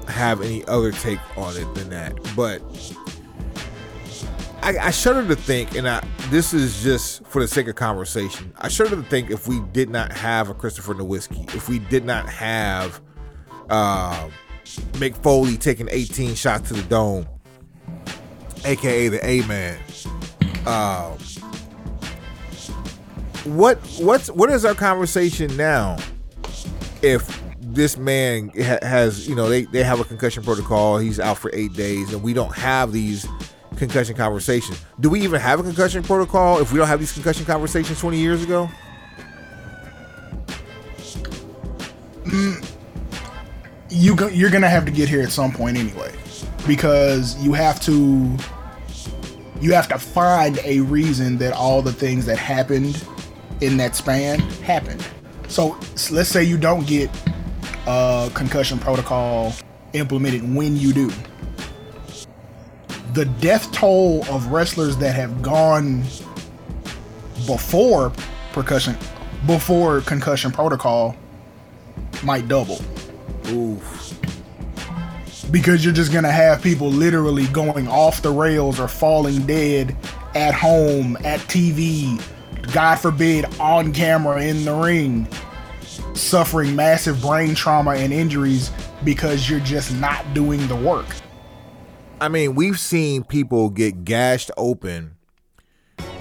have 0.08 0.40
any 0.40 0.64
other 0.66 0.92
take 0.92 1.18
on 1.36 1.56
it 1.56 1.74
than 1.74 1.90
that. 1.90 2.14
But 2.36 2.62
I, 4.62 4.76
I 4.78 4.90
shudder 4.90 5.26
to 5.26 5.36
think, 5.36 5.74
and 5.74 5.88
I, 5.88 6.04
this 6.28 6.52
is 6.52 6.82
just 6.82 7.24
for 7.26 7.40
the 7.40 7.48
sake 7.48 7.66
of 7.68 7.76
conversation. 7.76 8.52
I 8.58 8.68
shudder 8.68 8.96
to 8.96 9.02
think 9.02 9.30
if 9.30 9.48
we 9.48 9.60
did 9.72 9.88
not 9.88 10.12
have 10.12 10.50
a 10.50 10.54
Christopher 10.54 10.94
Nowinski, 10.94 11.54
if 11.54 11.68
we 11.68 11.78
did 11.78 12.04
not 12.04 12.28
have 12.28 13.00
uh, 13.70 14.28
Mick 14.92 15.16
Foley 15.22 15.56
taking 15.56 15.88
18 15.90 16.34
shots 16.34 16.68
to 16.68 16.74
the 16.74 16.82
dome, 16.82 17.26
aka 18.64 19.08
the 19.08 19.26
A 19.26 19.46
Man. 19.46 19.80
Um, 20.66 21.18
what 23.44 23.78
what's 23.98 24.30
what 24.30 24.50
is 24.50 24.66
our 24.66 24.74
conversation 24.74 25.56
now? 25.56 25.96
If 27.00 27.42
this 27.60 27.96
man 27.96 28.50
ha- 28.50 28.78
has, 28.82 29.26
you 29.26 29.34
know, 29.34 29.48
they 29.48 29.64
they 29.64 29.82
have 29.82 30.00
a 30.00 30.04
concussion 30.04 30.42
protocol, 30.42 30.98
he's 30.98 31.18
out 31.18 31.38
for 31.38 31.50
eight 31.54 31.72
days, 31.72 32.12
and 32.12 32.22
we 32.22 32.34
don't 32.34 32.54
have 32.54 32.92
these 32.92 33.26
concussion 33.80 34.14
conversations. 34.14 34.80
Do 35.00 35.10
we 35.10 35.22
even 35.22 35.40
have 35.40 35.58
a 35.58 35.62
concussion 35.62 36.02
protocol 36.02 36.60
if 36.60 36.70
we 36.70 36.78
don't 36.78 36.86
have 36.86 37.00
these 37.00 37.12
concussion 37.12 37.44
conversations 37.44 37.98
twenty 37.98 38.18
years 38.18 38.44
ago? 38.44 38.68
Mm, 42.24 42.64
you 43.88 44.14
go, 44.14 44.28
you're 44.28 44.50
gonna 44.50 44.68
have 44.68 44.84
to 44.84 44.92
get 44.92 45.08
here 45.08 45.22
at 45.22 45.32
some 45.32 45.50
point 45.50 45.76
anyway, 45.76 46.14
because 46.66 47.36
you 47.42 47.54
have 47.54 47.80
to 47.80 48.36
you 49.60 49.72
have 49.72 49.88
to 49.88 49.98
find 49.98 50.58
a 50.64 50.80
reason 50.80 51.38
that 51.38 51.52
all 51.54 51.82
the 51.82 51.92
things 51.92 52.26
that 52.26 52.38
happened 52.38 53.04
in 53.60 53.76
that 53.78 53.96
span 53.96 54.38
happened. 54.62 55.04
So 55.48 55.78
let's 56.12 56.28
say 56.28 56.44
you 56.44 56.58
don't 56.58 56.86
get 56.86 57.10
a 57.86 58.30
concussion 58.34 58.78
protocol 58.78 59.52
implemented 59.94 60.54
when 60.54 60.76
you 60.76 60.92
do. 60.92 61.10
The 63.12 63.24
death 63.40 63.72
toll 63.72 64.24
of 64.30 64.48
wrestlers 64.48 64.96
that 64.98 65.14
have 65.14 65.42
gone 65.42 66.02
before 67.46 68.12
percussion, 68.52 68.96
before 69.46 70.00
concussion 70.02 70.52
protocol, 70.52 71.16
might 72.22 72.46
double 72.46 72.80
Oof. 73.48 74.18
because 75.50 75.84
you're 75.84 75.94
just 75.94 76.12
gonna 76.12 76.30
have 76.30 76.62
people 76.62 76.88
literally 76.88 77.46
going 77.48 77.88
off 77.88 78.22
the 78.22 78.30
rails 78.30 78.78
or 78.78 78.86
falling 78.86 79.44
dead 79.46 79.96
at 80.34 80.54
home, 80.54 81.16
at 81.24 81.40
TV, 81.40 82.22
God 82.72 82.96
forbid, 82.96 83.44
on 83.58 83.92
camera 83.92 84.42
in 84.42 84.64
the 84.64 84.74
ring, 84.74 85.26
suffering 86.14 86.76
massive 86.76 87.20
brain 87.20 87.54
trauma 87.54 87.92
and 87.92 88.12
injuries 88.12 88.70
because 89.04 89.48
you're 89.50 89.60
just 89.60 89.92
not 89.96 90.32
doing 90.34 90.64
the 90.68 90.76
work. 90.76 91.06
I 92.22 92.28
mean, 92.28 92.54
we've 92.54 92.78
seen 92.78 93.24
people 93.24 93.70
get 93.70 94.04
gashed 94.04 94.50
open 94.58 95.16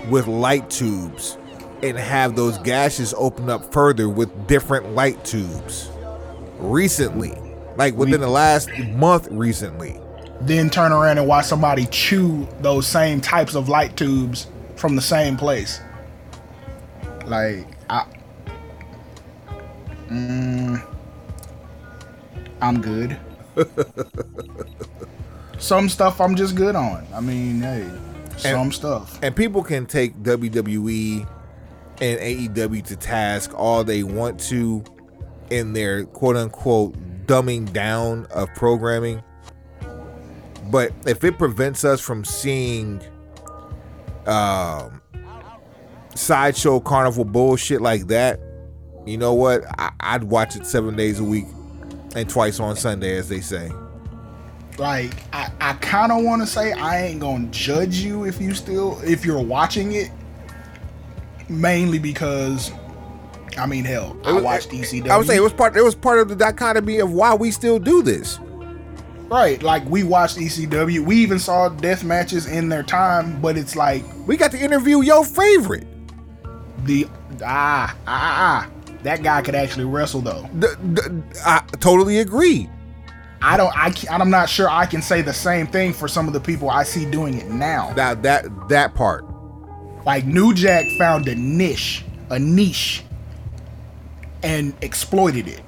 with 0.09 0.27
light 0.27 0.69
tubes 0.69 1.37
and 1.83 1.97
have 1.97 2.37
those 2.37 2.57
gashes 2.59 3.13
open 3.17 3.49
up 3.49 3.73
further 3.73 4.07
with 4.07 4.47
different 4.47 4.95
light 4.95 5.25
tubes 5.25 5.89
recently. 6.59 7.33
Like 7.75 7.95
within 7.95 8.21
the 8.21 8.29
last 8.29 8.69
month 8.91 9.27
recently. 9.29 9.99
Then 10.39 10.69
turn 10.69 10.93
around 10.93 11.17
and 11.17 11.27
watch 11.27 11.47
somebody 11.47 11.85
chew 11.87 12.47
those 12.61 12.87
same 12.87 13.19
types 13.19 13.53
of 13.55 13.67
light 13.67 13.97
tubes 13.97 14.47
from 14.77 14.95
the 14.95 15.01
same 15.01 15.35
place. 15.35 15.81
Like, 17.25 17.67
I. 17.89 18.05
Mm, 20.07 20.81
I'm 22.61 22.81
good. 22.81 23.19
some 25.59 25.89
stuff 25.89 26.19
I'm 26.19 26.35
just 26.35 26.55
good 26.55 26.75
on. 26.75 27.05
I 27.13 27.19
mean, 27.19 27.61
hey, 27.61 27.89
some 28.37 28.71
stuff. 28.71 29.19
And 29.21 29.35
people 29.35 29.63
can 29.63 29.85
take 29.85 30.15
WWE 30.17 31.27
and 32.01 32.19
AEW 32.19 32.83
to 32.85 32.95
task 32.95 33.53
all 33.53 33.83
they 33.83 34.03
want 34.03 34.39
to 34.41 34.83
in 35.49 35.73
their 35.73 36.05
quote 36.05 36.37
unquote 36.37 36.95
dumbing 37.25 37.71
down 37.71 38.25
of 38.31 38.49
programming. 38.55 39.21
But 40.71 40.93
if 41.05 41.23
it 41.23 41.37
prevents 41.37 41.83
us 41.83 41.99
from 41.99 42.23
seeing 42.23 43.01
um, 44.25 45.01
sideshow 46.15 46.79
carnival 46.79 47.25
bullshit 47.25 47.81
like 47.81 48.07
that, 48.07 48.39
you 49.05 49.17
know 49.17 49.33
what? 49.33 49.63
I, 49.79 49.91
I'd 49.99 50.23
watch 50.25 50.55
it 50.55 50.65
seven 50.65 50.95
days 50.95 51.19
a 51.19 51.23
week 51.23 51.45
and 52.15 52.29
twice 52.29 52.59
on 52.59 52.75
Sunday, 52.75 53.17
as 53.17 53.29
they 53.29 53.41
say. 53.41 53.71
Like 54.79 55.13
I, 55.33 55.51
I 55.59 55.73
kind 55.73 56.11
of 56.11 56.23
want 56.23 56.41
to 56.41 56.47
say 56.47 56.71
I 56.73 57.03
ain't 57.05 57.19
gonna 57.19 57.47
judge 57.47 57.97
you 57.99 58.25
if 58.25 58.39
you 58.41 58.53
still 58.53 58.99
if 59.03 59.25
you're 59.25 59.41
watching 59.41 59.91
it, 59.93 60.09
mainly 61.49 61.99
because 61.99 62.71
I 63.57 63.65
mean 63.65 63.83
hell, 63.83 64.15
I 64.23 64.33
was- 64.33 64.43
watched 64.43 64.69
ECW. 64.69 65.09
I 65.09 65.17
would 65.17 65.27
say 65.27 65.35
it 65.35 65.41
was 65.41 65.53
part. 65.53 65.75
It 65.75 65.81
was 65.83 65.95
part 65.95 66.19
of 66.19 66.29
the 66.29 66.35
dichotomy 66.35 66.99
of 66.99 67.11
why 67.11 67.33
we 67.33 67.51
still 67.51 67.79
do 67.79 68.01
this. 68.01 68.39
right, 69.29 69.61
like 69.61 69.85
we 69.89 70.03
watched 70.03 70.37
ECW. 70.37 71.01
We 71.05 71.17
even 71.17 71.39
saw 71.39 71.69
death 71.69 72.03
matches 72.03 72.47
in 72.47 72.69
their 72.69 72.83
time, 72.83 73.39
but 73.41 73.57
it's 73.57 73.75
like 73.75 74.03
We 74.27 74.37
got 74.37 74.51
to 74.51 74.59
interview 74.59 75.01
your 75.01 75.25
favorite. 75.25 75.87
the 76.85 77.07
ah 77.43 77.95
ah 78.07 78.07
ah, 78.07 78.67
ah. 78.67 78.69
that 79.03 79.23
guy 79.23 79.41
could 79.41 79.55
actually 79.55 79.85
wrestle 79.85 80.21
though. 80.21 80.47
I 81.45 81.61
totally 81.79 82.19
agree. 82.19 82.69
I 83.41 83.57
don't 83.57 83.75
I 83.75 83.93
I'm 84.11 84.29
not 84.29 84.49
sure 84.49 84.69
I 84.69 84.85
can 84.85 85.01
say 85.01 85.21
the 85.21 85.33
same 85.33 85.67
thing 85.67 85.93
for 85.93 86.07
some 86.07 86.27
of 86.27 86.33
the 86.33 86.39
people 86.39 86.69
I 86.69 86.83
see 86.83 87.09
doing 87.09 87.35
it 87.35 87.49
now. 87.49 87.93
That 87.93 88.23
that 88.23 88.69
that 88.69 88.95
part. 88.95 89.25
Like 90.05 90.25
New 90.25 90.53
Jack 90.53 90.85
found 90.97 91.27
a 91.27 91.35
niche, 91.35 92.03
a 92.29 92.39
niche, 92.39 93.03
and 94.43 94.73
exploited 94.81 95.47
it. 95.47 95.61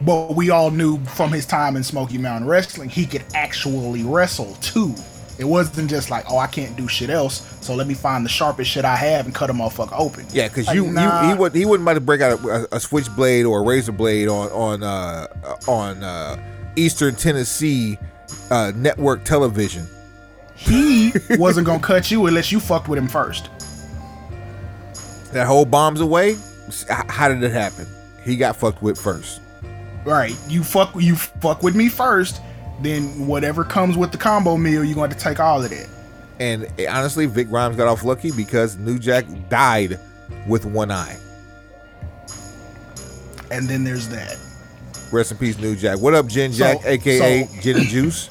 But 0.00 0.34
we 0.34 0.50
all 0.50 0.70
knew 0.70 1.02
from 1.04 1.32
his 1.32 1.46
time 1.46 1.76
in 1.76 1.82
Smoky 1.82 2.18
Mountain 2.18 2.48
Wrestling, 2.48 2.88
he 2.88 3.06
could 3.06 3.24
actually 3.34 4.02
wrestle 4.02 4.54
too. 4.60 4.94
It 5.38 5.44
wasn't 5.44 5.90
just 5.90 6.10
like, 6.10 6.30
oh, 6.30 6.38
I 6.38 6.46
can't 6.46 6.76
do 6.76 6.86
shit 6.86 7.10
else, 7.10 7.58
so 7.60 7.74
let 7.74 7.88
me 7.88 7.94
find 7.94 8.24
the 8.24 8.28
sharpest 8.28 8.70
shit 8.70 8.84
I 8.84 8.94
have 8.94 9.26
and 9.26 9.34
cut 9.34 9.50
a 9.50 9.52
motherfucker 9.52 9.98
open. 9.98 10.26
Yeah, 10.32 10.46
because 10.48 10.68
Like, 10.68 10.76
you, 10.76 10.86
nah. 10.86 11.22
you 11.22 11.28
he 11.28 11.34
would 11.34 11.54
he 11.54 11.64
wouldn't 11.64 11.84
about 11.84 11.94
to 11.94 12.00
break 12.00 12.20
out 12.20 12.38
a, 12.44 12.76
a 12.76 12.80
switchblade 12.80 13.44
or 13.44 13.60
a 13.60 13.62
razor 13.62 13.92
blade 13.92 14.28
on 14.28 14.48
on 14.50 14.82
uh, 14.84 15.26
on 15.66 16.04
uh, 16.04 16.36
Eastern 16.76 17.14
Tennessee 17.14 17.98
uh, 18.50 18.72
network 18.74 19.24
television. 19.24 19.86
He 20.56 21.12
wasn't 21.30 21.66
gonna 21.66 21.82
cut 21.82 22.10
you 22.10 22.26
unless 22.26 22.52
you 22.52 22.60
fucked 22.60 22.88
with 22.88 22.98
him 22.98 23.08
first. 23.08 23.50
That 25.32 25.46
whole 25.46 25.64
bombs 25.64 26.00
away. 26.00 26.36
How 26.88 27.28
did 27.28 27.42
it 27.42 27.52
happen? 27.52 27.86
He 28.22 28.36
got 28.36 28.56
fucked 28.56 28.82
with 28.82 28.98
first. 28.98 29.40
Right. 30.04 30.36
You 30.48 30.62
fuck 30.62 30.94
you 30.96 31.16
fuck 31.16 31.62
with 31.62 31.74
me 31.74 31.88
first, 31.88 32.40
then 32.80 33.26
whatever 33.26 33.64
comes 33.64 33.96
with 33.96 34.12
the 34.12 34.18
combo 34.18 34.56
meal, 34.56 34.84
you're 34.84 34.94
going 34.94 35.10
to 35.10 35.18
take 35.18 35.40
all 35.40 35.62
of 35.62 35.70
that. 35.70 35.88
And 36.38 36.66
eh, 36.78 36.86
honestly, 36.88 37.26
Vic 37.26 37.48
Grimes 37.48 37.76
got 37.76 37.86
off 37.86 38.04
lucky 38.04 38.32
because 38.32 38.76
New 38.76 38.98
Jack 38.98 39.24
died 39.48 39.98
with 40.46 40.64
one 40.64 40.90
eye. 40.90 41.16
And 43.50 43.68
then 43.68 43.84
there's 43.84 44.08
that. 44.08 44.36
Rest 45.14 45.30
in 45.30 45.38
peace, 45.38 45.56
New 45.58 45.76
Jack. 45.76 46.00
What 46.00 46.12
up, 46.14 46.26
Gin 46.26 46.50
Jack, 46.50 46.82
So- 46.82 46.88
aka 46.88 47.46
so- 47.46 47.60
Gin 47.60 47.76
and 47.76 47.86
Juice? 47.86 48.28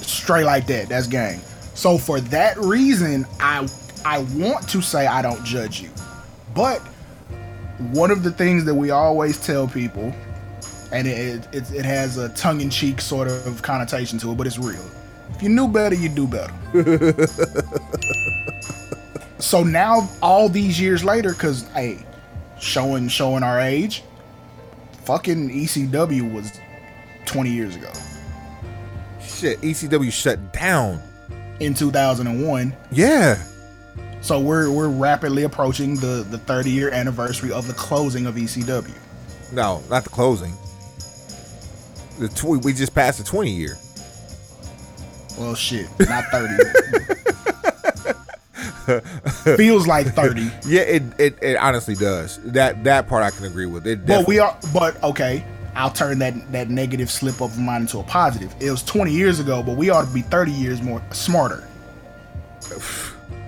straight 0.00 0.44
like 0.44 0.66
that. 0.68 0.88
That's 0.88 1.08
gang. 1.08 1.40
So 1.74 1.98
for 1.98 2.20
that 2.20 2.56
reason, 2.58 3.26
I 3.40 3.66
I 4.04 4.18
want 4.36 4.68
to 4.68 4.80
say 4.80 5.06
I 5.06 5.22
don't 5.22 5.42
judge 5.44 5.80
you, 5.80 5.90
but 6.54 6.78
one 7.90 8.12
of 8.12 8.22
the 8.22 8.30
things 8.30 8.64
that 8.64 8.74
we 8.74 8.90
always 8.90 9.38
tell 9.38 9.66
people, 9.66 10.14
and 10.92 11.08
it 11.08 11.48
it, 11.52 11.70
it 11.72 11.84
has 11.84 12.16
a 12.16 12.28
tongue 12.30 12.60
in 12.60 12.70
cheek 12.70 13.00
sort 13.00 13.26
of 13.26 13.62
connotation 13.62 14.16
to 14.20 14.30
it, 14.30 14.36
but 14.36 14.46
it's 14.46 14.58
real. 14.58 14.84
If 15.34 15.42
you 15.42 15.48
knew 15.48 15.66
better, 15.66 15.96
you 15.96 16.08
do 16.08 16.28
better. 16.28 16.52
so 19.40 19.64
now, 19.64 20.08
all 20.22 20.48
these 20.48 20.80
years 20.80 21.02
later, 21.02 21.32
because 21.32 21.66
hey, 21.74 21.98
showing 22.60 23.08
showing 23.08 23.42
our 23.42 23.58
age, 23.60 24.04
fucking 25.04 25.50
ECW 25.50 26.32
was 26.32 26.52
twenty 27.26 27.50
years 27.50 27.76
ago 27.76 27.90
Shit, 29.22 29.60
ECW 29.62 30.12
shut 30.12 30.52
down. 30.52 31.00
in 31.60 31.74
2001. 31.74 32.76
Yeah. 32.92 33.42
So 34.20 34.38
we're 34.40 34.70
we're 34.70 34.88
rapidly 34.88 35.42
approaching 35.44 35.96
the 35.96 36.26
the 36.30 36.38
30 36.38 36.70
year 36.70 36.90
anniversary 36.90 37.50
of 37.52 37.66
the 37.66 37.72
closing 37.74 38.26
of 38.26 38.34
ECW. 38.36 38.90
No, 39.52 39.82
not 39.90 40.04
the 40.04 40.10
closing. 40.10 40.52
The 42.18 42.28
tw- 42.28 42.64
we 42.64 42.72
just 42.72 42.94
passed 42.94 43.18
the 43.18 43.24
20 43.24 43.50
year. 43.50 43.76
Well, 45.38 45.54
shit, 45.54 45.88
not 46.00 46.24
30. 46.30 46.54
Feels 49.56 49.86
like 49.86 50.06
30. 50.06 50.50
Yeah, 50.66 50.82
it, 50.82 51.02
it 51.18 51.38
it 51.42 51.56
honestly 51.56 51.94
does. 51.94 52.38
That 52.44 52.84
that 52.84 53.08
part 53.08 53.22
I 53.22 53.30
can 53.30 53.46
agree 53.46 53.66
with. 53.66 53.86
It 53.86 54.06
But 54.06 54.26
we 54.26 54.38
are 54.38 54.56
but 54.72 55.02
okay, 55.02 55.44
I'll 55.74 55.90
turn 55.90 56.18
that 56.20 56.52
that 56.52 56.70
negative 56.70 57.10
slip 57.10 57.40
of 57.40 57.58
mine 57.58 57.82
into 57.82 57.98
a 57.98 58.02
positive. 58.02 58.54
It 58.60 58.70
was 58.70 58.82
20 58.82 59.12
years 59.12 59.40
ago, 59.40 59.62
but 59.62 59.76
we 59.76 59.90
ought 59.90 60.06
to 60.06 60.12
be 60.12 60.22
30 60.22 60.52
years 60.52 60.82
more 60.82 61.02
smarter. 61.12 61.68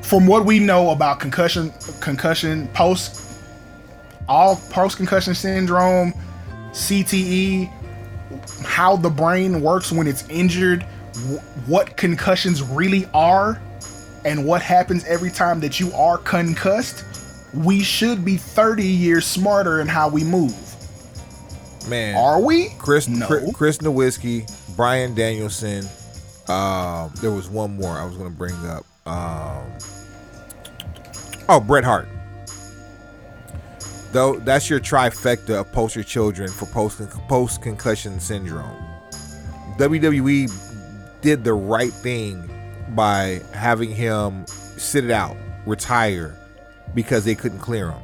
From 0.03 0.27
what 0.27 0.45
we 0.45 0.59
know 0.59 0.91
about 0.91 1.21
concussion 1.21 1.73
concussion 2.01 2.69
post 2.69 3.23
all 4.29 4.57
post 4.71 4.97
concussion 4.97 5.35
syndrome, 5.35 6.13
CTE, 6.71 7.71
how 8.65 8.97
the 8.97 9.11
brain 9.11 9.61
works 9.61 9.93
when 9.93 10.07
it's 10.07 10.29
injured, 10.29 10.83
what 11.67 11.97
concussions 11.97 12.63
really 12.63 13.09
are, 13.15 13.61
and 14.27 14.45
what 14.45 14.61
happens 14.61 15.05
every 15.05 15.31
time 15.31 15.61
that 15.61 15.79
you 15.79 15.93
are 15.93 16.19
concussed, 16.19 17.05
we 17.55 17.81
should 17.81 18.25
be 18.25 18.37
30 18.37 18.85
years 18.85 19.25
smarter 19.25 19.81
in 19.81 19.87
how 19.87 20.09
we 20.09 20.25
move. 20.25 20.53
man. 21.89 22.17
Are 22.17 22.41
we? 22.41 22.71
Chris 22.79 23.07
no. 23.07 23.25
Chris, 23.27 23.53
Chris 23.55 23.79
Nowinski, 23.79 24.51
Bryan 24.77 25.15
Danielson. 25.15 25.85
Um, 26.49 27.13
there 27.23 27.31
was 27.31 27.49
one 27.49 27.77
more 27.77 27.97
I 27.97 28.05
was 28.05 28.17
gonna 28.17 28.31
bring 28.31 28.55
up. 28.67 28.85
Um, 29.07 29.65
oh, 31.49 31.61
Bret 31.61 31.85
Hart. 31.85 32.09
Though 34.11 34.41
that's 34.41 34.69
your 34.69 34.81
trifecta 34.81 35.61
of 35.61 35.71
poster 35.71 36.03
children 36.03 36.49
for 36.49 36.67
post 36.67 37.01
post 37.29 37.63
concussion 37.63 38.19
syndrome. 38.19 38.77
WWE 39.79 40.51
did 41.21 41.45
the 41.45 41.53
right 41.55 41.93
thing 41.93 42.49
by 42.95 43.41
having 43.53 43.91
him 43.91 44.47
sit 44.47 45.05
it 45.05 45.11
out, 45.11 45.37
retire, 45.67 46.35
because 46.95 47.25
they 47.25 47.35
couldn't 47.35 47.59
clear 47.59 47.91
him. 47.91 48.03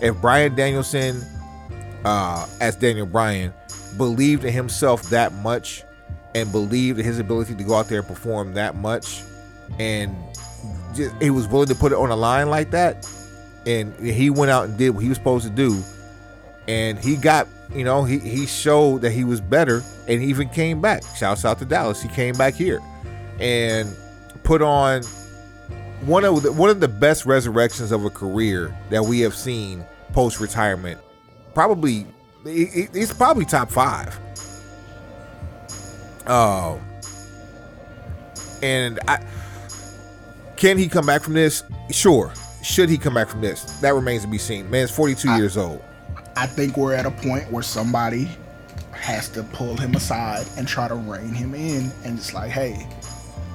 If 0.00 0.20
Bryan 0.20 0.54
Danielson 0.54 1.22
uh, 2.04 2.46
as 2.60 2.76
Daniel 2.76 3.06
Bryan, 3.06 3.52
believed 3.96 4.44
in 4.44 4.52
himself 4.52 5.02
that 5.10 5.32
much 5.34 5.82
and 6.34 6.50
believed 6.52 6.98
in 6.98 7.04
his 7.04 7.18
ability 7.18 7.54
to 7.54 7.64
go 7.64 7.74
out 7.74 7.88
there 7.88 8.00
and 8.00 8.08
perform 8.08 8.54
that 8.54 8.76
much, 8.76 9.22
and 9.78 10.14
just, 10.94 11.14
he 11.20 11.30
was 11.30 11.46
willing 11.48 11.68
to 11.68 11.74
put 11.74 11.92
it 11.92 11.96
on 11.96 12.10
a 12.10 12.16
line 12.16 12.50
like 12.50 12.70
that, 12.70 13.08
and 13.66 13.94
he 13.98 14.30
went 14.30 14.50
out 14.50 14.64
and 14.64 14.78
did 14.78 14.90
what 14.90 15.02
he 15.02 15.08
was 15.08 15.18
supposed 15.18 15.44
to 15.44 15.50
do, 15.50 15.82
and 16.66 16.98
he 16.98 17.16
got 17.16 17.48
you 17.74 17.84
know 17.84 18.04
he 18.04 18.18
he 18.18 18.46
showed 18.46 19.02
that 19.02 19.10
he 19.10 19.24
was 19.24 19.40
better, 19.40 19.82
and 20.06 20.20
he 20.22 20.28
even 20.28 20.48
came 20.48 20.80
back. 20.80 21.02
Shouts 21.16 21.44
out 21.44 21.58
to 21.58 21.64
Dallas, 21.64 22.00
he 22.02 22.08
came 22.08 22.34
back 22.36 22.54
here, 22.54 22.80
and 23.38 23.94
put 24.42 24.62
on 24.62 25.02
one 26.02 26.24
of 26.24 26.42
the, 26.42 26.52
one 26.52 26.70
of 26.70 26.80
the 26.80 26.88
best 26.88 27.26
resurrections 27.26 27.92
of 27.92 28.04
a 28.04 28.10
career 28.10 28.76
that 28.90 29.02
we 29.02 29.20
have 29.20 29.34
seen 29.34 29.84
post 30.12 30.40
retirement. 30.40 31.00
Probably, 31.54 32.06
he- 32.44 32.88
he's 32.92 33.12
probably 33.12 33.44
top 33.44 33.70
five. 33.70 34.18
Um, 36.26 36.80
and 38.62 38.98
I 39.08 39.24
can 40.56 40.76
he 40.76 40.88
come 40.88 41.06
back 41.06 41.22
from 41.22 41.34
this? 41.34 41.62
Sure. 41.90 42.32
Should 42.62 42.88
he 42.90 42.98
come 42.98 43.14
back 43.14 43.28
from 43.28 43.40
this? 43.40 43.62
That 43.80 43.94
remains 43.94 44.22
to 44.22 44.28
be 44.28 44.38
seen. 44.38 44.68
Man's 44.68 44.90
42 44.90 45.36
years 45.36 45.56
old. 45.56 45.82
I 46.36 46.46
think 46.46 46.76
we're 46.76 46.94
at 46.94 47.06
a 47.06 47.10
point 47.12 47.50
where 47.50 47.62
somebody 47.62 48.28
has 48.92 49.28
to 49.30 49.44
pull 49.44 49.76
him 49.76 49.94
aside 49.94 50.46
and 50.56 50.66
try 50.66 50.88
to 50.88 50.96
rein 50.96 51.32
him 51.32 51.54
in. 51.54 51.90
And 52.04 52.18
it's 52.18 52.34
like, 52.34 52.50
hey, 52.50 52.86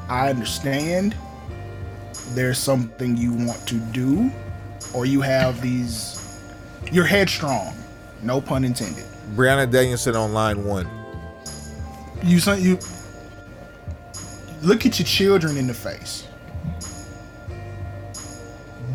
I 0.10 0.30
understand 0.30 1.16
there's 2.30 2.58
something 2.58 3.16
you 3.18 3.34
want 3.34 3.66
to 3.68 3.76
do, 3.76 4.32
or 4.94 5.06
you 5.06 5.22
have 5.22 5.62
these, 5.62 6.40
you're 6.92 7.06
headstrong. 7.06 7.76
No 8.22 8.40
pun 8.40 8.64
intended. 8.64 9.06
Brianna 9.36 9.70
Danielson 9.70 10.16
on 10.16 10.34
line 10.34 10.64
one. 10.64 10.88
You, 12.24 12.40
son- 12.40 12.62
you 12.62 12.80
look 14.62 14.86
at 14.86 15.00
your 15.00 15.06
children 15.06 15.58
in 15.58 15.68
the 15.68 15.74
face. 15.74 16.28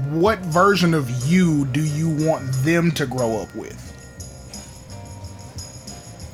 What 0.09 0.39
version 0.39 0.95
of 0.95 1.11
you 1.27 1.67
do 1.67 1.83
you 1.83 2.09
want 2.09 2.51
them 2.65 2.91
to 2.93 3.07
grow 3.07 3.39
up 3.43 3.55
with? 3.55 3.77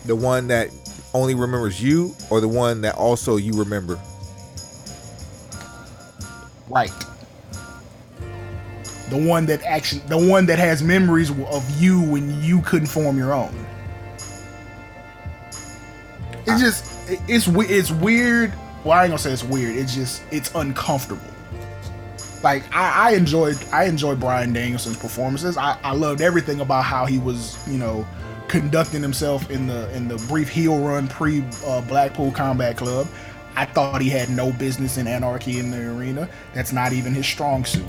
The 0.06 0.14
one 0.14 0.46
that 0.48 0.70
only 1.12 1.34
remembers 1.34 1.82
you, 1.82 2.14
or 2.30 2.40
the 2.40 2.48
one 2.48 2.80
that 2.82 2.94
also 2.94 3.36
you 3.36 3.52
remember? 3.52 3.98
Right. 6.68 6.92
The 9.10 9.18
one 9.18 9.46
that 9.46 9.62
actually, 9.62 10.00
the 10.08 10.18
one 10.18 10.46
that 10.46 10.58
has 10.58 10.82
memories 10.82 11.30
of 11.30 11.80
you 11.80 12.00
when 12.00 12.42
you 12.42 12.62
couldn't 12.62 12.88
form 12.88 13.18
your 13.18 13.32
own. 13.32 13.54
It's 16.46 16.60
just, 16.60 17.10
it's 17.28 17.48
it's 17.48 17.90
weird. 17.90 18.52
Well, 18.84 18.92
I 18.92 19.04
ain't 19.04 19.10
gonna 19.10 19.18
say 19.18 19.32
it's 19.32 19.44
weird. 19.44 19.76
It's 19.76 19.94
just, 19.94 20.22
it's 20.30 20.54
uncomfortable. 20.54 21.22
Like 22.42 22.64
I, 22.74 23.10
I 23.10 23.14
enjoyed, 23.14 23.56
I 23.72 23.84
enjoyed 23.84 24.20
Bryan 24.20 24.52
Danielson's 24.52 24.98
performances. 24.98 25.56
I, 25.56 25.78
I 25.82 25.94
loved 25.94 26.20
everything 26.20 26.60
about 26.60 26.84
how 26.84 27.06
he 27.06 27.18
was, 27.18 27.56
you 27.68 27.78
know, 27.78 28.06
conducting 28.48 29.02
himself 29.02 29.50
in 29.50 29.66
the 29.66 29.94
in 29.96 30.06
the 30.06 30.16
brief 30.28 30.48
heel 30.48 30.78
run 30.78 31.08
pre 31.08 31.44
uh, 31.66 31.80
Blackpool 31.82 32.30
Combat 32.30 32.76
Club. 32.76 33.06
I 33.56 33.64
thought 33.66 34.00
he 34.00 34.08
had 34.10 34.30
no 34.30 34.52
business 34.52 34.98
in 34.98 35.06
anarchy 35.06 35.58
in 35.58 35.70
the 35.70 35.78
arena. 35.96 36.28
That's 36.54 36.72
not 36.72 36.92
even 36.92 37.14
his 37.14 37.26
strong 37.26 37.64
suit. 37.64 37.84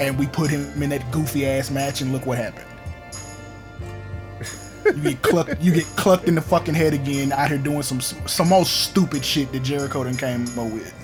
And 0.00 0.18
we 0.18 0.26
put 0.26 0.50
him 0.50 0.82
in 0.82 0.90
that 0.90 1.10
goofy 1.10 1.46
ass 1.46 1.70
match, 1.70 2.00
and 2.00 2.12
look 2.12 2.24
what 2.24 2.38
happened. 2.38 2.64
You 4.86 5.02
get 5.02 5.22
clucked. 5.22 5.60
You 5.60 5.72
get 5.72 5.84
clucked 5.96 6.28
in 6.28 6.34
the 6.34 6.40
fucking 6.40 6.74
head 6.74 6.94
again 6.94 7.30
out 7.32 7.48
here 7.48 7.58
doing 7.58 7.82
some 7.82 8.00
some 8.00 8.48
most 8.48 8.84
stupid 8.84 9.22
shit 9.24 9.52
that 9.52 9.62
Jericho 9.62 10.04
done 10.04 10.16
came 10.16 10.44
up 10.58 10.72
with. 10.72 10.94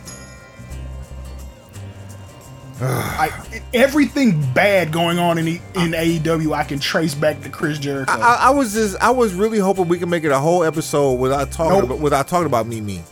I, 2.81 3.63
everything 3.73 4.43
bad 4.53 4.93
going 4.93 5.19
on 5.19 5.39
in 5.39 5.45
the, 5.45 5.61
in 5.77 5.93
AEW, 5.93 6.55
I 6.55 6.65
can 6.65 6.79
trace 6.81 7.15
back 7.15 7.41
to 7.43 7.49
Chris 7.49 7.79
Jericho. 7.79 8.13
I, 8.13 8.49
I 8.49 8.51
was 8.51 8.75
just, 8.75 8.97
I 9.01 9.11
was 9.11 9.33
really 9.33 9.59
hoping 9.59 9.87
we 9.89 9.99
could 9.99 10.09
make 10.09 10.25
it 10.25 10.33
a 10.33 10.39
whole 10.39 10.65
episode 10.65 11.15
without 11.15 11.53
talking 11.53 11.79
Nope. 11.79 11.85
about, 11.85 11.99
without 12.01 12.29
talking 12.29 12.47
about 12.47 12.67
me, 12.67 12.81
me. 12.81 13.03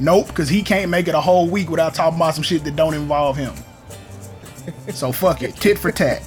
Nope, 0.00 0.28
because 0.28 0.48
he 0.48 0.62
can't 0.62 0.90
make 0.90 1.08
it 1.08 1.14
a 1.14 1.20
whole 1.20 1.48
week 1.48 1.68
without 1.70 1.94
talking 1.94 2.16
about 2.16 2.34
some 2.34 2.42
shit 2.42 2.64
that 2.64 2.74
don't 2.74 2.94
involve 2.94 3.36
him. 3.36 3.52
So 4.92 5.12
fuck 5.12 5.42
it, 5.42 5.56
tit 5.56 5.78
for 5.78 5.92
tat. 5.92 6.22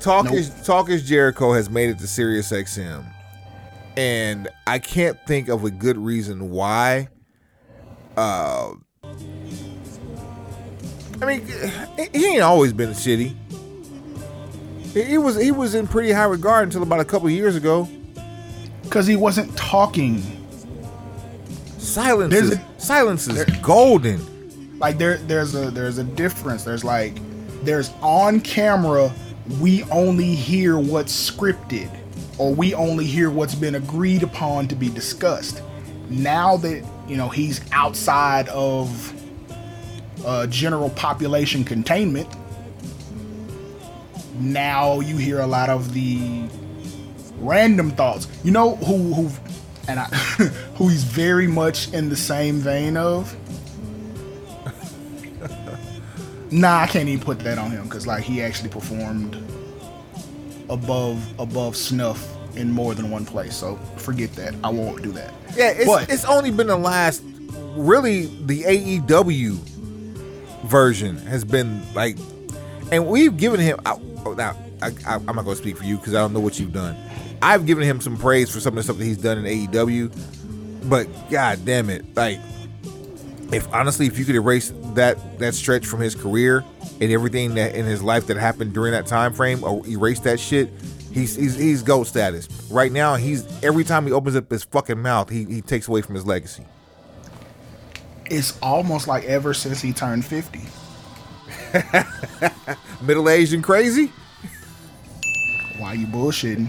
Talk 0.00 0.26
Nope. 0.26 0.34
is 0.34 0.50
Talk 0.64 0.88
is 0.90 1.06
Jericho 1.06 1.52
has 1.52 1.68
made 1.68 1.90
it 1.90 1.98
to 1.98 2.06
Sirius 2.06 2.50
XM, 2.52 3.04
and 3.96 4.48
I 4.66 4.78
can't 4.78 5.18
think 5.26 5.48
of 5.48 5.64
a 5.64 5.70
good 5.70 5.98
reason 5.98 6.50
why. 6.50 7.08
Uh, 8.16 8.74
I 11.20 11.24
mean, 11.26 11.46
he 12.14 12.26
ain't 12.26 12.42
always 12.42 12.72
been 12.72 12.90
shitty. 12.90 13.34
He 14.94 15.02
he 15.02 15.18
was 15.18 15.36
he 15.36 15.50
was 15.50 15.74
in 15.74 15.86
pretty 15.86 16.12
high 16.12 16.24
regard 16.24 16.64
until 16.64 16.82
about 16.82 17.00
a 17.00 17.04
couple 17.04 17.28
years 17.28 17.56
ago. 17.56 17.88
Because 18.88 19.06
he 19.06 19.16
wasn't 19.16 19.54
talking. 19.56 20.22
Silence 21.78 22.32
There's 22.32 22.50
is, 22.52 22.58
a- 22.58 22.64
silence 22.78 23.28
is 23.28 23.44
there- 23.44 23.58
golden. 23.62 24.78
Like 24.78 24.96
there, 24.98 25.16
there's 25.18 25.54
a 25.54 25.70
there's 25.70 25.98
a 25.98 26.04
difference. 26.04 26.62
There's 26.64 26.84
like 26.84 27.14
there's 27.64 27.90
on 28.00 28.40
camera. 28.40 29.12
We 29.60 29.82
only 29.84 30.34
hear 30.34 30.78
what's 30.78 31.12
scripted, 31.30 31.90
or 32.38 32.54
we 32.54 32.74
only 32.74 33.04
hear 33.04 33.28
what's 33.30 33.54
been 33.56 33.74
agreed 33.74 34.22
upon 34.22 34.68
to 34.68 34.74
be 34.76 34.88
discussed. 34.88 35.62
Now 36.08 36.56
that 36.58 36.84
you 37.08 37.16
know 37.16 37.28
he's 37.28 37.60
outside 37.72 38.48
of 38.50 39.12
uh, 40.24 40.46
general 40.46 40.90
population 40.90 41.64
containment, 41.64 42.28
now 44.38 45.00
you 45.00 45.16
hear 45.16 45.40
a 45.40 45.46
lot 45.46 45.70
of 45.70 45.92
the 45.92 46.37
random 47.40 47.90
thoughts. 47.92 48.28
You 48.44 48.50
know 48.52 48.76
who 48.76 49.14
who 49.14 49.30
and 49.88 50.00
I, 50.00 50.04
who 50.76 50.88
he's 50.88 51.04
very 51.04 51.46
much 51.46 51.92
in 51.92 52.08
the 52.08 52.16
same 52.16 52.56
vein 52.56 52.96
of. 52.96 53.34
Nah, 56.50 56.80
I 56.80 56.86
can't 56.86 57.06
even 57.10 57.22
put 57.22 57.40
that 57.40 57.58
on 57.58 57.70
him 57.70 57.84
because 57.84 58.06
like 58.06 58.24
he 58.24 58.40
actually 58.40 58.70
performed 58.70 59.36
above 60.70 61.22
above 61.38 61.76
snuff 61.76 62.26
in 62.56 62.72
more 62.72 62.94
than 62.94 63.10
one 63.10 63.26
place. 63.26 63.54
So 63.54 63.76
forget 63.98 64.32
that. 64.34 64.54
I 64.64 64.70
won't 64.70 65.02
do 65.02 65.12
that. 65.12 65.34
Yeah, 65.54 65.70
it's, 65.70 65.84
But- 65.86 66.08
it's 66.10 66.24
only 66.24 66.50
been 66.50 66.68
the 66.68 66.76
last, 66.78 67.22
really, 67.76 68.26
the 68.46 68.62
AEW 68.62 69.56
version 70.64 71.16
has 71.18 71.44
been 71.44 71.82
like, 71.94 72.16
and 72.90 73.06
we've 73.06 73.36
given 73.36 73.60
him. 73.60 73.78
I, 73.84 73.98
oh, 74.24 74.32
now, 74.32 74.56
I, 74.80 74.88
I, 75.06 75.14
I'm 75.16 75.26
not 75.26 75.44
going 75.44 75.56
to 75.56 75.56
speak 75.56 75.76
for 75.76 75.84
you 75.84 75.98
because 75.98 76.14
I 76.14 76.18
don't 76.20 76.32
know 76.32 76.40
what 76.40 76.58
you've 76.58 76.72
done. 76.72 76.96
I've 77.42 77.66
given 77.66 77.84
him 77.84 78.00
some 78.00 78.16
praise 78.16 78.50
for 78.50 78.60
some 78.60 78.72
of 78.72 78.76
the 78.76 78.82
stuff 78.82 78.98
that 78.98 79.04
he's 79.04 79.18
done 79.18 79.38
in 79.38 79.44
AEW, 79.44 80.88
but 80.88 81.08
god 81.30 81.64
damn 81.64 81.90
it, 81.90 82.04
like, 82.16 82.38
if 83.52 83.72
honestly, 83.72 84.06
if 84.06 84.18
you 84.18 84.24
could 84.24 84.34
erase 84.34 84.72
that 84.94 85.38
that 85.38 85.54
stretch 85.54 85.86
from 85.86 86.00
his 86.00 86.14
career 86.14 86.64
and 87.00 87.10
everything 87.10 87.54
that 87.54 87.74
in 87.74 87.86
his 87.86 88.02
life 88.02 88.26
that 88.26 88.36
happened 88.36 88.74
during 88.74 88.92
that 88.92 89.06
time 89.06 89.32
frame, 89.32 89.64
or 89.64 89.86
erase 89.86 90.20
that 90.20 90.38
shit, 90.38 90.70
he's 91.12 91.34
he's 91.34 91.56
he's 91.56 91.82
goat 91.82 92.06
status. 92.06 92.48
Right 92.70 92.92
now, 92.92 93.14
he's 93.14 93.46
every 93.62 93.84
time 93.84 94.06
he 94.06 94.12
opens 94.12 94.36
up 94.36 94.50
his 94.50 94.64
fucking 94.64 95.00
mouth, 95.00 95.30
he 95.30 95.44
he 95.44 95.62
takes 95.62 95.88
away 95.88 96.02
from 96.02 96.14
his 96.14 96.26
legacy. 96.26 96.66
It's 98.26 98.58
almost 98.60 99.08
like 99.08 99.24
ever 99.24 99.54
since 99.54 99.80
he 99.80 99.92
turned 99.92 100.24
fifty. 100.24 100.62
Middle 103.02 103.28
aged 103.28 103.54
and 103.54 103.64
crazy. 103.64 104.12
Why 105.78 105.94
you 105.94 106.06
bullshitting? 106.06 106.68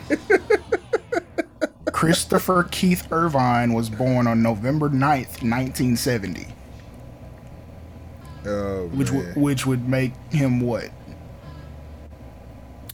Christopher 1.92 2.64
Keith 2.72 3.08
Irvine 3.12 3.74
was 3.74 3.90
born 3.90 4.28
on 4.28 4.42
November 4.42 4.90
9th, 4.90 5.42
1970, 5.44 6.48
Oh, 8.46 8.88
which 8.94 9.12
would 9.12 9.36
which 9.36 9.66
would 9.66 9.88
make 9.90 10.14
him 10.32 10.62
what? 10.62 10.90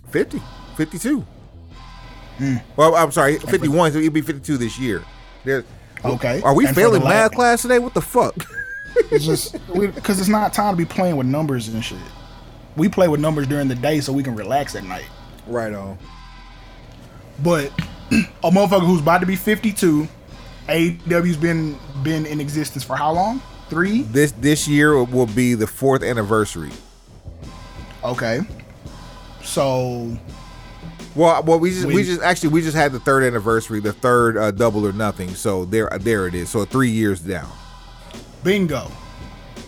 50, 0.10 0.42
52. 0.76 1.22
Hmm. 2.38 2.56
Well, 2.76 2.96
I'm 2.96 3.12
sorry, 3.12 3.38
51. 3.38 3.92
So 3.94 4.00
he'd 4.00 4.10
be 4.14 4.22
52 4.22 4.58
this 4.58 4.78
year. 4.80 5.04
There, 5.44 5.64
Okay. 6.04 6.42
Are 6.42 6.54
we 6.54 6.66
And 6.68 6.76
failing 6.76 7.04
math 7.04 7.32
la- 7.32 7.36
class 7.36 7.62
today? 7.64 7.80
What 7.80 7.94
the 7.94 8.02
fuck? 8.02 8.36
It's 9.12 9.26
just 9.26 9.54
because 9.74 10.20
it's 10.20 10.30
not 10.30 10.54
time 10.54 10.74
to 10.74 10.78
be 10.78 10.86
playing 10.86 11.18
with 11.18 11.28
numbers 11.28 11.68
and 11.68 11.84
shit. 11.84 11.98
We 12.78 12.88
play 12.90 13.08
with 13.08 13.20
numbers 13.20 13.46
during 13.48 13.68
the 13.68 13.76
day 13.76 14.00
so 14.00 14.12
we 14.14 14.24
can 14.24 14.36
relax 14.36 14.76
at 14.76 14.84
night. 14.84 15.06
right 15.48 15.74
on. 15.74 15.98
But 17.44 17.72
a 18.12 18.50
motherfucker 18.52 18.86
who's 18.86 19.02
about 19.02 19.20
to 19.20 19.26
be 19.26 19.36
52, 19.36 20.08
AEW's 20.68 21.38
been 21.38 21.78
been 22.04 22.26
in 22.26 22.40
existence 22.40 22.84
for 22.84 22.96
how 22.96 23.12
long? 23.12 23.42
Three? 23.70 24.02
This 24.04 24.32
this 24.34 24.68
year 24.68 25.04
will 25.04 25.26
be 25.26 25.54
the 25.56 25.68
fourth 25.68 26.04
anniversary. 26.04 26.72
Okay. 28.04 28.42
So 29.44 30.18
Well, 31.16 31.42
well, 31.44 31.60
we 31.60 31.72
just 31.72 31.86
we, 31.86 31.96
We- 31.96 32.04
just 32.04 32.22
actually 32.22 32.50
we 32.50 32.62
just 32.62 32.76
had 32.76 32.92
the 32.92 33.00
third 33.00 33.24
anniversary, 33.24 33.80
the 33.80 33.94
third 33.94 34.38
uh, 34.38 34.52
double 34.52 34.86
or 34.86 34.94
nothing. 34.94 35.30
So 35.36 35.66
there 35.66 35.90
there 36.00 36.28
it 36.28 36.36
is. 36.36 36.50
So 36.50 36.66
three 36.66 36.90
years 36.92 37.20
down. 37.22 37.50
bingo. 38.44 38.92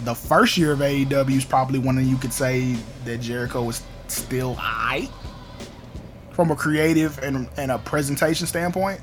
the 0.01 0.13
first 0.13 0.57
year 0.57 0.73
of 0.73 0.79
AEW 0.79 1.31
is 1.37 1.45
probably 1.45 1.79
one 1.79 1.95
that 1.95 2.03
you 2.03 2.17
could 2.17 2.33
say 2.33 2.75
that 3.05 3.19
Jericho 3.19 3.63
was 3.63 3.81
still 4.07 4.53
high 4.53 5.09
from 6.37 6.51
a 6.51 6.55
creative 6.55 7.17
and, 7.23 7.49
and 7.57 7.71
a 7.71 7.79
presentation 7.79 8.45
standpoint. 8.45 9.01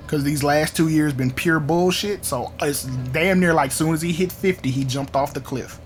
Because 0.00 0.24
these 0.24 0.42
last 0.42 0.74
two 0.74 0.88
years 0.88 1.12
been 1.12 1.30
pure 1.30 1.60
bullshit. 1.60 2.24
So 2.24 2.54
it's 2.62 2.84
damn 2.84 3.38
near 3.38 3.52
like 3.52 3.70
soon 3.70 3.92
as 3.92 4.00
he 4.00 4.14
hit 4.14 4.32
50, 4.32 4.70
he 4.70 4.82
jumped 4.84 5.14
off 5.14 5.34
the 5.34 5.42
cliff. 5.42 5.78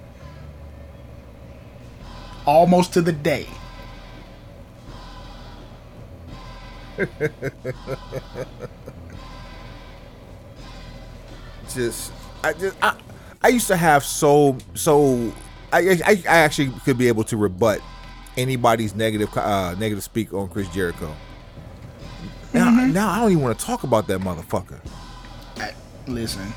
Almost 2.46 2.92
to 2.92 3.02
the 3.02 3.10
day. 3.10 3.48
just 11.74 12.12
I 12.44 12.52
just 12.52 12.76
I, 12.80 12.96
I 13.42 13.48
used 13.48 13.66
to 13.68 13.76
have 13.76 14.04
so 14.04 14.58
so 14.74 15.32
I, 15.72 15.98
I 16.04 16.22
I 16.28 16.36
actually 16.36 16.70
could 16.84 16.98
be 16.98 17.08
able 17.08 17.24
to 17.24 17.36
rebut 17.36 17.80
anybody's 18.36 18.94
negative 18.94 19.36
uh 19.36 19.74
negative 19.78 20.02
speak 20.02 20.32
on 20.32 20.48
Chris 20.48 20.68
Jericho. 20.68 21.14
Now, 22.52 22.70
now 22.70 23.10
I 23.10 23.20
don't 23.20 23.32
even 23.32 23.42
want 23.42 23.58
to 23.58 23.64
talk 23.64 23.82
about 23.82 24.06
that 24.08 24.20
motherfucker. 24.20 24.80
I- 25.56 25.74
listen. 26.06 26.52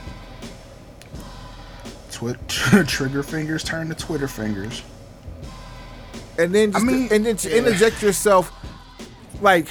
Twi- 2.11 2.33
trigger 2.87 3.23
fingers 3.23 3.63
turn 3.63 3.89
to 3.89 3.95
Twitter 3.95 4.27
fingers. 4.27 4.81
And 6.37 6.53
then 6.53 6.71
just 6.71 6.83
I 6.83 6.87
mean- 6.87 7.07
and 7.11 7.25
then 7.25 7.37
to 7.37 7.57
interject 7.57 8.01
yourself 8.01 8.51
like 9.41 9.67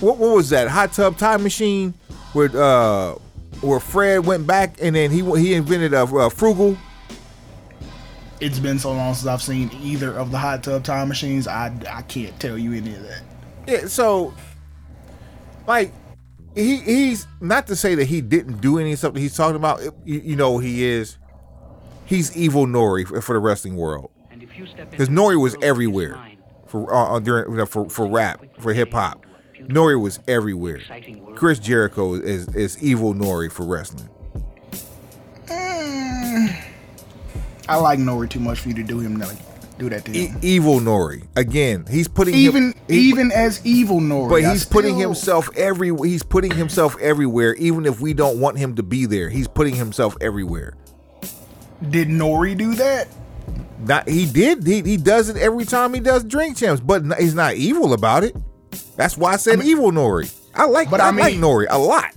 what 0.00 0.16
what 0.18 0.34
was 0.34 0.50
that 0.50 0.68
hot 0.68 0.92
tub 0.92 1.16
time 1.18 1.42
machine 1.42 1.94
where 2.32 2.50
uh 2.54 3.12
where 3.60 3.80
Fred 3.80 4.24
went 4.24 4.46
back 4.46 4.76
and 4.80 4.94
then 4.94 5.10
he 5.10 5.22
he 5.38 5.54
invented 5.54 5.92
a, 5.92 6.02
a 6.02 6.30
frugal 6.30 6.76
It's 8.40 8.58
been 8.58 8.78
so 8.78 8.92
long 8.92 9.14
since 9.14 9.26
I've 9.26 9.42
seen 9.42 9.70
either 9.82 10.12
of 10.12 10.30
the 10.30 10.38
hot 10.38 10.62
tub 10.62 10.84
time 10.84 11.08
machines. 11.08 11.48
I, 11.48 11.72
I 11.90 12.02
can't 12.02 12.38
tell 12.38 12.56
you 12.56 12.72
any 12.72 12.94
of 12.94 13.02
that. 13.02 13.22
Yeah, 13.66 13.86
so 13.86 14.32
like 15.66 15.92
he 16.54 16.78
he's 16.78 17.26
not 17.40 17.66
to 17.68 17.76
say 17.76 17.94
that 17.94 18.06
he 18.06 18.20
didn't 18.20 18.60
do 18.60 18.78
any 18.78 18.92
of 18.92 18.98
something 18.98 19.20
he's 19.20 19.36
talking 19.36 19.56
about. 19.56 19.80
You, 20.04 20.20
you 20.20 20.36
know 20.36 20.58
he 20.58 20.84
is. 20.84 21.18
He's 22.06 22.34
evil 22.36 22.66
Nori 22.66 23.06
for, 23.06 23.20
for 23.20 23.34
the 23.34 23.38
wrestling 23.38 23.76
world 23.76 24.10
because 24.90 25.08
Nori 25.08 25.40
was 25.40 25.56
everywhere 25.62 26.18
for 26.66 26.92
uh, 26.92 27.16
uh, 27.16 27.18
during 27.20 27.50
you 27.50 27.58
know, 27.58 27.66
for 27.66 27.88
for 27.88 28.06
rap 28.06 28.44
for 28.60 28.72
hip 28.72 28.92
hop. 28.92 29.24
Nori 29.60 30.00
was 30.00 30.20
everywhere. 30.26 30.80
Chris 31.34 31.58
Jericho 31.58 32.14
is 32.14 32.48
is 32.54 32.82
evil 32.82 33.14
Nori 33.14 33.50
for 33.50 33.66
wrestling. 33.66 34.08
I 37.68 37.76
like 37.76 37.98
Nori 37.98 38.28
too 38.28 38.40
much 38.40 38.60
for 38.60 38.68
you 38.68 38.74
to 38.74 38.82
do 38.82 38.98
him 38.98 39.18
like 39.18 39.36
do 39.78 39.88
that 39.90 40.04
to 40.06 40.12
E- 40.16 40.26
him. 40.26 40.38
evil 40.42 40.80
Nori 40.80 41.22
again. 41.36 41.84
He's 41.88 42.08
putting 42.08 42.34
him- 42.34 42.40
even 42.40 42.74
he- 42.88 42.98
even 43.08 43.30
as 43.30 43.60
evil 43.64 44.00
Nori, 44.00 44.28
But 44.30 44.44
I 44.44 44.50
he's 44.52 44.64
putting 44.64 44.96
still- 44.96 45.10
himself 45.10 45.50
every 45.56 45.92
he's 46.08 46.22
putting 46.22 46.50
himself 46.52 46.96
everywhere, 47.00 47.54
even 47.54 47.86
if 47.86 48.00
we 48.00 48.12
don't 48.14 48.40
want 48.40 48.58
him 48.58 48.74
to 48.76 48.82
be 48.82 49.06
there. 49.06 49.28
He's 49.28 49.46
putting 49.46 49.74
himself 49.76 50.16
everywhere. 50.20 50.74
Did 51.90 52.08
Nori 52.08 52.56
do 52.58 52.74
that? 52.74 53.08
Not 53.86 54.08
he 54.08 54.26
did. 54.26 54.66
He, 54.66 54.82
he 54.82 54.96
does 54.96 55.28
it 55.28 55.36
every 55.36 55.64
time 55.64 55.94
he 55.94 56.00
does 56.00 56.24
drink 56.24 56.56
champs, 56.56 56.80
but 56.80 57.04
he's 57.20 57.34
not 57.34 57.54
evil 57.54 57.92
about 57.92 58.24
it. 58.24 58.34
That's 58.96 59.16
why 59.16 59.34
I 59.34 59.36
said 59.36 59.62
evil 59.62 59.92
Nori. 59.92 60.32
I 60.54 60.64
like 60.64 60.90
But 60.90 61.00
I, 61.00 61.08
I 61.08 61.10
like 61.12 61.36
Nori 61.36 61.66
a 61.70 61.78
lot. 61.78 62.10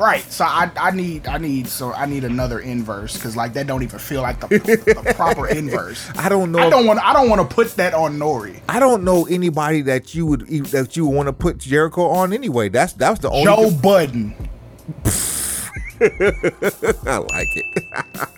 Right. 0.00 0.22
So 0.32 0.46
I 0.46 0.70
I 0.76 0.92
need 0.92 1.26
I 1.28 1.36
need 1.36 1.68
so 1.68 1.92
I 1.92 2.06
need 2.06 2.24
another 2.24 2.58
inverse 2.60 3.14
because 3.18 3.36
like 3.36 3.52
that 3.52 3.66
don't 3.66 3.82
even 3.82 3.98
feel 3.98 4.22
like 4.22 4.40
the, 4.40 4.48
the 4.48 5.12
proper 5.14 5.46
inverse. 5.60 6.10
I 6.16 6.30
don't 6.30 6.50
know. 6.52 6.58
I 6.58 6.70
don't 6.70 6.86
want 6.86 7.00
I 7.00 7.12
don't 7.12 7.28
want 7.28 7.46
to 7.46 7.54
put 7.54 7.76
that 7.76 7.92
on 7.92 8.18
Nori. 8.18 8.62
I 8.66 8.80
don't 8.80 9.04
know 9.04 9.26
anybody 9.26 9.82
that 9.82 10.14
you 10.14 10.24
would 10.24 10.46
that 10.68 10.96
you 10.96 11.04
want 11.04 11.26
to 11.26 11.34
put 11.34 11.58
Jericho 11.58 12.06
on 12.08 12.32
anyway. 12.32 12.70
That's 12.70 12.94
that's 12.94 13.20
the 13.20 13.28
only. 13.28 13.44
Joe 13.44 13.70
Budden, 13.70 14.34
I 16.00 17.18
like 17.18 17.48
it. 17.56 18.28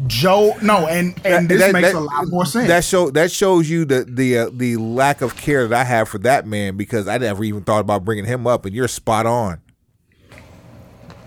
Joe. 0.06 0.56
No, 0.62 0.86
and 0.86 1.18
and 1.24 1.48
this 1.48 1.60
That- 1.60 1.72
makes 1.72 1.88
that- 1.88 1.96
a 1.96 2.00
lot 2.00 2.28
more 2.28 2.46
sense. 2.46 2.68
That 2.68 2.84
show 2.84 3.10
that 3.10 3.32
shows 3.32 3.68
you 3.68 3.84
the 3.84 4.04
the 4.08 4.38
uh, 4.38 4.50
the 4.52 4.76
lack 4.76 5.22
of 5.22 5.36
care 5.36 5.66
that 5.66 5.80
I 5.80 5.84
have 5.84 6.08
for 6.08 6.18
that 6.18 6.46
man 6.46 6.76
because 6.76 7.08
I 7.08 7.18
never 7.18 7.42
even 7.42 7.64
thought 7.64 7.80
about 7.80 8.04
bringing 8.04 8.26
him 8.26 8.46
up, 8.46 8.64
and 8.64 8.72
you're 8.74 8.86
spot 8.86 9.26
on. 9.26 9.60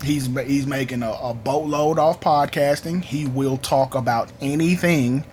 He's 0.02 0.28
he's 0.46 0.68
making 0.68 1.04
a, 1.04 1.12
a 1.12 1.34
boatload 1.34 2.00
off 2.00 2.20
podcasting. 2.20 3.04
He 3.04 3.28
will 3.28 3.58
talk 3.58 3.96
about 3.96 4.32
anything, 4.42 5.24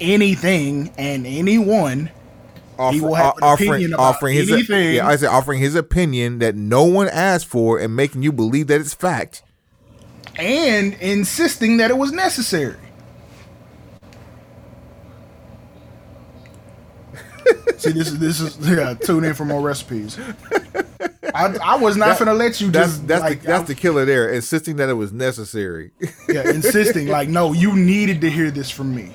anything, 0.00 0.92
and 0.98 1.26
anyone. 1.26 2.10
Offer, 2.78 3.02
will 3.02 3.14
have 3.14 3.36
an 3.36 3.42
offering 3.42 3.68
opinion 3.68 3.92
about 3.92 4.02
offering 4.02 4.36
his 4.36 4.50
anything. 4.50 4.94
yeah, 4.94 5.06
I 5.06 5.16
said 5.16 5.28
offering 5.28 5.60
his 5.60 5.74
opinion 5.74 6.38
that 6.38 6.54
no 6.54 6.84
one 6.84 7.08
asked 7.10 7.46
for 7.46 7.78
and 7.78 7.94
making 7.94 8.22
you 8.22 8.32
believe 8.32 8.68
that 8.68 8.80
it's 8.80 8.94
fact. 8.94 9.42
and 10.36 10.94
insisting 10.94 11.76
that 11.76 11.90
it 11.90 11.98
was 11.98 12.10
necessary. 12.10 12.78
See, 17.76 17.92
this 17.92 18.08
is 18.08 18.18
this 18.18 18.40
is 18.40 18.56
yeah. 18.68 18.94
Tune 18.94 19.24
in 19.24 19.34
for 19.34 19.44
more 19.44 19.60
recipes. 19.60 20.18
I, 21.34 21.56
I 21.62 21.76
was 21.76 21.96
not 21.96 22.18
gonna 22.18 22.34
let 22.34 22.60
you 22.60 22.70
That's 22.70 22.90
just 22.92 23.06
that's 23.08 23.22
like 23.22 23.40
the, 23.42 23.46
that's 23.46 23.68
the 23.68 23.74
killer 23.74 24.04
there, 24.04 24.30
insisting 24.30 24.76
that 24.76 24.88
it 24.88 24.94
was 24.94 25.12
necessary. 25.12 25.92
yeah, 26.28 26.48
insisting 26.50 27.08
like 27.08 27.28
no, 27.28 27.52
you 27.52 27.74
needed 27.74 28.20
to 28.22 28.30
hear 28.30 28.50
this 28.50 28.70
from 28.70 28.94
me. 28.94 29.14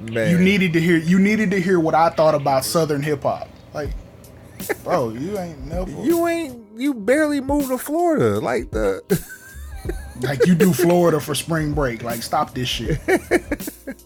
Man, 0.00 0.30
You 0.30 0.38
needed 0.38 0.72
to 0.74 0.80
hear 0.80 0.96
you 0.96 1.18
needed 1.18 1.50
to 1.52 1.60
hear 1.60 1.80
what 1.80 1.94
I 1.94 2.10
thought 2.10 2.34
about 2.34 2.64
Southern 2.64 3.02
hip 3.02 3.22
hop. 3.22 3.48
Like, 3.72 3.90
bro, 4.82 5.10
you 5.10 5.38
ain't 5.38 5.64
never 5.66 5.90
you 6.04 6.26
ain't 6.28 6.60
you 6.76 6.94
barely 6.94 7.40
moved 7.40 7.68
to 7.68 7.78
Florida 7.78 8.40
like 8.40 8.70
the. 8.70 9.02
like 10.20 10.46
you 10.46 10.54
do 10.54 10.72
Florida 10.72 11.20
for 11.20 11.34
spring 11.34 11.72
break. 11.72 12.02
Like, 12.02 12.22
stop 12.22 12.54
this 12.54 12.68
shit. 12.68 12.98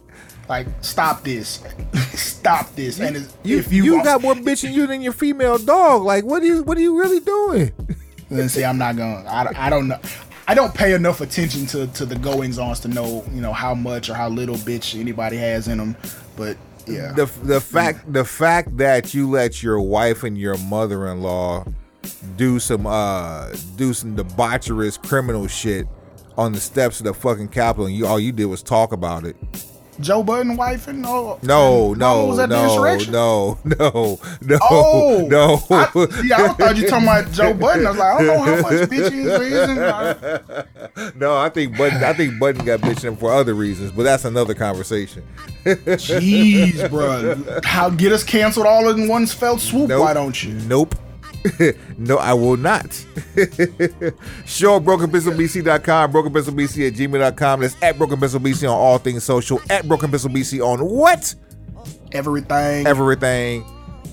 Like, 0.49 0.67
stop 0.81 1.23
this, 1.25 1.63
stop 2.15 2.75
this. 2.75 2.99
And 3.01 3.17
it's- 3.17 3.37
You, 3.45 3.59
if 3.59 3.73
you, 3.73 3.85
you, 3.85 4.03
got 4.03 4.23
more 4.23 4.35
bitch 4.35 4.65
in 4.65 4.73
you 4.73 4.87
than 4.87 5.03
your 5.03 5.13
female 5.13 5.59
dog. 5.59 6.03
Like, 6.03 6.25
what 6.25 6.43
are 6.43 6.47
you 6.47 6.63
what 6.63 6.79
are 6.79 6.81
you 6.81 6.99
really 6.99 7.21
doing? 7.21 7.73
then 8.31 8.49
see, 8.49 8.65
I'm 8.65 8.79
not 8.79 8.97
gonna. 8.97 9.25
I, 9.29 9.45
don't- 9.45 9.59
I 9.59 9.71
don't 9.71 9.89
know. 9.89 9.99
I 10.47 10.55
don't 10.55 10.73
pay 10.75 10.95
enough 10.95 11.21
attention 11.21 11.67
to 11.67 11.87
to 11.89 12.07
the 12.07 12.17
goings 12.17 12.59
ons 12.59 12.81
to 12.81 12.89
know 12.89 13.23
you 13.35 13.43
know 13.43 13.53
how 13.53 13.75
much 13.75 14.09
or 14.09 14.15
how 14.15 14.31
little 14.31 14.57
bitch 14.57 14.99
anybody 14.99 15.37
has 15.37 15.69
in 15.69 15.77
them. 15.77 15.95
But 16.37 16.57
yeah, 16.87 17.13
The 17.13 17.27
the 17.43 17.61
fact 17.61 18.11
the 18.11 18.25
fact 18.25 18.79
that 18.79 19.13
you 19.13 19.29
let 19.29 19.63
your 19.63 19.79
wife 19.83 20.25
and 20.25 20.39
your 20.39 20.57
mother 20.57 21.07
in 21.09 21.21
law 21.21 21.67
do 22.39 22.59
some 22.59 22.87
uh 22.87 23.51
do 23.77 23.93
some 23.93 24.17
debaucherous 24.17 24.99
criminal 25.07 25.47
shit 25.47 25.87
on 26.39 26.53
the 26.53 26.61
steps 26.61 27.01
of 27.01 27.05
the 27.05 27.13
fucking 27.13 27.49
Capitol 27.49 27.85
and 27.87 27.95
you 27.95 28.07
all 28.07 28.19
you 28.19 28.33
did 28.33 28.47
was 28.47 28.63
talk 28.63 28.93
about 28.93 29.27
it. 29.27 29.37
Joe 30.01 30.23
Budden 30.23 30.57
wife 30.57 30.87
and 30.89 31.05
all. 31.05 31.39
No, 31.43 31.91
and 31.91 31.99
no, 32.01 32.27
was 32.27 32.37
the 32.37 32.47
no, 32.47 32.65
insurrection? 32.65 33.13
no, 33.13 33.59
no, 33.65 34.21
no, 34.43 34.59
Oh 34.63 35.27
no. 35.29 35.61
I, 35.71 36.23
yeah, 36.25 36.45
I 36.45 36.49
thought 36.49 36.77
you 36.77 36.87
talking 36.89 37.09
about 37.09 37.33
Joe 37.33 37.53
Budden. 37.55 37.87
I 37.87 37.91
was 37.91 37.99
like, 37.99 38.15
I 38.15 38.25
don't 38.25 38.47
know 38.47 38.55
how 38.55 38.63
much 38.63 38.89
bitch 38.89 39.11
he 39.11 39.21
is. 39.21 39.41
reason. 41.01 41.19
no, 41.19 41.37
I 41.37 41.49
think 41.49 41.77
Budden 41.77 42.03
I 42.05 42.13
think 42.13 42.39
Budden 42.39 42.65
got 42.65 42.81
bitching 42.81 43.19
for 43.19 43.33
other 43.33 43.55
reasons, 43.55 43.91
but 43.93 44.05
that's 44.05 44.25
another 44.25 44.55
conversation. 44.55 45.25
Jeez, 45.65 46.89
bro. 46.91 47.61
How 47.65 47.91
get 47.91 48.13
us 48.13 48.23
canceled 48.25 48.67
all 48.67 48.89
in 48.91 49.09
one 49.09 49.27
fell 49.27 49.59
swoop? 49.59 49.89
Nope. 49.89 50.01
Why 50.03 50.15
don't 50.15 50.43
you? 50.43 50.55
Nope. 50.55 50.95
no, 51.99 52.19
I 52.19 52.33
will 52.35 52.57
not. 52.57 52.93
Show 54.47 54.81
brokenpencilbc.com, 54.81 56.13
brokenpencilbc 56.13 56.89
at 56.89 56.95
gmail.com. 56.95 57.61
That's 57.61 57.77
at 57.83 57.97
brokenpencilbc 57.97 58.63
on 58.65 58.77
all 58.77 58.99
things 58.99 59.25
social. 59.25 59.61
At 59.71 59.85
brokenpencilbc 59.85 60.65
on 60.65 60.81
what? 60.85 61.35
Everything. 62.13 62.87
Everything. 62.87 63.65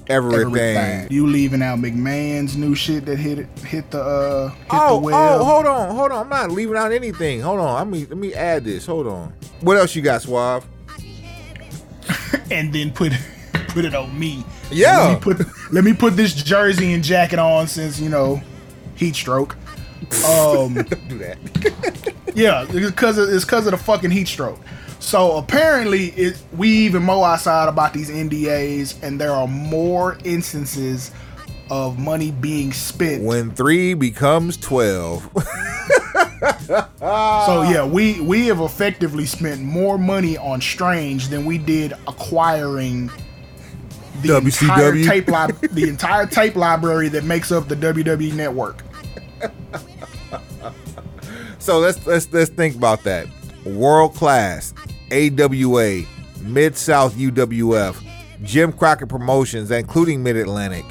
Everything. 0.07 0.41
everything. 0.77 1.07
You 1.09 1.25
leaving 1.25 1.63
out 1.63 1.79
McMahon's 1.79 2.55
new 2.55 2.75
shit 2.75 3.05
that 3.07 3.17
hit 3.17 3.39
it, 3.39 3.47
hit 3.59 3.89
the 3.89 3.99
uh 4.01 4.49
hit 4.49 4.67
the 4.69 4.75
Oh, 4.79 4.99
web. 4.99 5.15
oh, 5.15 5.43
hold 5.43 5.65
on, 5.65 5.95
hold 5.95 6.11
on. 6.11 6.23
I'm 6.25 6.29
not 6.29 6.51
leaving 6.51 6.77
out 6.77 6.91
anything. 6.91 7.41
Hold 7.41 7.59
on. 7.59 7.75
Let 7.75 7.87
me 7.87 8.05
let 8.05 8.17
me 8.17 8.33
add 8.35 8.63
this. 8.65 8.85
Hold 8.85 9.07
on. 9.07 9.33
What 9.61 9.77
else 9.77 9.95
you 9.95 10.03
got, 10.03 10.21
Suave? 10.21 10.63
and 12.51 12.71
then 12.71 12.91
put 12.91 13.13
put 13.69 13.83
it 13.83 13.95
on 13.95 14.17
me. 14.17 14.45
Yeah. 14.71 15.07
Let 15.07 15.13
me 15.13 15.19
put 15.33 15.73
let 15.73 15.83
me 15.83 15.93
put 15.93 16.15
this 16.15 16.33
jersey 16.33 16.93
and 16.93 17.03
jacket 17.03 17.39
on 17.39 17.67
since 17.67 17.99
you 17.99 18.09
know 18.09 18.41
heat 18.95 19.15
stroke. 19.15 19.55
Um. 20.27 20.73
Do 21.07 21.17
that. 21.19 22.11
Yeah, 22.35 22.63
it's 22.63 22.91
because 22.91 23.17
of, 23.17 23.29
it's 23.29 23.45
because 23.45 23.65
of 23.65 23.71
the 23.71 23.77
fucking 23.77 24.11
heat 24.11 24.27
stroke. 24.27 24.59
So 24.99 25.37
apparently, 25.37 26.07
it, 26.07 26.37
we 26.57 26.67
even 26.69 27.01
mow 27.03 27.23
outside 27.23 27.69
about 27.69 27.93
these 27.93 28.09
NDAs, 28.09 29.01
and 29.01 29.19
there 29.21 29.31
are 29.31 29.47
more 29.47 30.17
instances 30.25 31.11
of 31.71 31.97
money 31.97 32.31
being 32.31 32.73
spent. 32.73 33.23
when 33.23 33.51
three 33.51 33.93
becomes 33.93 34.57
twelve. 34.57 35.29
so 36.65 37.61
yeah, 37.63 37.85
we 37.85 38.19
we 38.19 38.47
have 38.47 38.59
effectively 38.59 39.25
spent 39.25 39.61
more 39.61 39.97
money 39.97 40.37
on 40.37 40.59
Strange 40.59 41.29
than 41.29 41.45
we 41.45 41.57
did 41.57 41.93
acquiring 42.05 43.09
the 44.21 44.37
entire 44.37 44.93
WCW. 44.93 45.05
tape 45.07 45.27
li- 45.27 45.67
the 45.71 45.89
entire 45.89 46.25
tape 46.25 46.55
library 46.55 47.09
that 47.09 47.23
makes 47.23 47.51
up 47.51 47.67
the 47.67 47.75
WWE 47.75 48.33
network. 48.33 48.83
So 51.59 51.79
let's 51.79 52.05
let's 52.05 52.31
let's 52.31 52.51
think 52.51 52.75
about 52.75 53.03
that. 53.05 53.27
World 53.65 54.13
class, 54.13 54.73
AWA, 55.11 56.03
Mid 56.41 56.77
South 56.77 57.15
UWF, 57.15 57.97
Jim 58.43 58.71
Crockett 58.71 59.09
Promotions, 59.09 59.71
including 59.71 60.21
Mid 60.21 60.37
Atlantic, 60.37 60.85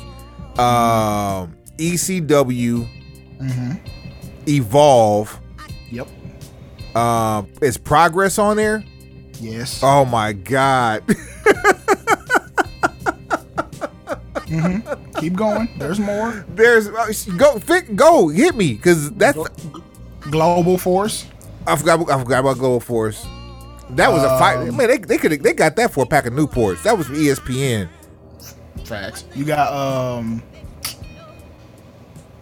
um, 0.59 1.55
ECW, 1.79 2.89
Evolve. 4.49 5.41
Yep. 5.93 6.09
Um, 6.97 7.49
is 7.63 7.77
Progress 7.79 8.39
on 8.39 8.57
there? 8.57 8.83
Yes. 9.41 9.81
Oh 9.83 10.05
my 10.05 10.33
God! 10.33 11.05
Keep 15.21 15.35
going. 15.35 15.69
There's 15.79 15.99
more. 15.99 16.45
There's 16.49 16.89
uh, 16.89 17.13
go 17.37 17.59
fit, 17.59 17.97
go 17.97 18.29
hit 18.29 18.55
me 18.55 18.75
because 18.75 19.11
that's 19.13 19.39
Global 20.21 20.79
Force. 20.79 21.27
I 21.67 21.77
forgot 21.77 22.01
I 22.11 22.19
forgot 22.23 22.41
about 22.41 22.59
Global 22.59 22.81
Force. 22.81 23.27
That 23.91 24.11
was 24.11 24.23
a 24.23 24.39
fight. 24.39 24.73
Man, 24.73 24.89
they 24.89 24.99
they 24.99 25.19
could 25.19 25.43
they 25.43 25.53
got 25.53 25.77
that 25.77 25.93
for 25.93 26.05
a 26.05 26.07
pack 26.07 26.27
of 26.27 26.33
Newports. 26.33 26.83
That 26.83 26.97
was 26.97 27.07
ESPN. 27.09 27.89
Facts. 28.85 29.25
You 29.35 29.45
got 29.45 29.73
um 29.73 30.43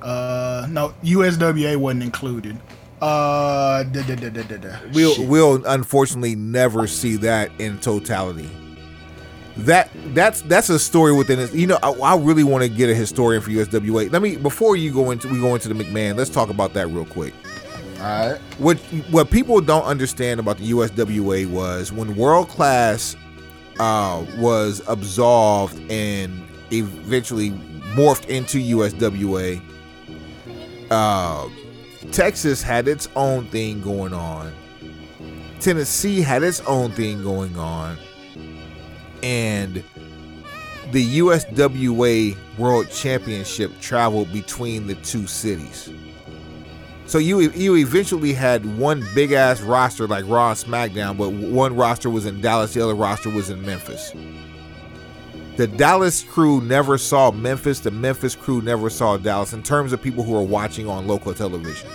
uh 0.01 0.67
no 0.71 0.95
USWA 1.05 1.77
wasn't 1.77 2.03
included. 2.05 2.59
Uh 3.01 3.83
da, 3.85 4.03
da, 4.03 4.15
da, 4.15 4.29
da, 4.31 4.43
da, 4.43 4.57
da. 4.57 4.77
We'll 4.93 5.15
Shit. 5.15 5.29
we'll 5.29 5.65
unfortunately 5.67 6.37
never 6.37 6.87
see 6.87 7.17
that 7.17 7.51
in 7.59 7.79
totality. 7.79 8.51
That 9.59 9.91
that's 10.15 10.43
that's 10.43 10.71
a 10.71 10.79
story 10.79 11.13
within 11.13 11.39
it. 11.39 11.53
You 11.53 11.67
know, 11.67 11.79
I, 11.83 11.91
I 11.91 12.17
really 12.17 12.45
want 12.45 12.63
to 12.63 12.69
get 12.69 12.89
a 12.89 12.95
historian 12.95 13.43
for 13.43 13.51
USWA. 13.51 14.11
Let 14.11 14.23
me 14.23 14.37
before 14.37 14.77
you 14.77 14.93
go 14.93 15.11
into 15.11 15.29
we 15.29 15.41
go 15.41 15.55
into 15.55 15.69
the 15.69 15.75
McMahon. 15.75 16.17
Let's 16.17 16.31
talk 16.31 16.49
about 16.49 16.73
that 16.75 16.87
real 16.89 17.05
quick. 17.05 17.35
All 17.99 18.31
right. 18.31 18.39
What 18.59 18.79
what 19.11 19.31
people 19.31 19.61
don't 19.61 19.85
understand 19.85 20.41
about 20.41 20.59
the 20.59 20.71
USWA 20.71 21.47
was 21.47 21.93
when 21.93 22.17
world 22.17 22.49
class 22.49 23.15
uh, 23.79 24.25
was 24.39 24.83
absolved 24.89 25.79
and 25.91 26.43
eventually 26.73 27.51
morphed 27.95 28.27
into 28.29 28.59
USWA. 28.59 29.63
Uh, 30.91 31.49
Texas 32.11 32.63
had 32.63 32.89
its 32.89 33.09
own 33.17 33.47
thing 33.49 33.81
going 33.83 34.13
on. 34.13 34.53
Tennessee 35.61 36.21
had 36.21 36.43
its 36.43 36.61
own 36.61 36.91
thing 36.93 37.23
going 37.23 37.57
on. 37.57 37.99
And 39.23 39.83
the 40.91 41.19
USWA 41.19 42.37
World 42.59 42.91
Championship 42.91 43.73
traveled 43.81 44.33
between 44.33 44.87
the 44.87 44.95
two 44.97 45.27
cities. 45.27 45.91
So 47.07 47.19
you 47.19 47.41
you 47.41 47.77
eventually 47.77 48.33
had 48.33 48.79
one 48.79 49.05
big 49.15 49.33
ass 49.33 49.61
roster 49.61 50.07
like 50.07 50.25
Raw 50.27 50.51
and 50.51 50.59
SmackDown, 50.59 51.19
but 51.19 51.31
one 51.31 51.75
roster 51.77 52.09
was 52.09 52.27
in 52.27 52.41
Dallas, 52.41 52.75
the 52.75 52.83
other 52.83 52.95
roster 52.95 53.29
was 53.29 53.51
in 53.51 53.61
Memphis. 53.63 54.13
The 55.57 55.67
Dallas 55.67 56.23
crew 56.23 56.63
never 56.63 56.97
saw 56.97 57.31
Memphis. 57.31 57.81
The 57.81 57.91
Memphis 57.91 58.35
crew 58.35 58.63
never 58.63 58.89
saw 58.89 59.19
Dallas 59.19 59.53
in 59.53 59.63
terms 59.63 59.93
of 59.93 60.01
people 60.01 60.25
who 60.25 60.35
are 60.35 60.43
watching 60.43 60.89
on 60.89 61.07
local 61.07 61.35
television. 61.35 61.91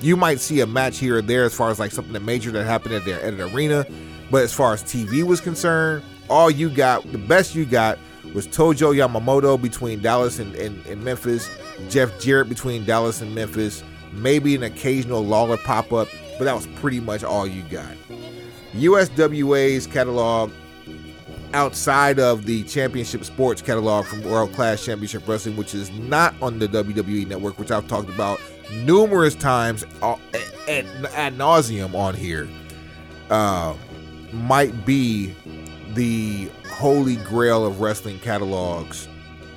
You 0.00 0.16
might 0.16 0.40
see 0.40 0.60
a 0.60 0.66
match 0.66 0.98
here 0.98 1.18
or 1.18 1.22
there 1.22 1.44
as 1.44 1.54
far 1.54 1.70
as 1.70 1.78
like 1.78 1.92
something 1.92 2.14
that 2.14 2.22
major 2.22 2.50
that 2.52 2.64
happened 2.64 2.94
at 2.94 3.04
their 3.04 3.20
at 3.20 3.34
an 3.34 3.40
arena, 3.42 3.86
but 4.30 4.42
as 4.44 4.54
far 4.54 4.72
as 4.72 4.82
TV 4.82 5.22
was 5.22 5.42
concerned, 5.42 6.02
all 6.28 6.50
you 6.50 6.70
got, 6.70 7.10
the 7.12 7.18
best 7.18 7.54
you 7.54 7.64
got 7.64 7.98
was 8.34 8.46
Tojo 8.46 8.94
Yamamoto 8.94 9.60
between 9.60 10.00
Dallas 10.00 10.38
and, 10.38 10.54
and, 10.56 10.84
and 10.86 11.02
Memphis, 11.02 11.48
Jeff 11.88 12.18
Jarrett 12.20 12.48
between 12.48 12.84
Dallas 12.84 13.20
and 13.20 13.34
Memphis, 13.34 13.84
maybe 14.12 14.54
an 14.54 14.62
occasional 14.62 15.24
Lawler 15.24 15.58
pop 15.58 15.92
up, 15.92 16.08
but 16.38 16.44
that 16.44 16.54
was 16.54 16.66
pretty 16.66 17.00
much 17.00 17.22
all 17.22 17.46
you 17.46 17.62
got. 17.64 17.94
USWA's 18.74 19.86
catalog 19.86 20.50
outside 21.52 22.18
of 22.18 22.44
the 22.46 22.64
championship 22.64 23.24
sports 23.24 23.62
catalog 23.62 24.04
from 24.06 24.22
World 24.24 24.52
Class 24.52 24.84
Championship 24.84 25.26
Wrestling, 25.28 25.56
which 25.56 25.74
is 25.74 25.90
not 25.92 26.34
on 26.42 26.58
the 26.58 26.66
WWE 26.66 27.28
network, 27.28 27.58
which 27.58 27.70
I've 27.70 27.86
talked 27.86 28.08
about 28.08 28.40
numerous 28.72 29.36
times 29.36 29.84
uh, 30.02 30.16
ad, 30.68 30.86
ad 31.14 31.38
nauseum 31.38 31.94
on 31.94 32.14
here, 32.14 32.48
uh, 33.30 33.74
might 34.32 34.84
be 34.84 35.32
the 35.94 36.50
holy 36.70 37.16
grail 37.16 37.64
of 37.64 37.80
wrestling 37.80 38.18
catalogs. 38.20 39.08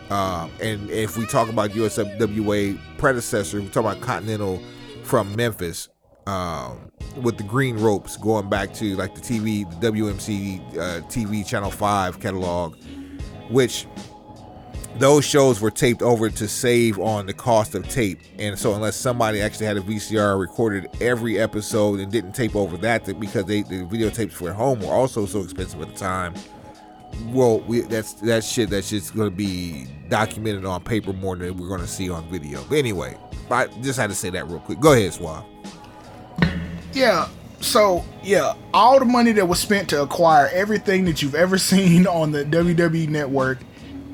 Um, 0.10 0.52
and 0.62 0.90
if 0.90 1.18
we 1.18 1.26
talk 1.26 1.50
about 1.50 1.72
USWA 1.72 2.80
predecessor, 2.98 3.60
we 3.60 3.68
talk 3.68 3.84
about 3.84 4.02
Continental 4.02 4.62
from 5.04 5.36
Memphis 5.36 5.90
um, 6.28 6.92
with 7.22 7.38
the 7.38 7.44
green 7.44 7.78
ropes 7.78 8.18
going 8.18 8.50
back 8.50 8.74
to 8.76 8.96
like 8.96 9.16
the 9.16 9.22
TV, 9.22 9.70
the 9.82 9.92
WMC 9.92 10.78
uh, 10.78 11.02
TV 11.08 11.46
Channel 11.46 11.72
5 11.72 12.20
catalog, 12.20 12.76
which 13.50 13.88
those 15.00 15.26
shows 15.26 15.62
were 15.62 15.72
taped 15.72 16.02
over 16.02 16.30
to 16.30 16.48
save 16.48 17.00
on 17.00 17.26
the 17.26 17.34
cost 17.34 17.76
of 17.76 17.88
tape. 17.88 18.20
And 18.40 18.58
so, 18.58 18.74
unless 18.74 18.96
somebody 18.96 19.42
actually 19.42 19.68
had 19.68 19.78
a 19.78 19.82
VCR 19.82 20.40
recorded 20.40 20.90
every 21.02 21.40
episode 21.40 22.00
and 22.00 22.12
didn't 22.12 22.34
tape 22.34 22.56
over 22.56 22.78
that, 22.78 23.06
because 23.20 23.46
they, 23.46 23.62
the 23.62 23.86
videotapes 23.86 24.34
for 24.34 24.52
home 24.52 24.80
were 24.80 24.94
also 24.94 25.26
so 25.26 25.42
expensive 25.42 25.82
at 25.82 25.90
the 25.90 25.96
time. 25.96 26.34
Well, 27.28 27.60
we, 27.62 27.82
that's 27.82 28.14
that 28.14 28.44
shit. 28.44 28.70
That 28.70 28.84
shit's 28.84 29.12
gonna 29.12 29.32
be 29.32 29.88
documented 30.10 30.66
on 30.66 30.84
paper 30.84 31.14
more 31.14 31.36
than 31.36 31.58
we're 31.58 31.70
gonna 31.70 31.88
see 31.88 32.10
on 32.10 32.30
video. 32.30 32.64
But 32.70 32.80
anyway, 32.80 33.18
I 33.50 33.68
just 33.82 34.00
had 34.00 34.10
to 34.10 34.16
say 34.16 34.30
that 34.32 34.48
real 34.48 34.60
quick. 34.60 34.80
Go 34.80 34.94
ahead, 34.94 35.14
Suave. 35.14 35.46
Yeah. 36.94 37.30
So 37.60 38.04
yeah, 38.24 38.54
all 38.74 39.00
the 39.00 39.06
money 39.06 39.32
that 39.32 39.48
was 39.48 39.60
spent 39.60 39.90
to 39.90 40.02
acquire 40.02 40.50
everything 40.54 41.06
that 41.06 41.22
you've 41.22 41.36
ever 41.36 41.58
seen 41.58 42.06
on 42.08 42.32
the 42.32 42.44
WWE 42.46 43.08
network 43.10 43.60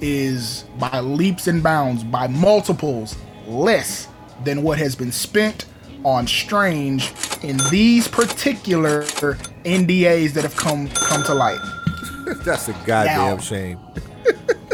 is 0.01 0.65
by 0.79 0.99
leaps 0.99 1.47
and 1.47 1.61
bounds, 1.63 2.03
by 2.03 2.27
multiples 2.27 3.15
less 3.47 4.07
than 4.43 4.63
what 4.63 4.77
has 4.77 4.95
been 4.95 5.11
spent 5.11 5.65
on 6.03 6.27
Strange 6.27 7.11
in 7.43 7.57
these 7.71 8.07
particular 8.07 9.03
NDAs 9.03 10.31
that 10.33 10.43
have 10.43 10.55
come 10.55 10.87
come 10.89 11.23
to 11.23 11.33
light. 11.33 11.59
That's 12.43 12.67
a 12.67 12.73
goddamn 12.85 13.17
Now. 13.17 13.37
shame. 13.37 13.79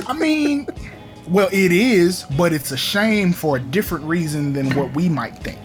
I 0.07 0.13
mean, 0.13 0.67
well, 1.27 1.49
it 1.51 1.71
is, 1.71 2.25
but 2.37 2.53
it's 2.53 2.71
a 2.71 2.77
shame 2.77 3.31
for 3.33 3.57
a 3.57 3.59
different 3.59 4.05
reason 4.05 4.53
than 4.53 4.75
what 4.75 4.93
we 4.95 5.07
might 5.09 5.37
think. 5.37 5.59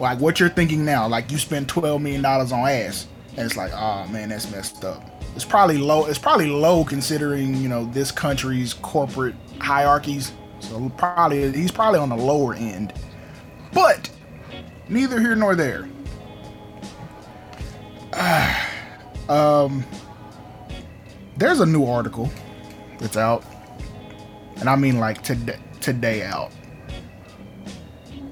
Like 0.00 0.18
what 0.18 0.40
you're 0.40 0.48
thinking 0.48 0.84
now, 0.84 1.06
like 1.06 1.30
you 1.30 1.38
spent 1.38 1.68
twelve 1.68 2.00
million 2.00 2.22
dollars 2.22 2.52
on 2.52 2.60
ass, 2.68 3.06
and 3.36 3.46
it's 3.46 3.56
like, 3.56 3.72
oh 3.74 4.06
man, 4.08 4.30
that's 4.30 4.50
messed 4.50 4.84
up. 4.84 5.19
It's 5.34 5.44
probably 5.44 5.78
low. 5.78 6.06
It's 6.06 6.18
probably 6.18 6.48
low 6.48 6.84
considering 6.84 7.54
you 7.54 7.68
know 7.68 7.84
this 7.86 8.10
country's 8.10 8.74
corporate 8.74 9.34
hierarchies. 9.58 10.32
So 10.60 10.90
probably 10.96 11.52
he's 11.52 11.70
probably 11.70 12.00
on 12.00 12.08
the 12.10 12.16
lower 12.16 12.54
end, 12.54 12.92
but 13.72 14.10
neither 14.88 15.20
here 15.20 15.34
nor 15.34 15.54
there. 15.54 15.88
um, 19.28 19.84
there's 21.36 21.60
a 21.60 21.66
new 21.66 21.86
article 21.86 22.30
that's 22.98 23.16
out, 23.16 23.44
and 24.56 24.68
I 24.68 24.76
mean 24.76 24.98
like 24.98 25.22
today, 25.22 25.58
today 25.80 26.22
out. 26.24 26.52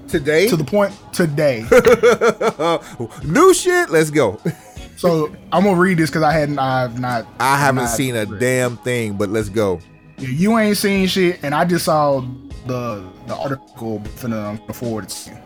Today, 0.08 0.48
To 0.48 0.56
the 0.56 0.64
point 0.64 0.94
today. 1.12 1.66
new 3.24 3.52
shit. 3.52 3.90
Let's 3.90 4.10
go. 4.10 4.40
so 4.98 5.32
I'm 5.52 5.62
gonna 5.62 5.78
read 5.78 5.96
this 5.96 6.10
because 6.10 6.24
I 6.24 6.32
hadn't, 6.32 6.58
I've 6.58 6.98
not, 6.98 7.24
I 7.38 7.56
haven't 7.56 7.84
not 7.84 7.90
seen 7.90 8.16
a 8.16 8.26
read. 8.26 8.40
damn 8.40 8.76
thing, 8.78 9.12
but 9.16 9.28
let's 9.28 9.48
go. 9.48 9.78
You 10.18 10.58
ain't 10.58 10.76
seen 10.76 11.06
shit, 11.06 11.38
and 11.44 11.54
I 11.54 11.64
just 11.64 11.84
saw 11.84 12.20
the 12.66 13.08
the 13.28 13.36
article 13.36 14.00
finna 14.00 14.74
forward 14.74 15.04
it 15.04 15.10
to. 15.10 15.40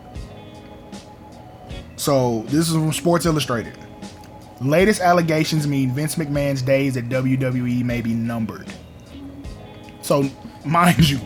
So 1.97 2.41
this 2.47 2.67
is 2.67 2.73
from 2.73 2.91
Sports 2.91 3.27
Illustrated. 3.27 3.77
Latest 4.59 5.01
allegations 5.01 5.67
mean 5.67 5.91
Vince 5.91 6.15
McMahon's 6.15 6.63
days 6.63 6.97
at 6.97 7.09
WWE 7.09 7.83
may 7.83 8.01
be 8.01 8.15
numbered. 8.15 8.73
So, 10.01 10.27
mind 10.65 11.07
you, 11.07 11.19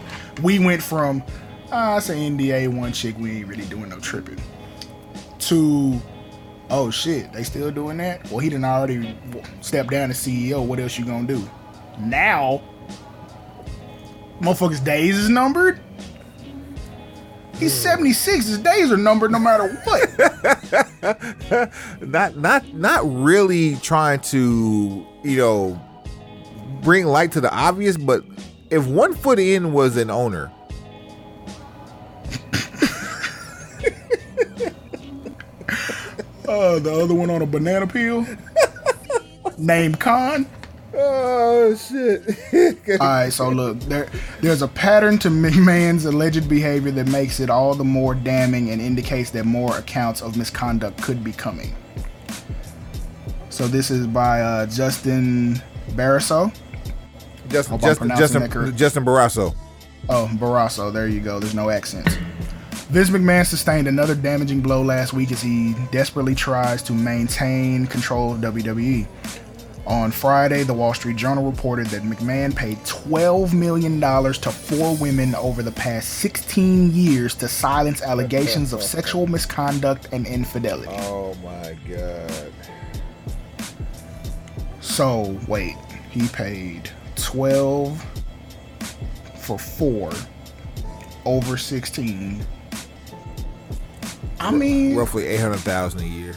we 0.43 0.59
went 0.59 0.84
from 0.84 1.23
ah, 1.71 1.95
it's 1.95 2.09
an 2.09 2.38
NDA 2.38 2.67
one 2.67 2.91
chick, 2.91 3.17
we 3.17 3.38
ain't 3.38 3.47
really 3.47 3.65
doing 3.67 3.88
no 3.88 3.99
tripping, 3.99 4.41
to 5.39 6.01
oh 6.70 6.89
shit, 6.89 7.32
they 7.34 7.43
still 7.43 7.72
doing 7.72 7.97
that? 7.97 8.30
Well, 8.30 8.39
he 8.39 8.49
didn't 8.49 8.65
already 8.65 9.18
step 9.61 9.89
down 9.89 10.09
as 10.09 10.18
CEO. 10.18 10.65
What 10.65 10.80
else 10.80 10.97
you 10.97 11.05
gonna 11.05 11.28
do? 11.28 11.49
Now, 11.99 12.61
motherfuckers' 14.41 14.84
days 14.84 15.18
is 15.18 15.30
numbered. 15.30 15.80
He's 17.57 17.74
76. 17.74 18.45
His 18.45 18.59
days 18.59 18.91
are 18.91 18.97
numbered 18.97 19.32
no 19.32 19.39
matter 19.39 19.68
what. 19.84 20.09
not 22.01 22.38
not 22.38 22.74
not 22.74 23.01
really 23.03 23.78
trying 23.78 24.20
to 24.20 25.05
you 25.24 25.38
know 25.38 25.82
bring 26.82 27.05
light 27.05 27.32
to 27.32 27.41
the 27.41 27.51
obvious, 27.51 27.97
but 27.97 28.24
if 28.70 28.86
one 28.86 29.15
foot 29.15 29.39
in 29.39 29.74
was 29.74 29.97
an 29.97 30.11
owner, 30.11 30.51
Uh, 36.48 36.80
the 36.80 36.93
other 36.93 37.14
one 37.14 37.30
on 37.30 37.41
a 37.41 37.45
banana 37.45 37.86
peel, 37.86 38.26
named 39.58 40.00
Khan. 40.00 40.48
oh 40.93 41.76
shit! 41.76 42.22
All 43.02 43.08
right, 43.08 43.30
so 43.34 43.50
look, 43.50 43.80
there, 43.82 44.10
there's 44.41 44.62
a 44.62 44.68
pattern 44.68 45.18
to 45.20 45.30
McMahon's 45.30 46.06
alleged 46.06 46.48
behavior 46.48 46.91
that 46.91 47.08
makes 47.08 47.41
it 47.41 47.50
all 47.50 47.76
the 47.76 47.84
more 47.84 48.16
damning 48.16 48.70
and 48.70 48.82
indicates 48.82 49.30
that 49.32 49.45
more 49.45 49.78
accounts 49.78 50.22
of 50.22 50.38
misconduct 50.38 51.02
could 51.02 51.22
be 51.24 51.34
coming. 51.34 51.76
So 53.50 53.68
this 53.68 53.91
is 53.91 54.08
by 54.08 54.41
uh, 54.41 54.66
Justin 54.68 55.62
Barrasso. 55.89 56.54
Justin 57.50 57.72
Hope 57.72 57.82
Justin 57.82 58.10
Justin. 58.10 58.78
Justin 58.78 59.06
Barrasso. 59.06 59.56
Oh, 60.10 60.30
Barrasso. 60.36 60.93
There 60.93 61.08
you 61.08 61.20
go. 61.20 61.39
There's 61.39 61.56
no 61.56 61.70
accents. 61.70 62.16
Vince 62.90 63.10
McMahon 63.10 63.46
sustained 63.46 63.86
another 63.90 64.16
damaging 64.16 64.62
blow 64.62 64.82
last 64.82 65.12
week 65.12 65.34
as 65.34 65.42
he 65.42 65.76
desperately 65.92 66.34
tries 66.34 66.82
to 66.84 66.94
maintain 66.94 67.86
control 67.86 68.34
of 68.34 68.40
WWE. 68.40 69.06
On 69.86 70.10
Friday, 70.10 70.64
the 70.64 70.74
Wall 70.74 70.94
Street 70.94 71.18
Journal 71.18 71.50
reported 71.50 71.88
that 71.88 72.04
McMahon 72.04 72.56
paid 72.56 72.78
$12 72.80 73.54
million 73.54 74.00
to 74.00 74.52
four 74.52 74.96
women 74.96 75.36
over 75.36 75.62
the 75.62 75.72
past 75.72 76.10
16 76.20 76.94
years 76.94 77.36
to 77.36 77.50
silence 77.50 78.02
allegations 78.02 78.72
of 78.72 78.82
sexual 78.82 79.28
misconduct 79.28 80.08
and 80.14 80.26
infidelity. 80.26 80.92
Oh 80.92 81.36
my 81.44 81.78
god! 81.90 82.54
So, 84.80 85.38
wait, 85.48 85.76
he 86.10 86.28
paid 86.30 86.90
12 87.18 88.02
for 89.36 89.60
four 89.60 90.12
over 91.26 91.58
16. 91.58 92.46
I 94.40 94.52
mean, 94.52 94.96
Roughly 94.96 95.26
eight 95.26 95.40
hundred 95.40 95.60
thousand 95.60 96.02
a 96.02 96.06
year. 96.06 96.36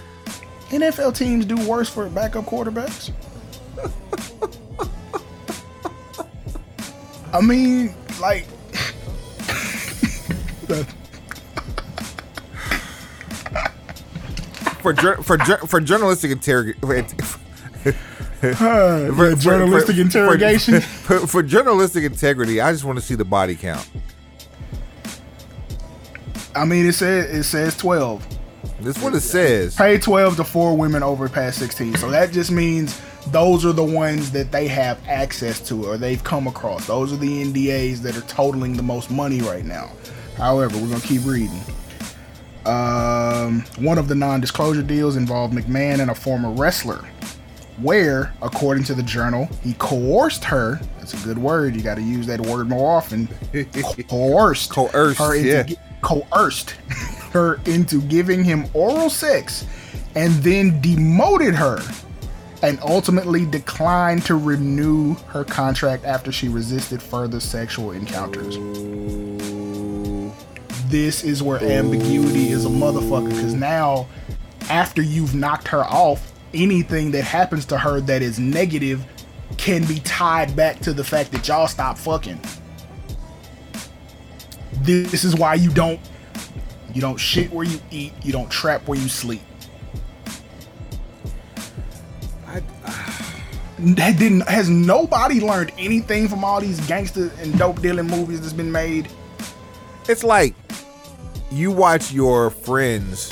NFL 0.71 1.17
teams 1.17 1.45
do 1.45 1.57
worse 1.69 1.89
for 1.89 2.09
backup 2.09 2.45
quarterbacks. 2.47 3.11
I 7.33 7.41
mean, 7.41 7.95
like, 8.21 8.47
For 14.81 14.95
for 14.95 15.39
for 15.67 15.81
journalistic 15.81 16.31
interrogation. 16.31 17.19
the 18.41 19.37
journalistic 19.39 19.99
interrogation. 19.99 20.81
For, 20.81 21.27
for 21.27 21.43
journalistic 21.43 22.05
integrity, 22.05 22.61
I 22.61 22.73
just 22.73 22.85
want 22.85 22.99
to 22.99 23.05
see 23.05 23.15
the 23.15 23.25
body 23.25 23.55
count. 23.57 23.87
I 26.55 26.65
mean, 26.65 26.87
it 26.87 26.95
says 26.95 27.31
it 27.35 27.45
says 27.45 27.77
12. 27.77 28.27
That's 28.81 29.01
what 29.03 29.15
it 29.15 29.21
says. 29.21 29.77
Pay 29.77 29.99
12 29.99 30.37
to 30.37 30.45
four 30.45 30.77
women 30.77 31.03
over 31.03 31.29
past 31.29 31.59
16. 31.59 31.97
So 31.97 32.11
that 32.11 32.33
just 32.33 32.51
means 32.51 33.01
those 33.29 33.65
are 33.65 33.73
the 33.73 33.85
ones 33.85 34.31
that 34.33 34.51
they 34.51 34.67
have 34.69 34.99
access 35.07 35.61
to 35.69 35.87
or 35.87 35.97
they've 35.99 36.23
come 36.25 36.47
across. 36.47 36.87
Those 36.87 37.13
are 37.13 37.17
the 37.17 37.45
NDAs 37.45 37.99
that 37.99 38.17
are 38.17 38.23
totaling 38.23 38.77
the 38.77 38.83
most 38.83 39.11
money 39.11 39.41
right 39.41 39.65
now. 39.65 39.91
However, 40.37 40.77
we're 40.79 40.89
going 40.89 41.01
to 41.01 41.07
keep 41.07 41.25
reading. 41.25 41.61
Um, 42.67 43.63
one 43.79 43.99
of 43.99 44.09
the 44.09 44.15
non 44.15 44.41
disclosure 44.41 44.83
deals 44.83 45.17
involved 45.17 45.55
McMahon 45.55 46.01
and 46.01 46.11
a 46.11 46.15
former 46.15 46.51
wrestler, 46.51 47.05
where, 47.79 48.35
according 48.43 48.85
to 48.85 48.95
the 48.95 49.03
journal, 49.03 49.49
he 49.63 49.75
coerced 49.75 50.45
her. 50.45 50.81
That's 50.99 51.15
a 51.15 51.27
good 51.27 51.39
word. 51.39 51.75
You 51.75 51.83
got 51.83 51.95
to 51.97 52.03
use 52.03 52.27
that 52.27 52.41
word 52.41 52.69
more 52.69 52.97
often. 52.97 53.29
coerced. 54.09 54.71
Coerced, 54.71 55.19
Her 55.19 55.35
into 55.35 55.49
yeah. 55.49 55.63
gi- 55.63 55.77
coerced 56.01 56.71
her 57.33 57.61
into 57.67 58.01
giving 58.03 58.45
him 58.45 58.67
oral 58.75 59.11
sex 59.11 59.67
and 60.15 60.33
then 60.43 60.81
demoted 60.81 61.55
her 61.55 61.81
and 62.63 62.79
ultimately 62.83 63.47
declined 63.47 64.23
to 64.25 64.35
renew 64.35 65.15
her 65.29 65.45
contract 65.45 66.05
after 66.05 66.31
she 66.31 66.49
resisted 66.49 67.03
further 67.03 67.41
sexual 67.41 67.93
encounters. 67.93 68.59
This 70.91 71.23
is 71.23 71.43
where 71.43 71.63
ambiguity 71.63 72.51
is 72.51 72.67
a 72.67 72.69
motherfucker 72.69 73.29
because 73.29 73.55
now, 73.55 74.09
after 74.69 75.01
you've 75.01 75.35
knocked 75.35 75.69
her 75.69 75.85
off, 75.85 76.33
anything 76.53 77.13
that 77.13 77.23
happens 77.23 77.65
to 77.67 77.79
her 77.79 78.01
that 78.03 78.23
is 78.23 78.39
negative 78.39 79.05
can 79.57 79.85
be 79.87 80.01
tied 80.01 80.55
back 80.57 80.81
to 80.81 80.93
the 80.93 81.05
fact 81.05 81.33
that 81.33 81.47
y'all 81.47 81.69
stopped 81.69 81.99
fucking. 81.99 82.41
This 84.81 85.24
is 85.24 85.35
why 85.37 85.55
you 85.55 85.70
don't 85.70 86.01
you 86.95 87.01
don't 87.01 87.18
shit 87.18 87.53
where 87.53 87.64
you 87.64 87.81
eat, 87.91 88.12
you 88.22 88.33
don't 88.33 88.51
trap 88.51 88.87
where 88.89 88.99
you 88.99 89.09
sleep. 89.09 89.43
that 93.78 94.18
didn't 94.18 94.43
has 94.49 94.68
nobody 94.68 95.41
learned 95.41 95.72
anything 95.78 96.28
from 96.28 96.45
all 96.45 96.61
these 96.61 96.81
gangster 96.87 97.31
and 97.39 97.57
dope 97.59 97.81
dealing 97.81 98.07
movies 98.07 98.41
that's 98.41 98.53
been 98.53 98.72
made? 98.72 99.09
It's 100.09 100.24
like 100.24 100.55
you 101.51 101.70
watch 101.70 102.12
your 102.12 102.51
friends 102.51 103.31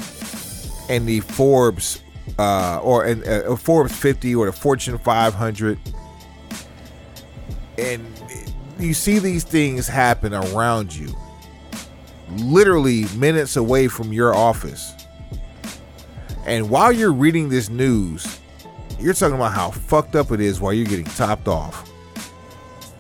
in 0.89 1.07
the 1.07 1.21
Forbes 1.21 2.03
uh, 2.39 2.81
or 2.83 3.07
in 3.07 3.27
uh, 3.27 3.57
Forbes 3.57 3.95
50 3.97 4.35
or 4.35 4.47
the 4.47 4.53
Fortune 4.53 4.99
500, 4.99 5.79
and 7.79 8.07
you 8.79 8.95
see 8.95 9.19
these 9.19 9.45
things 9.45 9.89
happen 9.89 10.35
around 10.35 10.95
you, 10.95 11.15
literally 12.37 13.05
minutes 13.17 13.57
away 13.57 13.89
from 13.89 14.13
your 14.13 14.35
office. 14.35 14.95
And 16.47 16.71
while 16.71 16.93
you're 16.93 17.13
reading 17.13 17.49
this 17.49 17.69
news, 17.69 18.41
you're 18.99 19.15
talking 19.15 19.37
about 19.37 19.53
how 19.53 19.71
fucked 19.71 20.17
up 20.17 20.33
it 20.33 20.41
is 20.41 20.61
while 20.61 20.73
you're 20.73 20.87
getting 20.87 21.05
topped 21.05 21.49
off. 21.49 21.89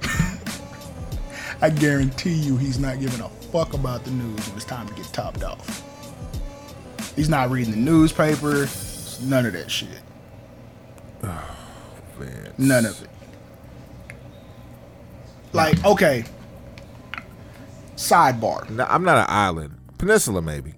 I 1.63 1.71
guarantee 1.71 2.35
you 2.35 2.57
he's 2.57 2.79
not 2.79 3.01
giving 3.01 3.21
a 3.21 3.29
fuck 3.29 3.75
about 3.75 4.05
the 4.05 4.11
news 4.11 4.47
when 4.49 4.57
it's 4.57 4.65
time 4.65 4.87
to 4.89 4.95
get 4.95 5.07
topped 5.07 5.43
off. 5.43 5.83
He's 7.17 7.29
not 7.29 7.51
reading 7.51 7.73
the 7.73 7.79
newspaper, 7.79 8.69
none 9.23 9.47
of 9.47 9.53
that 9.53 9.71
shit. 9.71 9.89
Oh, 12.21 12.21
man. 12.21 12.53
None 12.59 12.87
of 12.87 13.03
it. 13.03 13.09
Like, 15.53 15.85
okay. 15.85 16.25
Sidebar. 17.99 18.71
No, 18.71 18.87
I'm 18.89 19.03
not 19.03 19.19
an 19.19 19.27
island. 19.29 19.75
Peninsula, 19.99 20.41
maybe. 20.41 20.75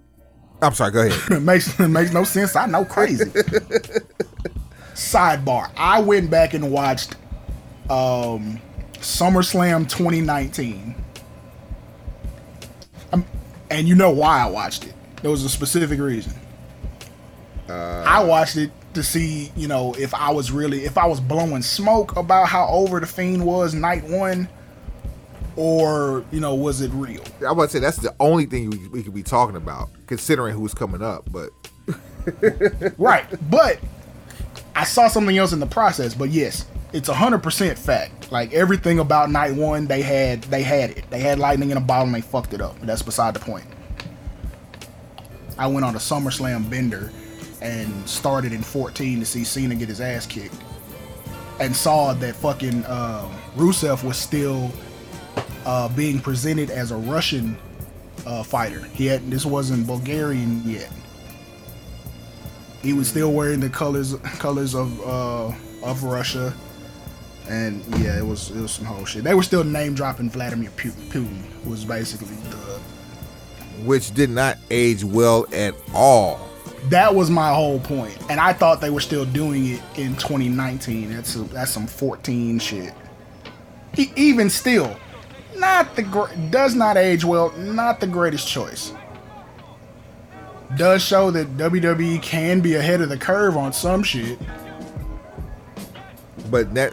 I'm 0.63 0.73
sorry, 0.73 0.91
go 0.91 1.07
ahead. 1.07 1.33
it 1.33 1.41
makes 1.43 1.79
it 1.79 1.89
makes 1.89 2.13
no 2.13 2.25
sense. 2.25 2.57
I 2.57 2.65
know 2.65 2.85
crazy. 2.85 3.25
Sidebar. 4.95 5.71
I 5.77 6.01
went 6.01 6.31
back 6.31 6.55
and 6.55 6.73
watched 6.73 7.17
um 7.91 8.59
SummerSlam 8.95 9.89
2019. 9.89 10.95
Um, 13.13 13.27
and 13.71 13.87
you 13.87 13.95
know 13.95 14.11
why 14.11 14.41
I 14.41 14.47
watched 14.49 14.87
it. 14.87 14.95
There 15.21 15.31
was 15.31 15.45
a 15.45 15.49
specific 15.51 16.01
reason. 16.01 16.33
I 17.69 18.25
watched 18.25 18.57
it 18.57 18.73
to 18.95 19.03
see, 19.03 19.53
you 19.55 19.69
know, 19.69 19.95
if 19.95 20.13
I 20.15 20.31
was 20.31 20.51
really 20.51 20.85
if 20.87 20.97
I 20.97 21.07
was 21.07 21.21
blowing 21.21 21.63
smoke 21.63 22.17
about 22.17 22.49
how 22.49 22.67
over 22.69 22.99
the 22.99 23.07
fiend 23.07 23.45
was 23.45 23.75
night 23.75 24.05
one 24.05 24.49
or, 25.61 26.25
you 26.33 26.41
know, 26.41 26.55
was 26.55 26.81
it 26.81 26.91
real? 26.95 27.23
I 27.47 27.53
would 27.53 27.71
say 27.71 27.81
that's 27.81 27.99
the 27.99 28.15
only 28.19 28.47
thing 28.47 28.71
we, 28.71 28.89
we 28.89 29.03
could 29.03 29.13
be 29.13 29.23
talking 29.23 29.57
about, 29.57 29.91
considering 30.07 30.57
who's 30.57 30.73
coming 30.73 31.03
up. 31.03 31.31
But 31.31 31.51
Right. 32.99 33.27
But 33.51 33.79
I 34.75 34.85
saw 34.85 35.09
something 35.09 35.37
else 35.37 35.53
in 35.53 35.61
the 35.61 35.67
process. 35.67 36.15
But 36.15 36.31
yes, 36.31 36.65
it's 36.95 37.11
a 37.11 37.15
hundred 37.15 37.43
percent 37.43 37.79
fact. 37.79 38.33
Like 38.33 38.55
everything 38.55 39.01
about 39.01 39.31
night 39.31 39.55
one, 39.55 39.87
they 39.87 40.01
had 40.01 40.43
they 40.45 40.63
had 40.63 40.91
it. 40.91 41.05
They 41.11 41.21
had 41.21 41.39
lightning 41.39 41.71
in 41.71 41.77
a 41.77 41.81
bottle 41.81 42.07
and 42.07 42.15
they 42.15 42.23
fucked 42.23 42.55
it 42.55 42.63
up. 42.63 42.77
But 42.79 42.87
that's 42.87 43.03
beside 43.03 43.35
the 43.35 43.41
point. 43.41 43.67
I 45.59 45.67
went 45.67 45.85
on 45.85 45.95
a 45.95 45.99
SummerSlam 45.99 46.71
bender 46.71 47.13
and 47.61 48.09
started 48.09 48.55
in 48.55 48.63
14 48.63 49.21
to 49.21 49.27
see 49.27 49.45
Cena 49.45 49.75
get 49.75 49.91
his 49.91 50.01
ass 50.01 50.25
kicked. 50.25 50.57
And 51.59 51.77
saw 51.77 52.15
that 52.15 52.35
fucking 52.37 52.87
um, 52.87 53.31
Rusev 53.57 54.03
was 54.03 54.17
still 54.17 54.73
uh, 55.67 55.89
being 55.89 56.21
presented 56.21 56.71
as 56.71 56.91
a 56.91 56.97
Russian 56.97 57.57
uh, 58.27 58.43
fighter. 58.43 58.81
He 58.93 59.07
had 59.07 59.31
this 59.31 59.45
wasn't 59.47 59.87
Bulgarian 59.87 60.63
yet. 60.65 60.91
He 62.83 62.93
was 62.93 63.09
still 63.09 63.33
wearing 63.33 63.61
the 63.61 63.69
colors 63.69 64.15
colors 64.39 64.75
of 64.75 65.01
uh, 65.07 65.53
of 65.83 66.03
Russia, 66.05 66.55
and 67.49 67.85
yeah, 67.99 68.19
it 68.19 68.25
was 68.25 68.51
it 68.51 68.61
was 68.61 68.73
some 68.73 68.87
whole 68.87 69.05
shit. 69.05 69.25
They 69.25 69.35
were 69.35 69.43
still 69.43 69.65
name 69.65 69.95
dropping 69.95 70.31
Vladimir 70.31 70.71
Putin, 70.71 71.11
who 71.13 71.27
was 71.69 71.85
basically 71.85 72.37
the 72.51 72.81
which 73.85 74.13
did 74.13 74.31
not 74.31 74.59
age 74.71 75.05
well 75.05 75.47
at 75.53 75.75
all. 75.95 76.49
That 76.89 77.15
was 77.15 77.31
my 77.31 77.53
whole 77.53 77.79
point. 77.81 78.17
and 78.31 78.41
I 78.41 78.53
thought 78.55 78.81
they 78.81 78.91
were 78.91 79.01
still 79.01 79.25
doing 79.27 79.67
it 79.67 79.83
in 79.97 80.17
2019. 80.17 81.11
That's 81.15 81.37
a, 81.37 81.41
that's 81.41 81.71
some 81.71 81.87
14 81.87 82.59
shit. 82.59 82.95
E- 83.99 84.13
even 84.17 84.49
still, 84.49 84.97
not 85.61 85.95
the 85.95 86.03
gr- 86.03 86.35
does 86.51 86.75
not 86.75 86.97
age 86.97 87.25
well. 87.25 87.53
Not 87.53 88.01
the 88.01 88.07
greatest 88.07 88.49
choice. 88.49 88.93
Does 90.77 91.03
show 91.05 91.31
that 91.31 91.57
WWE 91.57 92.23
can 92.23 92.61
be 92.61 92.75
ahead 92.75 93.01
of 93.01 93.09
the 93.09 93.17
curve 93.17 93.57
on 93.57 93.73
some 93.73 94.03
shit. 94.03 94.39
But 96.51 96.75
that 96.75 96.93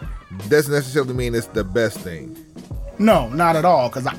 doesn't 0.49 0.73
necessarily 0.73 1.13
mean 1.13 1.33
it's 1.33 1.47
the 1.47 1.63
best 1.63 1.99
thing. 1.99 2.35
No, 2.99 3.29
not 3.29 3.55
at 3.55 3.65
all. 3.65 3.89
Because 3.89 4.07
I, 4.07 4.15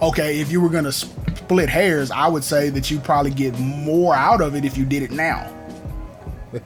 okay, 0.00 0.40
if 0.40 0.50
you 0.50 0.60
were 0.60 0.70
gonna 0.70 0.92
split 0.92 1.68
hairs, 1.68 2.10
I 2.10 2.28
would 2.28 2.44
say 2.44 2.70
that 2.70 2.90
you 2.90 2.98
probably 2.98 3.30
get 3.30 3.58
more 3.58 4.14
out 4.14 4.40
of 4.40 4.54
it 4.54 4.64
if 4.64 4.76
you 4.76 4.84
did 4.84 5.02
it 5.02 5.10
now. 5.10 5.50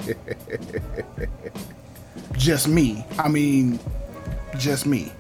just 2.32 2.68
me. 2.68 3.04
I 3.18 3.28
mean, 3.28 3.78
just 4.58 4.86
me. 4.86 5.12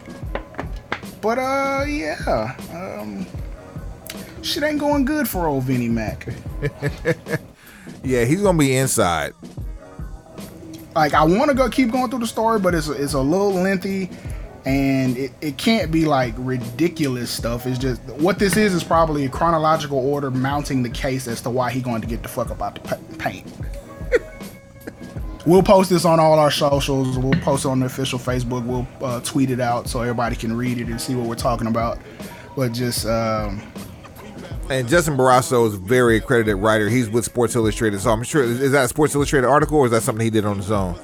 But 1.26 1.40
uh, 1.40 1.84
yeah. 1.88 2.54
Um, 2.72 3.26
shit 4.42 4.62
ain't 4.62 4.78
going 4.78 5.04
good 5.04 5.28
for 5.28 5.48
old 5.48 5.64
Vinnie 5.64 5.88
Mac. 5.88 6.28
Yeah, 8.02 8.24
he's 8.24 8.40
gonna 8.40 8.58
be 8.58 8.76
inside. 8.76 9.32
like 10.94 11.14
I 11.14 11.24
want 11.24 11.50
to 11.50 11.56
go 11.56 11.68
keep 11.68 11.90
going 11.90 12.08
through 12.08 12.20
the 12.20 12.26
story, 12.26 12.60
but 12.60 12.72
it's 12.74 12.86
it's 12.88 13.14
a 13.14 13.20
little 13.20 13.52
lengthy, 13.52 14.10
and 14.64 15.16
it, 15.16 15.32
it 15.40 15.58
can't 15.58 15.90
be 15.90 16.04
like 16.04 16.34
ridiculous 16.36 17.30
stuff. 17.30 17.66
It's 17.66 17.78
just 17.78 18.00
what 18.04 18.38
this 18.38 18.56
is 18.56 18.74
is 18.74 18.84
probably 18.84 19.24
a 19.24 19.28
chronological 19.28 19.98
order 19.98 20.30
mounting 20.30 20.84
the 20.84 20.90
case 20.90 21.26
as 21.26 21.40
to 21.42 21.50
why 21.50 21.72
he 21.72 21.80
going 21.80 22.00
to 22.00 22.06
get 22.06 22.22
the 22.22 22.28
fuck 22.28 22.50
up 22.50 22.62
out 22.62 22.76
the 22.76 23.16
paint. 23.18 23.46
We'll 25.46 25.62
post 25.62 25.90
this 25.90 26.04
on 26.04 26.20
all 26.20 26.38
our 26.38 26.50
socials. 26.50 27.18
We'll 27.18 27.40
post 27.40 27.64
it 27.64 27.68
on 27.68 27.80
the 27.80 27.86
official 27.86 28.18
Facebook. 28.18 28.64
We'll 28.64 28.86
uh, 29.00 29.20
tweet 29.20 29.50
it 29.50 29.60
out 29.60 29.88
so 29.88 30.00
everybody 30.02 30.36
can 30.36 30.56
read 30.56 30.78
it 30.78 30.88
and 30.88 31.00
see 31.00 31.14
what 31.14 31.26
we're 31.26 31.34
talking 31.36 31.66
about. 31.66 31.98
But 32.56 32.72
just 32.72 33.06
um, 33.06 33.62
And 34.70 34.88
Justin 34.88 35.16
Barrasso 35.16 35.66
is 35.68 35.74
a 35.74 35.78
very 35.78 36.16
accredited 36.16 36.56
writer. 36.56 36.88
He's 36.88 37.08
with 37.08 37.24
Sports 37.24 37.54
Illustrated, 37.54 38.00
so 38.00 38.10
I'm 38.10 38.22
sure 38.22 38.42
is 38.42 38.72
that 38.72 38.84
a 38.84 38.88
Sports 38.88 39.14
Illustrated 39.14 39.46
article 39.46 39.78
or 39.78 39.86
is 39.86 39.92
that 39.92 40.02
something 40.02 40.24
he 40.24 40.30
did 40.30 40.44
on 40.44 40.56
his 40.56 40.70
own? 40.70 40.98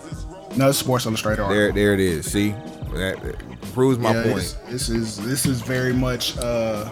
no 0.57 0.71
Sports 0.73 1.07
Illustrated 1.07 1.41
article. 1.41 1.57
There, 1.57 1.73
there 1.73 1.95
it 1.95 2.01
is. 2.01 2.31
See, 2.31 2.51
that, 2.51 3.19
that 3.23 3.63
proves 3.73 3.99
my 3.99 4.13
Yeah, 4.13 4.23
point. 4.23 4.37
This, 4.37 4.53
this 4.69 4.89
is 4.91 5.17
this 5.25 5.47
is 5.47 5.63
very 5.63 5.95
much 5.95 6.37
uh 6.39 6.91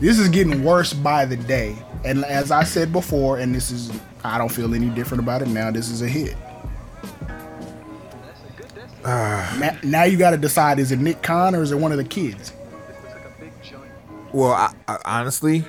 this 0.00 0.18
is 0.18 0.28
getting 0.28 0.62
worse 0.64 0.92
by 0.92 1.24
the 1.24 1.36
day. 1.36 1.76
And 2.04 2.24
as 2.26 2.50
I 2.50 2.64
said 2.64 2.92
before, 2.92 3.38
and 3.38 3.54
this 3.54 3.70
is 3.70 3.90
I 4.24 4.36
don't 4.38 4.50
feel 4.50 4.74
any 4.74 4.88
different 4.90 5.22
about 5.22 5.40
it 5.42 5.48
now. 5.48 5.70
This 5.70 5.88
is 5.90 6.02
a 6.02 6.08
hit. 6.08 6.34
Now, 9.04 9.78
now 9.82 10.02
you 10.04 10.16
got 10.16 10.30
to 10.30 10.36
decide: 10.36 10.78
is 10.78 10.92
it 10.92 10.98
Nick 10.98 11.22
Khan 11.22 11.54
or 11.54 11.62
is 11.62 11.72
it 11.72 11.76
one 11.76 11.92
of 11.92 11.98
the 11.98 12.04
kids? 12.04 12.52
Well, 14.32 14.52
I, 14.52 14.72
I, 14.86 14.98
honestly, 15.04 15.64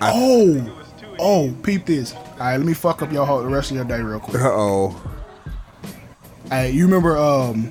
Oh, 0.00 0.84
oh, 1.20 1.54
peep 1.62 1.86
this. 1.86 2.12
All 2.14 2.22
right, 2.40 2.56
let 2.56 2.66
me 2.66 2.74
fuck 2.74 3.00
up 3.02 3.12
your 3.12 3.24
whole 3.26 3.42
the 3.42 3.48
rest 3.48 3.70
of 3.70 3.76
your 3.76 3.84
day 3.84 4.00
real 4.00 4.18
quick. 4.20 4.42
uh 4.42 4.48
oh, 4.50 5.10
Hey, 6.48 6.70
you 6.72 6.84
remember 6.84 7.16
um 7.16 7.70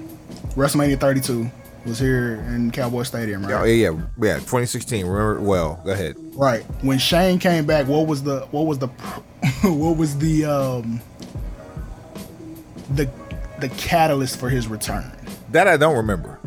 WrestleMania 0.56 1.00
32 1.00 1.50
was 1.86 2.00
here 2.00 2.36
in 2.48 2.72
Cowboy 2.72 3.04
Stadium, 3.04 3.46
right? 3.46 3.66
yeah, 3.68 3.90
yeah, 3.92 4.02
yeah. 4.22 4.36
2016. 4.36 5.06
Remember 5.06 5.42
well. 5.42 5.82
Go 5.84 5.92
ahead. 5.92 6.16
Right. 6.34 6.64
When 6.82 6.98
Shane 6.98 7.40
came 7.40 7.66
back, 7.66 7.88
what 7.88 8.08
was 8.08 8.24
the 8.24 8.42
what 8.52 8.66
was 8.66 8.80
the 8.80 8.88
what 9.64 9.98
was 9.98 10.18
the 10.18 10.46
um 10.46 11.02
the 12.92 13.06
the 13.64 13.70
catalyst 13.70 14.40
for 14.40 14.50
his 14.50 14.68
return? 14.68 15.10
That 15.52 15.68
I 15.68 15.78
don't 15.78 15.96
remember. 15.96 16.40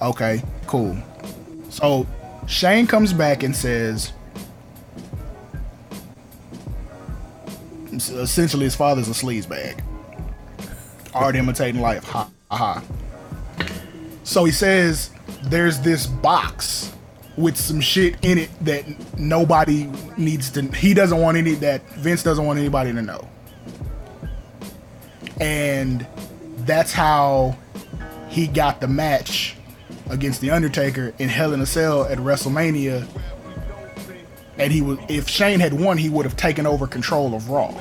Okay, 0.00 0.42
cool. 0.66 0.96
So 1.68 2.06
Shane 2.46 2.86
comes 2.86 3.12
back 3.12 3.42
and 3.42 3.54
says 3.54 4.12
essentially 7.92 8.64
his 8.64 8.74
father's 8.74 9.08
a 9.08 9.12
sleaze 9.12 9.48
bag. 9.48 9.82
Art 11.14 11.36
imitating 11.36 11.80
life. 11.80 12.04
Ha 12.04 12.30
ha. 12.50 12.56
ha. 12.56 12.84
So 14.24 14.44
he 14.44 14.52
says 14.52 15.10
there's 15.44 15.80
this 15.80 16.06
box 16.06 16.94
with 17.36 17.56
some 17.56 17.80
shit 17.80 18.16
in 18.22 18.38
it 18.38 18.50
that 18.64 18.84
nobody 19.18 19.90
needs 20.16 20.50
to 20.52 20.62
he 20.62 20.94
doesn't 20.94 21.20
want 21.20 21.36
any 21.36 21.54
that 21.54 21.86
Vince 21.90 22.22
doesn't 22.22 22.44
want 22.44 22.58
anybody 22.58 22.92
to 22.92 23.02
know. 23.02 23.28
And 25.40 26.06
that's 26.68 26.92
how 26.92 27.56
he 28.28 28.46
got 28.46 28.80
the 28.80 28.88
match 28.88 29.56
against 30.10 30.40
the 30.40 30.50
Undertaker 30.50 31.14
in 31.18 31.28
Hell 31.28 31.52
in 31.52 31.60
a 31.60 31.66
Cell 31.66 32.04
at 32.04 32.18
WrestleMania. 32.18 33.06
And 34.58 34.72
he 34.72 34.82
was 34.82 34.98
if 35.08 35.28
Shane 35.28 35.60
had 35.60 35.72
won, 35.72 35.98
he 35.98 36.08
would 36.08 36.24
have 36.24 36.36
taken 36.36 36.66
over 36.66 36.86
control 36.86 37.34
of 37.34 37.48
Raw. 37.48 37.80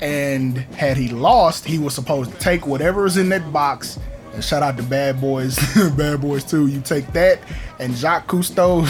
And 0.00 0.58
had 0.58 0.96
he 0.96 1.08
lost, 1.08 1.64
he 1.64 1.78
was 1.78 1.94
supposed 1.94 2.32
to 2.32 2.38
take 2.38 2.66
whatever 2.66 3.06
is 3.06 3.16
in 3.16 3.28
that 3.28 3.52
box. 3.52 3.98
And 4.34 4.42
shout 4.42 4.62
out 4.62 4.76
to 4.78 4.82
Bad 4.82 5.20
Boys, 5.20 5.56
Bad 5.96 6.20
Boys 6.20 6.42
too. 6.44 6.66
You 6.66 6.80
take 6.80 7.06
that 7.12 7.38
and 7.78 7.94
Jacques 7.94 8.28
Cousteau 8.28 8.86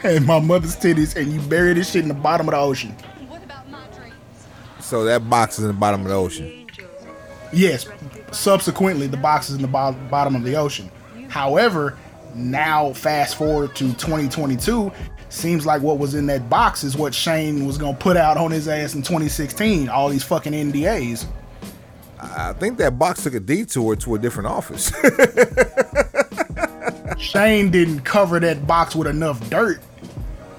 and 0.04 0.26
my 0.26 0.40
mother's 0.40 0.76
titties, 0.76 1.16
and 1.16 1.32
you 1.32 1.40
bury 1.42 1.74
this 1.74 1.92
shit 1.92 2.02
in 2.02 2.08
the 2.08 2.14
bottom 2.14 2.48
of 2.48 2.52
the 2.52 2.58
ocean. 2.58 2.94
So 4.88 5.04
that 5.04 5.28
box 5.28 5.58
is 5.58 5.66
in 5.66 5.68
the 5.68 5.74
bottom 5.74 6.00
of 6.00 6.08
the 6.08 6.14
ocean. 6.14 6.66
Yes, 7.52 7.86
subsequently, 8.32 9.06
the 9.06 9.18
box 9.18 9.50
is 9.50 9.56
in 9.56 9.60
the 9.60 9.68
bo- 9.68 9.92
bottom 10.10 10.34
of 10.34 10.44
the 10.44 10.56
ocean. 10.56 10.90
However, 11.28 11.98
now 12.34 12.94
fast 12.94 13.36
forward 13.36 13.76
to 13.76 13.92
2022, 13.92 14.90
seems 15.28 15.66
like 15.66 15.82
what 15.82 15.98
was 15.98 16.14
in 16.14 16.24
that 16.28 16.48
box 16.48 16.84
is 16.84 16.96
what 16.96 17.14
Shane 17.14 17.66
was 17.66 17.76
gonna 17.76 17.98
put 17.98 18.16
out 18.16 18.38
on 18.38 18.50
his 18.50 18.66
ass 18.66 18.94
in 18.94 19.02
2016. 19.02 19.90
All 19.90 20.08
these 20.08 20.24
fucking 20.24 20.54
NDAs. 20.54 21.26
I 22.18 22.54
think 22.54 22.78
that 22.78 22.98
box 22.98 23.22
took 23.24 23.34
a 23.34 23.40
detour 23.40 23.94
to 23.94 24.14
a 24.14 24.18
different 24.18 24.46
office. 24.46 24.90
Shane 27.18 27.70
didn't 27.70 28.00
cover 28.00 28.40
that 28.40 28.66
box 28.66 28.96
with 28.96 29.06
enough 29.06 29.50
dirt, 29.50 29.80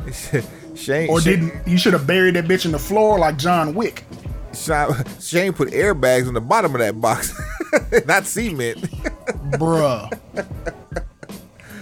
Shane, 0.79 1.09
or 1.09 1.21
Shane, 1.21 1.51
didn't. 1.51 1.67
You 1.67 1.77
should 1.77 1.93
have 1.93 2.07
buried 2.07 2.35
that 2.35 2.45
bitch 2.45 2.65
in 2.65 2.71
the 2.71 2.79
floor 2.79 3.19
like 3.19 3.37
John 3.37 3.73
Wick. 3.73 4.05
Shane, 4.53 5.53
put 5.53 5.69
airbags 5.69 6.27
on 6.27 6.33
the 6.33 6.41
bottom 6.41 6.73
of 6.73 6.79
that 6.79 6.99
box, 6.99 7.39
not 8.05 8.25
cement. 8.25 8.81
Bruh. 9.51 10.09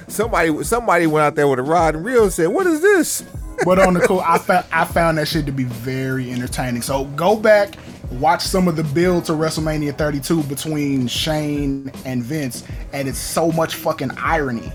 Somebody, 0.07 0.63
somebody 0.63 1.07
went 1.07 1.25
out 1.25 1.35
there 1.35 1.47
with 1.47 1.59
a 1.59 1.63
rod 1.63 1.95
and 1.95 2.03
reel 2.05 2.23
and 2.23 2.33
said, 2.33 2.47
"What 2.47 2.67
is 2.67 2.81
this?" 2.81 3.23
But 3.65 3.79
on 3.79 3.95
the 3.95 4.01
cool, 4.01 4.19
I 4.19 4.37
found 4.37 4.65
I 4.71 4.85
found 4.85 5.17
that 5.17 5.27
shit 5.27 5.47
to 5.47 5.51
be 5.51 5.63
very 5.63 6.31
entertaining. 6.31 6.83
So 6.83 7.05
go 7.05 7.35
back, 7.35 7.75
watch 8.11 8.43
some 8.43 8.67
of 8.67 8.75
the 8.75 8.83
build 8.83 9.25
to 9.25 9.31
WrestleMania 9.31 9.97
32 9.97 10.43
between 10.43 11.07
Shane 11.07 11.91
and 12.05 12.21
Vince, 12.21 12.63
and 12.93 13.07
it's 13.07 13.17
so 13.17 13.51
much 13.51 13.73
fucking 13.73 14.11
irony. 14.17 14.71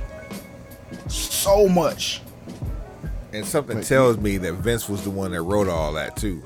So 1.06 1.68
much. 1.68 2.22
And 3.32 3.46
something 3.46 3.80
tells 3.80 4.18
me 4.18 4.36
that 4.38 4.54
Vince 4.54 4.88
was 4.88 5.04
the 5.04 5.10
one 5.10 5.30
that 5.32 5.42
wrote 5.42 5.68
all 5.68 5.92
that 5.94 6.16
too. 6.16 6.42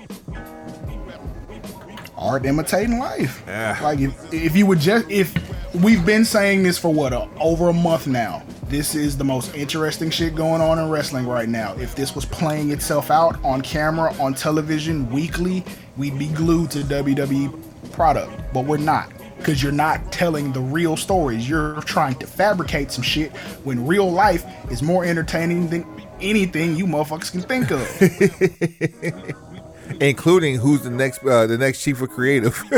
Art 2.16 2.46
imitating 2.46 2.98
life. 2.98 3.42
Yeah. 3.46 3.78
Like 3.82 4.00
if 4.00 4.32
if 4.32 4.56
you 4.56 4.66
would 4.66 4.78
just 4.78 5.10
if 5.10 5.34
we've 5.74 6.04
been 6.06 6.24
saying 6.24 6.62
this 6.62 6.78
for 6.78 6.92
what 6.92 7.12
uh, 7.12 7.26
over 7.40 7.68
a 7.68 7.72
month 7.72 8.06
now. 8.06 8.42
This 8.68 8.96
is 8.96 9.16
the 9.16 9.24
most 9.24 9.54
interesting 9.54 10.10
shit 10.10 10.34
going 10.34 10.60
on 10.60 10.80
in 10.80 10.90
wrestling 10.90 11.26
right 11.26 11.48
now. 11.48 11.74
If 11.76 11.94
this 11.94 12.16
was 12.16 12.24
playing 12.24 12.72
itself 12.72 13.12
out 13.12 13.42
on 13.44 13.62
camera, 13.62 14.12
on 14.18 14.34
television, 14.34 15.08
weekly, 15.12 15.64
we'd 15.96 16.18
be 16.18 16.26
glued 16.28 16.72
to 16.72 16.78
WWE 16.78 17.92
product. 17.92 18.32
But 18.52 18.64
we're 18.64 18.78
not. 18.78 19.12
Because 19.36 19.62
you're 19.62 19.70
not 19.70 20.10
telling 20.10 20.52
the 20.52 20.60
real 20.60 20.96
stories. 20.96 21.48
You're 21.48 21.80
trying 21.82 22.16
to 22.16 22.26
fabricate 22.26 22.90
some 22.90 23.04
shit 23.04 23.30
when 23.62 23.86
real 23.86 24.10
life 24.10 24.44
is 24.68 24.82
more 24.82 25.04
entertaining 25.04 25.68
than 25.68 25.84
anything 26.20 26.76
you 26.76 26.86
motherfuckers 26.86 27.30
can 27.30 27.42
think 27.42 27.70
of. 27.70 29.42
including 30.00 30.56
who's 30.56 30.82
the 30.82 30.90
next 30.90 31.24
uh, 31.24 31.46
the 31.46 31.58
next 31.58 31.82
chief 31.82 32.00
of 32.02 32.10
creative. 32.10 32.62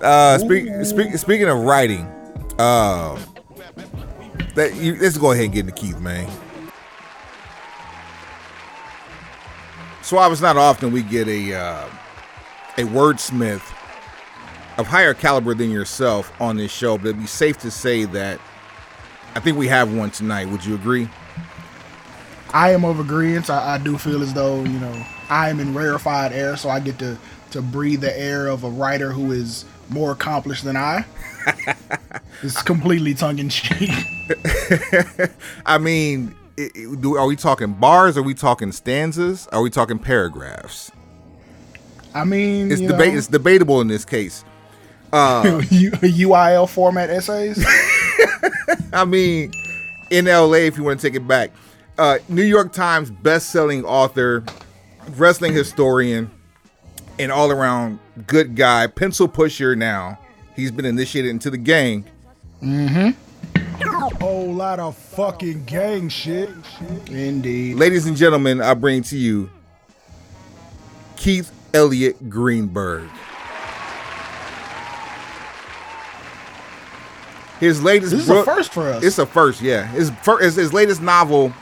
Uh, 0.00 0.38
speak, 0.38 0.68
speak, 0.84 1.16
speaking 1.16 1.48
of 1.48 1.58
writing, 1.58 2.06
uh, 2.58 3.18
that 4.54 4.74
you, 4.76 4.96
let's 5.00 5.18
go 5.18 5.32
ahead 5.32 5.46
and 5.46 5.52
get 5.54 5.60
into 5.60 5.72
Keith, 5.72 5.98
man. 5.98 6.30
Suave, 10.02 10.30
it's 10.30 10.40
not 10.40 10.56
often 10.56 10.92
we 10.92 11.02
get 11.02 11.26
a 11.26 11.52
uh, 11.52 11.88
a 12.76 12.82
wordsmith 12.82 13.62
of 14.78 14.86
higher 14.86 15.14
caliber 15.14 15.52
than 15.54 15.70
yourself 15.70 16.32
on 16.40 16.56
this 16.56 16.70
show, 16.70 16.96
but 16.96 17.08
it'd 17.08 17.20
be 17.20 17.26
safe 17.26 17.58
to 17.58 17.70
say 17.70 18.04
that 18.04 18.40
I 19.38 19.40
think 19.40 19.56
we 19.56 19.68
have 19.68 19.94
one 19.94 20.10
tonight. 20.10 20.48
Would 20.48 20.64
you 20.64 20.74
agree? 20.74 21.08
I 22.52 22.72
am 22.72 22.84
of 22.84 22.98
agreement. 22.98 23.48
I, 23.48 23.76
I 23.76 23.78
do 23.78 23.96
feel 23.96 24.20
as 24.20 24.34
though 24.34 24.64
you 24.64 24.80
know 24.80 25.06
I 25.30 25.48
am 25.48 25.60
in 25.60 25.74
rarefied 25.74 26.32
air, 26.32 26.56
so 26.56 26.68
I 26.68 26.80
get 26.80 26.98
to 26.98 27.16
to 27.52 27.62
breathe 27.62 28.00
the 28.00 28.18
air 28.18 28.48
of 28.48 28.64
a 28.64 28.68
writer 28.68 29.12
who 29.12 29.30
is 29.30 29.64
more 29.90 30.10
accomplished 30.10 30.64
than 30.64 30.76
I. 30.76 31.04
it's 32.42 32.60
completely 32.62 33.14
tongue 33.14 33.38
in 33.38 33.48
cheek. 33.48 33.92
I 35.64 35.78
mean, 35.78 36.34
it, 36.56 36.72
it, 36.74 37.00
do, 37.00 37.16
are 37.16 37.28
we 37.28 37.36
talking 37.36 37.74
bars? 37.74 38.18
Are 38.18 38.24
we 38.24 38.34
talking 38.34 38.72
stanzas? 38.72 39.46
Are 39.52 39.62
we 39.62 39.70
talking 39.70 40.00
paragraphs? 40.00 40.90
I 42.12 42.24
mean, 42.24 42.72
It's 42.72 42.80
debate. 42.80 43.14
It's 43.14 43.28
debatable 43.28 43.80
in 43.82 43.86
this 43.86 44.04
case. 44.04 44.44
U- 45.70 45.90
UIL 45.90 46.68
format 46.68 47.10
essays. 47.10 47.64
I 48.92 49.04
mean, 49.04 49.52
in 50.10 50.26
LA, 50.26 50.54
if 50.54 50.76
you 50.76 50.84
want 50.84 51.00
to 51.00 51.06
take 51.06 51.16
it 51.16 51.26
back, 51.26 51.50
uh, 51.98 52.18
New 52.28 52.42
York 52.42 52.72
Times 52.72 53.10
best-selling 53.10 53.84
author, 53.84 54.44
wrestling 55.16 55.52
historian, 55.52 56.30
and 57.18 57.32
all-around 57.32 57.98
good 58.26 58.54
guy, 58.54 58.86
pencil 58.86 59.28
pusher. 59.28 59.74
Now 59.74 60.18
he's 60.54 60.70
been 60.70 60.84
initiated 60.84 61.30
into 61.30 61.50
the 61.50 61.58
gang. 61.58 62.04
Mm-hmm. 62.62 63.10
Whole 64.20 64.52
lot 64.52 64.80
of 64.80 64.96
fucking 64.96 65.64
gang 65.64 66.08
shit. 66.08 66.50
Indeed. 67.06 67.76
Ladies 67.76 68.06
and 68.06 68.16
gentlemen, 68.16 68.60
I 68.60 68.74
bring 68.74 69.02
to 69.04 69.16
you 69.16 69.48
Keith 71.16 71.52
Elliot 71.72 72.28
Greenberg. 72.28 73.08
His 77.60 77.82
latest 77.82 78.12
This 78.12 78.22
is 78.22 78.28
book- 78.28 78.46
a 78.46 78.54
first 78.54 78.72
for 78.72 78.88
us. 78.88 79.02
It's 79.02 79.18
a 79.18 79.26
first, 79.26 79.60
yeah. 79.60 79.86
His 79.86 80.10
first, 80.22 80.42
his, 80.44 80.54
his 80.56 80.72
latest 80.72 81.02
novel. 81.02 81.52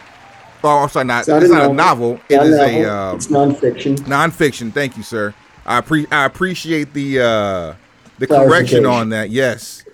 Oh, 0.64 0.78
I'm 0.80 0.88
sorry, 0.88 1.04
not. 1.06 1.20
It's, 1.20 1.28
It's 1.28 1.50
not, 1.50 1.58
not 1.58 1.66
a 1.66 1.70
a 1.70 1.74
novel. 1.74 2.14
It's 2.28 2.32
It 2.32 2.36
not 2.36 2.46
is 2.46 2.58
a 2.58 2.82
a 2.82 2.92
uh, 3.10 3.14
it's 3.14 3.26
nonfiction. 3.28 3.96
nonfiction. 4.00 4.72
Thank 4.72 4.96
you, 4.96 5.02
sir. 5.02 5.34
I 5.64 5.80
pre- 5.80 6.06
I 6.10 6.24
appreciate 6.24 6.92
the 6.92 7.20
uh, 7.20 7.74
the 8.18 8.26
correction 8.26 8.84
on 8.86 9.10
that. 9.10 9.30
Yes. 9.30 9.84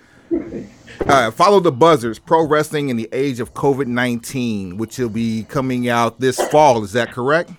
Uh, 1.05 1.31
follow 1.31 1.59
the 1.59 1.71
buzzards. 1.71 2.17
Pro 2.19 2.47
wrestling 2.47 2.89
in 2.89 2.97
the 2.97 3.09
age 3.11 3.39
of 3.39 3.53
COVID 3.53 3.87
nineteen, 3.87 4.77
which 4.77 4.97
will 4.97 5.09
be 5.09 5.43
coming 5.43 5.89
out 5.89 6.19
this 6.19 6.39
fall. 6.49 6.83
Is 6.83 6.93
that 6.93 7.11
correct? 7.11 7.51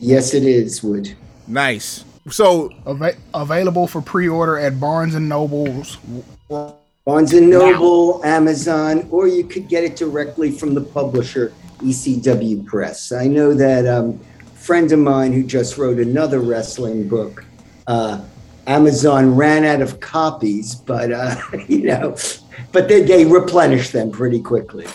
Yes, 0.00 0.34
it 0.34 0.44
is, 0.44 0.82
Wood. 0.82 1.14
Nice. 1.46 2.04
So 2.30 2.70
Ava- 2.86 3.16
available 3.32 3.86
for 3.86 4.00
pre-order 4.02 4.58
at 4.58 4.78
Barnes 4.80 5.14
and 5.14 5.28
Nobles. 5.28 5.98
Barnes 7.04 7.34
and 7.34 7.50
Noble, 7.50 8.24
Amazon, 8.24 9.06
or 9.10 9.28
you 9.28 9.44
could 9.44 9.68
get 9.68 9.84
it 9.84 9.94
directly 9.94 10.50
from 10.50 10.72
the 10.72 10.80
publisher, 10.80 11.52
ECW 11.80 12.64
Press. 12.64 13.12
I 13.12 13.26
know 13.26 13.52
that 13.52 13.86
um, 13.86 14.18
a 14.40 14.44
friend 14.56 14.90
of 14.90 15.00
mine 15.00 15.34
who 15.34 15.44
just 15.44 15.76
wrote 15.76 15.98
another 15.98 16.40
wrestling 16.40 17.06
book, 17.06 17.44
uh, 17.86 18.24
Amazon 18.66 19.36
ran 19.36 19.66
out 19.66 19.82
of 19.82 20.00
copies, 20.00 20.74
but 20.74 21.12
uh, 21.12 21.36
you 21.68 21.82
know, 21.82 22.16
but 22.72 22.88
they, 22.88 23.02
they 23.02 23.26
replenish 23.26 23.90
them 23.90 24.10
pretty 24.10 24.40
quickly. 24.40 24.86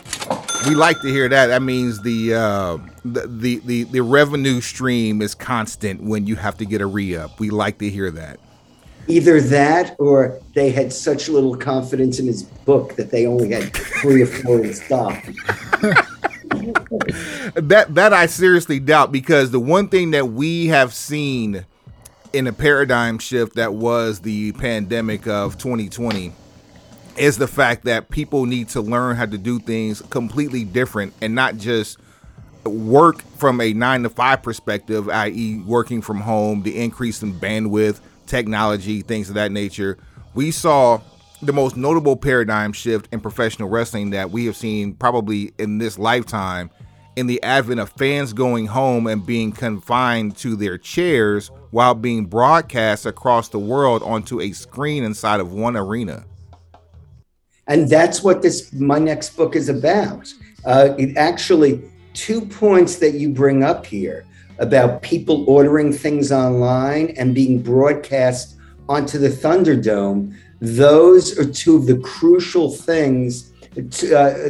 we 0.67 0.73
like 0.73 0.99
to 1.01 1.09
hear 1.09 1.29
that. 1.29 1.45
That 1.45 1.61
means 1.61 2.01
the 2.01 2.33
uh, 2.33 2.77
the, 3.05 3.27
the 3.27 3.59
the 3.65 3.83
the 3.83 4.01
revenue 4.01 4.61
stream 4.61 5.21
is 5.21 5.35
constant 5.35 6.01
when 6.01 6.25
you 6.25 6.37
have 6.37 6.57
to 6.57 6.65
get 6.65 6.81
a 6.81 6.87
re 6.87 7.15
up. 7.15 7.39
We 7.39 7.51
like 7.51 7.77
to 7.77 7.89
hear 7.91 8.09
that. 8.09 8.39
Either 9.09 9.41
that, 9.41 9.95
or 9.99 10.39
they 10.53 10.69
had 10.69 10.93
such 10.93 11.27
little 11.27 11.55
confidence 11.55 12.19
in 12.19 12.27
his 12.27 12.43
book 12.43 12.95
that 12.95 13.09
they 13.09 13.25
only 13.25 13.51
had 13.51 13.73
three 13.73 14.21
or 14.21 14.27
four 14.27 14.63
in 14.63 14.73
stock. 14.73 15.21
That 17.55 17.87
that 17.95 18.13
I 18.13 18.27
seriously 18.27 18.79
doubt 18.79 19.11
because 19.11 19.51
the 19.51 19.59
one 19.59 19.89
thing 19.89 20.11
that 20.11 20.29
we 20.29 20.67
have 20.67 20.93
seen 20.93 21.65
in 22.33 22.47
a 22.47 22.53
paradigm 22.53 23.17
shift 23.17 23.55
that 23.55 23.73
was 23.73 24.19
the 24.19 24.51
pandemic 24.53 25.27
of 25.27 25.57
2020 25.57 26.31
is 27.17 27.37
the 27.37 27.47
fact 27.47 27.85
that 27.85 28.09
people 28.09 28.45
need 28.45 28.69
to 28.69 28.81
learn 28.81 29.15
how 29.15 29.25
to 29.25 29.37
do 29.37 29.59
things 29.59 30.01
completely 30.09 30.63
different 30.63 31.13
and 31.21 31.33
not 31.33 31.57
just 31.57 31.97
work 32.63 33.21
from 33.37 33.59
a 33.61 33.73
nine 33.73 34.03
to 34.03 34.09
five 34.09 34.43
perspective, 34.43 35.09
i.e., 35.09 35.61
working 35.65 36.01
from 36.01 36.21
home, 36.21 36.63
the 36.63 36.79
increase 36.79 37.21
in 37.21 37.33
bandwidth, 37.33 37.99
technology, 38.29 39.01
things 39.01 39.27
of 39.27 39.35
that 39.35 39.51
nature. 39.51 39.97
We 40.33 40.51
saw 40.51 41.01
the 41.41 41.53
most 41.53 41.75
notable 41.75 42.15
paradigm 42.15 42.73
shift 42.73 43.07
in 43.11 43.19
professional 43.19 43.69
wrestling 43.69 44.11
that 44.11 44.31
we 44.31 44.45
have 44.45 44.55
seen 44.55 44.93
probably 44.93 45.53
in 45.57 45.77
this 45.77 45.97
lifetime 45.97 46.69
in 47.15 47.27
the 47.27 47.41
advent 47.43 47.79
of 47.79 47.89
fans 47.89 48.31
going 48.31 48.67
home 48.67 49.07
and 49.07 49.25
being 49.25 49.51
confined 49.51 50.37
to 50.37 50.55
their 50.55 50.77
chairs 50.77 51.51
while 51.71 51.93
being 51.93 52.25
broadcast 52.25 53.05
across 53.05 53.49
the 53.49 53.59
world 53.59 54.01
onto 54.03 54.39
a 54.39 54.51
screen 54.51 55.03
inside 55.03 55.39
of 55.39 55.51
one 55.51 55.75
arena. 55.75 56.23
and 57.67 57.89
that's 57.89 58.23
what 58.23 58.41
this 58.41 58.71
my 58.73 58.99
next 58.99 59.35
book 59.35 59.55
is 59.55 59.69
about 59.69 60.31
uh, 60.65 60.93
it 60.97 61.15
actually 61.17 61.81
two 62.13 62.41
points 62.41 62.95
that 62.97 63.13
you 63.13 63.29
bring 63.29 63.63
up 63.63 63.85
here 63.85 64.25
about 64.59 65.01
people 65.01 65.45
ordering 65.47 65.91
things 65.91 66.31
online 66.31 67.13
and 67.17 67.33
being 67.33 67.61
broadcast 67.61 68.57
onto 68.87 69.17
the 69.17 69.29
thunderdome 69.29 70.35
those 70.61 71.37
are 71.39 71.49
two 71.49 71.75
of 71.75 71.85
the 71.85 71.97
crucial 71.99 72.71
things 72.71 73.51
uh, 74.11 74.49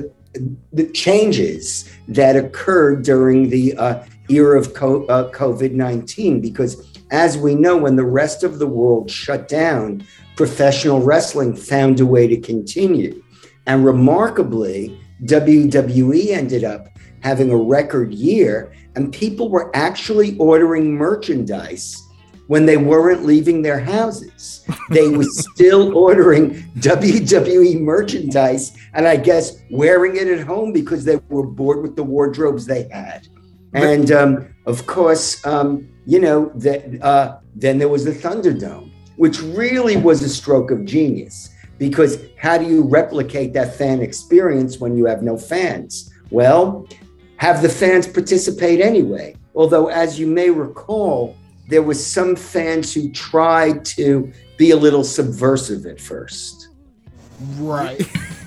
the 0.73 0.90
changes 0.94 1.91
that 2.07 2.36
occurred 2.36 3.03
during 3.03 3.49
the 3.49 3.76
uh, 3.77 4.03
era 4.30 4.60
of 4.60 4.68
uh, 4.68 5.30
covid-19 5.31 6.41
because 6.41 6.88
as 7.11 7.38
we 7.38 7.56
know 7.56 7.77
when 7.77 7.95
the 7.95 8.06
rest 8.06 8.44
of 8.44 8.60
the 8.60 8.68
world 8.68 9.10
shut 9.10 9.48
down 9.48 10.03
professional 10.40 11.02
wrestling 11.02 11.53
found 11.53 11.99
a 11.99 12.06
way 12.06 12.26
to 12.26 12.40
continue. 12.40 13.22
And 13.68 13.84
remarkably, 13.84 14.98
WWE 15.26 16.30
ended 16.30 16.64
up 16.64 16.88
having 17.22 17.52
a 17.52 17.57
record 17.57 18.14
year, 18.14 18.72
and 18.99 19.13
people 19.13 19.47
were 19.47 19.71
actually 19.73 20.38
ordering 20.39 20.93
merchandise 20.93 22.05
when 22.47 22.65
they 22.65 22.76
weren't 22.76 23.23
leaving 23.23 23.61
their 23.61 23.80
houses. 23.80 24.65
They 24.89 25.07
were 25.07 25.23
still 25.53 25.95
ordering 25.95 26.55
WWE 26.80 27.80
merchandise, 27.80 28.77
and 28.93 29.07
I 29.07 29.15
guess 29.15 29.61
wearing 29.71 30.17
it 30.17 30.27
at 30.27 30.45
home 30.45 30.73
because 30.73 31.05
they 31.05 31.15
were 31.30 31.47
bored 31.47 31.81
with 31.81 31.95
the 31.95 32.03
wardrobes 32.03 32.65
they 32.65 32.89
had. 32.89 33.30
And 33.71 34.11
um, 34.11 34.53
of 34.65 34.85
course, 34.85 35.45
um, 35.45 35.88
you 36.05 36.19
know 36.19 36.51
that 36.55 37.01
uh, 37.01 37.38
then 37.55 37.77
there 37.77 37.88
was 37.88 38.03
the 38.03 38.11
Thunderdome, 38.11 38.91
which 39.15 39.39
really 39.41 39.95
was 39.95 40.21
a 40.23 40.30
stroke 40.30 40.71
of 40.71 40.84
genius. 40.84 41.51
Because 41.77 42.17
how 42.38 42.57
do 42.57 42.65
you 42.65 42.84
replicate 42.84 43.53
that 43.53 43.76
fan 43.76 44.01
experience 44.01 44.80
when 44.81 44.97
you 44.97 45.05
have 45.05 45.23
no 45.23 45.38
fans? 45.38 46.11
Well, 46.31 46.85
have 47.40 47.61
the 47.61 47.70
fans 47.70 48.06
participate 48.06 48.82
anyway. 48.82 49.36
Although, 49.56 49.88
as 49.88 50.20
you 50.20 50.28
may 50.28 50.49
recall, 50.49 51.36
there 51.70 51.82
was 51.82 52.06
some 52.06 52.36
fans 52.36 52.94
who 52.94 53.10
tried 53.11 53.86
to 53.86 54.32
be 54.57 54.72
a 54.72 54.76
little 54.76 55.03
subversive 55.03 55.86
at 55.86 55.99
first. 55.99 56.68
Right. 57.57 57.99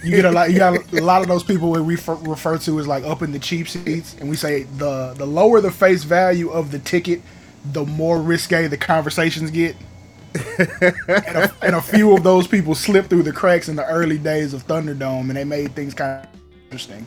You 0.04 0.10
get 0.10 0.26
a 0.26 0.30
lot. 0.30 0.50
You 0.50 0.58
got 0.58 0.92
a 0.92 1.00
lot 1.00 1.22
of 1.22 1.28
those 1.28 1.42
people 1.42 1.70
we 1.70 1.80
refer, 1.80 2.14
refer 2.14 2.58
to 2.58 2.80
as 2.80 2.86
like 2.86 3.04
up 3.04 3.22
in 3.22 3.32
the 3.32 3.38
cheap 3.38 3.68
seats, 3.68 4.16
and 4.20 4.28
we 4.28 4.36
say 4.36 4.64
the 4.76 5.14
the 5.16 5.26
lower 5.26 5.60
the 5.60 5.70
face 5.70 6.04
value 6.04 6.50
of 6.50 6.70
the 6.70 6.78
ticket, 6.80 7.22
the 7.72 7.84
more 7.84 8.20
risque 8.20 8.66
the 8.66 8.76
conversations 8.76 9.50
get. 9.50 9.74
and, 10.58 11.36
a, 11.36 11.54
and 11.62 11.76
a 11.76 11.80
few 11.80 12.14
of 12.14 12.22
those 12.22 12.46
people 12.46 12.74
slipped 12.74 13.08
through 13.10 13.22
the 13.22 13.32
cracks 13.32 13.68
in 13.68 13.76
the 13.76 13.86
early 13.86 14.18
days 14.18 14.54
of 14.54 14.66
Thunderdome, 14.66 15.28
and 15.28 15.36
they 15.36 15.44
made 15.44 15.74
things 15.74 15.94
kind 15.94 16.26
of 16.26 16.40
interesting. 16.64 17.06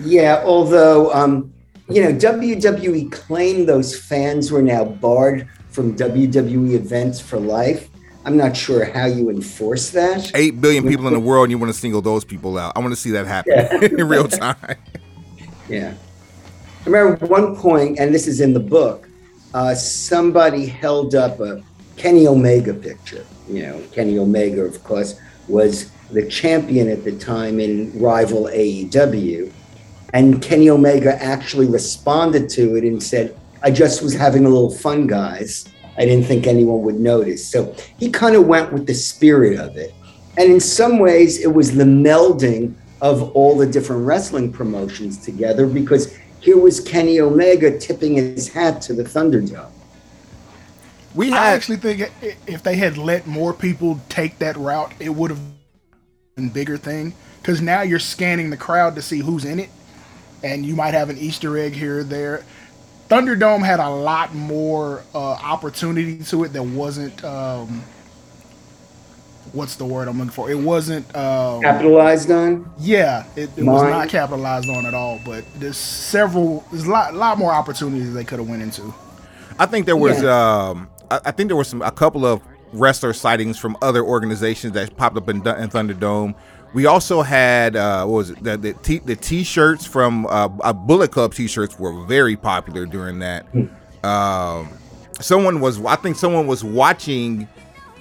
Yeah, 0.00 0.42
although 0.44 1.12
um, 1.12 1.52
you 1.88 2.02
know 2.02 2.12
WWE 2.12 3.10
claimed 3.12 3.68
those 3.68 3.98
fans 3.98 4.50
were 4.50 4.62
now 4.62 4.84
barred 4.84 5.48
from 5.70 5.96
WWE 5.96 6.74
events 6.74 7.20
for 7.20 7.38
life. 7.38 7.88
I'm 8.24 8.36
not 8.36 8.56
sure 8.56 8.84
how 8.84 9.06
you 9.06 9.30
enforce 9.30 9.90
that. 9.90 10.30
Eight 10.34 10.60
billion 10.60 10.86
people 10.86 11.08
in 11.08 11.12
the 11.12 11.20
world, 11.30 11.44
and 11.44 11.50
you 11.50 11.58
want 11.58 11.72
to 11.72 11.78
single 11.78 12.02
those 12.02 12.24
people 12.24 12.56
out. 12.56 12.72
I 12.76 12.78
want 12.78 12.92
to 12.92 13.00
see 13.00 13.10
that 13.10 13.26
happen 13.26 13.82
in 13.98 14.08
real 14.08 14.28
time. 14.28 14.76
Yeah. 15.68 15.94
I 16.84 16.88
remember 16.88 17.26
one 17.26 17.56
point, 17.56 17.98
and 17.98 18.14
this 18.14 18.26
is 18.26 18.40
in 18.40 18.52
the 18.52 18.60
book, 18.60 19.08
uh, 19.54 19.74
somebody 19.74 20.66
held 20.66 21.14
up 21.14 21.40
a 21.40 21.62
Kenny 21.96 22.26
Omega 22.26 22.74
picture. 22.74 23.24
You 23.48 23.62
know, 23.62 23.82
Kenny 23.92 24.18
Omega, 24.18 24.62
of 24.62 24.82
course, 24.84 25.18
was 25.48 25.90
the 26.10 26.26
champion 26.28 26.88
at 26.88 27.04
the 27.04 27.12
time 27.18 27.60
in 27.60 27.98
rival 27.98 28.44
AEW. 28.44 29.52
And 30.12 30.42
Kenny 30.42 30.68
Omega 30.68 31.20
actually 31.22 31.66
responded 31.66 32.48
to 32.50 32.76
it 32.76 32.84
and 32.84 33.02
said, 33.02 33.38
I 33.62 33.70
just 33.70 34.02
was 34.02 34.14
having 34.14 34.44
a 34.44 34.48
little 34.48 34.70
fun, 34.70 35.06
guys. 35.06 35.66
I 35.96 36.04
didn't 36.04 36.26
think 36.26 36.46
anyone 36.46 36.82
would 36.82 36.98
notice. 37.00 37.46
So 37.46 37.74
he 37.98 38.10
kind 38.10 38.34
of 38.36 38.46
went 38.46 38.72
with 38.72 38.86
the 38.86 38.94
spirit 38.94 39.58
of 39.58 39.76
it. 39.76 39.94
And 40.36 40.50
in 40.50 40.60
some 40.60 40.98
ways, 40.98 41.40
it 41.40 41.52
was 41.52 41.74
the 41.74 41.84
melding 41.84 42.74
of 43.00 43.30
all 43.32 43.56
the 43.56 43.66
different 43.66 44.06
wrestling 44.06 44.52
promotions 44.52 45.18
together 45.18 45.66
because 45.66 46.16
here 46.40 46.58
was 46.58 46.80
Kenny 46.80 47.20
Omega 47.20 47.78
tipping 47.78 48.14
his 48.14 48.48
hat 48.48 48.80
to 48.82 48.94
the 48.94 49.04
Thunderdome. 49.04 49.70
We 51.14 51.30
I 51.32 51.50
actually 51.50 51.76
think 51.76 52.10
if 52.46 52.62
they 52.62 52.76
had 52.76 52.96
let 52.96 53.26
more 53.26 53.52
people 53.52 54.00
take 54.08 54.38
that 54.38 54.56
route, 54.56 54.92
it 54.98 55.10
would 55.10 55.30
have 55.30 55.40
been 56.36 56.48
a 56.48 56.50
bigger 56.50 56.78
thing. 56.78 57.14
Because 57.40 57.60
now 57.60 57.82
you're 57.82 57.98
scanning 57.98 58.50
the 58.50 58.56
crowd 58.56 58.94
to 58.94 59.02
see 59.02 59.18
who's 59.18 59.44
in 59.44 59.58
it, 59.60 59.68
and 60.42 60.64
you 60.64 60.74
might 60.74 60.94
have 60.94 61.10
an 61.10 61.18
Easter 61.18 61.56
egg 61.56 61.72
here 61.72 62.00
or 62.00 62.04
there. 62.04 62.44
Thunderdome 63.08 63.64
had 63.64 63.80
a 63.80 63.88
lot 63.88 64.34
more 64.34 65.04
uh, 65.14 65.18
opportunity 65.18 66.18
to 66.24 66.44
it 66.44 66.52
that 66.54 66.62
wasn't. 66.62 67.22
Um, 67.24 67.84
what's 69.52 69.76
the 69.76 69.84
word 69.84 70.08
I'm 70.08 70.18
looking 70.18 70.30
for? 70.30 70.50
It 70.50 70.58
wasn't 70.58 71.14
um, 71.14 71.62
capitalized 71.62 72.30
on. 72.30 72.70
Yeah, 72.78 73.26
it, 73.36 73.50
it 73.56 73.64
was 73.64 73.82
not 73.82 74.08
capitalized 74.08 74.68
on 74.68 74.86
at 74.86 74.94
all. 74.94 75.20
But 75.24 75.44
there's 75.56 75.76
several, 75.76 76.64
there's 76.70 76.86
a 76.86 76.90
lot, 76.90 77.14
lot 77.14 77.38
more 77.38 77.52
opportunities 77.52 78.12
they 78.14 78.24
could 78.24 78.38
have 78.38 78.48
went 78.48 78.62
into. 78.62 78.94
I 79.58 79.66
think 79.66 79.86
there 79.86 79.96
was, 79.96 80.22
yeah. 80.22 80.68
um, 80.70 80.88
I, 81.10 81.20
I, 81.26 81.30
think 81.30 81.48
there 81.48 81.56
was 81.56 81.68
some 81.68 81.82
a 81.82 81.90
couple 81.90 82.24
of 82.24 82.40
wrestler 82.72 83.12
sightings 83.12 83.58
from 83.58 83.76
other 83.82 84.02
organizations 84.02 84.72
that 84.72 84.96
popped 84.96 85.16
up 85.16 85.28
in, 85.28 85.36
in 85.36 85.68
Thunderdome. 85.68 86.34
We 86.74 86.86
also 86.86 87.22
had 87.22 87.76
uh, 87.76 88.06
what 88.06 88.16
was 88.16 88.30
it 88.30 88.42
the 88.42 88.56
the, 88.56 88.72
t- 88.74 88.98
the 88.98 89.16
t-shirts 89.16 89.86
from 89.86 90.26
uh, 90.26 90.48
uh, 90.62 90.72
Bullet 90.72 91.12
Club 91.12 91.34
t-shirts 91.34 91.78
were 91.78 92.04
very 92.06 92.36
popular 92.36 92.86
during 92.86 93.18
that. 93.18 93.46
Um, 94.04 94.68
someone 95.20 95.60
was 95.60 95.84
I 95.84 95.96
think 95.96 96.16
someone 96.16 96.46
was 96.46 96.64
watching 96.64 97.48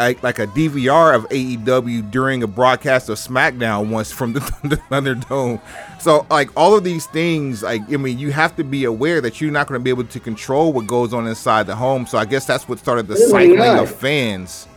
like, 0.02 0.23
like 0.23 0.39
a 0.39 0.48
DVR 0.48 1.15
of 1.15 1.30
AEW 1.30 2.10
during 2.10 2.43
a 2.43 2.48
broadcast 2.48 3.10
of 3.10 3.18
SmackDown 3.18 3.89
once 3.89 4.11
from 4.11 4.34
the 4.34 4.39
Thunderdome. 4.89 5.61
So 5.99 6.26
like 6.30 6.49
all 6.57 6.76
of 6.76 6.84
these 6.84 7.06
things, 7.07 7.64
like 7.64 7.81
I 7.91 7.98
mean, 7.98 8.18
you 8.18 8.31
have 8.31 8.56
to 8.56 8.64
be 8.64 8.85
aware 8.85 9.22
that 9.22 9.39
you're 9.39 9.52
not 9.52 9.68
going 9.68 9.80
to 9.80 9.84
be 9.84 9.89
able 9.89 10.06
to 10.06 10.19
control 10.19 10.73
what 10.73 10.88
goes 10.88 11.14
on 11.14 11.27
inside 11.27 11.68
the 11.68 11.76
home. 11.76 12.07
So 12.07 12.18
I 12.18 12.26
guess 12.26 12.45
that's 12.45 12.68
what 12.68 12.80
started 12.80 13.07
the 13.07 13.18
cycling 13.18 13.60
of 13.60 13.93
fans 13.93 14.68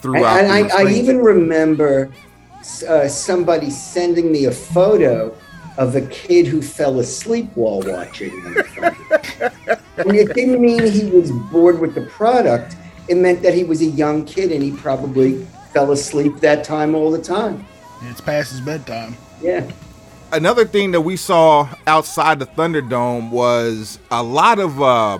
throughout. 0.00 0.40
And 0.40 0.52
I, 0.52 0.82
I, 0.82 0.90
even 0.90 1.18
remember 1.18 2.10
uh, 2.88 3.08
somebody 3.08 3.70
sending 3.70 4.32
me 4.32 4.46
a 4.46 4.52
photo 4.52 5.36
of 5.76 5.96
a 5.96 6.02
kid 6.02 6.46
who 6.46 6.62
fell 6.62 7.00
asleep 7.00 7.50
while 7.54 7.82
watching. 7.82 8.30
and 9.96 10.14
it 10.14 10.32
didn't 10.34 10.60
mean 10.60 10.86
he 10.86 11.10
was 11.10 11.32
bored 11.50 11.80
with 11.80 11.94
the 11.94 12.06
product 12.06 12.76
it 13.08 13.16
meant 13.16 13.42
that 13.42 13.54
he 13.54 13.64
was 13.64 13.80
a 13.82 13.86
young 13.86 14.24
kid 14.24 14.52
and 14.52 14.62
he 14.62 14.72
probably 14.72 15.44
fell 15.72 15.92
asleep 15.92 16.36
that 16.38 16.64
time 16.64 16.94
all 16.94 17.10
the 17.10 17.20
time. 17.20 17.66
It's 18.02 18.20
past 18.20 18.52
his 18.52 18.60
bedtime. 18.60 19.16
Yeah. 19.42 19.68
Another 20.32 20.64
thing 20.64 20.90
that 20.92 21.02
we 21.02 21.16
saw 21.16 21.68
outside 21.86 22.38
the 22.38 22.46
Thunderdome 22.46 23.30
was 23.30 23.98
a 24.10 24.22
lot 24.22 24.58
of, 24.58 24.80
uh, 24.82 25.18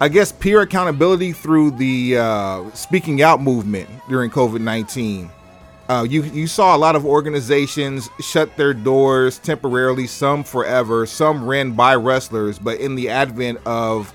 I 0.00 0.08
guess, 0.08 0.32
peer 0.32 0.62
accountability 0.62 1.32
through 1.32 1.72
the 1.72 2.18
uh, 2.18 2.70
speaking 2.70 3.22
out 3.22 3.40
movement 3.40 3.88
during 4.08 4.30
COVID 4.30 4.60
19. 4.60 5.30
Uh, 5.88 6.06
you 6.08 6.22
you 6.22 6.46
saw 6.46 6.74
a 6.74 6.78
lot 6.78 6.96
of 6.96 7.04
organizations 7.04 8.08
shut 8.20 8.56
their 8.56 8.72
doors 8.72 9.38
temporarily, 9.38 10.06
some 10.06 10.42
forever, 10.42 11.04
some 11.04 11.44
ran 11.46 11.72
by 11.72 11.94
wrestlers. 11.94 12.58
But 12.58 12.80
in 12.80 12.94
the 12.94 13.10
advent 13.10 13.60
of 13.66 14.14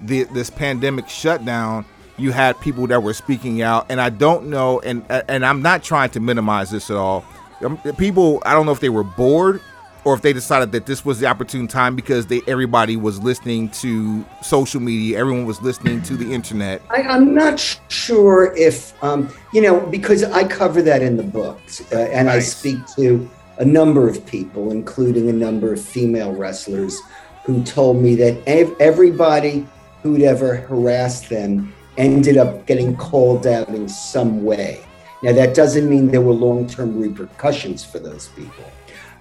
the, 0.00 0.24
this 0.24 0.48
pandemic 0.48 1.08
shutdown, 1.08 1.84
you 2.16 2.32
had 2.32 2.58
people 2.60 2.86
that 2.86 3.02
were 3.02 3.12
speaking 3.12 3.60
out, 3.60 3.86
and 3.90 4.00
I 4.00 4.08
don't 4.08 4.46
know, 4.46 4.80
and 4.80 5.04
and 5.10 5.44
I'm 5.44 5.60
not 5.60 5.82
trying 5.82 6.10
to 6.10 6.20
minimize 6.20 6.70
this 6.70 6.90
at 6.90 6.96
all. 6.96 7.24
Um, 7.62 7.76
people, 7.98 8.42
I 8.46 8.54
don't 8.54 8.64
know 8.64 8.72
if 8.72 8.80
they 8.80 8.88
were 8.88 9.04
bored 9.04 9.60
or 10.04 10.14
if 10.14 10.22
they 10.22 10.32
decided 10.32 10.72
that 10.72 10.86
this 10.86 11.04
was 11.04 11.20
the 11.20 11.26
opportune 11.26 11.68
time 11.68 11.94
because 11.94 12.26
they 12.26 12.40
everybody 12.46 12.96
was 12.96 13.20
listening 13.20 13.68
to 13.70 14.24
social 14.42 14.80
media, 14.80 15.18
everyone 15.18 15.44
was 15.44 15.60
listening 15.62 16.02
to 16.02 16.16
the 16.16 16.32
internet. 16.32 16.82
I, 16.90 17.02
am 17.02 17.34
not 17.34 17.60
sure 17.88 18.54
if 18.56 18.92
um, 19.02 19.32
you 19.52 19.62
know 19.62 19.80
because 19.80 20.24
I 20.24 20.44
cover 20.44 20.82
that 20.82 21.02
in 21.02 21.16
the 21.16 21.22
book, 21.22 21.60
uh, 21.92 21.96
and 21.96 22.26
nice. 22.26 22.36
I 22.36 22.40
speak 22.40 22.86
to 22.96 23.28
a 23.58 23.64
number 23.64 24.08
of 24.08 24.24
people, 24.26 24.70
including 24.70 25.28
a 25.28 25.32
number 25.32 25.72
of 25.72 25.80
female 25.80 26.32
wrestlers, 26.32 26.98
who 27.44 27.62
told 27.64 28.02
me 28.02 28.14
that 28.16 28.42
ev- 28.46 28.74
everybody 28.80 29.66
who'd 30.02 30.22
ever 30.22 30.56
harassed 30.56 31.28
them 31.28 31.72
ended 31.98 32.38
up 32.38 32.66
getting 32.66 32.96
called 32.96 33.46
out 33.46 33.68
in 33.68 33.88
some 33.88 34.44
way. 34.44 34.82
Now, 35.22 35.32
that 35.32 35.54
doesn't 35.54 35.88
mean 35.88 36.08
there 36.08 36.22
were 36.22 36.32
long 36.32 36.66
term 36.66 36.98
repercussions 36.98 37.84
for 37.84 37.98
those 37.98 38.28
people. 38.28 38.64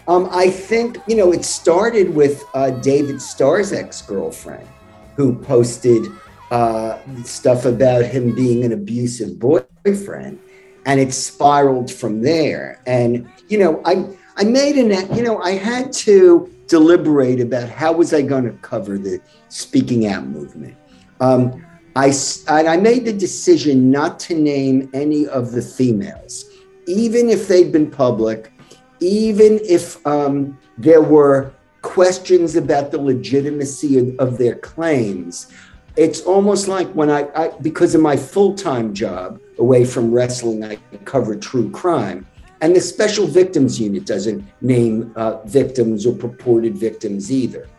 Um, 0.10 0.28
I 0.32 0.50
think, 0.50 0.98
you 1.08 1.16
know, 1.16 1.32
it 1.32 1.46
started 1.46 2.16
with 2.16 2.44
uh, 2.56 2.72
David 2.72 3.22
Starr's 3.22 3.72
ex 3.72 4.02
girlfriend 4.02 4.68
who 5.16 5.36
posted 5.36 6.08
uh, 6.50 6.98
stuff 7.24 7.66
about 7.66 8.04
him 8.06 8.34
being 8.34 8.64
an 8.64 8.74
abusive 8.74 9.38
boyfriend. 9.38 10.40
And 10.88 11.00
it 11.00 11.14
spiraled 11.14 11.92
from 11.92 12.24
there. 12.24 12.82
And, 12.88 13.30
you 13.50 13.60
know, 13.60 13.84
I, 13.86 14.08
I 14.36 14.46
made 14.46 14.78
an, 14.78 15.16
you 15.16 15.22
know, 15.22 15.40
I 15.44 15.52
had 15.52 15.94
to 15.94 16.52
deliberate 16.66 17.40
about 17.40 17.70
how 17.70 17.92
was 17.94 18.12
I 18.12 18.24
going 18.24 18.46
to 18.46 18.54
cover 18.64 18.98
the 18.98 19.22
speaking 19.50 20.08
out 20.08 20.26
movement. 20.26 20.76
Um, 21.20 21.64
I, 21.96 22.12
I 22.48 22.78
made 22.78 23.06
the 23.06 23.14
decision 23.14 23.92
not 23.92 24.20
to 24.22 24.34
name 24.34 24.90
any 24.94 25.28
of 25.28 25.52
the 25.52 25.62
females, 25.62 26.46
even 26.88 27.30
if 27.30 27.48
they'd 27.48 27.72
been 27.72 27.92
public, 27.92 28.52
even 29.00 29.60
if 29.64 30.06
um, 30.06 30.58
there 30.78 31.02
were 31.02 31.54
questions 31.82 32.56
about 32.56 32.92
the 32.92 32.98
legitimacy 32.98 33.98
of, 33.98 34.20
of, 34.20 34.38
their 34.38 34.56
claims. 34.56 35.52
It's 35.96 36.22
almost 36.22 36.68
like 36.68 36.90
when 36.92 37.10
I, 37.10 37.30
I 37.36 37.50
because 37.62 37.96
of 37.96 38.02
my 38.02 38.18
full 38.18 38.54
time 38.54 38.94
job 38.94 39.40
away 39.58 39.86
from 39.86 40.12
wrestling, 40.12 40.64
I 40.64 40.76
cover 41.06 41.36
true 41.36 41.70
crime. 41.72 42.26
And 42.62 42.76
the 42.76 42.82
special 42.82 43.26
victims 43.26 43.80
unit 43.80 44.06
doesn't 44.06 44.46
name 44.62 45.14
uh, 45.16 45.42
victims 45.46 46.06
or 46.06 46.14
purported 46.14 46.78
victims 46.78 47.32
either. 47.32 47.70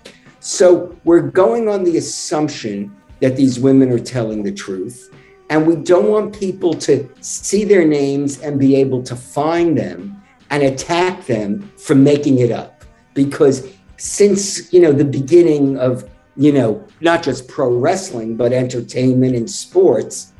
So 0.40 0.97
we're 1.05 1.20
going 1.20 1.68
on 1.68 1.84
the 1.84 1.98
assumption 1.98 2.97
that 3.20 3.36
these 3.36 3.60
women 3.60 3.92
are 3.92 3.98
telling 3.98 4.42
the 4.42 4.52
truth. 4.52 5.14
And 5.51 5.66
we 5.66 5.76
don't 5.76 6.09
want 6.09 6.38
people 6.38 6.72
to 6.74 7.09
see 7.20 7.64
their 7.64 7.84
names 7.84 8.40
and 8.40 8.59
be 8.59 8.76
able 8.76 9.02
to 9.02 9.16
find 9.16 9.76
them 9.76 10.19
and 10.51 10.62
attack 10.62 11.27
them 11.27 11.70
for 11.77 11.94
making 11.94 12.39
it 12.39 12.51
up. 12.51 12.85
Because 13.14 13.72
since, 13.97 14.72
you 14.72 14.81
know, 14.81 14.93
the 14.93 15.05
beginning 15.05 15.78
of, 15.78 16.09
you 16.36 16.52
know, 16.52 16.86
not 17.01 17.22
just 17.22 17.48
pro 17.48 17.77
wrestling, 17.77 18.36
but 18.36 18.52
entertainment 18.52 19.36
and 19.36 19.51
sports, 19.51 20.32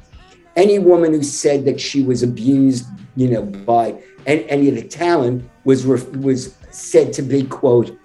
any 0.57 0.79
woman 0.79 1.13
who 1.13 1.23
said 1.23 1.65
that 1.65 1.81
she 1.81 2.03
was 2.03 2.23
abused, 2.23 2.87
you 3.17 3.29
know, 3.29 3.43
by 3.43 4.01
any 4.27 4.69
of 4.69 4.75
the 4.75 4.87
talent 4.87 5.49
was 5.65 5.87
was 5.87 6.55
said 6.71 7.13
to 7.13 7.23
be 7.23 7.43
quote 7.45 7.97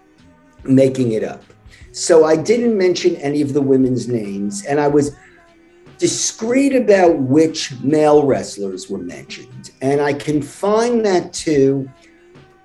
making 0.64 1.12
it 1.14 1.24
up. 1.24 1.44
So 1.92 2.26
I 2.26 2.36
didn't 2.36 2.78
mention 2.78 3.16
any 3.18 3.42
of 3.42 3.54
the 3.54 3.62
women's 3.62 4.08
names, 4.08 4.66
and 4.66 4.80
I 4.80 4.88
was 4.88 5.16
discreet 5.98 6.76
about 6.76 7.18
which 7.18 7.72
male 7.82 8.26
wrestlers 8.26 8.90
were 8.90 8.98
mentioned. 8.98 9.55
And 9.82 10.02
I 10.02 10.14
confined 10.14 11.06
that 11.06 11.34
to 11.34 11.90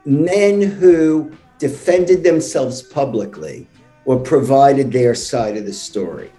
men 0.05 0.62
who 0.62 1.32
defended 1.59 2.24
themselves 2.24 2.82
publicly 2.82 3.66
or 4.05 4.19
provided 4.19 4.91
their 4.91 5.15
side 5.15 5.57
of 5.57 5.66
the 5.66 5.73
story. 5.73 6.31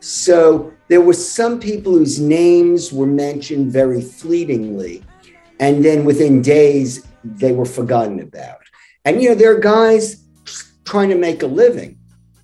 So 0.00 0.72
there 0.88 1.00
were 1.00 1.14
some 1.14 1.58
people 1.58 1.92
whose 1.92 2.20
names 2.20 2.92
were 2.92 3.06
mentioned 3.06 3.72
very 3.72 4.00
fleetingly, 4.00 5.02
and 5.58 5.84
then 5.84 6.04
within 6.04 6.42
days, 6.42 7.06
they 7.24 7.52
were 7.52 7.64
forgotten 7.64 8.20
about. 8.20 8.58
And, 9.04 9.22
you 9.22 9.30
know, 9.30 9.34
there 9.34 9.56
are 9.56 9.60
guys 9.60 10.24
trying 10.84 11.08
to 11.08 11.16
make 11.16 11.42
a 11.42 11.46
living. 11.46 11.98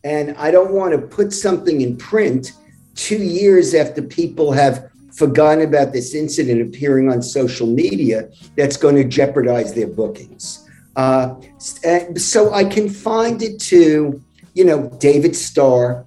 And 0.04 0.34
I 0.36 0.50
don't 0.50 0.72
want 0.72 0.92
to 0.92 0.98
put 0.98 1.32
something 1.32 1.80
in 1.82 1.96
print 1.96 2.52
two 2.94 3.22
years 3.22 3.74
after 3.74 4.02
people 4.02 4.52
have 4.52 4.90
forgotten 5.12 5.64
about 5.64 5.92
this 5.92 6.14
incident 6.14 6.60
appearing 6.62 7.10
on 7.10 7.22
social 7.22 7.66
media 7.66 8.30
that's 8.56 8.76
going 8.76 8.96
to 8.96 9.04
jeopardize 9.04 9.74
their 9.74 9.86
bookings. 9.86 10.68
Uh, 10.96 11.34
so 11.58 12.52
I 12.52 12.64
confined 12.64 13.42
it 13.42 13.58
to, 13.60 14.20
you 14.54 14.64
know, 14.64 14.88
David 14.98 15.34
Starr, 15.34 16.04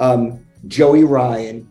um, 0.00 0.44
Joey 0.66 1.04
Ryan. 1.04 1.68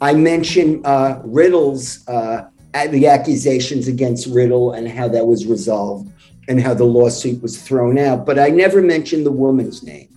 I 0.00 0.14
mentioned 0.14 0.86
uh, 0.86 1.20
Riddle's, 1.24 2.06
uh, 2.08 2.48
the 2.90 3.08
accusations 3.08 3.88
against 3.88 4.26
Riddle 4.28 4.72
and 4.72 4.88
how 4.88 5.08
that 5.08 5.26
was 5.26 5.46
resolved 5.46 6.12
and 6.48 6.60
how 6.60 6.72
the 6.72 6.84
lawsuit 6.84 7.42
was 7.42 7.60
thrown 7.60 7.98
out, 7.98 8.24
but 8.24 8.38
I 8.38 8.48
never 8.48 8.80
mentioned 8.80 9.26
the 9.26 9.32
woman's 9.32 9.82
name. 9.82 10.08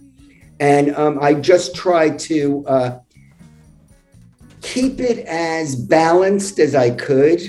And 0.60 0.96
um, 0.96 1.18
I 1.22 1.34
just 1.34 1.76
tried 1.76 2.20
to 2.20 2.64
uh, 2.68 3.00
keep 4.62 5.00
it 5.00 5.26
as 5.26 5.76
balanced 5.76 6.60
as 6.60 6.76
I 6.76 6.92
could 6.92 7.42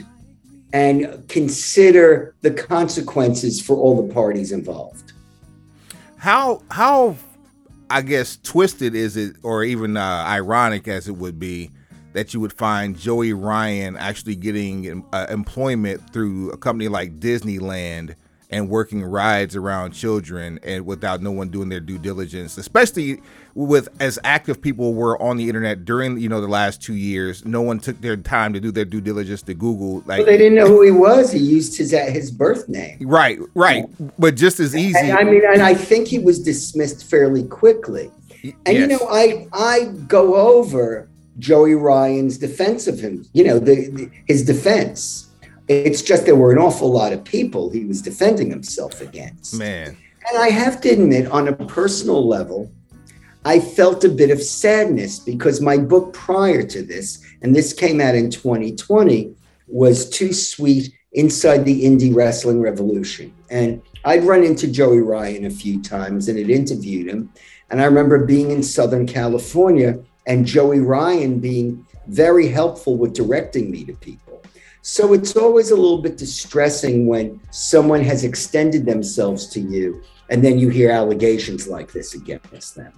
and 0.73 1.29
consider 1.29 2.35
the 2.41 2.51
consequences 2.51 3.61
for 3.61 3.77
all 3.77 4.07
the 4.07 4.13
parties 4.13 4.53
involved. 4.53 5.13
How 6.17 6.63
how 6.71 7.17
I 7.91 8.01
guess 8.01 8.39
twisted 8.43 8.95
is 8.95 9.17
it, 9.17 9.37
or 9.43 9.65
even 9.65 9.97
uh, 9.97 10.25
ironic 10.27 10.89
as 10.89 11.09
it 11.09 11.17
would 11.17 11.39
be, 11.39 11.71
that 12.15 12.33
you 12.33 12.41
would 12.41 12.53
find 12.53 12.99
Joey 12.99 13.35
Ryan 13.35 13.97
actually 13.97 14.37
getting 14.37 15.05
uh, 15.13 15.27
employment 15.29 16.11
through 16.13 16.51
a 16.53 16.57
company 16.57 16.89
like 16.89 17.21
Disneyland 17.21 18.15
and 18.53 18.69
working 18.69 19.03
rides 19.03 19.57
around 19.57 19.93
children 19.93 20.61
and 20.63 20.85
without 20.85 21.23
no 21.23 21.33
one 21.33 21.49
doing 21.49 21.71
their 21.71 21.81
due 21.81 21.99
diligence, 21.99 22.59
especially 22.59 23.21
with 23.55 23.89
as 24.01 24.19
active 24.25 24.61
people 24.61 24.95
were 24.95 25.21
on 25.21 25.39
the 25.39 25.49
internet 25.49 25.85
during 25.85 26.19
you 26.19 26.29
know 26.29 26.41
the 26.41 26.47
last 26.47 26.83
two 26.83 26.95
years. 26.95 27.45
No 27.45 27.63
one 27.63 27.81
took 27.81 28.01
their 28.01 28.17
time 28.17 28.53
to 28.53 28.61
do 28.61 28.71
their 28.71 28.85
due 28.85 29.01
diligence 29.01 29.43
to 29.43 29.55
Google. 29.55 30.03
Like 30.07 30.19
well, 30.19 30.27
they 30.27 30.37
didn't 30.37 30.55
know 30.55 30.67
who 30.69 30.83
he 30.83 30.91
was. 30.91 31.33
He 31.33 31.41
used 31.41 31.77
his 31.77 31.95
uh, 31.95 32.07
his 32.11 32.31
birth 32.31 32.69
name. 32.69 32.99
Right, 33.01 33.39
right. 33.55 33.85
But 34.19 34.37
just 34.37 34.61
as 34.61 34.77
easy. 34.77 34.99
And, 34.99 35.13
I 35.13 35.25
mean, 35.25 35.43
and 35.45 35.63
I 35.63 35.75
think 35.75 36.07
he 36.07 36.19
was 36.19 36.39
dismissed 36.39 37.09
fairly 37.09 37.45
quickly. 37.45 38.11
And 38.67 38.77
yes. 38.77 38.81
you 38.81 38.87
know, 38.87 39.09
I 39.09 39.49
I 39.53 39.87
go 40.07 40.37
over 40.37 41.09
Joey 41.39 41.75
Ryan's 41.75 42.37
defense 42.37 42.87
of 42.87 43.01
him. 43.01 43.27
You 43.33 43.45
know, 43.45 43.59
the, 43.59 43.89
the 43.89 44.11
his 44.27 44.45
defense 44.45 45.32
it's 45.73 46.03
just 46.03 46.27
there 46.27 46.37
were 46.37 46.53
an 46.53 46.59
awful 46.59 46.91
lot 46.91 47.13
of 47.13 47.25
people 47.25 47.71
he 47.71 47.85
was 47.85 48.03
defending 48.03 48.51
himself 48.51 49.01
against. 49.01 49.59
Man. 49.59 49.97
And 50.29 50.39
I 50.39 50.51
have 50.51 50.81
to 50.83 50.91
admit, 50.91 51.27
on 51.31 51.49
a 51.49 51.53
personal 51.53 52.27
level, 52.27 52.71
I 53.45 53.59
felt 53.59 54.05
a 54.05 54.09
bit 54.09 54.31
of 54.31 54.41
sadness 54.41 55.19
because 55.19 55.61
my 55.61 55.77
book 55.77 56.13
prior 56.13 56.63
to 56.63 56.83
this, 56.83 57.25
and 57.43 57.55
this 57.55 57.73
came 57.73 58.01
out 58.01 58.15
in 58.15 58.31
2020, 58.31 59.35
was 59.67 60.09
Too 60.09 60.33
Sweet 60.33 60.93
Inside 61.13 61.65
the 61.65 61.85
Indie 61.85 62.15
Wrestling 62.15 62.61
Revolution. 62.61 63.35
And 63.51 63.83
I'd 64.05 64.25
run 64.25 64.45
into 64.45 64.69
Joey 64.69 65.01
Ryan 65.01 65.47
a 65.47 65.51
few 65.51 65.83
times 65.83 66.29
and 66.29 66.39
had 66.39 66.51
interviewed 66.51 67.09
him. 67.09 67.33
And 67.71 67.81
I 67.81 67.85
remember 67.85 68.25
being 68.25 68.51
in 68.51 68.63
Southern 68.63 69.07
California 69.07 69.99
and 70.27 70.47
Joey 70.47 70.81
Ryan 70.81 71.41
being 71.41 71.85
very 72.07 72.49
helpful 72.49 72.97
with 72.97 73.13
directing 73.13 73.71
me 73.71 73.85
to 73.85 73.95
people. 73.95 74.32
So 74.83 75.13
it's 75.13 75.37
always 75.37 75.71
a 75.71 75.77
little 75.77 76.03
bit 76.03 76.19
distressing 76.19 77.07
when 77.07 77.41
someone 77.51 78.03
has 78.03 78.25
extended 78.25 78.85
themselves 78.85 79.47
to 79.51 79.61
you 79.61 80.03
and 80.29 80.45
then 80.45 80.59
you 80.59 80.71
hear 80.71 80.91
allegations 80.91 81.69
like 81.69 81.93
this 81.93 82.15
against 82.15 82.75
them. 82.75 82.93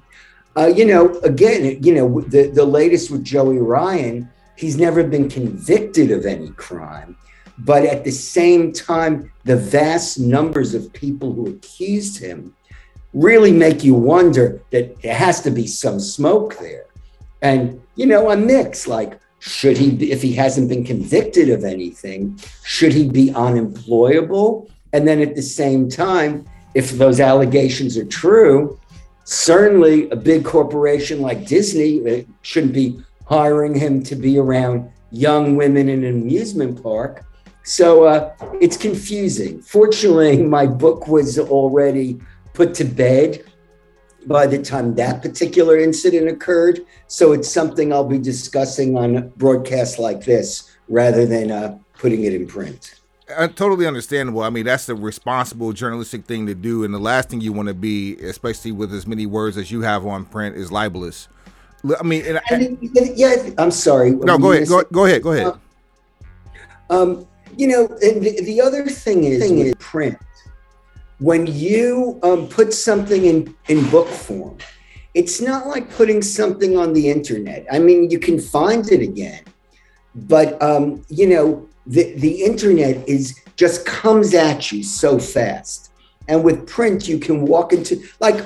Uh, 0.56 0.72
you 0.74 0.86
know, 0.86 1.18
again, 1.20 1.82
you 1.82 1.92
know, 1.94 2.20
the, 2.22 2.46
the 2.46 2.64
latest 2.64 3.10
with 3.10 3.22
Joey 3.22 3.58
Ryan, 3.58 4.30
he's 4.56 4.78
never 4.78 5.04
been 5.04 5.28
convicted 5.28 6.10
of 6.10 6.24
any 6.24 6.50
crime. 6.50 7.16
But 7.58 7.84
at 7.84 8.04
the 8.04 8.12
same 8.12 8.72
time, 8.72 9.30
the 9.44 9.56
vast 9.56 10.18
numbers 10.18 10.74
of 10.74 10.92
people 10.92 11.32
who 11.32 11.48
accused 11.48 12.18
him 12.18 12.54
really 13.12 13.52
make 13.52 13.84
you 13.84 13.94
wonder 13.94 14.62
that 14.70 15.00
there 15.02 15.14
has 15.14 15.40
to 15.42 15.50
be 15.50 15.66
some 15.66 16.00
smoke 16.00 16.58
there. 16.58 16.86
And, 17.42 17.80
you 17.94 18.06
know, 18.06 18.30
I'm 18.30 18.46
mixed. 18.46 18.88
Like, 18.88 19.18
should 19.46 19.76
he, 19.76 19.90
be, 19.90 20.10
if 20.10 20.22
he 20.22 20.32
hasn't 20.32 20.70
been 20.70 20.82
convicted 20.82 21.50
of 21.50 21.64
anything, 21.64 22.40
should 22.64 22.94
he 22.94 23.06
be 23.06 23.30
unemployable? 23.34 24.70
And 24.94 25.06
then 25.06 25.20
at 25.20 25.34
the 25.34 25.42
same 25.42 25.90
time, 25.90 26.48
if 26.74 26.92
those 26.92 27.20
allegations 27.20 27.98
are 27.98 28.06
true, 28.06 28.80
certainly 29.24 30.08
a 30.08 30.16
big 30.16 30.46
corporation 30.46 31.20
like 31.20 31.46
Disney 31.46 32.00
uh, 32.10 32.22
shouldn't 32.40 32.72
be 32.72 32.98
hiring 33.26 33.74
him 33.74 34.02
to 34.04 34.16
be 34.16 34.38
around 34.38 34.90
young 35.10 35.56
women 35.56 35.90
in 35.90 36.04
an 36.04 36.22
amusement 36.22 36.82
park. 36.82 37.26
So 37.64 38.04
uh, 38.04 38.32
it's 38.62 38.78
confusing. 38.78 39.60
Fortunately, 39.60 40.42
my 40.42 40.66
book 40.66 41.06
was 41.06 41.38
already 41.38 42.18
put 42.54 42.72
to 42.76 42.84
bed 42.84 43.44
by 44.26 44.46
the 44.46 44.62
time 44.62 44.94
that 44.96 45.22
particular 45.22 45.78
incident 45.78 46.28
occurred. 46.28 46.80
So 47.06 47.32
it's 47.32 47.50
something 47.50 47.92
I'll 47.92 48.08
be 48.08 48.18
discussing 48.18 48.96
on 48.96 49.28
broadcasts 49.36 49.98
like 49.98 50.24
this 50.24 50.70
rather 50.88 51.26
than 51.26 51.50
uh, 51.50 51.78
putting 51.98 52.24
it 52.24 52.34
in 52.34 52.46
print. 52.46 53.00
Uh, 53.34 53.48
totally 53.48 53.86
understandable. 53.86 54.42
I 54.42 54.50
mean, 54.50 54.66
that's 54.66 54.86
the 54.86 54.94
responsible 54.94 55.72
journalistic 55.72 56.26
thing 56.26 56.46
to 56.46 56.54
do. 56.54 56.84
And 56.84 56.92
the 56.92 56.98
last 56.98 57.30
thing 57.30 57.40
you 57.40 57.52
want 57.52 57.68
to 57.68 57.74
be, 57.74 58.16
especially 58.18 58.72
with 58.72 58.92
as 58.92 59.06
many 59.06 59.24
words 59.26 59.56
as 59.56 59.70
you 59.70 59.80
have 59.80 60.06
on 60.06 60.26
print, 60.26 60.56
is 60.56 60.70
libelous. 60.70 61.28
I 61.98 62.02
mean, 62.02 62.24
and 62.26 62.38
I, 62.50 62.76
yeah, 63.14 63.50
I'm 63.58 63.70
sorry. 63.70 64.10
No, 64.10 64.38
go 64.38 64.52
ahead. 64.52 64.68
Go, 64.68 64.82
go, 64.92 65.04
ahead. 65.04 65.22
Go 65.22 65.32
ahead. 65.32 65.46
Uh, 66.90 67.02
um, 67.02 67.26
you 67.56 67.66
know, 67.66 67.86
and 68.02 68.22
the, 68.22 68.42
the 68.42 68.60
other 68.60 68.86
thing 68.86 69.24
is, 69.24 69.42
thing 69.42 69.58
is 69.58 69.74
print 69.78 70.18
when 71.18 71.46
you 71.46 72.18
um, 72.22 72.48
put 72.48 72.72
something 72.72 73.24
in, 73.24 73.54
in 73.68 73.88
book 73.90 74.08
form, 74.08 74.58
it's 75.14 75.40
not 75.40 75.66
like 75.66 75.90
putting 75.90 76.22
something 76.22 76.76
on 76.76 76.92
the 76.92 77.08
internet. 77.08 77.66
I 77.70 77.78
mean, 77.78 78.10
you 78.10 78.18
can 78.18 78.40
find 78.40 78.90
it 78.90 79.00
again, 79.00 79.42
but 80.14 80.60
um, 80.60 81.04
you 81.08 81.28
know, 81.28 81.68
the, 81.86 82.14
the 82.14 82.42
internet 82.42 83.08
is 83.08 83.40
just 83.56 83.86
comes 83.86 84.34
at 84.34 84.72
you 84.72 84.82
so 84.82 85.18
fast. 85.18 85.92
And 86.26 86.42
with 86.42 86.66
print, 86.66 87.06
you 87.06 87.18
can 87.18 87.44
walk 87.44 87.72
into 87.72 88.02
like 88.18 88.42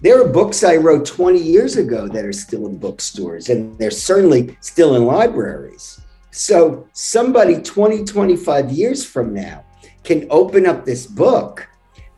there 0.00 0.20
are 0.20 0.28
books 0.28 0.62
I 0.62 0.76
wrote 0.76 1.06
20 1.06 1.38
years 1.38 1.76
ago 1.76 2.06
that 2.08 2.24
are 2.24 2.32
still 2.32 2.66
in 2.66 2.78
bookstores, 2.78 3.48
and 3.48 3.78
they're 3.78 3.90
certainly 3.90 4.56
still 4.60 4.94
in 4.96 5.06
libraries. 5.06 6.00
So 6.30 6.86
somebody 6.92 7.60
20, 7.62 8.04
25 8.04 8.70
years 8.70 9.04
from 9.04 9.32
now 9.32 9.64
can 10.04 10.26
open 10.30 10.66
up 10.66 10.84
this 10.84 11.06
book 11.06 11.66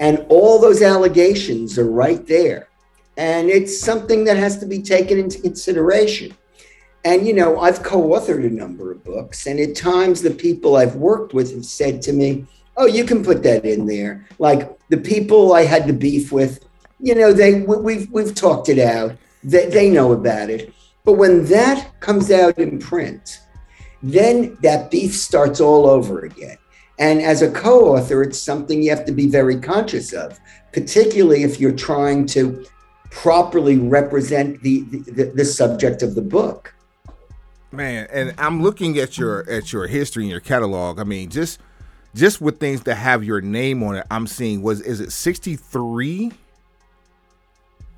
and 0.01 0.25
all 0.29 0.61
those 0.61 0.83
allegations 0.83 1.79
are 1.79 1.91
right 1.91 2.27
there. 2.27 2.69
And 3.17 3.51
it's 3.51 3.81
something 3.81 4.25
that 4.25 4.37
has 4.37 4.59
to 4.59 4.67
be 4.67 4.81
taken 4.81 5.19
into 5.19 5.41
consideration. 5.41 6.37
And, 7.05 7.27
you 7.27 7.33
know, 7.33 7.59
I've 7.59 7.83
co 7.83 8.01
authored 8.11 8.47
a 8.47 8.51
number 8.51 8.93
of 8.93 9.05
books, 9.05 9.47
and 9.47 9.59
at 9.59 9.77
times 9.77 10.23
the 10.23 10.31
people 10.31 10.77
I've 10.77 10.97
worked 10.97 11.35
with 11.35 11.53
have 11.55 11.65
said 11.65 12.03
to 12.03 12.13
me, 12.13 12.47
Oh, 12.77 12.87
you 12.87 13.05
can 13.05 13.25
put 13.25 13.43
that 13.43 13.65
in 13.65 13.87
there. 13.87 14.27
Like 14.39 14.71
the 14.89 14.99
people 14.99 15.53
I 15.53 15.63
had 15.63 15.89
the 15.89 15.93
beef 15.93 16.31
with, 16.31 16.65
you 17.01 17.15
know, 17.15 17.33
they 17.33 17.63
we've 17.63 18.09
we've 18.13 18.35
talked 18.35 18.69
it 18.69 18.79
out. 18.79 19.17
They, 19.43 19.67
they 19.69 19.91
know 19.91 20.13
about 20.13 20.49
it. 20.49 20.73
But 21.05 21.15
when 21.15 21.45
that 21.47 21.99
comes 22.01 22.31
out 22.31 22.59
in 22.59 22.79
print, 22.79 23.41
then 24.03 24.57
that 24.63 24.91
beef 24.91 25.15
starts 25.15 25.61
all 25.61 25.87
over 25.87 26.21
again. 26.21 26.59
And 26.99 27.23
as 27.23 27.43
a 27.43 27.51
co 27.51 27.97
author, 27.97 28.23
it's 28.23 28.39
something 28.39 28.83
you 28.83 28.91
have 28.91 29.05
to 29.05 29.13
be 29.13 29.29
very 29.29 29.59
conscious 29.59 30.13
of, 30.13 30.39
particularly 30.73 31.45
if 31.45 31.61
you're 31.61 31.73
trying 31.73 32.27
to 32.27 32.67
properly 33.11 33.79
represent 33.79 34.61
the, 34.63 34.83
the, 34.83 35.33
the 35.35 35.45
subject 35.45 36.03
of 36.03 36.15
the 36.15 36.23
book. 36.23 36.75
Man, 37.71 38.09
and 38.11 38.35
I'm 38.39 38.63
looking 38.63 38.99
at 38.99 39.19
your 39.19 39.49
at 39.49 39.73
your 39.73 39.87
history 39.87 40.25
and 40.25 40.31
your 40.31 40.41
catalog. 40.41 40.99
I 40.99 41.05
mean, 41.05 41.29
just 41.29 41.61
just 42.15 42.41
with 42.41 42.59
things 42.59 42.83
that 42.83 42.97
have 42.97 43.23
your 43.23 43.41
name 43.41 43.83
on 43.83 43.97
it, 43.97 44.07
I'm 44.11 44.27
seeing 44.27 44.63
was 44.63 44.81
is 44.81 45.01
it 45.01 45.13
63 45.13 46.33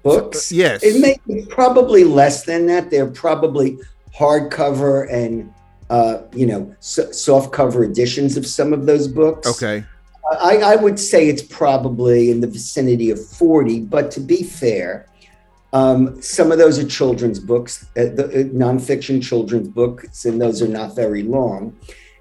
books? 0.03 0.51
Yes. 0.51 0.83
It 0.83 1.01
may 1.01 1.19
be 1.27 1.47
probably 1.47 2.05
less 2.05 2.45
than 2.45 2.67
that. 2.67 2.91
They're 2.91 3.07
probably 3.07 3.79
hardcover 4.15 5.11
and 5.13 5.53
uh, 5.91 6.23
you 6.33 6.47
know, 6.47 6.75
so, 6.79 7.11
soft 7.11 7.53
cover 7.53 7.83
editions 7.83 8.37
of 8.37 8.47
some 8.47 8.73
of 8.73 8.87
those 8.87 9.09
books. 9.09 9.49
Okay. 9.49 9.85
I, 10.41 10.59
I, 10.59 10.77
would 10.77 11.01
say 11.01 11.29
it's 11.29 11.43
probably 11.43 12.31
in 12.31 12.41
the 12.41 12.47
vicinity 12.47 13.11
of 13.11 13.25
40, 13.27 13.81
but 13.81 14.13
to 14.13 14.21
be 14.21 14.45
fair, 14.45 15.09
um, 15.73 16.23
some 16.23 16.53
of 16.53 16.59
those 16.59 16.79
are 16.79 16.87
children's 16.87 17.41
books, 17.41 17.87
uh, 17.97 18.15
the 18.15 18.25
uh, 18.25 18.45
nonfiction 18.55 19.21
children's 19.21 19.67
books, 19.67 20.25
and 20.25 20.41
those 20.41 20.63
are 20.63 20.69
not 20.69 20.95
very 20.95 21.25
long. 21.25 21.77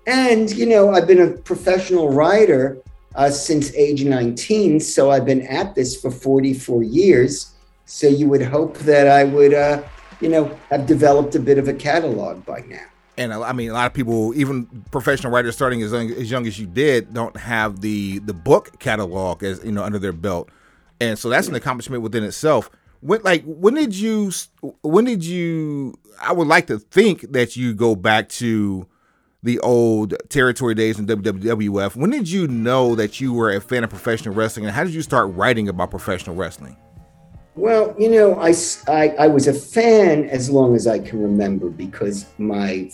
And, 0.07 0.49
you 0.51 0.65
know, 0.65 0.91
I've 0.91 1.05
been 1.05 1.21
a 1.21 1.29
professional 1.29 2.09
writer 2.09 2.81
uh, 3.13 3.29
since 3.29 3.71
age 3.75 4.03
19, 4.03 4.79
so 4.79 5.11
I've 5.11 5.25
been 5.25 5.45
at 5.45 5.75
this 5.75 6.01
for 6.01 6.09
44 6.09 6.81
years. 6.81 7.53
So 7.85 8.07
you 8.07 8.27
would 8.29 8.41
hope 8.41 8.79
that 8.79 9.07
I 9.07 9.25
would, 9.25 9.53
uh, 9.53 9.83
you 10.21 10.29
know, 10.29 10.57
have 10.71 10.87
developed 10.87 11.35
a 11.35 11.39
bit 11.39 11.59
of 11.59 11.67
a 11.67 11.73
catalog 11.73 12.43
by 12.45 12.61
now 12.61 12.87
and 13.19 13.33
I 13.33 13.51
mean, 13.51 13.69
a 13.69 13.73
lot 13.73 13.85
of 13.85 13.93
people, 13.93 14.33
even 14.33 14.65
professional 14.91 15.31
writers 15.33 15.53
starting 15.53 15.83
as 15.83 15.91
young, 15.91 16.09
as 16.11 16.31
young 16.31 16.47
as 16.47 16.57
you 16.57 16.65
did, 16.65 17.13
don't 17.13 17.35
have 17.35 17.81
the 17.81 18.19
the 18.19 18.33
book 18.33 18.79
catalog 18.79 19.43
as 19.43 19.63
you 19.63 19.73
know 19.73 19.83
under 19.83 19.99
their 19.99 20.13
belt, 20.13 20.49
and 21.01 21.19
so 21.19 21.27
that's 21.29 21.49
an 21.49 21.55
accomplishment 21.55 22.01
within 22.01 22.23
itself. 22.23 22.71
When 23.01 23.21
like 23.23 23.43
when 23.45 23.73
did 23.73 23.93
you 23.93 24.31
when 24.81 25.03
did 25.03 25.25
you? 25.25 25.99
I 26.21 26.31
would 26.31 26.47
like 26.47 26.67
to 26.67 26.79
think 26.79 27.31
that 27.33 27.57
you 27.57 27.73
go 27.73 27.93
back 27.95 28.29
to 28.29 28.87
the 29.43 29.59
old 29.59 30.15
territory 30.29 30.73
days 30.73 30.97
in 30.97 31.05
WWF. 31.05 31.97
When 31.97 32.09
did 32.09 32.29
you 32.29 32.47
know 32.47 32.95
that 32.95 33.19
you 33.19 33.33
were 33.33 33.51
a 33.51 33.59
fan 33.59 33.83
of 33.83 33.89
professional 33.89 34.33
wrestling, 34.33 34.65
and 34.65 34.73
how 34.73 34.85
did 34.85 34.93
you 34.93 35.01
start 35.01 35.33
writing 35.33 35.67
about 35.67 35.91
professional 35.91 36.37
wrestling? 36.37 36.77
Well, 37.55 37.93
you 37.99 38.09
know, 38.09 38.39
I, 38.39 38.53
I, 38.87 39.09
I 39.19 39.27
was 39.27 39.47
a 39.47 39.53
fan 39.53 40.29
as 40.29 40.49
long 40.49 40.75
as 40.75 40.87
I 40.87 40.99
can 40.99 41.21
remember 41.21 41.69
because 41.69 42.25
my 42.37 42.89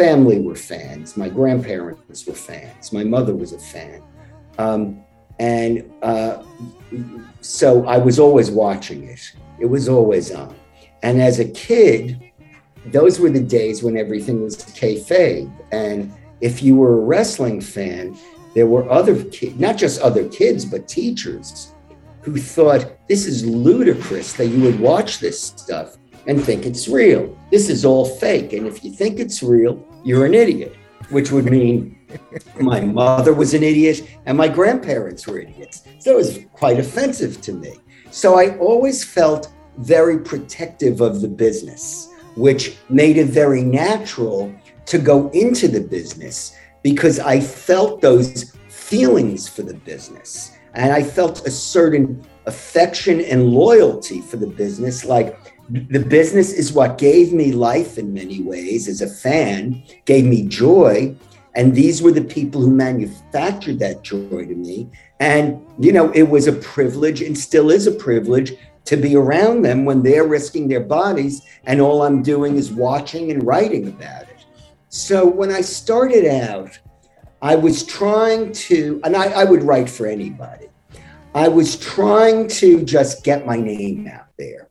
family 0.00 0.40
were 0.40 0.54
fans. 0.54 1.14
My 1.18 1.28
grandparents 1.28 2.26
were 2.26 2.32
fans. 2.32 2.90
My 2.90 3.04
mother 3.04 3.34
was 3.34 3.52
a 3.52 3.58
fan. 3.58 4.02
Um, 4.56 5.04
and 5.38 5.92
uh, 6.00 6.42
so 7.42 7.84
I 7.84 7.98
was 7.98 8.18
always 8.18 8.50
watching 8.50 9.04
it. 9.04 9.20
It 9.58 9.66
was 9.66 9.90
always 9.90 10.32
on. 10.32 10.54
And 11.02 11.20
as 11.20 11.38
a 11.38 11.44
kid, 11.44 12.32
those 12.86 13.20
were 13.20 13.28
the 13.28 13.42
days 13.42 13.82
when 13.82 13.98
everything 13.98 14.42
was 14.42 14.56
kayfabe. 14.56 15.52
And 15.70 16.10
if 16.40 16.62
you 16.62 16.76
were 16.76 16.94
a 16.94 17.04
wrestling 17.04 17.60
fan, 17.60 18.16
there 18.54 18.66
were 18.66 18.88
other 18.90 19.22
kids, 19.24 19.60
not 19.60 19.76
just 19.76 20.00
other 20.00 20.26
kids, 20.30 20.64
but 20.64 20.88
teachers 20.88 21.74
who 22.22 22.38
thought 22.38 22.90
this 23.06 23.26
is 23.26 23.44
ludicrous 23.44 24.32
that 24.32 24.46
you 24.46 24.62
would 24.62 24.80
watch 24.80 25.18
this 25.18 25.38
stuff 25.42 25.98
and 26.26 26.42
think 26.42 26.64
it's 26.64 26.88
real. 26.88 27.36
This 27.50 27.68
is 27.68 27.84
all 27.84 28.06
fake. 28.06 28.54
And 28.54 28.66
if 28.66 28.82
you 28.82 28.92
think 28.92 29.18
it's 29.18 29.42
real, 29.42 29.86
you're 30.04 30.26
an 30.26 30.34
idiot, 30.34 30.76
which 31.10 31.30
would 31.30 31.46
mean 31.46 31.98
my 32.60 32.80
mother 32.80 33.34
was 33.34 33.54
an 33.54 33.62
idiot 33.62 34.08
and 34.26 34.36
my 34.36 34.48
grandparents 34.48 35.26
were 35.26 35.38
idiots. 35.38 35.82
So 35.98 36.12
it 36.12 36.16
was 36.16 36.38
quite 36.52 36.78
offensive 36.78 37.40
to 37.42 37.52
me. 37.52 37.74
So 38.10 38.38
I 38.38 38.56
always 38.58 39.04
felt 39.04 39.52
very 39.78 40.18
protective 40.18 41.00
of 41.00 41.20
the 41.20 41.28
business, 41.28 42.08
which 42.36 42.76
made 42.88 43.16
it 43.16 43.26
very 43.26 43.62
natural 43.62 44.54
to 44.86 44.98
go 44.98 45.28
into 45.30 45.68
the 45.68 45.80
business 45.80 46.56
because 46.82 47.18
I 47.20 47.40
felt 47.40 48.00
those 48.00 48.56
feelings 48.68 49.48
for 49.48 49.62
the 49.62 49.74
business. 49.74 50.56
And 50.74 50.92
I 50.92 51.02
felt 51.02 51.46
a 51.46 51.50
certain 51.50 52.24
affection 52.46 53.20
and 53.20 53.50
loyalty 53.50 54.20
for 54.20 54.36
the 54.36 54.46
business. 54.46 55.04
Like 55.04 55.49
the 55.70 56.00
business 56.00 56.52
is 56.52 56.72
what 56.72 56.98
gave 56.98 57.32
me 57.32 57.52
life 57.52 57.96
in 57.96 58.12
many 58.12 58.42
ways 58.42 58.88
as 58.88 59.00
a 59.00 59.08
fan, 59.08 59.82
gave 60.04 60.24
me 60.24 60.42
joy. 60.48 61.14
And 61.54 61.74
these 61.74 62.02
were 62.02 62.10
the 62.10 62.24
people 62.24 62.60
who 62.60 62.70
manufactured 62.70 63.78
that 63.78 64.02
joy 64.02 64.46
to 64.46 64.54
me. 64.54 64.88
And, 65.20 65.64
you 65.78 65.92
know, 65.92 66.10
it 66.12 66.24
was 66.24 66.46
a 66.46 66.52
privilege 66.52 67.22
and 67.22 67.36
still 67.36 67.70
is 67.70 67.86
a 67.86 67.92
privilege 67.92 68.52
to 68.86 68.96
be 68.96 69.14
around 69.14 69.62
them 69.62 69.84
when 69.84 70.02
they're 70.02 70.26
risking 70.26 70.68
their 70.68 70.80
bodies. 70.80 71.42
And 71.64 71.80
all 71.80 72.02
I'm 72.02 72.22
doing 72.22 72.56
is 72.56 72.72
watching 72.72 73.30
and 73.30 73.46
writing 73.46 73.88
about 73.88 74.22
it. 74.22 74.44
So 74.88 75.26
when 75.26 75.52
I 75.52 75.60
started 75.60 76.26
out, 76.26 76.78
I 77.42 77.54
was 77.54 77.84
trying 77.84 78.52
to, 78.52 79.00
and 79.04 79.16
I, 79.16 79.26
I 79.26 79.44
would 79.44 79.62
write 79.62 79.88
for 79.88 80.06
anybody. 80.06 80.66
I 81.34 81.48
was 81.48 81.76
trying 81.76 82.48
to 82.48 82.82
just 82.82 83.22
get 83.22 83.46
my 83.46 83.56
name 83.56 84.08
out 84.08 84.26
there. 84.36 84.69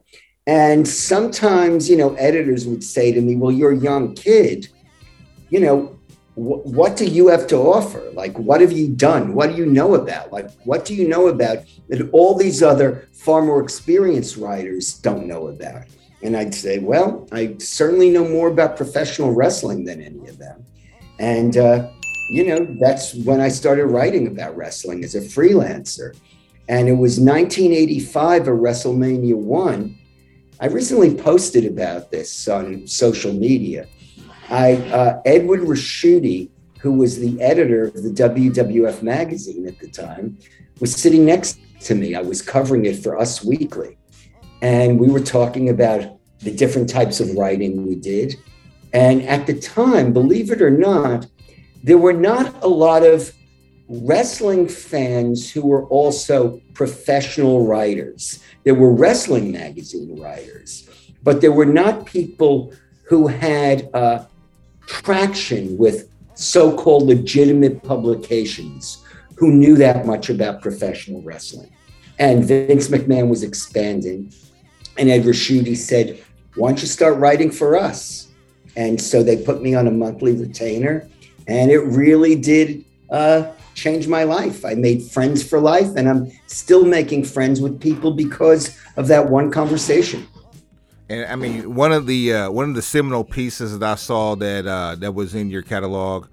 And 0.49 0.87
sometimes, 0.87 1.87
you 1.87 1.95
know, 1.95 2.15
editors 2.15 2.65
would 2.65 2.83
say 2.83 3.11
to 3.11 3.21
me, 3.21 3.35
Well, 3.35 3.51
you're 3.51 3.73
a 3.73 3.77
young 3.77 4.15
kid. 4.15 4.67
You 5.51 5.59
know, 5.59 5.77
wh- 6.33 6.65
what 6.65 6.97
do 6.97 7.05
you 7.05 7.27
have 7.27 7.45
to 7.47 7.57
offer? 7.57 8.09
Like, 8.15 8.35
what 8.39 8.59
have 8.59 8.71
you 8.71 8.87
done? 8.87 9.35
What 9.35 9.51
do 9.51 9.57
you 9.57 9.67
know 9.67 9.93
about? 9.93 10.31
Like, 10.31 10.49
what 10.63 10.85
do 10.85 10.95
you 10.95 11.07
know 11.07 11.27
about 11.27 11.59
that 11.89 12.09
all 12.13 12.35
these 12.35 12.63
other 12.63 13.07
far 13.13 13.43
more 13.43 13.61
experienced 13.61 14.37
writers 14.37 14.93
don't 14.93 15.27
know 15.27 15.49
about? 15.49 15.83
And 16.23 16.35
I'd 16.35 16.55
say, 16.55 16.79
Well, 16.79 17.27
I 17.31 17.55
certainly 17.59 18.09
know 18.09 18.27
more 18.27 18.47
about 18.47 18.75
professional 18.75 19.31
wrestling 19.31 19.83
than 19.83 20.01
any 20.01 20.27
of 20.29 20.39
them. 20.39 20.65
And, 21.19 21.57
uh, 21.57 21.91
you 22.31 22.47
know, 22.47 22.75
that's 22.79 23.13
when 23.13 23.39
I 23.39 23.49
started 23.49 23.85
writing 23.85 24.25
about 24.25 24.57
wrestling 24.57 25.03
as 25.03 25.13
a 25.13 25.21
freelancer. 25.21 26.17
And 26.67 26.89
it 26.89 26.97
was 26.97 27.19
1985 27.19 28.47
a 28.47 28.51
WrestleMania 28.51 29.35
1. 29.35 29.98
I 30.61 30.67
recently 30.67 31.15
posted 31.15 31.65
about 31.65 32.11
this 32.11 32.47
on 32.49 32.85
social 32.85 33.31
media. 33.31 33.87
I 34.49 34.73
uh, 34.73 35.21
Edward 35.23 35.61
Ricciuti, 35.61 36.49
who 36.81 36.91
was 36.91 37.17
the 37.17 37.41
editor 37.41 37.85
of 37.85 37.93
the 37.93 38.09
WWF 38.09 39.01
magazine 39.01 39.65
at 39.67 39.79
the 39.79 39.87
time, 39.87 40.37
was 40.81 40.93
sitting 40.93 41.25
next 41.25 41.59
to 41.81 41.95
me. 41.95 42.13
I 42.13 42.21
was 42.21 42.41
covering 42.41 42.85
it 42.85 42.97
for 42.97 43.17
Us 43.17 43.41
Weekly. 43.41 43.97
And 44.61 44.99
we 44.99 45.07
were 45.07 45.21
talking 45.21 45.69
about 45.69 46.19
the 46.39 46.51
different 46.51 46.89
types 46.89 47.21
of 47.21 47.35
writing 47.35 47.87
we 47.87 47.95
did. 47.95 48.35
And 48.91 49.21
at 49.23 49.47
the 49.47 49.57
time, 49.57 50.11
believe 50.11 50.51
it 50.51 50.61
or 50.61 50.71
not, 50.71 51.25
there 51.83 51.97
were 51.97 52.11
not 52.11 52.61
a 52.63 52.67
lot 52.67 53.03
of 53.03 53.31
wrestling 53.89 54.67
fans 54.67 55.51
who 55.51 55.65
were 55.65 55.85
also 55.85 56.61
professional 56.73 57.65
writers. 57.65 58.39
There 58.63 58.75
were 58.75 58.93
wrestling 58.93 59.51
magazine 59.51 60.19
writers, 60.19 60.87
but 61.23 61.41
there 61.41 61.51
were 61.51 61.65
not 61.65 62.05
people 62.05 62.71
who 63.07 63.27
had 63.27 63.89
uh, 63.95 64.25
traction 64.85 65.75
with 65.77 66.09
so 66.35 66.75
called 66.75 67.03
legitimate 67.03 67.83
publications 67.83 69.03
who 69.35 69.51
knew 69.51 69.75
that 69.75 70.05
much 70.05 70.29
about 70.29 70.61
professional 70.61 71.21
wrestling. 71.23 71.71
And 72.19 72.45
Vince 72.45 72.89
McMahon 72.89 73.27
was 73.29 73.43
expanding. 73.43 74.31
And 74.97 75.09
Ed 75.09 75.23
Ricciuti 75.23 75.75
said, 75.75 76.21
Why 76.55 76.69
don't 76.69 76.81
you 76.81 76.87
start 76.87 77.17
writing 77.17 77.49
for 77.49 77.77
us? 77.77 78.27
And 78.75 79.01
so 79.01 79.23
they 79.23 79.37
put 79.37 79.61
me 79.61 79.73
on 79.73 79.87
a 79.87 79.91
monthly 79.91 80.33
retainer. 80.33 81.07
And 81.47 81.71
it 81.71 81.79
really 81.79 82.35
did 82.35 82.85
uh, 83.09 83.51
changed 83.79 84.09
my 84.09 84.23
life. 84.23 84.65
I 84.65 84.75
made 84.75 85.01
friends 85.03 85.47
for 85.47 85.59
life, 85.59 85.95
and 85.95 86.09
I'm 86.09 86.31
still 86.47 86.85
making 86.85 87.23
friends 87.23 87.61
with 87.61 87.79
people 87.79 88.11
because 88.11 88.77
of 88.97 89.07
that 89.07 89.29
one 89.29 89.51
conversation. 89.51 90.27
And 91.09 91.25
I 91.25 91.35
mean, 91.35 91.73
one 91.73 91.91
of 91.91 92.05
the 92.05 92.33
uh, 92.33 92.51
one 92.51 92.69
of 92.69 92.75
the 92.75 92.81
seminal 92.81 93.23
pieces 93.23 93.77
that 93.77 93.91
I 93.91 93.95
saw 93.95 94.35
that 94.35 94.67
uh, 94.67 94.95
that 94.99 95.13
was 95.13 95.33
in 95.33 95.49
your 95.49 95.63
catalog 95.63 96.27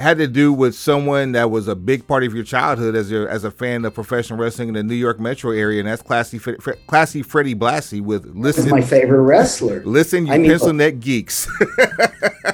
had 0.00 0.18
to 0.18 0.26
do 0.26 0.52
with 0.52 0.74
someone 0.74 1.32
that 1.32 1.50
was 1.50 1.68
a 1.68 1.76
big 1.76 2.06
part 2.06 2.24
of 2.24 2.34
your 2.34 2.44
childhood 2.44 2.96
as 2.96 3.12
a 3.12 3.28
as 3.30 3.44
a 3.44 3.50
fan 3.50 3.84
of 3.84 3.94
professional 3.94 4.38
wrestling 4.38 4.68
in 4.68 4.74
the 4.74 4.82
New 4.82 4.94
York 4.94 5.20
metro 5.20 5.52
area, 5.52 5.80
and 5.80 5.88
that's 5.88 6.02
classy 6.02 6.38
classy 6.86 7.22
Freddie 7.22 7.54
Blassie 7.54 8.00
with 8.00 8.26
listen. 8.34 8.68
my 8.70 8.80
favorite 8.80 9.22
wrestler. 9.22 9.82
Listen, 9.84 10.26
you 10.26 10.32
I 10.32 10.38
mean, 10.38 10.50
pencil 10.50 10.72
neck 10.72 10.98
geeks. 11.00 11.48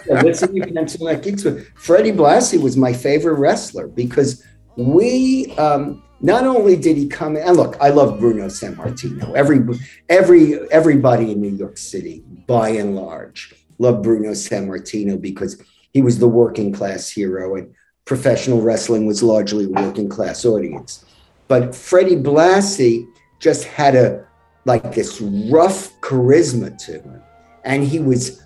yeah, 0.06 0.20
listen, 0.22 0.54
you 0.54 0.64
pencil 0.66 1.06
neck 1.06 1.22
geeks. 1.22 1.46
Freddie 1.74 2.12
Blassie 2.12 2.60
was 2.60 2.76
my 2.76 2.92
favorite 2.92 3.34
wrestler 3.34 3.88
because 3.88 4.44
we. 4.76 5.54
Um, 5.56 6.02
not 6.22 6.44
only 6.44 6.76
did 6.76 6.98
he 6.98 7.08
come 7.08 7.34
in, 7.34 7.42
and 7.42 7.56
look, 7.56 7.78
I 7.80 7.88
love 7.88 8.20
Bruno 8.20 8.46
Sammartino. 8.48 9.34
Every 9.34 9.64
every 10.10 10.70
everybody 10.70 11.32
in 11.32 11.40
New 11.40 11.56
York 11.56 11.78
City, 11.78 12.22
by 12.46 12.68
and 12.68 12.94
large, 12.94 13.54
love 13.78 14.02
Bruno 14.02 14.32
Sammartino 14.32 15.18
because 15.18 15.62
he 15.92 16.02
was 16.02 16.18
the 16.18 16.28
working 16.28 16.72
class 16.72 17.10
hero, 17.10 17.56
and 17.56 17.74
professional 18.04 18.60
wrestling 18.60 19.06
was 19.06 19.22
largely 19.22 19.64
a 19.64 19.68
working 19.68 20.08
class 20.08 20.44
audience. 20.44 21.04
But 21.48 21.74
Freddie 21.74 22.16
Blassie 22.16 23.06
just 23.40 23.64
had 23.64 23.94
a 23.96 24.26
like 24.66 24.94
this 24.94 25.20
rough 25.20 25.98
charisma 26.00 26.76
to 26.86 27.00
him, 27.00 27.22
and 27.64 27.84
he 27.84 27.98
was 27.98 28.42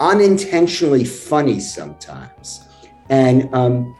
unintentionally 0.00 1.04
funny 1.04 1.60
sometimes. 1.60 2.66
And 3.10 3.52
um, 3.54 3.94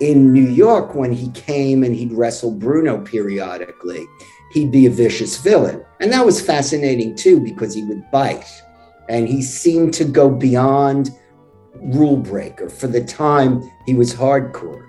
in 0.00 0.32
New 0.32 0.48
York, 0.48 0.94
when 0.94 1.12
he 1.12 1.30
came 1.30 1.84
and 1.84 1.94
he'd 1.94 2.12
wrestle 2.12 2.50
Bruno 2.50 3.00
periodically, 3.00 4.06
he'd 4.52 4.72
be 4.72 4.86
a 4.86 4.90
vicious 4.90 5.36
villain. 5.38 5.84
And 6.00 6.12
that 6.12 6.26
was 6.26 6.40
fascinating 6.40 7.14
too, 7.14 7.40
because 7.40 7.74
he 7.74 7.84
would 7.84 8.10
bite. 8.10 8.62
And 9.08 9.28
he 9.28 9.42
seemed 9.42 9.94
to 9.94 10.04
go 10.04 10.28
beyond 10.28 11.10
rule 11.84 12.16
breaker. 12.16 12.68
For 12.68 12.86
the 12.86 13.04
time, 13.04 13.62
he 13.86 13.94
was 13.94 14.14
hardcore. 14.14 14.86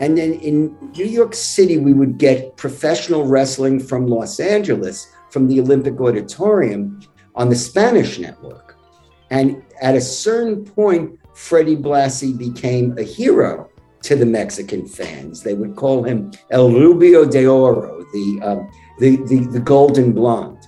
And 0.00 0.18
then 0.18 0.34
in 0.34 0.76
New 0.96 1.04
York 1.04 1.34
City, 1.34 1.78
we 1.78 1.92
would 1.92 2.18
get 2.18 2.56
professional 2.56 3.24
wrestling 3.26 3.78
from 3.78 4.06
Los 4.06 4.40
Angeles, 4.40 5.06
from 5.30 5.46
the 5.46 5.60
Olympic 5.60 6.00
Auditorium 6.00 7.00
on 7.34 7.48
the 7.48 7.56
Spanish 7.56 8.18
network. 8.18 8.76
And 9.30 9.62
at 9.80 9.94
a 9.94 10.00
certain 10.00 10.64
point, 10.64 11.18
Freddie 11.34 11.76
Blassie 11.76 12.36
became 12.36 12.98
a 12.98 13.02
hero 13.02 13.70
to 14.02 14.16
the 14.16 14.26
Mexican 14.26 14.86
fans. 14.86 15.42
They 15.42 15.54
would 15.54 15.76
call 15.76 16.02
him 16.02 16.32
El 16.50 16.70
Rubio 16.70 17.24
de 17.24 17.46
Oro, 17.46 18.04
the, 18.12 18.40
um, 18.42 18.70
the, 18.98 19.16
the, 19.28 19.46
the 19.52 19.60
golden 19.60 20.12
blonde. 20.12 20.58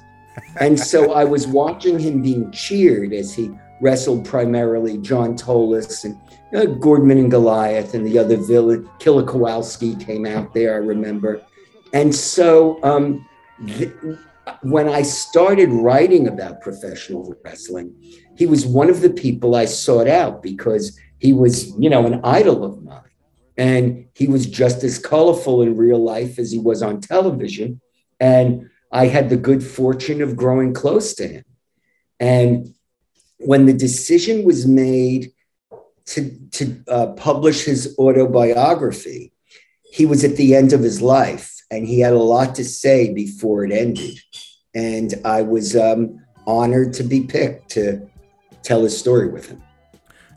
And 0.61 0.79
so 0.79 1.13
I 1.13 1.25
was 1.25 1.47
watching 1.47 1.99
him 1.99 2.23
being 2.23 2.51
cheered 2.53 3.13
as 3.13 3.35
he 3.35 3.51
wrestled 3.85 4.25
primarily 4.25 4.97
John 4.97 5.37
Tolos 5.37 6.05
and 6.05 6.15
uh, 6.57 6.73
Gordman 6.81 7.19
and 7.19 7.31
Goliath 7.31 7.93
and 7.93 8.07
the 8.07 8.19
other 8.19 8.39
villain. 8.39 8.89
Killer 8.99 9.23
Kowalski 9.23 9.95
came 9.97 10.25
out 10.25 10.55
there, 10.55 10.73
I 10.73 10.79
remember. 10.79 11.43
And 11.93 12.15
so 12.15 12.83
um, 12.83 13.29
th- 13.67 13.93
when 14.63 14.89
I 14.89 15.03
started 15.03 15.69
writing 15.69 16.29
about 16.29 16.63
professional 16.63 17.35
wrestling, 17.45 17.95
he 18.39 18.47
was 18.47 18.65
one 18.65 18.89
of 18.89 19.03
the 19.03 19.11
people 19.11 19.55
I 19.55 19.67
sought 19.67 20.09
out 20.09 20.43
because 20.43 20.99
he 21.19 21.35
was, 21.35 21.79
you 21.79 21.91
know, 21.91 22.07
an 22.07 22.23
idol 22.25 22.65
of 22.65 22.83
mine. 22.83 23.03
And 23.59 24.07
he 24.15 24.29
was 24.29 24.47
just 24.47 24.83
as 24.83 24.99
colorful 24.99 25.61
in 25.61 25.77
real 25.77 26.03
life 26.03 26.39
as 26.39 26.51
he 26.51 26.59
was 26.59 26.83
on 26.83 27.03
television. 27.03 27.83
And 28.19 28.71
I 28.91 29.09
had 29.09 29.29
the 29.29 29.37
good 29.37 29.63
fortune 29.63 30.23
of 30.23 30.37
growing 30.37 30.73
close 30.73 31.13
to 31.17 31.29
him. 31.29 31.45
And 32.19 32.75
when 33.45 33.67
the 33.67 33.73
decision 33.73 34.45
was 34.45 34.67
made 34.67 35.33
to 36.07 36.31
to 36.53 36.83
uh, 36.89 37.07
publish 37.13 37.65
his 37.65 37.97
autobiography, 37.99 39.33
he 39.83 40.07
was 40.07 40.25
at 40.25 40.37
the 40.37 40.55
end 40.55 40.73
of 40.73 40.81
his 40.81 41.01
life, 41.01 41.55
and 41.71 41.87
he 41.87 42.01
had 42.01 42.13
a 42.13 42.19
lot 42.19 42.55
to 42.57 42.65
say 42.65 43.13
before 43.13 43.65
it 43.65 43.73
ended. 43.73 44.19
And 44.75 45.15
I 45.25 45.43
was 45.43 45.77
um, 45.77 46.21
honored 46.47 46.93
to 46.95 47.03
be 47.05 47.23
picked 47.23 47.71
to 47.71 48.09
tell 48.63 48.83
his 48.83 48.99
story 48.99 49.29
with 49.29 49.49
him. 49.49 49.63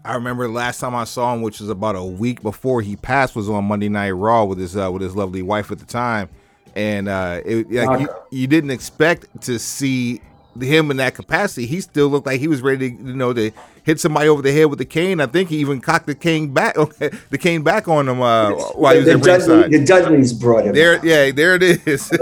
I 0.06 0.14
remember 0.14 0.48
last 0.48 0.80
time 0.80 0.96
I 0.96 1.04
saw 1.04 1.34
him, 1.34 1.42
which 1.42 1.60
was 1.60 1.70
about 1.70 1.96
a 1.96 2.04
week 2.04 2.42
before 2.42 2.82
he 2.82 2.96
passed, 2.96 3.36
was 3.36 3.50
on 3.50 3.66
Monday 3.66 3.90
Night 3.90 4.12
Raw 4.12 4.46
with 4.46 4.58
his 4.58 4.78
uh, 4.78 4.90
with 4.92 5.02
his 5.02 5.16
lovely 5.16 5.42
wife 5.42 5.72
at 5.72 5.80
the 5.80 5.86
time, 5.86 6.30
and 6.76 7.10
uh, 7.10 7.42
it, 7.46 7.70
like, 7.72 8.00
you, 8.00 8.10
you 8.32 8.48
didn't 8.48 8.72
expect 8.72 9.42
to 9.42 9.60
see 9.60 10.22
him 10.62 10.92
in 10.92 10.98
that 10.98 11.16
capacity. 11.16 11.66
He 11.66 11.82
still 11.82 12.08
looked 12.08 12.26
like 12.26 12.40
he 12.40 12.48
was 12.48 12.62
ready 12.62 12.92
to, 12.92 12.96
you 12.96 13.16
know, 13.16 13.34
to 13.34 13.52
hit 13.84 14.00
somebody 14.00 14.30
over 14.30 14.42
the 14.42 14.52
head 14.52 14.66
with 14.66 14.80
the 14.80 14.86
cane. 14.86 15.22
I 15.22 15.28
think 15.28 15.50
he 15.50 15.58
even 15.58 15.82
cocked 15.82 16.08
the 16.08 16.16
cane 16.16 16.54
back, 16.54 16.76
the 17.30 17.38
cane 17.40 17.64
back 17.64 17.88
on 17.88 18.08
him 18.08 18.22
uh, 18.22 18.52
while 18.52 18.94
he 18.94 19.00
was 19.00 19.08
the, 19.08 19.18
Dudley, 19.18 19.56
ringside. 19.56 19.72
the 19.72 19.86
Dudleys 19.86 20.34
brought 20.34 20.66
him. 20.66 20.74
There, 20.74 21.06
yeah, 21.06 21.32
there 21.32 21.56
it 21.56 21.64
is. 21.64 22.12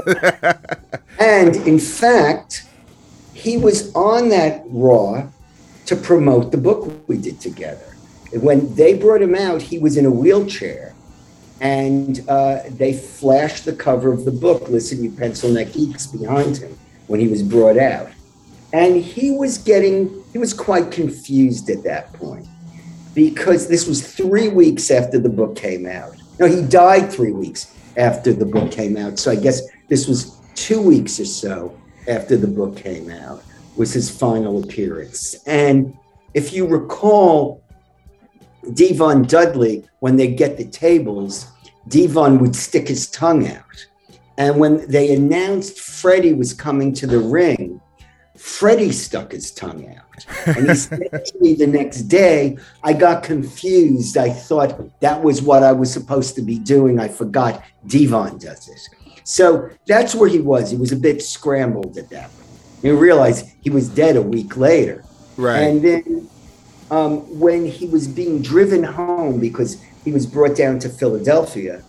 And 1.19 1.55
in 1.67 1.79
fact, 1.79 2.65
he 3.33 3.57
was 3.57 3.93
on 3.95 4.29
that 4.29 4.63
Raw 4.67 5.27
to 5.85 5.95
promote 5.95 6.51
the 6.51 6.57
book 6.57 7.07
we 7.07 7.17
did 7.17 7.39
together. 7.39 7.95
When 8.33 8.73
they 8.75 8.95
brought 8.95 9.21
him 9.21 9.35
out, 9.35 9.61
he 9.61 9.77
was 9.77 9.97
in 9.97 10.05
a 10.05 10.11
wheelchair. 10.11 10.93
And 11.61 12.21
uh, 12.27 12.63
they 12.67 12.91
flashed 12.91 13.63
the 13.63 13.73
cover 13.73 14.11
of 14.11 14.25
the 14.25 14.31
book, 14.31 14.67
Listen, 14.67 15.03
You 15.03 15.11
Pencil 15.11 15.49
Neck 15.49 15.71
Geeks, 15.71 16.07
behind 16.07 16.57
him 16.57 16.77
when 17.07 17.19
he 17.19 17.27
was 17.27 17.41
brought 17.41 17.77
out. 17.77 18.09
And 18.75 18.97
he 19.01 19.31
was 19.31 19.57
getting, 19.57 20.21
he 20.33 20.37
was 20.37 20.53
quite 20.53 20.91
confused 20.91 21.69
at 21.69 21.81
that 21.83 22.11
point 22.11 22.45
because 23.13 23.69
this 23.69 23.87
was 23.87 24.05
three 24.05 24.49
weeks 24.49 24.91
after 24.91 25.17
the 25.17 25.29
book 25.29 25.55
came 25.55 25.85
out. 25.87 26.17
No, 26.41 26.45
he 26.45 26.61
died 26.61 27.09
three 27.09 27.31
weeks 27.31 27.73
after 27.95 28.33
the 28.33 28.45
book 28.45 28.73
came 28.73 28.97
out. 28.97 29.17
So 29.17 29.31
I 29.31 29.37
guess 29.37 29.61
this 29.87 30.09
was 30.09 30.41
two 30.55 30.81
weeks 30.81 31.21
or 31.21 31.25
so 31.25 31.73
after 32.09 32.35
the 32.35 32.47
book 32.47 32.75
came 32.75 33.09
out 33.09 33.41
was 33.77 33.93
his 33.93 34.09
final 34.09 34.61
appearance. 34.61 35.35
And 35.47 35.97
if 36.33 36.51
you 36.51 36.67
recall, 36.67 37.63
Devon 38.73 39.23
Dudley, 39.23 39.85
when 40.01 40.17
they 40.17 40.27
get 40.27 40.57
the 40.57 40.65
tables, 40.65 41.47
Devon 41.87 42.39
would 42.39 42.57
stick 42.57 42.89
his 42.89 43.09
tongue 43.09 43.47
out. 43.47 43.87
And 44.37 44.59
when 44.59 44.85
they 44.91 45.15
announced 45.15 45.79
Freddie 45.79 46.33
was 46.33 46.53
coming 46.53 46.91
to 46.95 47.07
the 47.07 47.19
ring, 47.19 47.79
Freddie 48.45 48.91
stuck 48.91 49.31
his 49.31 49.51
tongue 49.51 49.97
out. 49.97 50.25
And 50.45 50.69
he 50.69 50.75
said 50.75 51.25
to 51.25 51.33
me 51.41 51.55
the 51.55 51.65
next 51.65 52.03
day, 52.03 52.57
I 52.83 52.93
got 52.93 53.23
confused. 53.23 54.17
I 54.17 54.29
thought 54.29 54.99
that 55.01 55.23
was 55.23 55.41
what 55.41 55.63
I 55.63 55.71
was 55.71 55.91
supposed 55.91 56.35
to 56.35 56.43
be 56.43 56.59
doing. 56.59 56.99
I 56.99 57.07
forgot 57.07 57.63
Devon 57.87 58.37
does 58.37 58.69
it. 58.69 58.79
So 59.23 59.71
that's 59.87 60.13
where 60.13 60.29
he 60.29 60.39
was. 60.39 60.69
He 60.69 60.77
was 60.77 60.91
a 60.91 60.95
bit 60.95 61.23
scrambled 61.23 61.97
at 61.97 62.11
that 62.11 62.29
point. 62.29 62.47
You 62.83 62.95
realized 62.95 63.47
he 63.61 63.71
was 63.71 63.89
dead 63.89 64.15
a 64.15 64.21
week 64.21 64.55
later. 64.55 65.03
right. 65.37 65.61
And 65.61 65.83
then 65.83 66.29
um, 66.91 67.39
when 67.39 67.65
he 67.65 67.87
was 67.87 68.07
being 68.07 68.43
driven 68.43 68.83
home 68.83 69.39
because 69.39 69.81
he 70.05 70.11
was 70.11 70.27
brought 70.27 70.55
down 70.55 70.77
to 70.79 70.89
Philadelphia, 70.89 71.81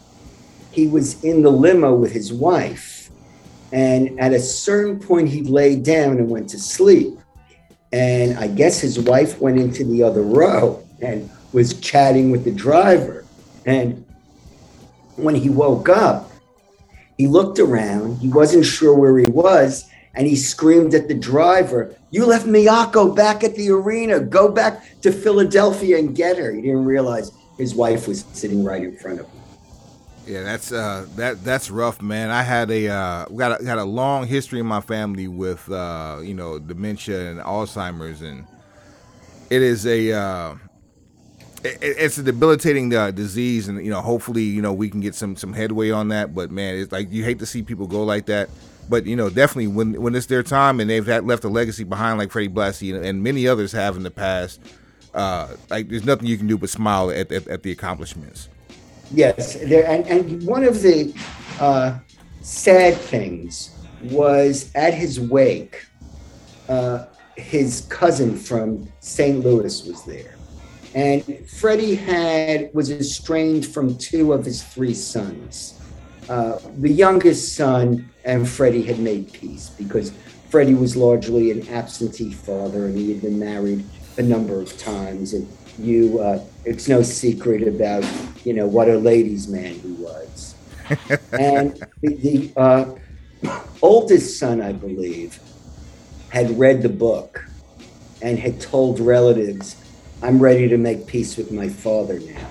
he 0.72 0.88
was 0.88 1.22
in 1.22 1.42
the 1.42 1.50
limo 1.50 1.94
with 1.94 2.12
his 2.12 2.32
wife. 2.32 2.95
And 3.72 4.18
at 4.20 4.32
a 4.32 4.40
certain 4.40 4.98
point, 4.98 5.28
he 5.28 5.42
laid 5.42 5.82
down 5.82 6.18
and 6.18 6.30
went 6.30 6.48
to 6.50 6.58
sleep. 6.58 7.18
And 7.92 8.38
I 8.38 8.48
guess 8.48 8.80
his 8.80 8.98
wife 8.98 9.40
went 9.40 9.58
into 9.58 9.84
the 9.84 10.02
other 10.02 10.22
row 10.22 10.84
and 11.00 11.30
was 11.52 11.78
chatting 11.80 12.30
with 12.30 12.44
the 12.44 12.52
driver. 12.52 13.24
And 13.64 14.04
when 15.16 15.34
he 15.34 15.50
woke 15.50 15.88
up, 15.88 16.30
he 17.16 17.26
looked 17.26 17.58
around. 17.58 18.18
He 18.18 18.28
wasn't 18.28 18.64
sure 18.64 18.94
where 18.94 19.18
he 19.18 19.26
was. 19.26 19.88
And 20.14 20.26
he 20.26 20.36
screamed 20.36 20.94
at 20.94 21.08
the 21.08 21.14
driver, 21.14 21.94
You 22.10 22.26
left 22.26 22.46
Miyako 22.46 23.14
back 23.14 23.44
at 23.44 23.54
the 23.54 23.70
arena. 23.70 24.20
Go 24.20 24.50
back 24.50 24.82
to 25.02 25.12
Philadelphia 25.12 25.98
and 25.98 26.14
get 26.14 26.38
her. 26.38 26.52
He 26.52 26.62
didn't 26.62 26.84
realize 26.84 27.32
his 27.58 27.74
wife 27.74 28.08
was 28.08 28.24
sitting 28.32 28.64
right 28.64 28.82
in 28.82 28.96
front 28.96 29.20
of 29.20 29.26
him. 29.26 29.35
Yeah, 30.26 30.42
that's 30.42 30.72
uh 30.72 31.06
that 31.14 31.44
that's 31.44 31.70
rough, 31.70 32.02
man. 32.02 32.30
I 32.30 32.42
had 32.42 32.68
a 32.70 32.88
uh 32.88 33.24
got 33.26 33.60
a, 33.60 33.64
got 33.64 33.78
a 33.78 33.84
long 33.84 34.26
history 34.26 34.58
in 34.58 34.66
my 34.66 34.80
family 34.80 35.28
with 35.28 35.70
uh 35.70 36.18
you 36.20 36.34
know 36.34 36.58
dementia 36.58 37.30
and 37.30 37.38
Alzheimer's, 37.40 38.22
and 38.22 38.44
it 39.50 39.62
is 39.62 39.86
a 39.86 40.12
uh 40.12 40.56
it, 41.64 41.78
it's 41.80 42.18
a 42.18 42.24
debilitating 42.24 42.94
uh, 42.94 43.12
disease, 43.12 43.68
and 43.68 43.84
you 43.84 43.90
know 43.90 44.00
hopefully 44.00 44.42
you 44.42 44.60
know 44.60 44.72
we 44.72 44.90
can 44.90 45.00
get 45.00 45.14
some 45.14 45.36
some 45.36 45.52
headway 45.52 45.90
on 45.90 46.08
that. 46.08 46.34
But 46.34 46.50
man, 46.50 46.76
it's 46.76 46.90
like 46.90 47.12
you 47.12 47.22
hate 47.22 47.38
to 47.38 47.46
see 47.46 47.62
people 47.62 47.86
go 47.86 48.02
like 48.02 48.26
that. 48.26 48.50
But 48.88 49.06
you 49.06 49.14
know 49.14 49.30
definitely 49.30 49.68
when 49.68 50.00
when 50.02 50.16
it's 50.16 50.26
their 50.26 50.42
time 50.42 50.80
and 50.80 50.90
they've 50.90 51.06
had, 51.06 51.24
left 51.24 51.44
a 51.44 51.48
legacy 51.48 51.84
behind 51.84 52.18
like 52.18 52.32
Freddie 52.32 52.48
Blassie 52.48 52.94
and, 52.94 53.04
and 53.04 53.22
many 53.22 53.46
others 53.46 53.70
have 53.72 53.96
in 53.96 54.02
the 54.02 54.10
past, 54.10 54.60
uh 55.14 55.54
like 55.70 55.88
there's 55.88 56.04
nothing 56.04 56.26
you 56.26 56.36
can 56.36 56.48
do 56.48 56.58
but 56.58 56.68
smile 56.68 57.10
at 57.10 57.30
at, 57.30 57.46
at 57.46 57.62
the 57.62 57.70
accomplishments. 57.70 58.48
Yes, 59.12 59.54
there 59.54 59.86
and, 59.86 60.06
and 60.06 60.42
one 60.46 60.64
of 60.64 60.82
the 60.82 61.14
uh, 61.60 61.98
sad 62.42 62.96
things 62.96 63.70
was 64.02 64.70
at 64.74 64.94
his 64.94 65.20
wake, 65.20 65.86
uh, 66.68 67.06
his 67.36 67.86
cousin 67.88 68.36
from 68.36 68.90
St. 69.00 69.44
Louis 69.44 69.84
was 69.84 70.04
there, 70.04 70.34
and 70.94 71.48
Freddie 71.48 71.94
had 71.94 72.70
was 72.74 72.90
estranged 72.90 73.72
from 73.72 73.96
two 73.96 74.32
of 74.32 74.44
his 74.44 74.62
three 74.62 74.94
sons. 74.94 75.80
Uh, 76.28 76.58
the 76.78 76.90
youngest 76.90 77.54
son 77.54 78.10
and 78.24 78.48
Freddie 78.48 78.82
had 78.82 78.98
made 78.98 79.32
peace 79.32 79.70
because 79.70 80.12
Freddie 80.50 80.74
was 80.74 80.96
largely 80.96 81.52
an 81.52 81.68
absentee 81.68 82.32
father 82.32 82.86
and 82.86 82.96
he 82.96 83.12
had 83.12 83.22
been 83.22 83.38
married 83.38 83.84
a 84.18 84.22
number 84.22 84.60
of 84.60 84.76
times 84.76 85.34
and 85.34 85.46
you 85.78 86.18
uh, 86.18 86.42
it's 86.66 86.88
no 86.88 87.02
secret 87.02 87.66
about 87.68 88.04
you 88.44 88.54
know 88.54 88.66
what 88.66 88.88
a 88.90 88.96
ladies 88.98 89.48
man 89.48 89.74
he 89.74 89.92
was 89.92 90.56
and 91.38 91.82
the, 92.02 92.14
the 92.16 92.52
uh, 92.60 92.94
oldest 93.82 94.38
son 94.38 94.60
i 94.60 94.72
believe 94.72 95.40
had 96.30 96.58
read 96.58 96.82
the 96.82 96.88
book 96.88 97.44
and 98.22 98.38
had 98.38 98.60
told 98.60 99.00
relatives 99.00 99.76
i'm 100.22 100.40
ready 100.40 100.68
to 100.68 100.78
make 100.78 101.06
peace 101.06 101.36
with 101.36 101.52
my 101.52 101.68
father 101.68 102.20
now 102.20 102.50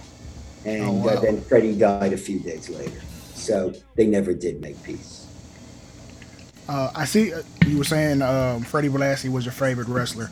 and 0.65 0.83
Oh, 0.85 0.93
wow. 0.93 1.13
uh, 1.13 1.19
then 1.21 1.41
freddie 1.41 1.77
died 1.77 2.13
a 2.13 2.17
few 2.17 2.39
days 2.39 2.69
later 2.69 3.01
so 3.35 3.73
they 3.95 4.07
never 4.07 4.33
did 4.33 4.61
make 4.61 4.81
peace 4.83 5.23
Uh, 6.67 6.89
I 6.95 7.05
see 7.05 7.31
uh, 7.31 7.43
you 7.67 7.77
were 7.77 7.83
saying 7.83 8.23
um, 8.23 8.63
Freddie 8.63 8.89
Blassie 8.89 9.29
was 9.31 9.45
your 9.45 9.51
favorite 9.53 9.87
wrestler. 9.87 10.31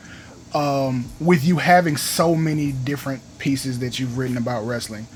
Um, 0.54 1.06
with 1.20 1.44
you 1.44 1.56
having 1.56 1.96
so 1.96 2.34
many 2.36 2.70
different 2.70 3.22
pieces 3.38 3.80
that 3.80 3.98
you've 3.98 4.16
written 4.16 4.36
about 4.36 4.64
wrestling, 4.64 5.06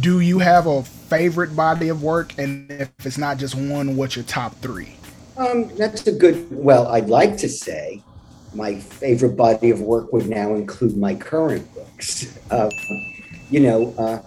do 0.00 0.20
you 0.20 0.38
have 0.38 0.66
a 0.66 0.82
favorite 0.82 1.56
body 1.56 1.88
of 1.88 2.02
work? 2.02 2.38
And 2.38 2.70
if 2.70 2.90
it's 3.04 3.18
not 3.18 3.38
just 3.38 3.54
one, 3.54 3.96
what's 3.96 4.16
your 4.16 4.24
top 4.24 4.54
three? 4.60 4.96
Um, 5.36 5.68
that's 5.76 6.06
a 6.06 6.12
good. 6.12 6.46
Well, 6.50 6.88
I'd 6.88 7.08
like 7.08 7.36
to 7.38 7.48
say 7.48 8.02
my 8.54 8.76
favorite 8.76 9.36
body 9.36 9.70
of 9.70 9.80
work 9.80 10.12
would 10.12 10.28
now 10.28 10.54
include 10.54 10.96
my 10.96 11.14
current 11.14 11.72
books. 11.74 12.38
Uh, 12.50 12.70
you 13.50 13.60
know, 13.60 13.94
uh, 13.98 14.22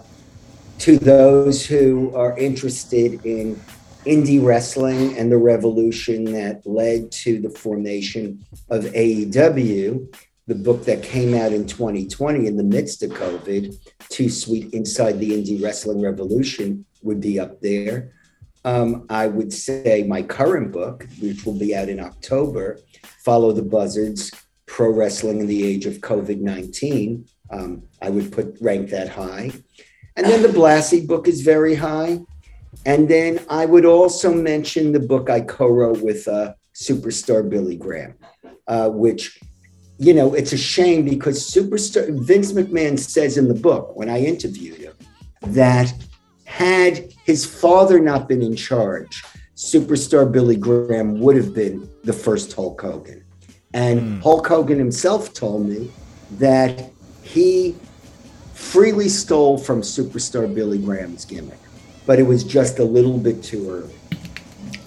to 0.80 0.98
those 0.98 1.66
who 1.66 2.14
are 2.14 2.38
interested 2.38 3.24
in 3.26 3.60
indie 4.06 4.42
wrestling 4.42 5.16
and 5.18 5.30
the 5.30 5.36
revolution 5.36 6.24
that 6.24 6.66
led 6.66 7.12
to 7.12 7.38
the 7.40 7.50
formation 7.50 8.42
of 8.70 8.84
AEW, 8.84 10.14
the 10.50 10.56
book 10.56 10.84
that 10.84 11.00
came 11.00 11.32
out 11.32 11.52
in 11.52 11.64
2020 11.64 12.48
in 12.48 12.56
the 12.56 12.64
midst 12.64 13.04
of 13.04 13.10
COVID, 13.12 13.72
Too 14.08 14.28
Sweet 14.28 14.74
Inside 14.74 15.20
the 15.20 15.30
Indie 15.30 15.62
Wrestling 15.62 16.02
Revolution, 16.02 16.84
would 17.02 17.20
be 17.20 17.38
up 17.38 17.60
there. 17.60 18.12
Um, 18.64 19.06
I 19.08 19.28
would 19.28 19.52
say 19.52 20.04
my 20.08 20.22
current 20.22 20.72
book, 20.72 21.06
which 21.20 21.46
will 21.46 21.56
be 21.56 21.76
out 21.76 21.88
in 21.88 22.00
October, 22.00 22.80
Follow 23.24 23.52
the 23.52 23.62
Buzzards 23.62 24.32
Pro 24.66 24.90
Wrestling 24.90 25.38
in 25.38 25.46
the 25.46 25.64
Age 25.64 25.86
of 25.86 25.98
COVID 25.98 26.40
19. 26.40 27.26
Um, 27.52 27.84
I 28.02 28.10
would 28.10 28.32
put 28.32 28.56
rank 28.60 28.90
that 28.90 29.08
high. 29.08 29.52
And 30.16 30.26
then 30.26 30.42
the 30.42 30.48
Blassie 30.48 31.06
book 31.06 31.28
is 31.28 31.42
very 31.42 31.76
high. 31.76 32.18
And 32.84 33.08
then 33.08 33.44
I 33.48 33.66
would 33.66 33.84
also 33.84 34.34
mention 34.34 34.90
the 34.90 35.00
book 35.00 35.30
I 35.30 35.42
co 35.42 35.68
wrote 35.68 36.02
with 36.02 36.26
uh, 36.26 36.54
superstar 36.74 37.48
Billy 37.48 37.76
Graham, 37.76 38.14
uh, 38.66 38.88
which, 38.88 39.38
you 40.00 40.14
know, 40.14 40.32
it's 40.32 40.54
a 40.54 40.56
shame 40.56 41.04
because 41.04 41.38
superstar 41.52 42.18
Vince 42.24 42.52
McMahon 42.52 42.98
says 42.98 43.36
in 43.36 43.48
the 43.48 43.54
book 43.54 43.94
when 43.94 44.08
I 44.08 44.20
interviewed 44.20 44.78
him 44.78 44.94
that 45.42 45.92
had 46.46 47.12
his 47.26 47.44
father 47.44 48.00
not 48.00 48.26
been 48.26 48.40
in 48.40 48.56
charge, 48.56 49.22
superstar 49.54 50.30
Billy 50.30 50.56
Graham 50.56 51.20
would 51.20 51.36
have 51.36 51.52
been 51.52 51.86
the 52.02 52.14
first 52.14 52.54
Hulk 52.54 52.80
Hogan. 52.80 53.22
And 53.74 54.22
Hulk 54.22 54.46
Hogan 54.46 54.78
himself 54.78 55.34
told 55.34 55.68
me 55.68 55.90
that 56.38 56.90
he 57.22 57.76
freely 58.54 59.08
stole 59.08 59.58
from 59.58 59.82
superstar 59.82 60.52
Billy 60.52 60.78
Graham's 60.78 61.26
gimmick, 61.26 61.60
but 62.06 62.18
it 62.18 62.24
was 62.24 62.42
just 62.42 62.78
a 62.78 62.84
little 62.84 63.18
bit 63.18 63.42
too 63.42 63.70
early. 63.70 63.94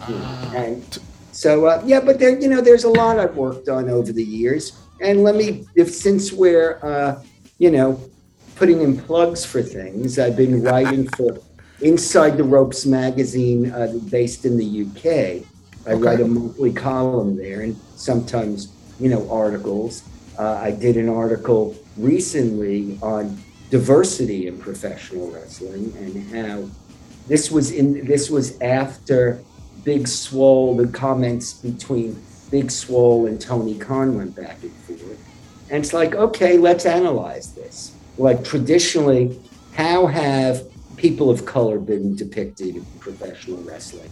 Know, 0.09 0.51
And 0.55 0.99
so, 1.31 1.67
uh, 1.67 1.83
yeah, 1.85 1.99
but 1.99 2.19
there, 2.19 2.37
you 2.37 2.49
know, 2.49 2.61
there's 2.61 2.83
a 2.83 2.89
lot 2.89 3.19
I've 3.19 3.35
worked 3.35 3.69
on 3.69 3.89
over 3.89 4.11
the 4.11 4.23
years. 4.23 4.82
And 5.03 5.21
let 5.21 5.35
me, 5.35 5.65
if 5.75 5.93
since 5.93 6.31
we're, 6.31 6.79
uh, 6.81 7.21
you 7.57 7.71
know, 7.71 7.99
putting 8.55 8.81
in 8.81 8.97
plugs 8.97 9.43
for 9.43 9.61
things, 9.61 10.17
I've 10.17 10.37
been 10.37 10.63
writing 10.63 11.07
for 11.09 11.39
Inside 11.81 12.37
the 12.37 12.45
Ropes 12.45 12.85
magazine 12.85 13.69
uh, 13.71 13.93
based 14.09 14.45
in 14.45 14.55
the 14.55 14.85
UK. 14.85 15.45
I 15.85 15.95
write 15.95 16.21
a 16.21 16.27
monthly 16.27 16.71
column 16.71 17.35
there 17.35 17.61
and 17.61 17.75
sometimes, 17.97 18.71
you 18.97 19.09
know, 19.09 19.29
articles. 19.29 20.03
Uh, 20.39 20.53
I 20.53 20.71
did 20.71 20.95
an 20.95 21.09
article 21.09 21.75
recently 21.97 22.97
on 23.01 23.37
diversity 23.69 24.47
in 24.47 24.57
professional 24.57 25.29
wrestling 25.31 25.93
and 25.97 26.33
how 26.33 26.69
this 27.27 27.51
was 27.51 27.71
in 27.71 28.05
this 28.05 28.29
was 28.29 28.59
after 28.61 29.41
Big 29.83 30.07
Swole, 30.07 30.77
the 30.77 30.87
comments 30.87 31.53
between 31.53 32.21
Big 32.49 32.71
Swole 32.71 33.25
and 33.25 33.41
Tony 33.41 33.77
Khan 33.77 34.15
went 34.15 34.35
back 34.35 34.61
and. 34.61 34.82
And 35.73 35.83
it's 35.83 35.91
like, 35.91 36.13
okay, 36.13 36.59
let's 36.59 36.85
analyze 36.85 37.51
this. 37.53 37.93
Like 38.19 38.43
traditionally, 38.43 39.39
how 39.73 40.05
have 40.05 40.67
people 40.97 41.31
of 41.31 41.47
color 41.47 41.79
been 41.79 42.15
depicted 42.15 42.75
in 42.75 42.85
professional 42.99 43.57
wrestling? 43.63 44.11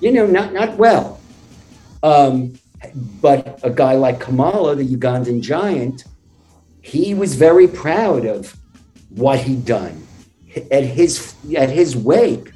You 0.00 0.12
know, 0.12 0.24
not 0.24 0.52
not 0.52 0.76
well. 0.76 1.20
Um, 2.04 2.60
but 3.20 3.58
a 3.64 3.70
guy 3.70 3.94
like 3.94 4.20
Kamala, 4.20 4.76
the 4.76 4.86
Ugandan 4.86 5.42
giant, 5.42 6.04
he 6.80 7.12
was 7.12 7.34
very 7.34 7.66
proud 7.66 8.24
of 8.24 8.56
what 9.08 9.40
he'd 9.40 9.64
done. 9.64 10.06
At 10.70 10.84
his 10.84 11.34
at 11.56 11.70
his 11.70 11.96
wake, 11.96 12.52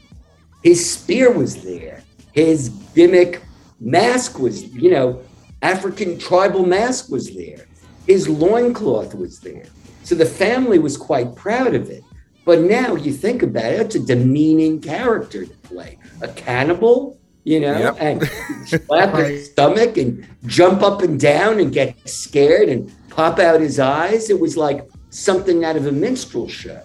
his 0.62 0.88
spear 0.88 1.32
was 1.32 1.64
there. 1.64 2.04
His 2.30 2.68
gimmick 2.94 3.42
mask 3.80 4.38
was, 4.38 4.62
you 4.72 4.92
know, 4.92 5.24
African 5.60 6.18
tribal 6.18 6.64
mask 6.64 7.10
was 7.10 7.34
there. 7.34 7.66
His 8.06 8.28
loincloth 8.28 9.14
was 9.14 9.40
there. 9.40 9.64
So 10.02 10.14
the 10.14 10.26
family 10.26 10.78
was 10.78 10.96
quite 10.96 11.34
proud 11.34 11.74
of 11.74 11.88
it. 11.90 12.02
But 12.44 12.60
now 12.60 12.94
you 12.94 13.12
think 13.12 13.42
about 13.42 13.72
it, 13.72 13.80
it's 13.80 13.94
a 13.94 14.00
demeaning 14.00 14.80
character 14.80 15.46
to 15.46 15.54
play. 15.62 15.98
A 16.20 16.28
cannibal, 16.28 17.18
you 17.44 17.60
know, 17.60 17.78
Yep. 17.78 17.96
and 18.00 18.22
slap 18.86 19.14
his 19.14 19.50
stomach 19.50 19.96
and 19.96 20.26
jump 20.46 20.82
up 20.82 21.00
and 21.00 21.18
down 21.18 21.58
and 21.60 21.72
get 21.72 21.96
scared 22.06 22.68
and 22.68 22.92
pop 23.08 23.38
out 23.38 23.60
his 23.60 23.80
eyes. 23.80 24.28
It 24.28 24.38
was 24.38 24.56
like 24.58 24.86
something 25.08 25.64
out 25.64 25.76
of 25.76 25.86
a 25.86 25.92
minstrel 25.92 26.46
show. 26.48 26.82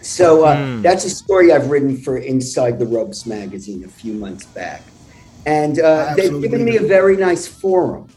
So 0.00 0.44
uh, 0.44 0.80
that's 0.80 1.04
a 1.04 1.10
story 1.10 1.52
I've 1.52 1.70
written 1.70 1.96
for 1.96 2.18
Inside 2.18 2.78
the 2.78 2.86
Ropes 2.86 3.24
magazine 3.26 3.84
a 3.84 3.88
few 3.88 4.12
months 4.14 4.44
back. 4.46 4.82
And 5.46 5.80
uh, 5.80 6.14
they've 6.16 6.40
given 6.40 6.64
me 6.64 6.76
a 6.76 6.82
very 6.82 7.16
nice 7.16 7.46
forum. 7.46 8.08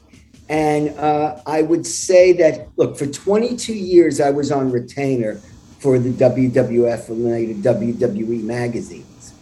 And 0.47 0.97
uh, 0.99 1.41
I 1.45 1.63
would 1.63 1.85
say 1.87 2.31
that, 2.33 2.69
look, 2.77 2.97
for 2.97 3.07
22 3.07 3.73
years, 3.73 4.21
I 4.21 4.29
was 4.29 4.51
on 4.51 4.71
retainer 4.71 5.41
for 5.79 5.97
the 5.97 6.11
WWF 6.11 7.09
related 7.09 7.57
WWE 7.57 8.43
magazines. 8.43 9.33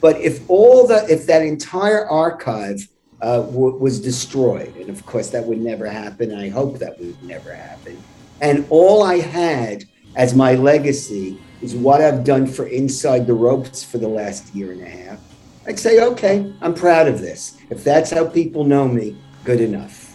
But 0.00 0.20
if 0.20 0.48
all 0.50 0.86
the, 0.86 1.06
if 1.08 1.26
that 1.26 1.42
entire 1.42 2.06
archive 2.08 2.88
uh, 3.20 3.42
w- 3.42 3.76
was 3.76 4.00
destroyed, 4.00 4.74
and 4.76 4.90
of 4.90 5.06
course 5.06 5.30
that 5.30 5.44
would 5.44 5.60
never 5.60 5.86
happen, 5.86 6.34
I 6.34 6.48
hope 6.48 6.78
that 6.80 6.98
would 6.98 7.22
never 7.22 7.54
happen, 7.54 8.02
and 8.40 8.66
all 8.68 9.04
I 9.04 9.18
had 9.18 9.84
as 10.16 10.34
my 10.34 10.54
legacy 10.54 11.40
is 11.62 11.74
what 11.74 12.00
I've 12.00 12.24
done 12.24 12.46
for 12.46 12.66
Inside 12.66 13.26
the 13.26 13.34
Ropes 13.34 13.84
for 13.84 13.98
the 13.98 14.08
last 14.08 14.52
year 14.54 14.72
and 14.72 14.82
a 14.82 14.88
half, 14.88 15.20
I'd 15.66 15.78
say, 15.78 16.02
okay, 16.04 16.52
I'm 16.60 16.74
proud 16.74 17.06
of 17.06 17.20
this. 17.20 17.56
If 17.70 17.84
that's 17.84 18.10
how 18.10 18.26
people 18.26 18.64
know 18.64 18.88
me, 18.88 19.16
good 19.44 19.60
enough. 19.60 20.11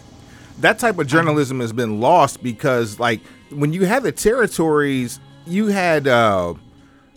That 0.60 0.78
type 0.78 0.98
of 0.98 1.06
journalism 1.06 1.60
has 1.60 1.72
been 1.72 2.00
lost 2.00 2.42
because 2.42 2.98
like 2.98 3.20
when 3.50 3.72
you 3.72 3.86
had 3.86 4.02
the 4.02 4.12
territories 4.12 5.20
you 5.46 5.68
had 5.68 6.06
uh 6.06 6.54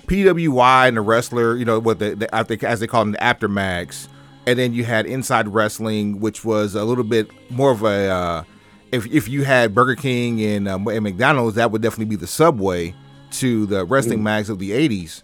pwi 0.07 0.88
and 0.88 0.97
the 0.97 1.01
wrestler 1.01 1.55
you 1.57 1.65
know 1.65 1.80
what 1.80 1.99
the, 1.99 2.15
the 2.15 2.35
I 2.35 2.43
think 2.43 2.63
as 2.63 2.80
they 2.80 2.88
call 2.88 3.03
them 3.03 3.13
the 3.13 3.23
Apter 3.23 3.47
mags. 3.47 4.07
And 4.47 4.57
then 4.57 4.73
you 4.73 4.84
had 4.84 5.05
inside 5.05 5.47
wrestling 5.47 6.19
which 6.19 6.45
was 6.45 6.76
a 6.76 6.84
little 6.84 7.03
bit 7.03 7.30
more 7.49 7.72
of 7.72 7.84
a 7.84 8.09
uh 8.09 8.43
if, 8.91 9.07
if 9.07 9.27
you 9.27 9.43
had 9.43 9.73
burger 9.73 9.95
king 9.95 10.41
and, 10.41 10.68
um, 10.68 10.88
and 10.88 11.03
mcdonald's 11.03 11.55
that 11.55 11.72
would 11.72 11.81
definitely 11.81 12.05
be 12.05 12.15
the 12.15 12.27
subway 12.27 12.93
to 13.31 13.65
the 13.65 13.85
wrestling 13.85 14.22
mags 14.22 14.49
of 14.49 14.59
the 14.59 14.72
80s 14.72 15.23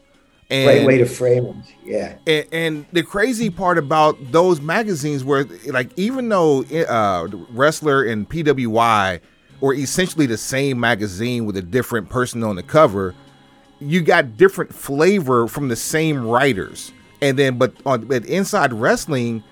and 0.49 0.65
Great 0.69 0.87
way 0.87 0.97
to 0.97 1.05
frame 1.05 1.45
it. 1.45 1.55
Yeah. 1.83 2.15
and, 2.25 2.45
and 2.51 2.85
the 2.93 3.03
crazy 3.03 3.49
part 3.49 3.77
about 3.77 4.17
those 4.31 4.61
magazines 4.61 5.23
were 5.23 5.45
like 5.67 5.91
even 5.97 6.29
though 6.29 6.63
uh 6.63 7.27
wrestler 7.49 8.03
and 8.03 8.29
pwi 8.29 9.19
were 9.59 9.73
essentially 9.73 10.25
the 10.25 10.37
same 10.37 10.79
magazine 10.79 11.45
with 11.45 11.57
a 11.57 11.61
different 11.61 12.09
person 12.09 12.43
on 12.43 12.55
the 12.55 12.63
cover 12.63 13.13
you 13.79 14.01
got 14.01 14.37
different 14.37 14.73
flavor 14.73 15.47
from 15.47 15.67
the 15.67 15.75
same 15.75 16.25
writers 16.25 16.91
and 17.21 17.37
then 17.37 17.57
but 17.57 17.73
on 17.85 18.05
but 18.05 18.25
inside 18.25 18.71
wrestling 18.73 19.43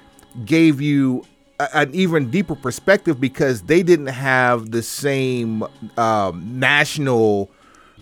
gave 0.46 0.80
you 0.82 1.24
a, 1.60 1.78
an 1.78 1.94
even 1.94 2.30
deeper 2.30 2.56
perspective 2.56 3.20
because 3.20 3.64
they 3.64 3.84
didn't 3.84 4.08
have 4.08 4.72
the 4.72 4.82
same 4.82 5.64
um, 5.98 6.60
national 6.60 7.50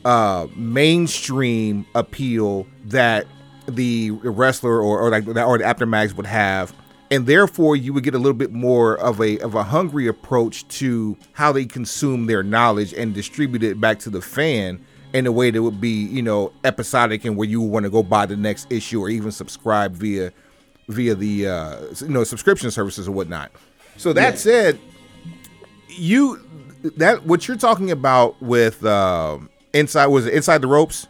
uh, 0.06 0.48
mainstream 0.56 1.86
appeal 1.96 2.68
that 2.86 3.26
the 3.68 4.12
wrestler 4.12 4.82
or, 4.82 5.00
or 5.00 5.10
like 5.10 5.28
or 5.28 5.58
the 5.58 5.64
Apter 5.64 5.86
mags 5.86 6.14
would 6.14 6.26
have. 6.26 6.74
And 7.12 7.28
therefore 7.28 7.76
you 7.76 7.94
would 7.94 8.04
get 8.04 8.16
a 8.16 8.18
little 8.18 8.34
bit 8.34 8.52
more 8.52 8.98
of 8.98 9.22
a 9.22 9.38
of 9.40 9.56
a 9.56 9.64
hungry 9.64 10.08
approach 10.08 10.68
to 10.80 11.16
how 11.34 11.52
they 11.52 11.66
consume 11.66 12.26
their 12.26 12.42
knowledge 12.44 12.94
and 12.94 13.14
distribute 13.14 13.64
it 13.64 13.80
back 13.80 14.00
to 14.00 14.10
the 14.10 14.22
fan 14.22 14.84
in 15.14 15.28
a 15.28 15.32
way 15.32 15.52
that 15.52 15.62
would 15.62 15.80
be 15.80 16.06
you 16.08 16.24
know 16.24 16.52
episodic 16.64 17.24
and 17.24 17.38
where 17.38 17.48
you 17.48 17.62
want 17.62 17.84
to 17.84 17.90
go 17.90 18.02
buy 18.02 18.26
the 18.26 18.36
next 18.36 18.72
issue 18.72 19.00
or 19.00 19.10
even 19.10 19.32
subscribe 19.32 19.94
via 19.94 20.32
via 20.90 21.14
the 21.14 21.48
uh, 21.48 21.82
you 22.02 22.10
know 22.10 22.24
subscription 22.24 22.72
services 22.72 23.08
or 23.08 23.12
whatnot. 23.12 23.52
So 23.98 24.12
that 24.14 24.40
said 24.40 24.80
you 25.88 26.40
that 26.98 27.26
what 27.26 27.48
you're 27.48 27.58
talking 27.58 27.92
about 27.92 28.42
with 28.42 28.84
um 28.86 29.50
inside 29.74 30.08
was 30.08 30.26
it 30.26 30.34
inside 30.34 30.62
the 30.62 30.68
ropes 30.68 31.08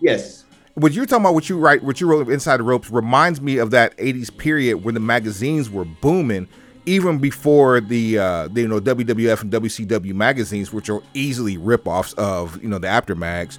Yes. 0.00 0.44
what 0.74 0.92
you're 0.92 1.06
talking 1.06 1.24
about 1.24 1.34
what 1.34 1.48
you 1.48 1.58
write 1.58 1.82
what 1.82 2.00
you 2.00 2.06
wrote 2.06 2.28
inside 2.28 2.58
the 2.58 2.62
ropes 2.64 2.90
reminds 2.90 3.40
me 3.40 3.58
of 3.58 3.70
that 3.70 3.96
80s 3.96 4.36
period 4.36 4.84
when 4.84 4.94
the 4.94 5.00
magazines 5.00 5.70
were 5.70 5.84
booming 5.84 6.46
even 6.86 7.18
before 7.18 7.80
the 7.80 8.18
uh 8.18 8.48
the, 8.48 8.62
you 8.62 8.68
know 8.68 8.78
WWF 8.80 9.40
and 9.42 9.50
WCW 9.52 10.12
magazines 10.12 10.72
which 10.72 10.90
are 10.90 11.00
easily 11.14 11.56
ripoffs 11.56 12.14
of 12.18 12.62
you 12.62 12.68
know 12.68 12.78
the 12.78 12.88
Apter 12.88 13.14
mags 13.14 13.58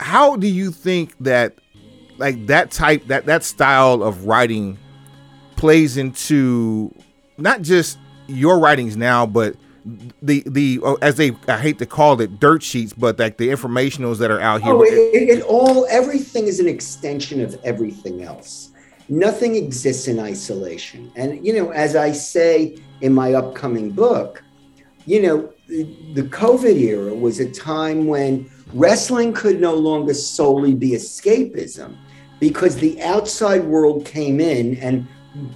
how 0.00 0.36
do 0.36 0.46
you 0.48 0.70
think 0.70 1.14
that 1.20 1.54
like 2.18 2.46
that 2.46 2.70
type 2.70 3.06
that 3.08 3.26
that 3.26 3.44
style 3.44 4.02
of 4.02 4.24
writing 4.26 4.78
plays 5.56 5.96
into 5.96 6.94
not 7.36 7.60
just 7.62 7.98
your 8.28 8.58
writings 8.58 8.96
now 8.96 9.26
but 9.26 9.54
the 10.20 10.42
the 10.46 10.80
oh, 10.82 10.98
as 11.02 11.16
they 11.16 11.32
I 11.48 11.58
hate 11.58 11.78
to 11.78 11.86
call 11.86 12.20
it 12.20 12.38
dirt 12.38 12.62
sheets 12.62 12.92
but 12.92 13.18
like 13.18 13.36
the 13.36 13.48
informationals 13.48 14.18
that 14.18 14.30
are 14.30 14.40
out 14.40 14.62
here 14.62 14.72
Oh, 14.72 14.82
it, 14.82 14.88
it, 15.38 15.42
all, 15.42 15.86
everything 15.90 16.46
is 16.46 16.60
an 16.60 16.68
extension 16.68 17.40
of 17.40 17.58
everything 17.64 18.22
else. 18.22 18.70
Nothing 19.08 19.56
exists 19.56 20.08
in 20.08 20.18
isolation. 20.18 21.12
And, 21.16 21.44
you 21.44 21.52
know, 21.52 21.70
as 21.70 21.96
I 21.96 22.12
say 22.12 22.78
in 23.00 23.12
my 23.12 23.34
upcoming 23.34 23.90
book, 23.90 24.42
you 25.04 25.20
know, 25.20 25.52
the 25.68 26.22
COVID 26.22 26.76
era 26.76 27.14
was 27.14 27.40
a 27.40 27.50
time 27.50 28.06
when 28.06 28.50
wrestling 28.72 29.32
could 29.32 29.60
no 29.60 29.74
longer 29.74 30.14
solely 30.14 30.74
be 30.74 30.90
escapism 30.90 31.96
because 32.40 32.76
the 32.76 33.00
outside 33.02 33.64
world 33.64 34.06
came 34.06 34.40
in 34.40 34.76
and 34.76 35.06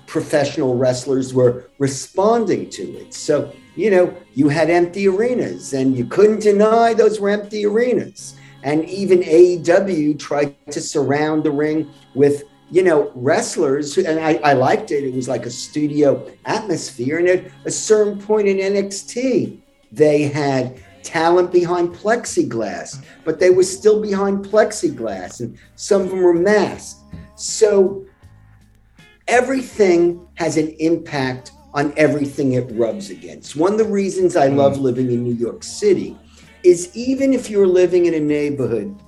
professional 0.07 0.77
wrestlers 0.77 1.33
were 1.33 1.71
responding 1.79 2.69
to 2.71 2.83
it. 2.99 3.15
So, 3.15 3.53
you 3.77 3.91
know, 3.91 4.17
you 4.35 4.49
had 4.49 4.71
empty 4.71 5.07
arenas 5.07 5.75
and 5.75 5.97
you 5.97 6.07
couldn't 6.07 6.41
deny 6.41 6.95
those 6.95 7.21
were 7.21 7.31
empty 7.31 7.67
arenas. 7.67 8.37
And 8.63 8.85
even 8.87 9.21
AEW 9.21 10.19
tried 10.19 10.57
to 10.73 10.81
surround 10.81 11.45
the 11.45 11.51
ring 11.51 11.91
with, 12.15 12.45
you 12.71 12.83
know, 12.83 13.13
wrestlers. 13.15 13.97
And 13.99 14.19
I, 14.19 14.35
I 14.43 14.55
liked 14.55 14.91
it. 14.91 15.05
It 15.05 15.15
was 15.15 15.29
like 15.29 15.47
a 15.47 15.51
studio 15.51 16.29
atmosphere. 16.47 17.19
And 17.19 17.29
at 17.29 17.53
a 17.65 17.71
certain 17.71 18.21
point 18.21 18.49
in 18.49 18.57
NXT, 18.57 19.61
they 19.93 20.23
had 20.23 20.83
talent 21.03 21.53
behind 21.53 21.91
plexiglass, 21.91 23.05
but 23.25 23.39
they 23.39 23.51
were 23.51 23.63
still 23.63 24.03
behind 24.03 24.45
plexiglass. 24.45 25.41
And 25.41 25.57
some 25.77 26.03
of 26.03 26.11
them 26.11 26.23
were 26.23 26.35
masked. 26.35 27.03
So 27.37 28.05
everything 29.29 30.27
has 30.35 30.57
an 30.57 30.69
impact 30.81 31.53
on 31.75 31.93
everything 31.97 32.55
it 32.55 32.71
rubs 32.73 33.11
against. 33.11 33.57
One 33.57 33.73
of 33.73 33.79
the 33.79 33.85
reasons 33.85 34.37
I 34.37 34.47
love 34.49 34.77
hmm. 34.77 34.83
living 34.83 35.11
in 35.11 35.23
New 35.23 35.35
York 35.35 35.63
City 35.63 36.17
is 36.63 36.95
even 36.97 37.33
if 37.33 37.49
you're 37.49 37.67
living 37.67 38.07
in 38.07 38.15
a 38.15 38.21
neighborhood 38.21 38.99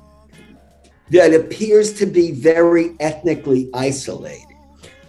that 1.10 1.32
appears 1.32 1.92
to 1.94 2.06
be 2.06 2.32
very 2.32 2.94
ethnically 3.00 3.70
isolated, 3.72 4.44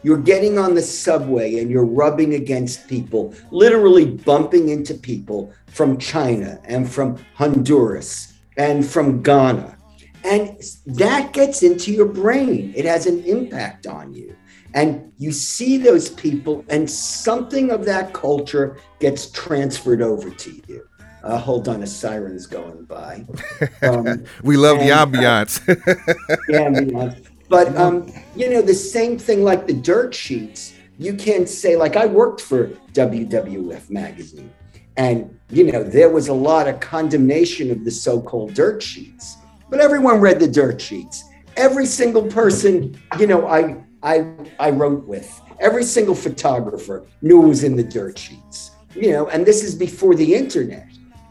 you're 0.01 0.17
getting 0.17 0.57
on 0.57 0.75
the 0.75 0.81
subway 0.81 1.59
and 1.59 1.69
you're 1.69 1.85
rubbing 1.85 2.35
against 2.35 2.87
people, 2.87 3.33
literally 3.51 4.05
bumping 4.05 4.69
into 4.69 4.93
people 4.93 5.53
from 5.67 5.97
China 5.97 6.59
and 6.63 6.89
from 6.89 7.17
Honduras 7.35 8.33
and 8.57 8.85
from 8.85 9.21
Ghana. 9.21 9.77
And 10.23 10.61
that 10.85 11.33
gets 11.33 11.63
into 11.63 11.91
your 11.91 12.05
brain. 12.05 12.73
It 12.75 12.85
has 12.85 13.05
an 13.05 13.23
impact 13.25 13.87
on 13.87 14.13
you. 14.13 14.35
And 14.73 15.11
you 15.17 15.31
see 15.31 15.77
those 15.77 16.09
people, 16.09 16.63
and 16.69 16.89
something 16.89 17.71
of 17.71 17.85
that 17.85 18.13
culture 18.13 18.77
gets 18.99 19.31
transferred 19.31 20.01
over 20.01 20.29
to 20.29 20.61
you. 20.67 20.87
Uh, 21.23 21.37
hold 21.37 21.67
on, 21.67 21.83
a 21.83 21.87
siren's 21.87 22.45
going 22.45 22.85
by. 22.85 23.25
Um, 23.81 24.25
we 24.43 24.57
love 24.57 24.77
the 24.79 24.91
and, 24.91 25.15
uh, 25.15 25.19
ambiance. 25.19 25.65
the 25.65 26.53
ambiance. 26.53 27.25
But 27.47 27.75
um, 27.75 28.11
you 28.35 28.49
know, 28.49 28.61
the 28.61 28.73
same 28.73 29.17
thing 29.17 29.43
like 29.43 29.65
the 29.65 29.73
dirt 29.73 30.13
sheets. 30.13 30.73
You 30.97 31.13
can't 31.13 31.47
say 31.47 31.75
like 31.75 31.95
I 31.95 32.05
worked 32.05 32.41
for 32.41 32.67
WWF 32.93 33.89
magazine, 33.89 34.51
and 34.97 35.37
you 35.49 35.71
know 35.71 35.83
there 35.83 36.09
was 36.09 36.27
a 36.27 36.33
lot 36.33 36.67
of 36.67 36.79
condemnation 36.79 37.71
of 37.71 37.85
the 37.85 37.91
so-called 37.91 38.53
dirt 38.53 38.83
sheets. 38.83 39.37
But 39.69 39.79
everyone 39.79 40.19
read 40.19 40.39
the 40.39 40.47
dirt 40.47 40.79
sheets. 40.81 41.23
Every 41.55 41.85
single 41.85 42.27
person, 42.27 42.99
you 43.17 43.27
know, 43.27 43.47
I 43.47 43.77
I 44.03 44.25
I 44.59 44.69
wrote 44.69 45.05
with, 45.07 45.41
every 45.59 45.83
single 45.83 46.15
photographer 46.15 47.05
knew 47.21 47.43
it 47.43 47.47
was 47.47 47.63
in 47.63 47.75
the 47.75 47.83
dirt 47.83 48.17
sheets. 48.17 48.71
You 48.95 49.11
know, 49.11 49.27
and 49.27 49.45
this 49.45 49.63
is 49.63 49.75
before 49.75 50.15
the 50.15 50.33
internet. 50.33 50.87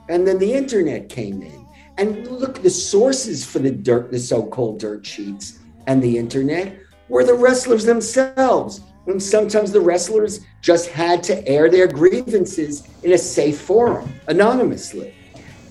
And 0.09 0.27
then 0.27 0.39
the 0.39 0.53
internet 0.53 1.09
came 1.09 1.43
in. 1.43 1.67
And 1.99 2.27
look, 2.29 2.63
the 2.63 2.71
sources 2.71 3.45
for 3.45 3.59
the 3.59 3.71
dirt, 3.71 4.13
the 4.13 4.19
so-called 4.19 4.79
dirt 4.79 5.05
sheets 5.05 5.59
and 5.89 6.01
the 6.03 6.17
internet 6.17 6.79
were 7.09 7.25
the 7.25 7.35
wrestlers 7.35 7.85
themselves. 7.85 8.81
And 9.07 9.23
sometimes 9.23 9.73
the 9.73 9.81
wrestlers 9.81 10.41
just 10.61 10.91
had 10.91 11.23
to 11.25 11.47
air 11.49 11.69
their 11.71 11.89
grievances 11.89 12.87
in 13.03 13.13
a 13.13 13.19
safe 13.19 13.61
forum, 13.61 14.13
anonymously. 14.29 15.15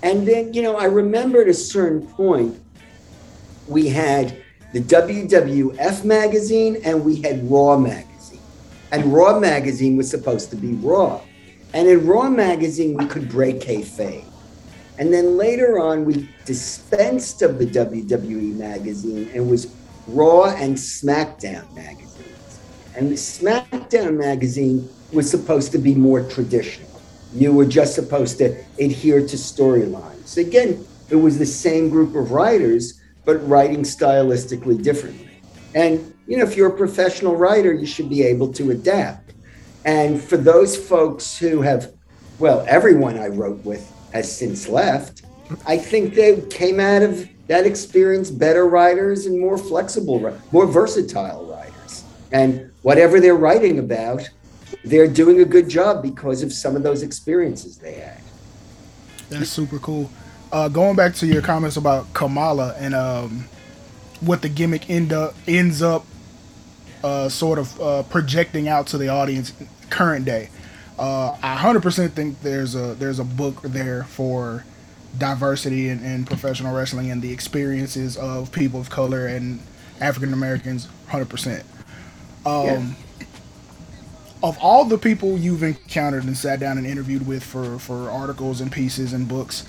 And 0.03 0.27
then, 0.27 0.53
you 0.53 0.61
know, 0.63 0.75
I 0.75 0.85
remember 0.85 1.41
at 1.41 1.47
a 1.47 1.53
certain 1.53 2.05
point, 2.05 2.59
we 3.67 3.87
had 3.87 4.43
the 4.73 4.81
WWF 4.81 6.03
magazine 6.03 6.77
and 6.83 7.03
we 7.05 7.21
had 7.21 7.49
Raw 7.49 7.77
magazine. 7.77 8.41
And 8.91 9.13
Raw 9.13 9.39
magazine 9.39 9.97
was 9.97 10.09
supposed 10.09 10.49
to 10.51 10.55
be 10.55 10.73
Raw. 10.73 11.21
And 11.73 11.87
in 11.87 12.05
Raw 12.05 12.29
magazine, 12.29 12.95
we 12.97 13.05
could 13.05 13.29
break 13.29 13.59
kayfabe. 13.59 14.25
And 14.99 15.13
then 15.13 15.37
later 15.37 15.79
on, 15.79 16.05
we 16.05 16.29
dispensed 16.45 17.41
of 17.41 17.59
the 17.59 17.65
WWE 17.65 18.55
magazine 18.55 19.27
and 19.27 19.35
it 19.35 19.45
was 19.45 19.73
Raw 20.07 20.45
and 20.45 20.75
SmackDown 20.75 21.73
magazines. 21.75 22.59
And 22.95 23.11
the 23.11 23.15
SmackDown 23.15 24.17
magazine 24.17 24.89
was 25.13 25.29
supposed 25.29 25.71
to 25.73 25.77
be 25.77 25.93
more 25.95 26.27
traditional. 26.29 26.89
You 27.33 27.53
were 27.53 27.65
just 27.65 27.93
supposed 27.93 28.37
to 28.39 28.63
adhere 28.79 29.19
to 29.19 29.35
storylines. 29.35 30.37
Again, 30.37 30.85
it 31.09 31.15
was 31.15 31.37
the 31.37 31.45
same 31.45 31.89
group 31.89 32.15
of 32.15 32.31
writers, 32.31 33.01
but 33.27 33.45
writing 33.45 33.83
stylistically 33.83 34.81
differently. 34.81 35.29
And, 35.75 36.13
you 36.27 36.37
know, 36.37 36.45
if 36.45 36.55
you're 36.55 36.69
a 36.69 36.77
professional 36.77 37.35
writer, 37.35 37.73
you 37.73 37.85
should 37.85 38.09
be 38.09 38.23
able 38.23 38.53
to 38.53 38.71
adapt. 38.71 39.33
And 39.83 40.19
for 40.19 40.37
those 40.37 40.77
folks 40.77 41.37
who 41.37 41.61
have, 41.61 41.91
well, 42.39 42.65
everyone 42.69 43.19
I 43.19 43.27
wrote 43.27 43.65
with 43.65 43.93
has 44.13 44.33
since 44.33 44.69
left, 44.69 45.23
I 45.65 45.77
think 45.77 46.13
they 46.13 46.39
came 46.49 46.79
out 46.79 47.01
of 47.01 47.27
that 47.47 47.65
experience 47.65 48.31
better 48.31 48.65
writers 48.65 49.25
and 49.25 49.37
more 49.37 49.57
flexible, 49.57 50.33
more 50.53 50.65
versatile 50.65 51.45
writers. 51.47 52.05
And 52.31 52.71
whatever 52.81 53.19
they're 53.19 53.35
writing 53.35 53.79
about, 53.79 54.29
they're 54.85 55.05
doing 55.05 55.41
a 55.41 55.45
good 55.45 55.67
job 55.67 56.01
because 56.01 56.43
of 56.43 56.53
some 56.53 56.77
of 56.77 56.83
those 56.83 57.03
experiences 57.03 57.77
they 57.77 57.95
had. 57.95 58.21
That's 59.29 59.49
super 59.49 59.79
cool. 59.79 60.09
Uh, 60.51 60.69
going 60.69 60.95
back 60.95 61.13
to 61.15 61.27
your 61.27 61.41
comments 61.41 61.75
about 61.77 62.13
Kamala 62.13 62.73
and 62.77 62.95
um, 62.95 63.45
what 64.21 64.41
the 64.41 64.49
gimmick 64.49 64.89
end 64.89 65.11
up 65.11 65.35
ends 65.47 65.81
up 65.81 66.05
uh, 67.03 67.29
sort 67.29 67.59
of 67.59 67.79
uh, 67.81 68.03
projecting 68.03 68.67
out 68.67 68.87
to 68.87 68.97
the 68.97 69.09
audience 69.09 69.53
current 69.89 70.25
day. 70.25 70.49
Uh, 70.97 71.37
I 71.43 71.55
100% 71.57 72.11
think 72.11 72.41
there's 72.41 72.75
a 72.75 72.95
there's 72.95 73.19
a 73.19 73.23
book 73.23 73.61
there 73.61 74.03
for 74.05 74.65
diversity 75.17 75.89
in, 75.89 76.03
in 76.03 76.25
professional 76.25 76.75
wrestling 76.75 77.11
and 77.11 77.21
the 77.21 77.31
experiences 77.31 78.17
of 78.17 78.51
people 78.51 78.79
of 78.79 78.89
color 78.89 79.27
and 79.27 79.59
African 80.01 80.33
Americans. 80.33 80.87
100%. 81.09 81.59
Um, 81.59 81.65
Yeah. 82.45 82.85
Of 84.43 84.55
all 84.59 84.85
the 84.85 84.99
people 84.99 85.35
you've 85.35 85.63
encountered 85.63 86.23
and 86.23 86.37
sat 86.37 86.59
down 86.59 86.77
and 86.77 86.85
interviewed 86.85 87.25
with 87.25 87.43
for 87.43 87.79
for 87.79 88.11
articles 88.11 88.61
and 88.61 88.71
pieces 88.71 89.11
and 89.11 89.27
books, 89.27 89.65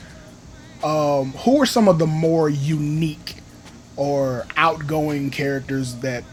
um, 0.85 1.33
who 1.33 1.61
are 1.61 1.67
some 1.67 1.89
of 1.89 1.99
the 1.99 2.07
more 2.07 2.49
unique 2.49 3.37
or 3.97 4.47
outgoing 4.57 5.31
characters 5.31 5.97
that 5.97 6.25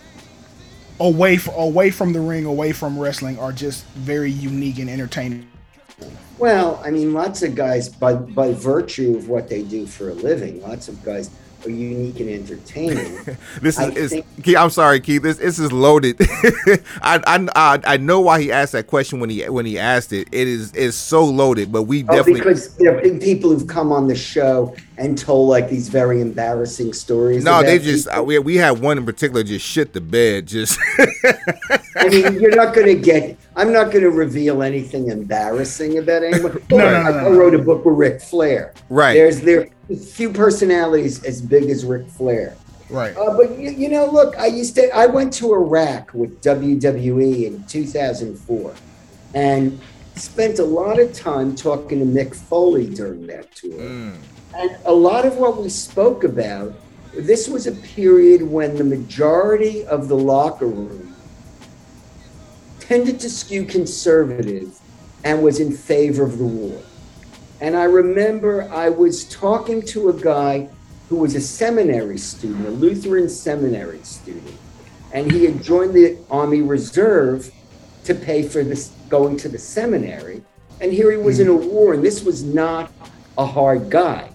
away 0.99 1.37
from 1.37 1.55
away 1.55 1.89
from 1.89 2.13
the 2.13 2.21
ring, 2.21 2.45
away 2.45 2.71
from 2.71 2.97
wrestling, 2.97 3.37
are 3.39 3.51
just 3.51 3.85
very 3.87 4.31
unique 4.31 4.79
and 4.79 4.89
entertaining? 4.89 5.47
Well, 6.37 6.81
I 6.83 6.91
mean, 6.91 7.13
lots 7.13 7.43
of 7.43 7.55
guys, 7.55 7.89
by 7.89 8.13
by 8.13 8.53
virtue 8.53 9.15
of 9.15 9.29
what 9.29 9.49
they 9.49 9.63
do 9.63 9.87
for 9.87 10.09
a 10.09 10.13
living, 10.13 10.61
lots 10.61 10.87
of 10.87 11.03
guys 11.03 11.29
are 11.65 11.69
unique 11.71 12.19
and 12.19 12.29
entertaining. 12.29 13.19
This 13.61 13.79
is 13.79 14.11
think- 14.11 14.43
Keith, 14.43 14.57
I'm 14.57 14.69
sorry, 14.69 14.99
Keith. 14.99 15.23
This 15.23 15.37
this 15.37 15.59
is 15.59 15.71
loaded. 15.71 16.17
I, 17.01 17.19
I 17.25 17.47
I 17.55 17.79
I 17.85 17.97
know 17.97 18.21
why 18.21 18.41
he 18.41 18.51
asked 18.51 18.73
that 18.73 18.87
question 18.87 19.19
when 19.19 19.29
he 19.29 19.43
when 19.49 19.65
he 19.65 19.79
asked 19.79 20.13
it. 20.13 20.27
It 20.31 20.47
is 20.47 20.71
is 20.73 20.95
so 20.95 21.23
loaded, 21.25 21.71
but 21.71 21.83
we 21.83 22.03
Oh, 22.03 22.07
definitely 22.15 22.41
because 22.41 22.75
there 22.77 22.93
have 22.93 23.03
been 23.03 23.19
people 23.19 23.49
who've 23.51 23.67
come 23.67 23.91
on 23.91 24.07
the 24.07 24.15
show 24.15 24.75
and 24.97 25.17
told 25.17 25.49
like 25.49 25.69
these 25.69 25.89
very 25.89 26.21
embarrassing 26.21 26.93
stories. 26.93 27.43
no. 27.43 27.61
They 27.63 27.79
just 27.79 28.07
people. 28.07 28.21
uh, 28.21 28.23
we 28.23 28.39
we 28.39 28.55
had 28.55 28.79
one 28.79 28.97
in 28.97 29.05
particular 29.05 29.43
just 29.43 29.65
shit 29.65 29.93
the 29.93 30.01
bed. 30.01 30.47
Just 30.47 30.79
I 31.97 32.09
mean, 32.09 32.39
you're 32.39 32.55
not 32.55 32.73
going 32.73 32.87
to 32.87 32.95
get. 32.95 33.37
I'm 33.55 33.71
not 33.71 33.85
going 33.85 34.03
to 34.03 34.11
reveal 34.11 34.63
anything 34.63 35.09
embarrassing 35.09 35.97
about 35.97 36.23
anyone. 36.23 36.61
No, 36.69 36.77
no, 36.77 36.91
no, 36.91 36.97
I 36.97 37.11
no, 37.11 37.31
no. 37.31 37.37
wrote 37.37 37.55
a 37.55 37.59
book 37.59 37.85
with 37.85 37.95
Ric 37.95 38.21
Flair. 38.21 38.73
Right. 38.89 39.13
There's 39.13 39.41
there 39.41 39.69
few 39.95 40.31
personalities 40.31 41.23
as 41.23 41.41
big 41.41 41.69
as 41.69 41.85
Ric 41.85 42.07
Flair. 42.07 42.55
Right. 42.89 43.15
Uh, 43.15 43.35
but 43.35 43.57
you, 43.57 43.71
you 43.71 43.89
know, 43.89 44.05
look, 44.05 44.37
I 44.37 44.47
used 44.47 44.75
to. 44.75 44.89
I 44.95 45.05
went 45.05 45.33
to 45.33 45.53
Iraq 45.53 46.13
with 46.13 46.41
WWE 46.41 47.45
in 47.45 47.63
2004, 47.65 48.75
and 49.33 49.79
spent 50.15 50.59
a 50.59 50.63
lot 50.63 50.99
of 50.99 51.13
time 51.13 51.55
talking 51.55 51.99
to 51.99 52.05
Mick 52.05 52.35
Foley 52.35 52.87
during 52.87 53.27
that 53.27 53.53
tour. 53.55 54.13
And 54.55 54.77
a 54.85 54.93
lot 54.93 55.25
of 55.25 55.35
what 55.35 55.61
we 55.61 55.67
spoke 55.67 56.23
about, 56.23 56.73
this 57.13 57.49
was 57.49 57.67
a 57.67 57.73
period 57.73 58.41
when 58.41 58.77
the 58.77 58.85
majority 58.85 59.85
of 59.85 60.07
the 60.07 60.15
locker 60.15 60.67
room 60.67 61.13
tended 62.79 63.19
to 63.19 63.29
skew 63.29 63.65
conservative 63.65 64.79
and 65.25 65.43
was 65.43 65.59
in 65.59 65.75
favor 65.75 66.23
of 66.23 66.37
the 66.37 66.45
war. 66.45 66.81
And 67.59 67.75
I 67.75 67.83
remember 67.83 68.69
I 68.71 68.89
was 68.89 69.25
talking 69.25 69.81
to 69.87 70.09
a 70.09 70.13
guy 70.13 70.69
who 71.09 71.17
was 71.17 71.35
a 71.35 71.41
seminary 71.41 72.17
student, 72.17 72.65
a 72.65 72.71
Lutheran 72.71 73.27
seminary 73.27 74.03
student, 74.03 74.57
and 75.13 75.29
he 75.31 75.45
had 75.45 75.61
joined 75.61 75.93
the 75.93 76.17
Army 76.31 76.61
Reserve 76.61 77.51
to 78.05 78.15
pay 78.15 78.47
for 78.47 78.63
this 78.63 78.93
going 79.09 79.35
to 79.37 79.49
the 79.49 79.57
seminary. 79.57 80.43
And 80.79 80.93
here 80.93 81.11
he 81.11 81.17
was 81.17 81.39
in 81.39 81.49
a 81.49 81.53
hmm. 81.53 81.67
war, 81.67 81.93
and 81.93 82.03
this 82.03 82.23
was 82.23 82.43
not 82.43 82.91
a 83.37 83.45
hard 83.45 83.89
guy. 83.89 84.29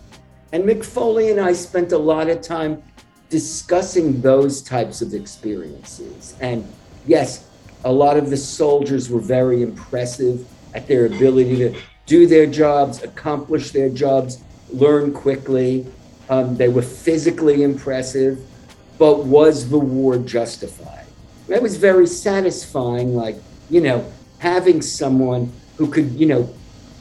And 0.53 0.65
Mick 0.65 0.85
Foley 0.85 1.31
and 1.31 1.41
I 1.41 1.53
spent 1.53 1.93
a 1.93 1.99
lot 1.99 2.29
of 2.29 2.43
time 2.43 2.83
discussing 3.29 4.21
those 4.21 4.61
types 4.61 5.01
of 5.01 5.15
experiences. 5.15 6.35
And 6.41 6.67
yes, 7.07 7.49
a 7.85 7.93
lot 7.93 8.17
of 8.17 8.31
the 8.31 8.37
soldiers 8.37 9.09
were 9.09 9.21
very 9.21 9.63
impressive 9.63 10.47
at 10.75 10.89
their 10.89 11.07
ability 11.07 11.57
to 11.57 11.81
do 12.07 12.27
their 12.27 12.47
jobs, 12.47 13.03
accomplish 13.03 13.71
their 13.71 13.89
jobs, 13.89 14.43
learn 14.73 15.13
quickly. 15.13 15.87
Um, 16.29 16.57
they 16.57 16.69
were 16.69 16.83
physically 16.83 17.63
impressive, 17.63 18.41
but 18.99 19.25
was 19.25 19.69
the 19.71 19.79
war 19.79 20.19
justified? 20.19 21.07
That 21.47 21.63
was 21.63 21.77
very 21.77 22.07
satisfying, 22.07 23.15
like, 23.15 23.37
you 23.69 23.81
know, 23.81 24.05
having 24.39 24.83
someone 24.83 25.53
who 25.77 25.89
could, 25.89 26.11
you 26.13 26.27
know, 26.27 26.53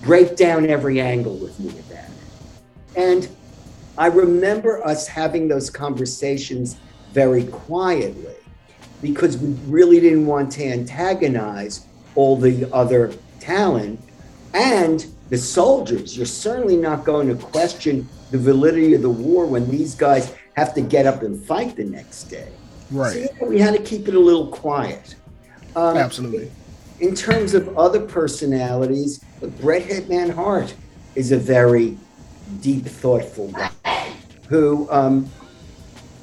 break 0.03 0.35
down 0.35 0.69
every 0.69 1.01
angle 1.01 1.35
with 1.35 1.59
me 1.59 1.69
about 1.69 2.05
it. 2.05 2.95
And 2.95 3.27
I 3.99 4.07
remember 4.07 4.83
us 4.87 5.07
having 5.07 5.49
those 5.49 5.69
conversations 5.69 6.77
very 7.11 7.43
quietly 7.43 8.35
because 9.01 9.37
we 9.37 9.49
really 9.69 9.99
didn't 9.99 10.25
want 10.25 10.53
to 10.53 10.63
antagonize 10.65 11.85
all 12.15 12.37
the 12.37 12.71
other 12.73 13.13
talent. 13.41 13.99
And 14.53 15.05
the 15.27 15.37
soldiers. 15.37 16.15
You're 16.15 16.25
certainly 16.25 16.77
not 16.77 17.03
going 17.03 17.27
to 17.27 17.35
question 17.35 18.07
the 18.31 18.37
validity 18.37 18.93
of 18.93 19.01
the 19.01 19.09
war 19.09 19.45
when 19.45 19.69
these 19.69 19.95
guys 19.95 20.33
have 20.55 20.73
to 20.75 20.81
get 20.81 21.05
up 21.05 21.21
and 21.21 21.37
fight 21.45 21.75
the 21.75 21.83
next 21.83 22.23
day. 22.25 22.51
Right. 22.91 23.13
So, 23.13 23.35
know, 23.41 23.47
we 23.47 23.59
had 23.59 23.75
to 23.75 23.83
keep 23.83 24.07
it 24.07 24.15
a 24.15 24.19
little 24.19 24.47
quiet. 24.47 25.15
Um, 25.75 25.97
Absolutely. 25.97 26.49
In 27.01 27.15
terms 27.15 27.53
of 27.53 27.77
other 27.77 27.99
personalities, 27.99 29.23
Bret 29.61 29.83
Hitman 29.83 30.33
Hart 30.33 30.73
is 31.15 31.33
a 31.33 31.37
very 31.37 31.97
deep, 32.61 32.85
thoughtful 32.85 33.49
guy 33.51 33.69
who 34.49 34.89
um, 34.91 35.29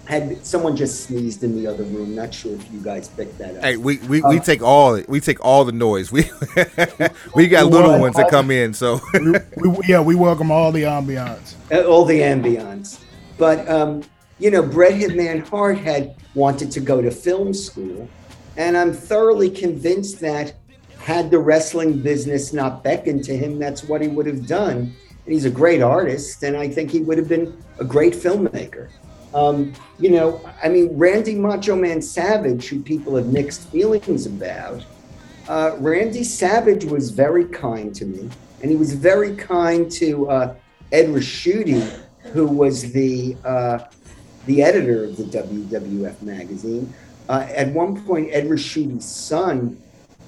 had 0.07 0.45
someone 0.45 0.77
just 0.77 1.05
sneezed 1.05 1.43
in 1.45 1.55
the 1.57 1.67
other 1.67 1.85
room. 1.85 2.15
Not 2.15 2.35
sure 2.35 2.55
if 2.55 2.73
you 2.73 2.81
guys 2.81 3.09
picked 3.09 3.39
that 3.39 3.57
up. 3.57 3.65
Hey, 3.65 3.77
we, 3.77 3.99
we, 3.99 4.21
we 4.23 4.41
take 4.41 4.63
all 4.63 5.01
we 5.09 5.21
take 5.21 5.43
all 5.45 5.65
the 5.65 5.73
noise. 5.73 6.13
We 6.13 6.23
we 7.35 7.49
got 7.49 7.67
little 7.67 7.99
ones 7.99 8.17
that 8.17 8.29
come 8.29 8.51
in, 8.51 8.75
so 8.75 9.01
we, 9.15 9.33
we- 9.57 9.87
yeah, 9.87 10.01
we 10.01 10.15
welcome 10.15 10.51
all 10.51 10.73
the 10.73 10.83
ambiance. 10.83 11.55
All 11.87 12.05
the 12.05 12.21
ambience. 12.21 13.01
But 13.39 13.69
um, 13.69 14.03
you 14.39 14.51
know, 14.51 14.63
Bret 14.63 14.93
Hitman 14.93 15.47
Hart 15.49 15.79
had 15.79 16.15
wanted 16.35 16.71
to 16.73 16.81
go 16.81 17.01
to 17.03 17.11
film 17.11 17.53
school, 17.55 18.09
and 18.57 18.77
I'm 18.77 18.93
thoroughly 18.93 19.51
convinced 19.51 20.21
that 20.21 20.55
had 20.99 21.31
the 21.31 21.39
wrestling 21.39 22.01
business 22.03 22.53
not 22.53 22.83
beckoned 22.83 23.23
to 23.25 23.37
him, 23.37 23.59
that's 23.61 23.85
what 23.85 24.01
he 24.03 24.09
would 24.09 24.27
have 24.27 24.47
done. 24.47 24.93
And 25.27 25.35
he's 25.35 25.45
a 25.45 25.51
great 25.51 25.83
artist, 25.83 26.45
and 26.45 26.57
I 26.57 26.69
think 26.69 26.91
he 26.91 27.01
would 27.01 27.19
have 27.19 27.29
been 27.29 27.61
a 27.81 27.85
great 27.85 28.15
filmmaker. 28.15 28.89
Um, 29.35 29.75
you 29.99 30.11
know, 30.11 30.41
I 30.63 30.69
mean, 30.69 30.97
Randy 30.97 31.35
Macho 31.35 31.77
Man 31.77 32.01
Savage, 32.01 32.69
who 32.69 32.81
people 32.81 33.17
have 33.17 33.27
mixed 33.27 33.69
feelings 33.69 34.25
about, 34.25 34.85
uh, 35.49 35.77
Randy 35.79 36.25
Savage 36.25 36.85
was 36.85 37.11
very 37.11 37.45
kind 37.47 37.95
to 37.97 38.05
me, 38.05 38.31
and 38.63 38.71
he 38.71 38.77
was 38.77 38.95
very 38.95 39.37
kind 39.37 39.91
to 39.93 40.31
uh, 40.31 40.55
Ed 40.93 41.09
Ricciuti, 41.09 42.01
who 42.33 42.47
was 42.47 42.93
the 42.93 43.37
uh, 43.45 43.79
the 44.47 44.63
editor 44.63 45.05
of 45.05 45.17
the 45.17 45.25
WWF 45.25 46.23
magazine. 46.23 46.93
Uh, 47.29 47.47
at 47.51 47.73
one 47.73 48.01
point, 48.05 48.29
Ed 48.33 48.45
Ricciuti's 48.45 49.05
son 49.05 49.81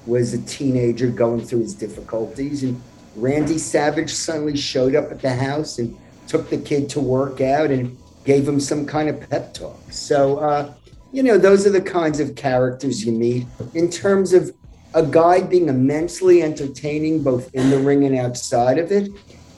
was 0.05 0.33
a 0.33 0.41
teenager 0.41 1.09
going 1.09 1.45
through 1.45 1.61
his 1.61 1.73
difficulties, 1.73 2.63
and 2.63 2.81
Randy 3.21 3.57
Savage 3.57 4.11
suddenly 4.13 4.57
showed 4.57 4.95
up 4.95 5.11
at 5.11 5.21
the 5.21 5.33
house 5.33 5.77
and 5.79 5.97
took 6.27 6.49
the 6.49 6.57
kid 6.57 6.89
to 6.91 6.99
work 6.99 7.41
out 7.41 7.71
and 7.71 7.97
gave 8.23 8.47
him 8.47 8.59
some 8.59 8.85
kind 8.85 9.09
of 9.09 9.29
pep 9.29 9.53
talk. 9.53 9.79
So, 9.91 10.37
uh, 10.37 10.73
you 11.11 11.23
know, 11.23 11.37
those 11.37 11.65
are 11.65 11.71
the 11.71 11.81
kinds 11.81 12.19
of 12.19 12.35
characters 12.35 13.03
you 13.05 13.11
meet 13.11 13.47
in 13.73 13.89
terms 13.89 14.33
of 14.33 14.53
a 14.93 15.05
guy 15.05 15.41
being 15.41 15.69
immensely 15.69 16.41
entertaining 16.41 17.23
both 17.23 17.53
in 17.53 17.69
the 17.69 17.79
ring 17.79 18.05
and 18.05 18.15
outside 18.15 18.77
of 18.77 18.91
it. 18.91 19.09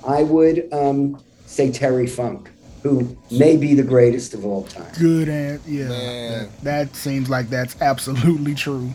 I 0.05 0.23
would 0.23 0.67
um, 0.73 1.21
say 1.45 1.71
Terry 1.71 2.07
Funk, 2.07 2.49
who 2.83 3.17
may 3.29 3.57
be 3.57 3.73
the 3.73 3.83
greatest 3.83 4.33
of 4.33 4.45
all 4.45 4.63
time. 4.63 4.91
Good 4.99 5.29
and 5.29 5.61
yeah, 5.65 5.87
Man. 5.89 6.29
that, 6.31 6.63
that 6.63 6.95
seems 6.95 7.29
like 7.29 7.49
that's 7.49 7.79
absolutely 7.81 8.55
true. 8.55 8.91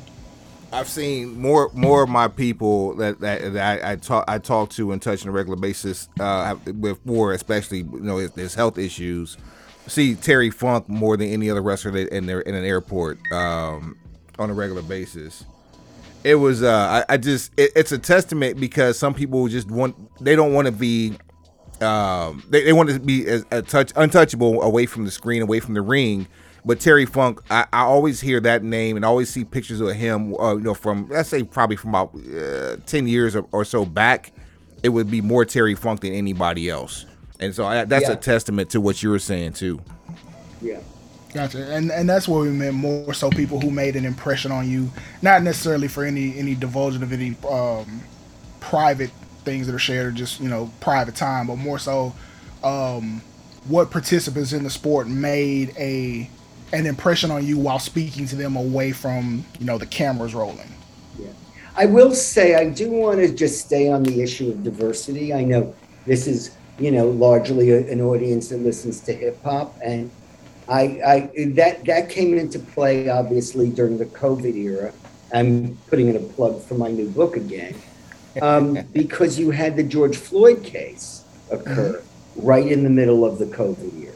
I've 0.76 0.90
seen 0.90 1.40
more 1.40 1.70
more 1.72 2.02
of 2.02 2.10
my 2.10 2.28
people 2.28 2.94
that 2.96 3.20
that, 3.20 3.54
that 3.54 3.82
I, 3.82 3.92
I 3.92 3.96
talk 3.96 4.26
I 4.28 4.36
talk 4.36 4.68
to 4.72 4.92
and 4.92 5.00
touch 5.00 5.22
on 5.22 5.28
a 5.28 5.32
regular 5.32 5.56
basis 5.56 6.10
uh, 6.20 6.54
with 6.66 7.04
war, 7.06 7.32
especially 7.32 7.78
you 7.78 8.00
know 8.00 8.18
his, 8.18 8.54
health 8.54 8.76
issues. 8.76 9.38
See 9.86 10.14
Terry 10.14 10.50
Funk 10.50 10.86
more 10.86 11.16
than 11.16 11.28
any 11.28 11.48
other 11.48 11.62
wrestler 11.62 11.96
in 11.96 12.26
there 12.26 12.40
in 12.40 12.54
an 12.54 12.62
airport 12.66 13.18
um, 13.32 13.96
on 14.38 14.50
a 14.50 14.52
regular 14.52 14.82
basis. 14.82 15.46
It 16.24 16.34
was 16.34 16.62
uh, 16.62 17.04
I, 17.08 17.14
I 17.14 17.16
just 17.16 17.58
it, 17.58 17.70
it's 17.74 17.92
a 17.92 17.98
testament 17.98 18.60
because 18.60 18.98
some 18.98 19.14
people 19.14 19.48
just 19.48 19.70
want 19.70 19.96
they 20.22 20.36
don't 20.36 20.52
want 20.52 20.66
to 20.66 20.72
be 20.72 21.16
um, 21.80 22.44
they, 22.50 22.64
they 22.64 22.74
want 22.74 22.90
to 22.90 23.00
be 23.00 23.26
as 23.26 23.46
a 23.50 23.62
touch 23.62 23.94
untouchable 23.96 24.60
away 24.60 24.84
from 24.84 25.06
the 25.06 25.10
screen, 25.10 25.40
away 25.40 25.58
from 25.58 25.72
the 25.72 25.82
ring. 25.82 26.26
But 26.66 26.80
Terry 26.80 27.06
Funk, 27.06 27.40
I, 27.48 27.66
I 27.72 27.82
always 27.82 28.20
hear 28.20 28.40
that 28.40 28.64
name 28.64 28.96
and 28.96 29.04
always 29.04 29.30
see 29.30 29.44
pictures 29.44 29.80
of 29.80 29.92
him. 29.92 30.34
Uh, 30.34 30.56
you 30.56 30.62
know, 30.64 30.74
from 30.74 31.08
let's 31.08 31.28
say 31.28 31.44
probably 31.44 31.76
from 31.76 31.90
about 31.90 32.12
uh, 32.14 32.76
ten 32.86 33.06
years 33.06 33.36
or, 33.36 33.46
or 33.52 33.64
so 33.64 33.84
back, 33.84 34.32
it 34.82 34.88
would 34.88 35.08
be 35.08 35.20
more 35.20 35.44
Terry 35.44 35.76
Funk 35.76 36.00
than 36.00 36.12
anybody 36.12 36.68
else. 36.68 37.06
And 37.38 37.54
so 37.54 37.64
I, 37.66 37.84
that's 37.84 38.08
Yeah. 38.08 38.14
a 38.14 38.16
testament 38.16 38.70
to 38.70 38.80
what 38.80 39.00
you 39.00 39.10
were 39.10 39.20
saying 39.20 39.52
too. 39.52 39.80
Yeah. 40.60 40.80
Gotcha, 41.34 41.70
and 41.70 41.92
and 41.92 42.08
that's 42.08 42.26
what 42.26 42.40
we 42.40 42.48
meant 42.48 42.74
more 42.74 43.12
so 43.12 43.28
people 43.30 43.60
who 43.60 43.70
made 43.70 43.94
an 43.94 44.06
impression 44.06 44.50
on 44.50 44.70
you, 44.70 44.90
not 45.20 45.42
necessarily 45.42 45.86
for 45.86 46.02
any 46.02 46.36
any 46.38 46.54
divulging 46.54 47.02
of 47.02 47.12
any 47.12 47.36
um, 47.48 48.00
private 48.60 49.10
things 49.44 49.66
that 49.66 49.74
are 49.74 49.78
shared 49.78 50.06
or 50.06 50.10
just 50.12 50.40
you 50.40 50.48
know 50.48 50.70
private 50.80 51.14
time, 51.14 51.46
but 51.46 51.56
more 51.56 51.78
so 51.78 52.14
um, 52.64 53.20
what 53.68 53.90
participants 53.90 54.52
in 54.54 54.62
the 54.64 54.70
sport 54.70 55.08
made 55.08 55.74
a 55.76 56.30
an 56.72 56.86
impression 56.86 57.30
on 57.30 57.46
you 57.46 57.58
while 57.58 57.78
speaking 57.78 58.26
to 58.26 58.36
them 58.36 58.56
away 58.56 58.92
from 58.92 59.44
you 59.58 59.66
know 59.66 59.78
the 59.78 59.86
cameras 59.86 60.34
rolling. 60.34 60.72
Yeah. 61.18 61.28
I 61.76 61.86
will 61.86 62.14
say 62.14 62.54
I 62.54 62.70
do 62.70 62.90
want 62.90 63.20
to 63.20 63.34
just 63.34 63.64
stay 63.64 63.88
on 63.90 64.02
the 64.02 64.22
issue 64.22 64.50
of 64.50 64.64
diversity. 64.64 65.32
I 65.32 65.44
know 65.44 65.74
this 66.06 66.26
is, 66.26 66.56
you 66.78 66.90
know, 66.90 67.08
largely 67.08 67.70
a, 67.70 67.90
an 67.90 68.00
audience 68.00 68.48
that 68.48 68.58
listens 68.58 69.00
to 69.02 69.12
hip 69.12 69.42
hop 69.42 69.76
and 69.84 70.10
I, 70.68 71.30
I 71.34 71.46
that 71.50 71.84
that 71.84 72.10
came 72.10 72.36
into 72.36 72.58
play 72.58 73.08
obviously 73.08 73.70
during 73.70 73.98
the 73.98 74.06
COVID 74.06 74.54
era. 74.56 74.92
I'm 75.32 75.76
putting 75.88 76.08
in 76.08 76.16
a 76.16 76.20
plug 76.20 76.62
for 76.62 76.74
my 76.74 76.88
new 76.88 77.08
book 77.08 77.36
again. 77.36 77.74
Um, 78.42 78.74
because 78.92 79.38
you 79.38 79.50
had 79.50 79.76
the 79.76 79.82
George 79.82 80.16
Floyd 80.16 80.64
case 80.64 81.24
occur 81.50 82.02
right 82.36 82.66
in 82.66 82.82
the 82.82 82.90
middle 82.90 83.24
of 83.24 83.38
the 83.38 83.46
COVID 83.46 84.02
era. 84.02 84.15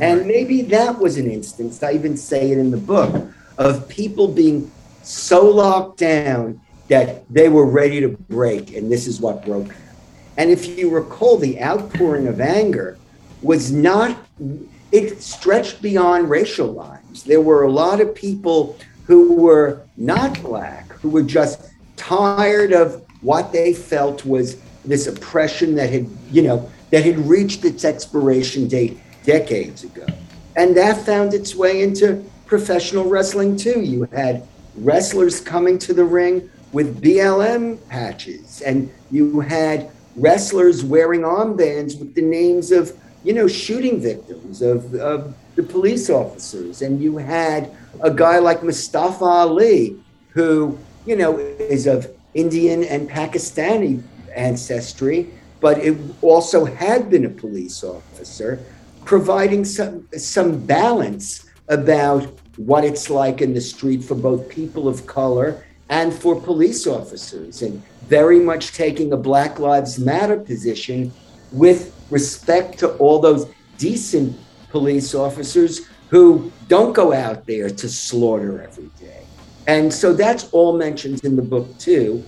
And 0.00 0.26
maybe 0.26 0.62
that 0.62 0.98
was 0.98 1.16
an 1.18 1.30
instance, 1.30 1.82
I 1.82 1.92
even 1.92 2.16
say 2.16 2.50
it 2.50 2.58
in 2.58 2.70
the 2.70 2.76
book, 2.76 3.30
of 3.58 3.88
people 3.88 4.28
being 4.28 4.70
so 5.02 5.44
locked 5.46 5.98
down 5.98 6.60
that 6.88 7.28
they 7.32 7.48
were 7.48 7.66
ready 7.66 8.00
to 8.00 8.08
break, 8.08 8.74
and 8.74 8.90
this 8.90 9.06
is 9.06 9.20
what 9.20 9.44
broke 9.44 9.68
them. 9.68 9.76
And 10.36 10.50
if 10.50 10.66
you 10.78 10.90
recall, 10.90 11.36
the 11.36 11.62
outpouring 11.62 12.26
of 12.26 12.40
anger 12.40 12.98
was 13.42 13.70
not, 13.70 14.16
it 14.90 15.22
stretched 15.22 15.82
beyond 15.82 16.30
racial 16.30 16.68
lines. 16.68 17.24
There 17.24 17.40
were 17.40 17.62
a 17.64 17.70
lot 17.70 18.00
of 18.00 18.14
people 18.14 18.78
who 19.04 19.34
were 19.34 19.82
not 19.96 20.40
black, 20.42 20.92
who 20.94 21.10
were 21.10 21.22
just 21.22 21.70
tired 21.96 22.72
of 22.72 23.04
what 23.20 23.52
they 23.52 23.74
felt 23.74 24.24
was 24.24 24.56
this 24.84 25.06
oppression 25.06 25.74
that 25.74 25.90
had, 25.90 26.08
you 26.30 26.42
know, 26.42 26.70
that 26.90 27.04
had 27.04 27.18
reached 27.18 27.64
its 27.64 27.84
expiration 27.84 28.66
date 28.66 28.98
decades 29.30 29.84
ago. 29.84 30.06
And 30.56 30.76
that 30.76 31.06
found 31.06 31.34
its 31.34 31.54
way 31.54 31.82
into 31.82 32.24
professional 32.46 33.04
wrestling 33.04 33.56
too. 33.56 33.80
You 33.80 34.02
had 34.12 34.46
wrestlers 34.76 35.40
coming 35.40 35.78
to 35.86 35.94
the 35.94 36.04
ring 36.04 36.50
with 36.72 37.00
BLM 37.00 37.78
patches, 37.88 38.60
and 38.62 38.90
you 39.10 39.40
had 39.40 39.90
wrestlers 40.16 40.82
wearing 40.84 41.20
armbands 41.20 41.98
with 41.98 42.14
the 42.14 42.22
names 42.22 42.72
of, 42.72 42.96
you 43.22 43.32
know, 43.32 43.46
shooting 43.46 44.00
victims, 44.00 44.62
of, 44.62 44.94
of 44.96 45.34
the 45.54 45.62
police 45.62 46.10
officers. 46.10 46.82
And 46.82 47.00
you 47.00 47.16
had 47.16 47.70
a 48.00 48.10
guy 48.10 48.38
like 48.38 48.64
Mustafa 48.64 49.24
Ali, 49.24 49.96
who, 50.30 50.78
you 51.06 51.16
know, 51.16 51.38
is 51.38 51.86
of 51.86 52.10
Indian 52.34 52.82
and 52.84 53.08
Pakistani 53.08 54.02
ancestry, 54.34 55.30
but 55.60 55.78
it 55.78 55.96
also 56.22 56.64
had 56.64 57.10
been 57.10 57.24
a 57.26 57.34
police 57.44 57.84
officer, 57.84 58.58
providing 59.04 59.64
some 59.64 60.06
some 60.16 60.58
balance 60.66 61.46
about 61.68 62.24
what 62.56 62.84
it's 62.84 63.08
like 63.08 63.40
in 63.40 63.54
the 63.54 63.60
street 63.60 64.02
for 64.04 64.14
both 64.14 64.48
people 64.48 64.88
of 64.88 65.06
color 65.06 65.64
and 65.88 66.12
for 66.12 66.40
police 66.40 66.86
officers, 66.86 67.62
and 67.62 67.82
very 68.06 68.38
much 68.38 68.72
taking 68.72 69.12
a 69.12 69.16
Black 69.16 69.58
Lives 69.58 69.98
Matter 69.98 70.38
position 70.38 71.12
with 71.52 71.94
respect 72.10 72.78
to 72.78 72.90
all 72.96 73.18
those 73.18 73.46
decent 73.78 74.36
police 74.70 75.14
officers 75.14 75.80
who 76.08 76.52
don't 76.68 76.92
go 76.92 77.12
out 77.12 77.46
there 77.46 77.70
to 77.70 77.88
slaughter 77.88 78.62
every 78.62 78.90
day. 79.00 79.24
And 79.66 79.92
so 79.92 80.12
that's 80.12 80.48
all 80.52 80.76
mentioned 80.76 81.24
in 81.24 81.36
the 81.36 81.42
book 81.42 81.78
too. 81.78 82.24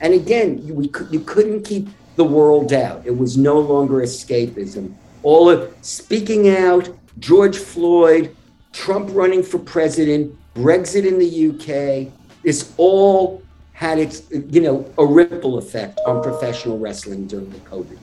And 0.00 0.14
again, 0.14 0.66
we 0.74 0.90
you 1.10 1.20
couldn't 1.20 1.62
keep 1.62 1.88
the 2.16 2.24
world 2.24 2.72
out. 2.72 3.06
It 3.06 3.16
was 3.16 3.36
no 3.36 3.58
longer 3.58 3.96
escapism. 3.96 4.94
All 5.26 5.50
of 5.50 5.74
speaking 5.82 6.50
out, 6.50 6.88
George 7.18 7.58
Floyd, 7.58 8.36
Trump 8.72 9.10
running 9.12 9.42
for 9.42 9.58
president, 9.58 10.32
Brexit 10.54 11.04
in 11.04 11.18
the 11.18 11.48
UK, 11.48 12.12
this 12.44 12.72
all 12.76 13.42
had 13.72 13.98
its, 13.98 14.22
you 14.30 14.60
know, 14.60 14.88
a 14.98 15.04
ripple 15.04 15.58
effect 15.58 15.98
on 16.06 16.22
professional 16.22 16.78
wrestling 16.78 17.26
during 17.26 17.50
the 17.50 17.58
COVID. 17.58 17.98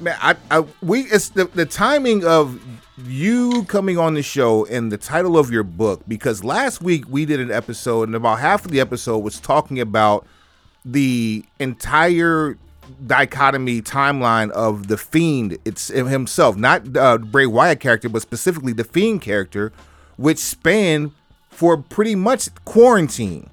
Man, 0.00 0.18
I, 0.20 0.34
I 0.50 0.64
we 0.82 1.02
it's 1.02 1.28
the, 1.28 1.44
the 1.44 1.66
timing 1.66 2.24
of 2.24 2.60
you 3.06 3.62
coming 3.66 3.96
on 3.96 4.14
the 4.14 4.22
show 4.24 4.66
and 4.66 4.90
the 4.90 4.98
title 4.98 5.38
of 5.38 5.52
your 5.52 5.62
book 5.62 6.02
because 6.08 6.42
last 6.42 6.82
week 6.82 7.04
we 7.08 7.24
did 7.26 7.38
an 7.38 7.52
episode 7.52 8.08
and 8.08 8.16
about 8.16 8.40
half 8.40 8.64
of 8.64 8.72
the 8.72 8.80
episode 8.80 9.18
was 9.18 9.38
talking 9.38 9.78
about 9.78 10.26
the 10.84 11.44
entire 11.60 12.58
dichotomy 13.06 13.82
timeline 13.82 14.50
of 14.50 14.88
the 14.88 14.96
fiend 14.96 15.58
it's 15.64 15.88
himself 15.88 16.56
not 16.56 16.96
uh, 16.96 17.18
bray 17.18 17.46
wyatt 17.46 17.80
character 17.80 18.08
but 18.08 18.22
specifically 18.22 18.72
the 18.72 18.84
fiend 18.84 19.20
character 19.20 19.72
which 20.16 20.38
spanned 20.38 21.12
for 21.50 21.76
pretty 21.76 22.14
much 22.14 22.48
quarantine. 22.64 23.50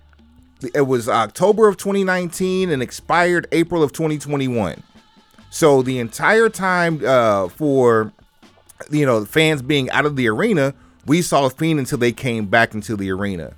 It 0.73 0.87
was 0.87 1.09
october 1.09 1.67
of 1.67 1.77
2019 1.77 2.69
and 2.69 2.81
expired 2.81 3.47
april 3.51 3.83
of 3.83 3.91
2021 3.91 4.81
so 5.49 5.81
the 5.81 5.99
entire 5.99 6.49
time 6.49 7.01
uh, 7.05 7.49
for 7.49 8.13
you 8.89 9.05
know 9.05 9.25
fans 9.25 9.61
being 9.61 9.89
out 9.91 10.05
of 10.05 10.15
the 10.15 10.27
arena 10.27 10.73
we 11.05 11.21
saw 11.21 11.49
fiend 11.49 11.79
until 11.79 11.97
they 11.97 12.11
came 12.11 12.45
back 12.45 12.73
into 12.73 12.95
the 12.95 13.11
arena. 13.11 13.53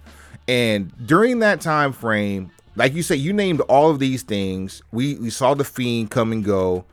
And 0.48 0.92
during 1.06 1.40
that 1.40 1.62
time 1.62 1.94
frame 1.94 2.52
like 2.76 2.94
you 2.94 3.04
said, 3.04 3.20
you 3.20 3.34
named 3.34 3.62
all 3.62 3.90
of 3.90 4.00
these 4.00 4.24
things. 4.24 4.82
We 4.92 5.16
we 5.16 5.30
saw 5.30 5.54
the 5.54 5.64
fiend 5.64 6.12
come 6.12 6.32
and 6.32 6.44
go. 6.44 6.86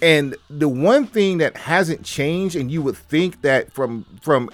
And 0.00 0.36
the 0.50 0.68
one 0.68 1.06
thing 1.06 1.38
that 1.38 1.56
hasn't 1.56 2.04
changed, 2.04 2.56
and 2.56 2.70
you 2.70 2.82
would 2.82 2.96
think 2.96 3.42
that 3.42 3.72
from 3.72 4.04
from 4.20 4.50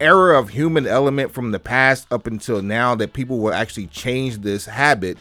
era 0.00 0.38
of 0.38 0.50
human 0.50 0.86
element 0.86 1.32
from 1.32 1.52
the 1.52 1.60
past 1.60 2.06
up 2.10 2.26
until 2.26 2.62
now, 2.62 2.94
that 2.96 3.12
people 3.12 3.38
will 3.38 3.54
actually 3.54 3.86
change 3.88 4.38
this 4.38 4.66
habit. 4.66 5.18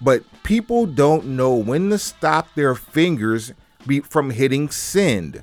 But 0.00 0.22
people 0.42 0.86
don't 0.86 1.26
know 1.26 1.54
when 1.54 1.90
to 1.90 1.98
stop 1.98 2.54
their 2.54 2.74
fingers 2.74 3.52
be, 3.86 4.00
from 4.00 4.30
hitting 4.30 4.70
send. 4.70 5.42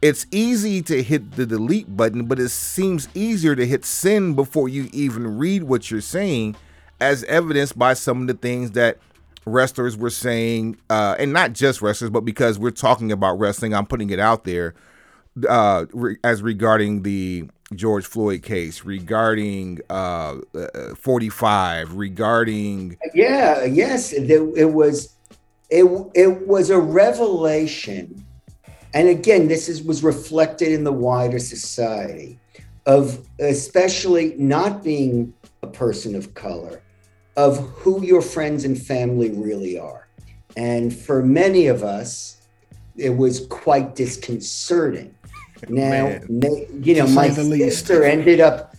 It's 0.00 0.26
easy 0.32 0.82
to 0.82 1.02
hit 1.02 1.32
the 1.32 1.46
delete 1.46 1.96
button, 1.96 2.24
but 2.24 2.40
it 2.40 2.48
seems 2.48 3.08
easier 3.14 3.54
to 3.54 3.64
hit 3.64 3.84
send 3.84 4.34
before 4.34 4.68
you 4.68 4.90
even 4.92 5.38
read 5.38 5.62
what 5.62 5.90
you're 5.90 6.00
saying 6.00 6.56
as 7.02 7.24
evidenced 7.24 7.78
by 7.78 7.94
some 7.94 8.22
of 8.22 8.26
the 8.28 8.34
things 8.34 8.72
that 8.72 8.98
wrestlers 9.44 9.96
were 9.96 10.10
saying, 10.10 10.76
uh, 10.88 11.16
and 11.18 11.32
not 11.32 11.52
just 11.52 11.82
wrestlers, 11.82 12.10
but 12.10 12.24
because 12.24 12.58
we're 12.58 12.70
talking 12.70 13.10
about 13.10 13.38
wrestling, 13.38 13.74
I'm 13.74 13.86
putting 13.86 14.10
it 14.10 14.20
out 14.20 14.44
there 14.44 14.74
uh, 15.48 15.86
re- 15.92 16.16
as 16.22 16.42
regarding 16.42 17.02
the 17.02 17.48
George 17.74 18.06
Floyd 18.06 18.42
case, 18.42 18.84
regarding 18.84 19.80
uh, 19.90 20.38
uh 20.54 20.94
45, 20.94 21.94
regarding 21.96 22.98
yeah, 23.14 23.64
yes, 23.64 24.12
it 24.12 24.72
was 24.72 25.14
it 25.70 25.84
it 26.14 26.46
was 26.46 26.70
a 26.70 26.78
revelation, 26.78 28.24
and 28.92 29.08
again, 29.08 29.48
this 29.48 29.68
is 29.68 29.82
was 29.82 30.04
reflected 30.04 30.68
in 30.68 30.84
the 30.84 30.92
wider 30.92 31.38
society 31.38 32.38
of 32.84 33.26
especially 33.38 34.34
not 34.36 34.82
being 34.82 35.32
a 35.62 35.66
person 35.66 36.14
of 36.14 36.34
color 36.34 36.82
of 37.36 37.58
who 37.70 38.02
your 38.02 38.22
friends 38.22 38.64
and 38.64 38.80
family 38.80 39.30
really 39.30 39.78
are. 39.78 40.08
And 40.56 40.94
for 40.94 41.22
many 41.22 41.66
of 41.66 41.82
us, 41.82 42.42
it 42.96 43.10
was 43.10 43.46
quite 43.46 43.94
disconcerting. 43.94 45.14
Now, 45.68 46.18
you 46.28 46.96
know, 46.96 47.06
my 47.06 47.30
sister 47.30 48.02
ended 48.02 48.40
up 48.40 48.74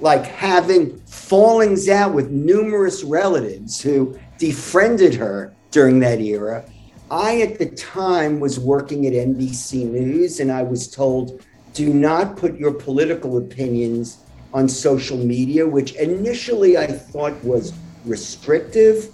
like 0.00 0.24
having 0.24 0.98
fallings 1.06 1.88
out 1.88 2.14
with 2.14 2.30
numerous 2.30 3.04
relatives 3.04 3.80
who 3.80 4.18
defriended 4.36 5.14
her 5.14 5.54
during 5.70 6.00
that 6.00 6.20
era. 6.20 6.64
I, 7.12 7.42
at 7.42 7.60
the 7.60 7.66
time, 7.66 8.40
was 8.40 8.58
working 8.58 9.06
at 9.06 9.12
NBC 9.12 9.88
News, 9.88 10.40
and 10.40 10.50
I 10.50 10.64
was 10.64 10.88
told, 10.88 11.46
do 11.74 11.94
not 11.94 12.36
put 12.36 12.58
your 12.58 12.72
political 12.72 13.38
opinions 13.38 14.18
on 14.52 14.68
social 14.68 15.16
media, 15.16 15.66
which 15.66 15.92
initially 15.94 16.76
I 16.76 16.86
thought 16.86 17.34
was 17.44 17.72
restrictive. 18.06 19.12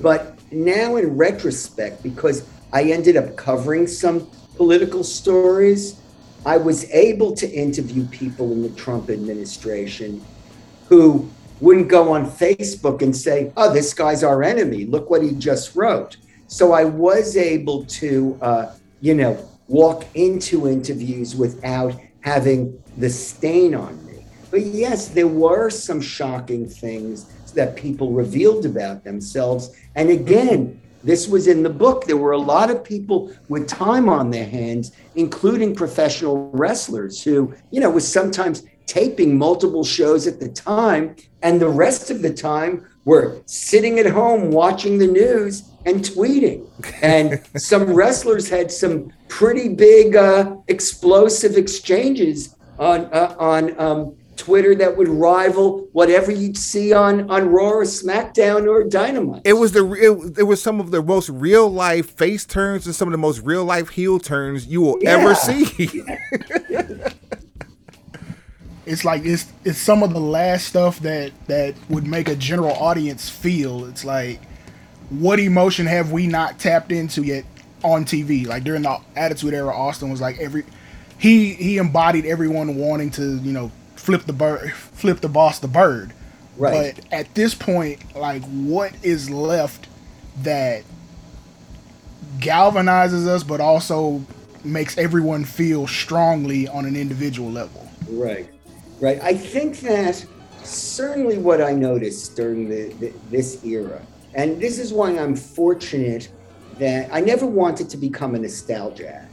But 0.00 0.38
now, 0.52 0.96
in 0.96 1.16
retrospect, 1.16 2.02
because 2.02 2.46
I 2.72 2.84
ended 2.84 3.16
up 3.16 3.36
covering 3.36 3.86
some 3.86 4.28
political 4.56 5.02
stories, 5.02 6.00
I 6.44 6.56
was 6.56 6.88
able 6.90 7.34
to 7.36 7.50
interview 7.50 8.06
people 8.08 8.52
in 8.52 8.62
the 8.62 8.70
Trump 8.70 9.10
administration 9.10 10.24
who 10.88 11.28
wouldn't 11.60 11.88
go 11.88 12.12
on 12.12 12.26
Facebook 12.26 13.02
and 13.02 13.16
say, 13.16 13.52
oh, 13.56 13.72
this 13.72 13.92
guy's 13.92 14.22
our 14.22 14.42
enemy. 14.42 14.84
Look 14.86 15.10
what 15.10 15.22
he 15.22 15.32
just 15.32 15.74
wrote. 15.74 16.16
So 16.46 16.72
I 16.72 16.84
was 16.84 17.36
able 17.36 17.84
to, 17.86 18.38
uh, 18.40 18.74
you 19.00 19.14
know, 19.14 19.48
walk 19.66 20.04
into 20.14 20.68
interviews 20.68 21.34
without 21.36 21.94
having 22.20 22.82
the 22.96 23.10
stain 23.10 23.74
on 23.74 24.04
me. 24.06 24.24
But 24.50 24.62
yes, 24.62 25.08
there 25.08 25.28
were 25.28 25.68
some 25.70 26.00
shocking 26.00 26.68
things 26.68 27.30
that 27.52 27.76
people 27.76 28.12
revealed 28.12 28.66
about 28.66 29.04
themselves. 29.04 29.76
And 29.94 30.10
again, 30.10 30.80
this 31.04 31.28
was 31.28 31.46
in 31.46 31.62
the 31.62 31.70
book. 31.70 32.04
There 32.04 32.16
were 32.16 32.32
a 32.32 32.38
lot 32.38 32.70
of 32.70 32.82
people 32.82 33.32
with 33.48 33.68
time 33.68 34.08
on 34.08 34.30
their 34.30 34.46
hands, 34.46 34.92
including 35.14 35.74
professional 35.74 36.50
wrestlers 36.50 37.22
who, 37.22 37.54
you 37.70 37.80
know, 37.80 37.90
was 37.90 38.06
sometimes 38.06 38.64
taping 38.86 39.38
multiple 39.38 39.84
shows 39.84 40.26
at 40.26 40.40
the 40.40 40.48
time. 40.48 41.14
And 41.42 41.60
the 41.60 41.68
rest 41.68 42.10
of 42.10 42.22
the 42.22 42.32
time 42.32 42.86
were 43.04 43.40
sitting 43.46 43.98
at 43.98 44.06
home 44.06 44.50
watching 44.50 44.98
the 44.98 45.06
news 45.06 45.70
and 45.86 46.00
tweeting. 46.00 46.66
And 47.02 47.40
some 47.56 47.84
wrestlers 47.94 48.48
had 48.48 48.72
some 48.72 49.12
pretty 49.28 49.68
big 49.68 50.16
uh, 50.16 50.56
explosive 50.66 51.56
exchanges 51.56 52.56
on, 52.78 53.06
uh, 53.06 53.36
on 53.38 53.80
um, 53.80 54.16
Twitter 54.38 54.74
that 54.76 54.96
would 54.96 55.08
rival 55.08 55.88
whatever 55.92 56.32
you'd 56.32 56.56
see 56.56 56.92
on 56.92 57.30
on 57.30 57.48
Raw 57.48 57.70
or 57.70 57.84
SmackDown 57.84 58.66
or 58.68 58.84
Dynamite. 58.84 59.42
It 59.44 59.54
was 59.54 59.72
the 59.72 59.84
it, 59.92 60.38
it 60.38 60.44
was 60.44 60.62
some 60.62 60.80
of 60.80 60.90
the 60.90 61.02
most 61.02 61.28
real 61.28 61.68
life 61.68 62.10
face 62.10 62.44
turns 62.44 62.86
and 62.86 62.94
some 62.94 63.08
of 63.08 63.12
the 63.12 63.18
most 63.18 63.40
real 63.42 63.64
life 63.64 63.90
heel 63.90 64.18
turns 64.18 64.66
you 64.66 64.80
will 64.80 64.98
yeah. 65.00 65.10
ever 65.10 65.34
see. 65.34 65.74
it's 68.86 69.04
like 69.04 69.24
it's 69.24 69.46
it's 69.64 69.78
some 69.78 70.02
of 70.02 70.12
the 70.14 70.20
last 70.20 70.66
stuff 70.68 71.00
that 71.00 71.32
that 71.46 71.74
would 71.90 72.06
make 72.06 72.28
a 72.28 72.36
general 72.36 72.72
audience 72.72 73.28
feel. 73.28 73.84
It's 73.84 74.04
like 74.04 74.40
what 75.10 75.38
emotion 75.38 75.86
have 75.86 76.12
we 76.12 76.26
not 76.26 76.58
tapped 76.58 76.92
into 76.92 77.22
yet 77.22 77.44
on 77.82 78.04
TV? 78.04 78.46
Like 78.46 78.64
during 78.64 78.82
the 78.82 78.98
Attitude 79.16 79.54
Era, 79.54 79.74
Austin 79.74 80.10
was 80.10 80.20
like 80.20 80.38
every 80.38 80.64
he 81.18 81.54
he 81.54 81.78
embodied 81.78 82.24
everyone 82.24 82.76
wanting 82.76 83.10
to 83.12 83.38
you 83.38 83.52
know 83.52 83.70
flip 83.98 84.24
the 84.24 84.32
bird, 84.32 84.72
flip 84.72 85.20
the 85.20 85.28
boss 85.28 85.58
the 85.58 85.68
bird. 85.68 86.12
Right. 86.56 86.94
But 86.96 87.12
at 87.12 87.34
this 87.34 87.54
point, 87.54 88.16
like, 88.16 88.42
what 88.44 88.92
is 89.02 89.30
left 89.30 89.88
that 90.42 90.84
galvanizes 92.38 93.26
us, 93.26 93.42
but 93.42 93.60
also 93.60 94.24
makes 94.64 94.98
everyone 94.98 95.44
feel 95.44 95.86
strongly 95.86 96.66
on 96.68 96.84
an 96.84 96.96
individual 96.96 97.50
level? 97.50 97.88
Right. 98.08 98.48
Right. 99.00 99.20
I 99.22 99.34
think 99.34 99.80
that 99.80 100.24
certainly 100.62 101.38
what 101.38 101.62
I 101.62 101.72
noticed 101.72 102.36
during 102.36 102.68
the, 102.68 102.88
the, 102.94 103.12
this 103.30 103.64
era, 103.64 104.02
and 104.34 104.60
this 104.60 104.78
is 104.78 104.92
why 104.92 105.16
I'm 105.16 105.36
fortunate 105.36 106.30
that 106.78 107.08
I 107.12 107.20
never 107.20 107.46
wanted 107.46 107.88
to 107.90 107.96
become 107.96 108.34
a 108.34 108.38
nostalgia 108.38 109.26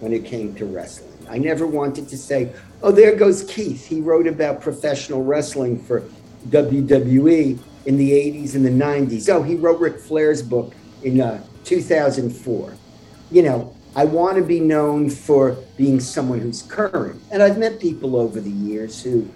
when 0.00 0.12
it 0.12 0.24
came 0.24 0.54
to 0.56 0.64
wrestling. 0.66 1.11
I 1.32 1.38
never 1.38 1.66
wanted 1.66 2.08
to 2.10 2.18
say, 2.18 2.52
oh, 2.82 2.92
there 2.92 3.16
goes 3.16 3.42
Keith. 3.44 3.86
He 3.86 4.02
wrote 4.02 4.26
about 4.26 4.60
professional 4.60 5.24
wrestling 5.24 5.82
for 5.82 6.02
WWE 6.48 7.58
in 7.86 7.96
the 7.96 8.12
80s 8.12 8.54
and 8.54 8.62
the 8.62 8.70
90s. 8.70 9.30
Oh, 9.30 9.42
he 9.42 9.54
wrote 9.54 9.80
Ric 9.80 9.98
Flair's 9.98 10.42
book 10.42 10.74
in 11.02 11.22
uh, 11.22 11.42
2004. 11.64 12.74
You 13.30 13.42
know, 13.42 13.74
I 13.96 14.04
want 14.04 14.36
to 14.36 14.42
be 14.42 14.60
known 14.60 15.08
for 15.08 15.56
being 15.78 16.00
someone 16.00 16.38
who's 16.38 16.62
current. 16.64 17.18
And 17.30 17.42
I've 17.42 17.56
met 17.56 17.80
people 17.80 18.16
over 18.16 18.38
the 18.38 18.50
years 18.50 19.02
who, 19.02 19.26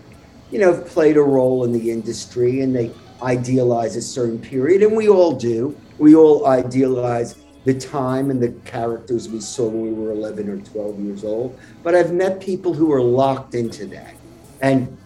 you 0.50 0.58
know, 0.58 0.74
have 0.74 0.86
played 0.86 1.16
a 1.16 1.22
role 1.22 1.64
in 1.64 1.72
the 1.72 1.90
industry 1.90 2.60
and 2.60 2.76
they 2.76 2.92
idealize 3.22 3.96
a 3.96 4.02
certain 4.02 4.38
period, 4.38 4.82
and 4.82 4.94
we 4.94 5.08
all 5.08 5.32
do. 5.32 5.74
We 5.98 6.14
all 6.14 6.46
idealize 6.46 7.36
the 7.66 7.74
time 7.74 8.30
and 8.30 8.40
the 8.40 8.52
characters 8.64 9.28
we 9.28 9.40
saw 9.40 9.66
when 9.66 9.82
we 9.82 9.92
were 9.92 10.12
11 10.12 10.48
or 10.48 10.58
12 10.58 11.00
years 11.00 11.24
old. 11.24 11.58
But 11.82 11.96
I've 11.96 12.12
met 12.12 12.40
people 12.40 12.72
who 12.72 12.92
are 12.92 13.02
locked 13.02 13.56
into 13.56 13.86
that 13.86 14.14
and 14.62 14.96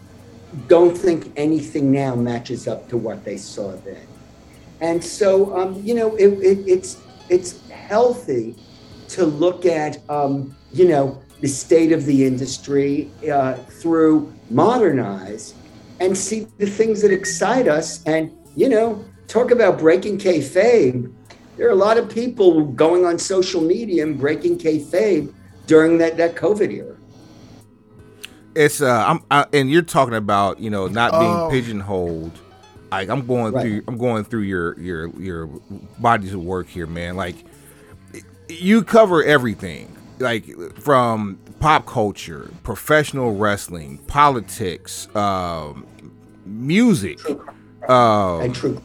don't 0.69 0.97
think 0.97 1.33
anything 1.37 1.91
now 1.91 2.15
matches 2.15 2.69
up 2.69 2.87
to 2.91 2.99
what 2.99 3.25
they 3.25 3.39
saw 3.39 3.75
then. 3.77 4.07
And 4.83 5.03
so, 5.03 5.57
um, 5.57 5.83
you 5.83 5.95
know, 5.95 6.15
it, 6.17 6.29
it, 6.29 6.69
it's 6.69 6.99
it's 7.31 7.67
healthy 7.71 8.57
to 9.09 9.25
look 9.25 9.65
at, 9.65 9.99
um, 10.11 10.55
you 10.73 10.87
know, 10.87 11.23
the 11.41 11.49
state 11.49 11.93
of 11.93 12.05
the 12.05 12.27
industry 12.27 13.11
uh, 13.33 13.55
through 13.55 14.35
modernize 14.51 15.55
and 15.99 16.17
see 16.17 16.47
the 16.59 16.67
things 16.67 17.01
that 17.01 17.11
excite 17.11 17.69
us. 17.69 18.05
And 18.05 18.33
you 18.55 18.69
know, 18.69 19.03
talk 19.29 19.51
about 19.51 19.79
breaking 19.79 20.19
kayfabe 20.19 21.11
there 21.61 21.69
are 21.69 21.73
a 21.73 21.77
lot 21.77 21.99
of 21.99 22.09
people 22.09 22.65
going 22.65 23.05
on 23.05 23.19
social 23.19 23.61
media 23.61 24.03
and 24.03 24.19
breaking 24.19 24.57
kayfabe 24.57 25.31
during 25.67 25.99
that 25.99 26.17
that 26.17 26.35
COVID 26.35 26.73
era. 26.73 26.97
It's 28.55 28.81
uh, 28.81 29.05
I'm 29.07 29.21
I, 29.31 29.45
and 29.53 29.71
you're 29.71 29.83
talking 29.83 30.15
about 30.15 30.59
you 30.59 30.71
know 30.71 30.87
not 30.89 31.13
being 31.13 31.23
oh. 31.23 31.49
pigeonholed 31.51 32.33
Like 32.91 33.11
I'm 33.11 33.27
going 33.27 33.53
Right. 33.53 33.63
through 33.63 33.83
I'm 33.89 33.99
going 33.99 34.25
through 34.25 34.41
your 34.41 34.81
your 34.81 35.09
your 35.21 35.49
bodies 35.99 36.33
of 36.33 36.43
work 36.43 36.67
here, 36.67 36.87
man. 36.87 37.17
Like 37.17 37.37
you 38.49 38.83
cover 38.83 39.23
everything. 39.23 39.95
Like 40.19 40.47
from 40.79 41.39
pop 41.61 41.85
culture, 41.85 42.51
professional 42.63 43.37
wrestling, 43.37 43.99
politics, 44.07 45.15
um, 45.15 45.87
music. 46.47 47.21
Um, 47.87 48.41
and 48.41 48.55
true. 48.55 48.83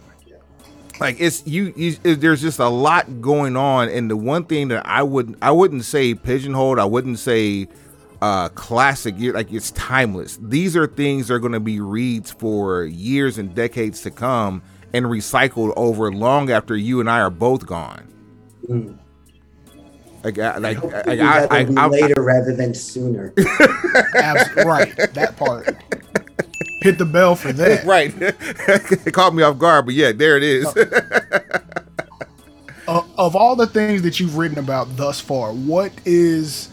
Like 1.00 1.20
it's 1.20 1.46
you, 1.46 1.74
you 1.76 1.96
it- 2.04 2.22
there's 2.22 2.42
just 2.42 2.60
a 2.60 2.68
lot 2.70 3.22
going 3.22 3.56
on 3.58 3.90
and 3.90 4.10
the 4.10 4.16
one 4.18 4.44
thing 4.46 4.70
that 4.70 4.86
i 4.88 5.02
would 5.04 5.36
i 5.42 5.52
wouldn't 5.52 5.84
say 5.84 6.14
pigeonholed 6.14 6.80
i 6.80 6.86
wouldn't 6.86 7.20
say 7.20 7.68
uh 8.22 8.48
classic 8.50 9.14
you 9.18 9.34
like 9.34 9.52
it's 9.52 9.72
timeless 9.72 10.38
these 10.42 10.76
are 10.76 10.88
things 10.88 11.28
that 11.28 11.34
are 11.36 11.40
going 11.40 11.52
to 11.52 11.60
be 11.60 11.80
reads 11.80 12.32
for 12.32 12.84
years 12.86 13.38
and 13.38 13.54
decades 13.54 14.02
to 14.02 14.10
come 14.12 14.62
and 14.94 15.06
recycled 15.06 15.74
over 15.76 16.12
long 16.12 16.50
after 16.50 16.76
you 16.78 17.00
and 17.00 17.10
i 17.10 17.20
are 17.20 17.30
both 17.30 17.66
gone 17.66 18.08
like 20.24 20.40
I, 20.40 20.58
like, 20.58 20.78
Hopefully 20.78 21.18
like, 21.18 21.20
I, 21.52 21.66
that'll 21.66 21.80
I, 21.80 21.84
I, 21.84 21.88
later 21.88 22.24
rather 22.24 22.56
than 22.56 22.74
sooner. 22.74 23.32
Abs- 24.16 24.56
right, 24.66 24.92
that 25.14 25.36
part. 25.38 25.76
Hit 26.86 26.98
the 26.98 27.06
bell 27.06 27.36
for 27.36 27.52
that. 27.54 27.84
right 27.86 28.14
it 28.20 29.14
caught 29.14 29.34
me 29.34 29.44
off 29.44 29.58
guard 29.58 29.86
but 29.86 29.96
yeah 29.96 30.12
there 30.12 30.38
it 30.38 30.44
is 30.44 30.68
Uh, 32.88 33.04
of 33.18 33.36
all 33.36 33.56
the 33.56 33.66
things 33.66 34.04
that 34.04 34.20
you've 34.20 34.38
written 34.38 34.60
about 34.60 34.96
thus 34.96 35.20
far, 35.20 35.52
what 35.52 35.92
is 36.06 36.70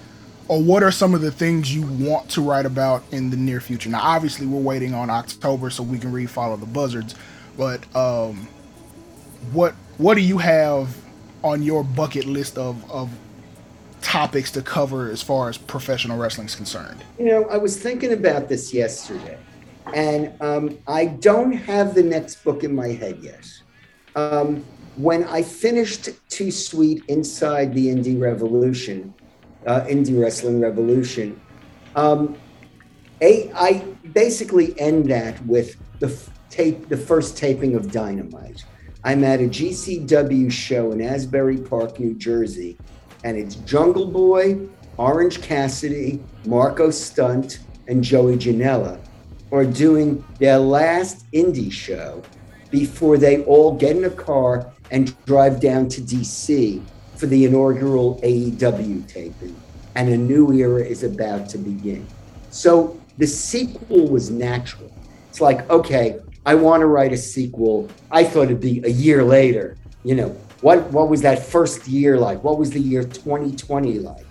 or 0.48 0.60
what 0.60 0.82
are 0.82 0.90
some 0.90 1.14
of 1.14 1.22
the 1.22 1.30
things 1.30 1.74
you 1.74 1.82
want 1.82 2.28
to 2.28 2.42
write 2.42 2.66
about 2.66 3.02
in 3.12 3.30
the 3.30 3.36
near 3.36 3.60
future? 3.60 3.88
Now, 3.88 4.02
obviously, 4.02 4.46
we're 4.46 4.60
waiting 4.60 4.92
on 4.92 5.08
October 5.08 5.70
so 5.70 5.82
we 5.82 5.98
can 5.98 6.12
read 6.12 6.28
Follow 6.28 6.56
the 6.56 6.66
Buzzards, 6.66 7.14
but 7.56 7.84
um, 7.96 8.46
what 9.52 9.74
what 9.98 10.14
do 10.14 10.20
you 10.20 10.38
have 10.38 10.94
on 11.42 11.62
your 11.62 11.82
bucket 11.82 12.26
list 12.26 12.58
of 12.58 12.90
of 12.90 13.10
topics 14.02 14.50
to 14.50 14.60
cover 14.62 15.08
as 15.08 15.22
far 15.22 15.48
as 15.48 15.56
professional 15.56 16.18
wrestling 16.18 16.46
is 16.46 16.54
concerned? 16.54 17.02
You 17.18 17.26
know, 17.26 17.44
I 17.46 17.56
was 17.56 17.80
thinking 17.80 18.12
about 18.12 18.50
this 18.50 18.74
yesterday, 18.74 19.38
and 19.94 20.32
um, 20.40 20.78
I 20.86 21.06
don't 21.06 21.52
have 21.52 21.94
the 21.94 22.02
next 22.02 22.44
book 22.44 22.64
in 22.64 22.74
my 22.74 22.88
head 22.88 23.18
yet. 23.22 23.46
Um, 24.14 24.64
when 24.96 25.24
I 25.24 25.42
finished 25.42 26.10
Too 26.28 26.50
Sweet 26.50 27.02
Inside 27.08 27.74
the 27.74 27.88
Indie 27.88 28.20
Revolution, 28.20 29.14
uh, 29.66 29.82
Indie 29.82 30.20
Wrestling 30.20 30.60
Revolution, 30.60 31.40
um, 31.96 32.36
a, 33.20 33.50
I 33.54 33.84
basically 34.12 34.78
end 34.78 35.10
that 35.10 35.44
with 35.46 35.76
the 36.00 36.08
f- 36.08 36.30
tape, 36.50 36.88
the 36.88 36.96
first 36.96 37.36
taping 37.36 37.74
of 37.74 37.90
Dynamite. 37.92 38.64
I'm 39.04 39.24
at 39.24 39.40
a 39.40 39.44
GCW 39.44 40.50
show 40.50 40.92
in 40.92 41.00
Asbury 41.00 41.58
Park, 41.58 41.98
New 41.98 42.14
Jersey, 42.14 42.76
and 43.24 43.36
it's 43.36 43.56
Jungle 43.56 44.06
Boy, 44.06 44.68
Orange 44.96 45.40
Cassidy, 45.40 46.22
Marko 46.44 46.90
Stunt, 46.90 47.60
and 47.88 48.02
Joey 48.02 48.36
Janela 48.36 49.00
are 49.52 49.64
doing 49.64 50.24
their 50.38 50.58
last 50.58 51.30
indie 51.32 51.70
show 51.70 52.22
before 52.70 53.18
they 53.18 53.44
all 53.44 53.76
get 53.76 53.96
in 53.96 54.04
a 54.04 54.10
car 54.10 54.72
and 54.90 55.14
drive 55.26 55.60
down 55.60 55.88
to 55.90 56.00
DC 56.00 56.82
for 57.16 57.26
the 57.26 57.44
inaugural 57.44 58.18
AEW 58.22 59.06
taping. 59.06 59.54
And 59.94 60.08
a 60.08 60.16
new 60.16 60.52
era 60.52 60.82
is 60.82 61.02
about 61.02 61.50
to 61.50 61.58
begin. 61.58 62.06
So 62.50 62.98
the 63.18 63.26
sequel 63.26 64.08
was 64.08 64.30
natural. 64.30 64.92
It's 65.28 65.40
like, 65.40 65.68
okay, 65.70 66.18
I 66.44 66.54
want 66.54 66.80
to 66.80 66.86
write 66.86 67.12
a 67.12 67.16
sequel. 67.16 67.88
I 68.10 68.24
thought 68.24 68.44
it'd 68.44 68.60
be 68.60 68.82
a 68.84 68.90
year 68.90 69.22
later. 69.22 69.76
You 70.02 70.14
know, 70.14 70.28
what 70.62 70.90
what 70.90 71.08
was 71.08 71.22
that 71.22 71.44
first 71.44 71.86
year 71.86 72.18
like? 72.18 72.42
What 72.42 72.58
was 72.58 72.70
the 72.70 72.80
year 72.80 73.04
2020 73.04 73.98
like? 73.98 74.26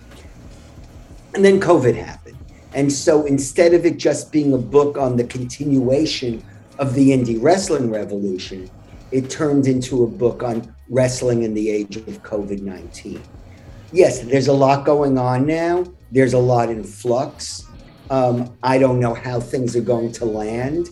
And 1.34 1.44
then 1.44 1.60
COVID 1.60 1.94
happened. 1.94 2.36
And 2.74 2.90
so 2.90 3.26
instead 3.26 3.74
of 3.74 3.84
it 3.84 3.98
just 3.98 4.32
being 4.32 4.54
a 4.54 4.58
book 4.58 4.96
on 4.96 5.16
the 5.16 5.24
continuation 5.24 6.42
of 6.78 6.94
the 6.94 7.10
indie 7.10 7.40
wrestling 7.40 7.90
revolution, 7.90 8.70
it 9.10 9.28
turned 9.28 9.66
into 9.66 10.04
a 10.04 10.06
book 10.06 10.42
on 10.42 10.74
wrestling 10.88 11.42
in 11.42 11.54
the 11.54 11.70
age 11.70 11.96
of 11.96 12.22
COVID 12.22 12.62
19. 12.62 13.22
Yes, 13.92 14.20
there's 14.20 14.48
a 14.48 14.52
lot 14.52 14.86
going 14.86 15.18
on 15.18 15.46
now, 15.46 15.84
there's 16.10 16.32
a 16.32 16.38
lot 16.38 16.70
in 16.70 16.82
flux. 16.82 17.64
Um, 18.10 18.56
I 18.62 18.78
don't 18.78 19.00
know 19.00 19.14
how 19.14 19.38
things 19.38 19.76
are 19.76 19.82
going 19.82 20.12
to 20.12 20.24
land. 20.24 20.88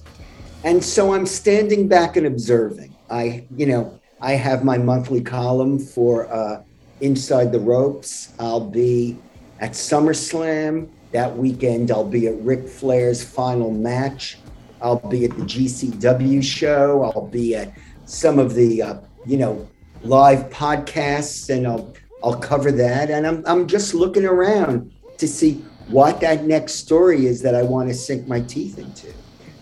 And 0.65 0.83
so 0.85 1.15
I'm 1.15 1.27
standing 1.27 1.89
back 1.89 2.17
and 2.17 2.27
observing. 2.27 2.95
I, 3.11 3.47
you 3.57 3.67
know, 3.67 3.99
I 4.21 4.33
have 4.33 4.65
my 4.65 4.77
monthly 4.77 5.23
column 5.23 5.79
for 5.79 6.31
uh, 6.33 6.63
Inside 7.01 7.53
the 7.53 7.61
Ropes. 7.61 8.35
I'll 8.39 8.69
be 8.69 9.17
at 9.61 9.73
SummerSlam 9.73 10.91
that 11.13 11.37
weekend. 11.37 11.91
I'll 11.91 12.05
be 12.05 12.27
at 12.27 12.41
Ric 12.41 12.69
Flair's 12.69 13.23
final 13.23 13.71
match. 13.71 14.39
I'll 14.81 15.09
be 15.09 15.25
at 15.25 15.37
the 15.37 15.43
GCW 15.43 16.43
show. 16.43 17.05
I'll 17.05 17.27
be 17.27 17.55
at 17.55 17.73
some 18.07 18.39
of 18.39 18.55
the, 18.55 18.83
uh, 18.83 18.95
you 19.27 19.37
know, 19.37 19.69
live 20.03 20.49
podcasts, 20.51 21.55
and 21.55 21.67
I'll 21.67 21.95
I'll 22.23 22.39
cover 22.39 22.73
that. 22.73 23.11
And 23.11 23.27
I'm 23.27 23.43
I'm 23.47 23.67
just 23.67 23.95
looking 23.95 24.25
around 24.25 24.93
to 25.19 25.29
see 25.29 25.65
what 25.89 26.21
that 26.21 26.45
next 26.45 26.75
story 26.75 27.27
is 27.27 27.43
that 27.43 27.55
I 27.55 27.63
want 27.63 27.89
to 27.89 27.95
sink 27.95 28.27
my 28.27 28.41
teeth 28.41 28.79
into. 28.79 29.13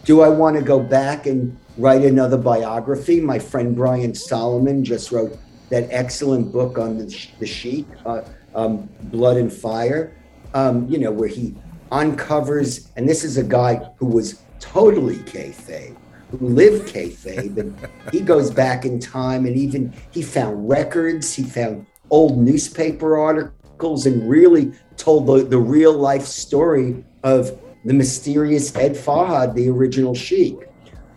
Do 0.05 0.21
I 0.21 0.29
want 0.29 0.57
to 0.57 0.63
go 0.63 0.79
back 0.79 1.27
and 1.27 1.57
write 1.77 2.05
another 2.05 2.37
biography? 2.37 3.21
My 3.21 3.39
friend 3.39 3.75
Brian 3.75 4.15
Solomon 4.15 4.85
just 4.85 5.11
wrote 5.11 5.37
that 5.71 5.87
excellent 5.91 6.53
book 6.53 6.79
on 6.79 6.99
the, 6.99 7.29
the 7.39 7.47
sheet, 7.47 7.87
uh, 8.07 8.23
um, 8.55 8.89
Blood 9.05 9.37
and 9.37 9.53
Fire, 9.53 10.17
um, 10.55 10.89
you 10.89 10.99
know, 10.99 11.11
where 11.11 11.29
he 11.29 11.55
uncovers, 11.91 12.91
and 12.97 13.09
this 13.09 13.25
is 13.25 13.37
a 13.37 13.45
guy 13.45 13.77
who 13.97 14.07
was 14.07 14.41
totally 14.61 15.17
kayfabe, 15.17 15.97
who 16.31 16.49
lived 16.49 16.93
kayfabe, 16.93 17.57
and 17.57 17.89
he 18.13 18.21
goes 18.21 18.51
back 18.51 18.85
in 18.85 18.99
time 18.99 19.47
and 19.47 19.57
even 19.57 19.93
he 20.11 20.23
found 20.23 20.69
records, 20.69 21.35
he 21.35 21.43
found 21.43 21.87
old 22.11 22.39
newspaper 22.39 23.17
articles, 23.17 24.07
and 24.07 24.29
really 24.29 24.73
told 24.97 25.27
the, 25.27 25.45
the 25.45 25.59
real 25.59 25.93
life 25.93 26.25
story 26.25 27.05
of 27.23 27.59
the 27.85 27.95
mysterious 27.95 28.75
Ed 28.77 28.93
Farhat, 28.93 29.55
the 29.55 29.69
original 29.69 30.15
Sheik. 30.15 30.57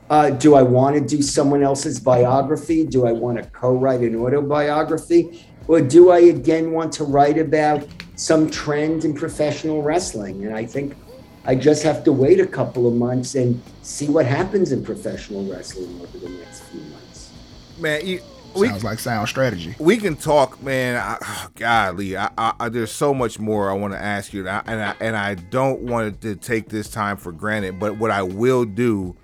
Uh, 0.10 0.30
do 0.30 0.56
I 0.56 0.62
want 0.62 0.96
to 0.98 1.02
do 1.02 1.22
someone 1.22 1.64
else's 1.64 2.00
biography? 2.00 2.86
Do 2.86 3.08
I 3.08 3.14
want 3.14 3.38
to 3.38 3.50
co 3.50 3.74
write 3.74 4.02
an 4.02 4.16
autobiography? 4.16 5.46
Or 5.68 5.80
do 5.80 6.12
I 6.12 6.20
again 6.20 6.72
want 6.72 6.92
to 6.94 7.06
write 7.06 7.38
about 7.38 7.88
some 8.22 8.52
trend 8.52 9.04
in 9.04 9.16
professional 9.16 9.82
wrestling? 9.82 10.46
And 10.46 10.56
I 10.56 10.64
think 10.64 10.96
I 11.44 11.56
just 11.56 11.82
have 11.82 12.04
to 12.04 12.12
wait 12.12 12.40
a 12.40 12.46
couple 12.46 12.88
of 12.88 12.94
months 12.94 13.34
and 13.34 13.60
see 13.82 14.08
what 14.08 14.28
happens 14.28 14.72
in 14.72 14.84
professional 14.84 15.44
wrestling 15.52 16.00
over 16.00 16.18
the 16.20 16.30
next 16.30 16.62
few 16.66 16.82
months. 16.82 17.32
man 17.80 18.06
you, 18.06 18.22
we, 18.54 18.68
Sounds 18.68 18.84
like 18.84 19.00
sound 19.00 19.28
strategy. 19.28 19.76
we 19.80 19.98
can 19.98 20.16
talk, 20.16 20.62
man. 20.62 20.98
I, 20.98 21.18
oh, 21.26 21.48
godly, 21.56 22.16
I, 22.16 22.30
I, 22.38 22.54
I, 22.60 22.70
there's 22.70 22.92
so 22.92 23.14
much 23.14 23.40
more 23.40 23.72
I 23.72 23.74
want 23.74 23.94
to 23.94 24.00
ask 24.00 24.34
you, 24.34 24.42
and 24.42 24.50
I, 24.50 24.62
and 24.66 24.82
I 24.82 24.96
and 25.00 25.16
I 25.16 25.36
don't 25.36 25.82
want 25.82 26.22
to 26.22 26.36
take 26.36 26.70
this 26.70 26.90
time 26.90 27.18
for 27.18 27.32
granted. 27.32 27.80
But 27.80 27.98
what 27.98 28.12
I 28.12 28.22
will 28.24 28.66
do 28.66 29.16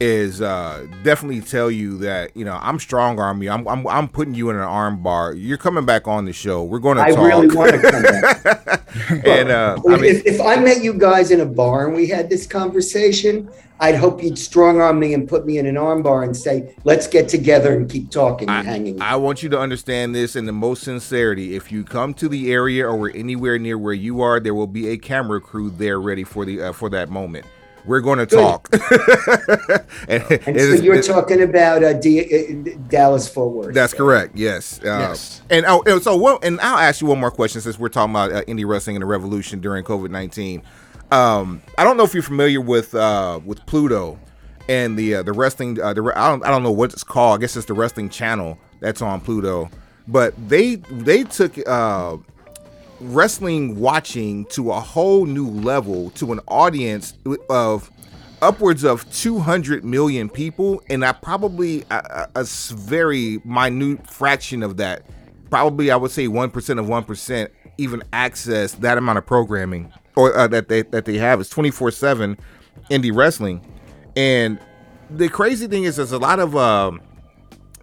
is 0.00 0.40
uh, 0.40 0.86
definitely 1.02 1.42
tell 1.42 1.70
you 1.70 1.98
that 1.98 2.34
you 2.34 2.44
know 2.44 2.58
I'm 2.60 2.78
strong 2.78 3.20
arm 3.20 3.42
you. 3.42 3.50
I'm, 3.50 3.68
I'm 3.68 3.86
I'm 3.86 4.08
putting 4.08 4.34
you 4.34 4.50
in 4.50 4.56
an 4.56 4.62
arm 4.62 5.02
bar. 5.02 5.34
You're 5.34 5.58
coming 5.58 5.84
back 5.84 6.08
on 6.08 6.24
the 6.24 6.32
show. 6.32 6.64
We're 6.64 6.78
going 6.78 6.96
to 6.96 7.02
I 7.02 7.10
talk. 7.10 7.26
really 7.26 7.54
want 7.54 7.72
to 7.72 7.90
come 7.90 8.02
back. 8.02 8.80
and 9.26 9.50
uh, 9.50 9.78
I 9.86 9.96
mean, 9.96 10.04
if, 10.04 10.26
if 10.26 10.40
I 10.40 10.56
met 10.56 10.82
you 10.82 10.94
guys 10.94 11.30
in 11.30 11.40
a 11.40 11.46
bar 11.46 11.86
and 11.86 11.94
we 11.94 12.08
had 12.08 12.30
this 12.30 12.46
conversation, 12.46 13.50
I'd 13.78 13.94
hope 13.94 14.22
you'd 14.22 14.38
strong 14.38 14.80
arm 14.80 14.98
me 14.98 15.14
and 15.14 15.28
put 15.28 15.46
me 15.46 15.58
in 15.58 15.66
an 15.66 15.76
arm 15.76 16.02
bar 16.02 16.22
and 16.22 16.36
say, 16.36 16.74
let's 16.84 17.06
get 17.06 17.28
together 17.28 17.76
and 17.76 17.88
keep 17.88 18.10
talking 18.10 18.48
and 18.48 18.66
hanging. 18.66 19.00
I 19.00 19.16
want 19.16 19.42
you 19.42 19.48
to 19.50 19.58
understand 19.58 20.14
this 20.14 20.34
in 20.34 20.44
the 20.46 20.52
most 20.52 20.82
sincerity. 20.82 21.56
If 21.56 21.70
you 21.70 21.84
come 21.84 22.14
to 22.14 22.28
the 22.28 22.52
area 22.52 22.88
or 22.88 23.10
anywhere 23.10 23.58
near 23.58 23.78
where 23.78 23.94
you 23.94 24.22
are, 24.22 24.40
there 24.40 24.54
will 24.54 24.66
be 24.66 24.88
a 24.88 24.98
camera 24.98 25.40
crew 25.40 25.70
there 25.70 26.00
ready 26.00 26.24
for 26.24 26.44
the 26.44 26.62
uh, 26.62 26.72
for 26.72 26.90
that 26.90 27.10
moment. 27.10 27.46
We're 27.86 28.00
going 28.00 28.18
to 28.18 28.26
talk. 28.26 28.68
and, 30.08 30.22
and 30.30 30.30
so 30.30 30.50
it's- 30.50 30.82
you're 30.82 31.02
talking 31.02 31.42
about 31.42 31.82
uh, 31.82 31.94
D- 31.94 32.20
uh, 32.74 32.78
Dallas 32.88 33.28
Fort. 33.28 33.52
Worth. 33.54 33.74
That's 33.74 33.94
correct. 33.94 34.36
Yes. 34.36 34.78
Uh, 34.80 34.98
Yes. 35.00 35.42
And 35.50 35.64
oh, 35.66 35.82
and 35.86 36.02
so 36.02 36.16
one, 36.16 36.38
and 36.42 36.60
I'll 36.60 36.78
ask 36.78 37.00
you 37.00 37.06
one 37.06 37.18
more 37.20 37.30
question 37.30 37.60
since 37.60 37.78
we're 37.78 37.88
talking 37.88 38.12
about 38.12 38.32
uh, 38.32 38.42
indie 38.42 38.66
wrestling 38.66 38.96
and 38.96 39.02
the 39.02 39.06
revolution 39.06 39.60
during 39.60 39.84
COVID 39.84 40.10
nineteen. 40.10 40.62
Um, 41.10 41.62
I 41.78 41.84
don't 41.84 41.96
know 41.96 42.04
if 42.04 42.14
you're 42.14 42.22
familiar 42.22 42.60
with 42.60 42.94
uh, 42.94 43.40
with 43.44 43.64
Pluto 43.66 44.18
and 44.68 44.98
the 44.98 45.16
uh, 45.16 45.22
the 45.22 45.32
wrestling. 45.32 45.80
Uh, 45.80 45.92
the 45.94 46.12
I 46.14 46.28
don't 46.28 46.44
I 46.44 46.50
don't 46.50 46.62
know 46.62 46.70
what 46.70 46.92
it's 46.92 47.02
called. 47.04 47.38
I 47.38 47.40
guess 47.40 47.56
it's 47.56 47.66
the 47.66 47.74
wrestling 47.74 48.10
channel 48.10 48.58
that's 48.80 49.02
on 49.02 49.20
Pluto. 49.20 49.70
But 50.06 50.34
they 50.48 50.76
they 50.76 51.24
took 51.24 51.56
uh, 51.66 52.16
wrestling 53.00 53.78
watching 53.78 54.44
to 54.46 54.70
a 54.70 54.80
whole 54.80 55.26
new 55.26 55.48
level 55.48 56.10
to 56.10 56.32
an 56.32 56.40
audience 56.48 57.14
of 57.48 57.90
upwards 58.42 58.84
of 58.84 59.10
200 59.12 59.84
million 59.84 60.28
people, 60.28 60.82
and 60.88 61.04
I 61.04 61.12
probably 61.12 61.84
a 61.90 62.44
very 62.44 63.40
minute 63.44 64.08
fraction 64.08 64.62
of 64.62 64.76
that, 64.78 65.04
probably 65.50 65.90
I 65.90 65.96
would 65.96 66.10
say 66.10 66.28
one 66.28 66.50
percent 66.50 66.78
of 66.78 66.88
one 66.88 67.04
percent, 67.04 67.52
even 67.78 68.02
access 68.12 68.72
that 68.72 68.98
amount 68.98 69.18
of 69.18 69.26
programming 69.26 69.92
or 70.16 70.36
uh, 70.36 70.48
that 70.48 70.68
they 70.68 70.82
that 70.82 71.04
they 71.04 71.18
have. 71.18 71.40
is 71.40 71.48
24 71.48 71.90
seven 71.90 72.38
indie 72.90 73.14
wrestling, 73.14 73.64
and 74.16 74.58
the 75.10 75.28
crazy 75.28 75.66
thing 75.66 75.84
is, 75.84 75.96
there's 75.96 76.12
a 76.12 76.18
lot 76.18 76.40
of. 76.40 76.56
Um, 76.56 77.00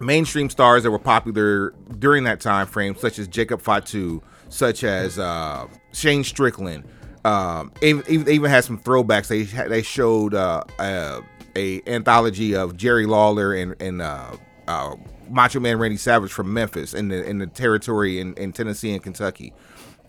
mainstream 0.00 0.48
stars 0.48 0.84
that 0.84 0.92
were 0.92 0.98
popular 0.98 1.74
during 1.98 2.22
that 2.22 2.40
time 2.40 2.68
frame, 2.68 2.94
such 2.96 3.18
as 3.18 3.26
Jacob 3.26 3.60
Fatu, 3.60 4.22
such 4.48 4.84
as 4.84 5.18
uh, 5.18 5.66
Shane 5.92 6.24
Strickland. 6.24 6.84
Um, 7.24 7.72
even, 7.82 8.24
they 8.24 8.34
even 8.34 8.50
had 8.50 8.64
some 8.64 8.78
throwbacks. 8.78 9.28
They 9.28 9.42
they 9.68 9.82
showed 9.82 10.34
uh, 10.34 10.64
uh, 10.78 11.20
a 11.56 11.82
anthology 11.86 12.54
of 12.54 12.76
Jerry 12.76 13.06
Lawler 13.06 13.54
and 13.54 13.74
and 13.80 14.00
uh, 14.00 14.36
uh, 14.66 14.94
Macho 15.28 15.60
Man 15.60 15.78
Randy 15.78 15.96
Savage 15.96 16.32
from 16.32 16.52
Memphis 16.52 16.94
in 16.94 17.08
the 17.08 17.24
in 17.24 17.38
the 17.38 17.46
territory 17.46 18.20
in, 18.20 18.34
in 18.34 18.52
Tennessee 18.52 18.92
and 18.92 19.02
Kentucky, 19.02 19.52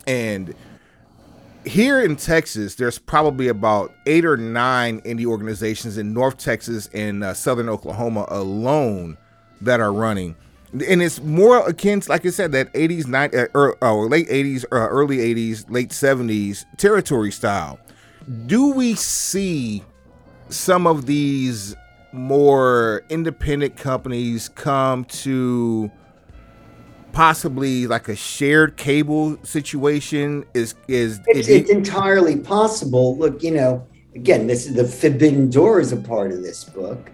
and 0.08 0.54
here 1.66 2.02
in 2.02 2.16
Texas, 2.16 2.76
there's 2.76 2.98
probably 2.98 3.48
about 3.48 3.94
eight 4.06 4.26
or 4.26 4.38
nine 4.38 5.02
indie 5.02 5.26
organizations 5.26 5.98
in 5.98 6.14
North 6.14 6.38
Texas 6.38 6.88
and 6.94 7.24
uh, 7.24 7.34
Southern 7.34 7.70
Oklahoma 7.70 8.26
alone 8.30 9.18
that 9.62 9.80
are 9.80 9.92
running. 9.92 10.36
And 10.72 11.02
it's 11.02 11.22
more 11.22 11.68
akin, 11.68 12.02
to, 12.02 12.10
like 12.10 12.26
I 12.26 12.30
said, 12.30 12.52
that 12.52 12.72
80s, 12.74 13.06
90s, 13.06 13.36
uh, 13.36 13.48
or, 13.56 13.78
or 13.84 14.08
late 14.08 14.28
80s, 14.30 14.66
or 14.72 14.88
early 14.90 15.18
80s, 15.18 15.66
late 15.70 15.90
70s 15.90 16.66
territory 16.78 17.32
style. 17.32 17.80
Do 18.46 18.72
we 18.74 18.94
see 18.96 19.84
some 20.50 20.86
of 20.86 21.06
these 21.08 21.76
more 22.12 23.04
independent 23.10 23.78
companies 23.78 24.50
come 24.50 25.06
to 25.06 25.92
possibly 27.12 27.88
like 27.88 28.08
a 28.08 28.16
shared 28.16 28.78
cable 28.78 29.38
situation 29.44 30.46
is 30.54 30.76
is, 30.88 31.20
It's, 31.26 31.48
is 31.50 31.50
it's 31.50 31.70
entirely 31.70 32.38
possible. 32.38 33.18
Look, 33.18 33.44
you 33.44 33.52
know, 33.52 33.88
again, 34.16 34.48
this 34.48 34.68
is 34.68 34.76
the 34.76 34.86
Forbidden 34.88 35.50
Door 35.50 35.82
is 35.82 35.92
a 35.92 35.98
part 35.98 36.32
of 36.32 36.42
this 36.44 36.64
book. 36.64 37.12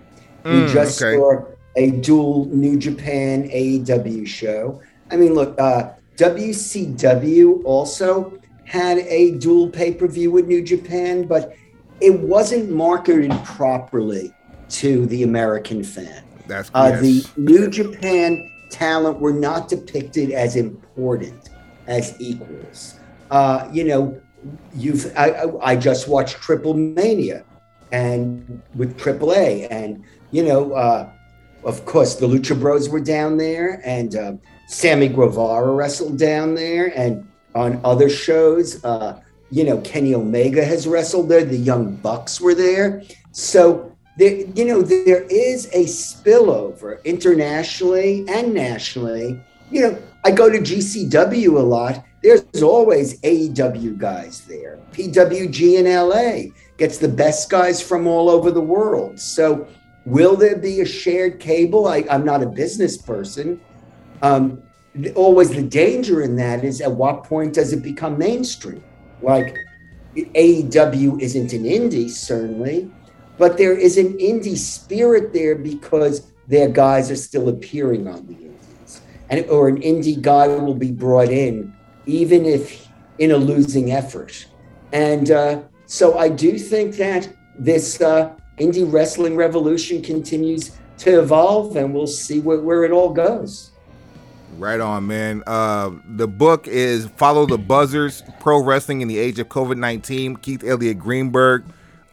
we 0.49 0.51
Mm, 0.51 0.67
just 0.67 1.01
okay. 1.01 1.17
saw 1.17 1.54
a 1.75 1.91
dual 1.91 2.45
New 2.45 2.77
Japan 2.77 3.49
AEW 3.49 4.25
show. 4.27 4.81
I 5.11 5.17
mean, 5.17 5.33
look, 5.33 5.59
uh, 5.59 5.93
WCW 6.17 7.63
also 7.65 8.39
had 8.65 8.99
a 8.99 9.31
dual 9.37 9.69
pay 9.69 9.93
per 9.93 10.07
view 10.07 10.31
with 10.31 10.47
New 10.47 10.63
Japan, 10.63 11.25
but 11.27 11.53
it 12.01 12.19
wasn't 12.19 12.69
marketed 12.69 13.31
properly 13.43 14.33
to 14.69 15.05
the 15.07 15.23
American 15.23 15.83
fan. 15.83 16.23
that's 16.47 16.69
Uh, 16.73 16.91
yes. 16.93 17.01
The 17.01 17.41
New 17.41 17.69
Japan 17.69 18.49
talent 18.69 19.19
were 19.19 19.33
not 19.33 19.69
depicted 19.69 20.31
as 20.31 20.55
important 20.55 21.49
as 21.87 22.15
equals. 22.19 22.99
Uh, 23.31 23.69
you 23.71 23.83
know, 23.83 24.19
you've 24.75 25.15
I, 25.17 25.45
I, 25.61 25.75
just 25.75 26.07
watched 26.07 26.35
Triple 26.37 26.73
Mania, 26.73 27.43
and 27.91 28.61
with 28.75 28.97
Triple 28.97 29.33
A, 29.33 29.67
and 29.67 30.03
you 30.31 30.43
know, 30.43 30.73
uh, 30.73 31.09
of 31.65 31.85
course, 31.85 32.15
the 32.15 32.27
Lucha 32.27 32.59
Bros 32.59 32.89
were 32.89 32.99
down 32.99 33.37
there, 33.37 33.81
and 33.83 34.15
uh, 34.15 34.33
Sammy 34.67 35.07
Guevara 35.07 35.71
wrestled 35.71 36.17
down 36.17 36.55
there, 36.55 36.97
and 36.97 37.27
on 37.55 37.81
other 37.83 38.09
shows, 38.09 38.83
uh, 38.85 39.19
you 39.49 39.63
know, 39.63 39.79
Kenny 39.81 40.13
Omega 40.13 40.63
has 40.63 40.87
wrestled 40.87 41.29
there. 41.29 41.43
The 41.43 41.57
Young 41.57 41.95
Bucks 41.95 42.39
were 42.39 42.55
there, 42.55 43.03
so 43.31 43.95
there, 44.17 44.45
you 44.55 44.65
know, 44.65 44.81
there 44.81 45.23
is 45.23 45.65
a 45.73 45.85
spillover 45.85 47.03
internationally 47.03 48.25
and 48.29 48.53
nationally. 48.53 49.41
You 49.71 49.81
know, 49.81 50.03
I 50.23 50.31
go 50.31 50.49
to 50.49 50.59
GCW 50.59 51.57
a 51.57 51.59
lot. 51.59 52.03
There's 52.23 52.63
always 52.63 53.19
AEW 53.21 53.97
guys 53.97 54.45
there. 54.45 54.79
PWG 54.93 55.79
in 55.79 55.85
LA 55.85 56.51
gets 56.77 56.97
the 56.97 57.07
best 57.07 57.49
guys 57.49 57.81
from 57.81 58.07
all 58.07 58.29
over 58.29 58.51
the 58.51 58.61
world. 58.61 59.19
So, 59.19 59.67
will 60.05 60.35
there 60.35 60.55
be 60.55 60.81
a 60.81 60.85
shared 60.85 61.39
cable? 61.39 61.87
I, 61.87 62.05
I'm 62.09 62.25
not 62.25 62.43
a 62.43 62.47
business 62.47 62.97
person. 62.97 63.59
Um, 64.21 64.61
always 65.15 65.49
the 65.49 65.63
danger 65.63 66.21
in 66.21 66.35
that 66.37 66.63
is 66.63 66.81
at 66.81 66.91
what 66.91 67.23
point 67.23 67.53
does 67.53 67.73
it 67.73 67.83
become 67.83 68.17
mainstream? 68.17 68.83
Like 69.21 69.57
AEW 70.15 71.21
isn't 71.21 71.53
an 71.53 71.63
indie, 71.63 72.09
certainly, 72.09 72.89
but 73.37 73.57
there 73.57 73.77
is 73.77 73.97
an 73.97 74.17
indie 74.17 74.57
spirit 74.57 75.33
there 75.33 75.55
because 75.55 76.31
their 76.47 76.69
guys 76.69 77.11
are 77.11 77.15
still 77.15 77.49
appearing 77.49 78.07
on 78.07 78.25
the 78.27 78.33
indies, 78.33 79.01
and 79.29 79.45
or 79.49 79.67
an 79.67 79.81
indie 79.81 80.21
guy 80.21 80.47
will 80.47 80.75
be 80.75 80.91
brought 80.91 81.29
in, 81.29 81.73
even 82.05 82.45
if 82.45 82.87
in 83.17 83.31
a 83.31 83.37
losing 83.37 83.91
effort. 83.91 84.45
And 84.93 85.31
uh, 85.31 85.63
so 85.85 86.17
I 86.17 86.29
do 86.29 86.57
think 86.57 86.95
that 86.95 87.27
this 87.57 87.99
uh, 87.99 88.33
indie 88.57 88.91
wrestling 88.91 89.35
revolution 89.35 90.01
continues 90.01 90.77
to 90.99 91.19
evolve, 91.19 91.75
and 91.75 91.93
we'll 91.93 92.07
see 92.07 92.39
where, 92.39 92.59
where 92.59 92.83
it 92.83 92.91
all 92.91 93.13
goes. 93.13 93.71
Right 94.57 94.79
on, 94.79 95.07
man. 95.07 95.43
Uh, 95.45 95.91
the 96.07 96.27
book 96.27 96.67
is 96.67 97.07
Follow 97.17 97.45
the 97.45 97.57
Buzzards 97.57 98.23
Pro 98.39 98.63
Wrestling 98.63 99.01
in 99.01 99.07
the 99.07 99.17
Age 99.17 99.37
of 99.39 99.49
COVID 99.49 99.77
19. 99.77 100.37
Keith 100.37 100.63
Elliot 100.63 100.97
Greenberg. 100.97 101.65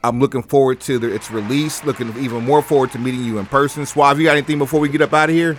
I'm 0.04 0.18
looking 0.18 0.42
forward 0.42 0.80
to 0.80 0.98
the, 0.98 1.14
its 1.14 1.30
release. 1.30 1.84
Looking 1.84 2.08
even 2.18 2.44
more 2.44 2.60
forward 2.60 2.90
to 2.92 2.98
meeting 2.98 3.24
you 3.24 3.38
in 3.38 3.46
person. 3.46 3.86
Suave, 3.86 4.18
you 4.18 4.24
got 4.26 4.32
anything 4.32 4.58
before 4.58 4.80
we 4.80 4.88
get 4.88 5.02
up 5.02 5.12
out 5.12 5.28
of 5.28 5.36
here? 5.36 5.56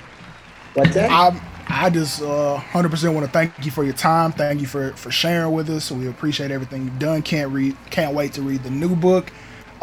What's 0.74 0.94
that? 0.96 1.10
I 1.10 1.42
I 1.68 1.90
just 1.90 2.22
uh, 2.22 2.60
100% 2.72 3.14
want 3.14 3.26
to 3.26 3.32
thank 3.32 3.54
you 3.64 3.72
for 3.72 3.86
your 3.86 3.94
time. 3.94 4.34
Thank 4.34 4.60
you 4.60 4.68
for 4.68 4.92
for 4.94 5.12
sharing 5.12 5.54
with 5.54 5.70
us. 5.70 5.90
We 5.92 6.08
appreciate 6.08 6.52
everything 6.52 6.84
you've 6.84 7.00
done. 7.00 7.22
Can't 7.22 7.52
read, 7.52 7.78
can't 7.90 8.14
wait 8.14 8.34
to 8.34 8.42
read 8.42 8.64
the 8.64 8.70
new 8.70 8.96
book. 8.96 9.32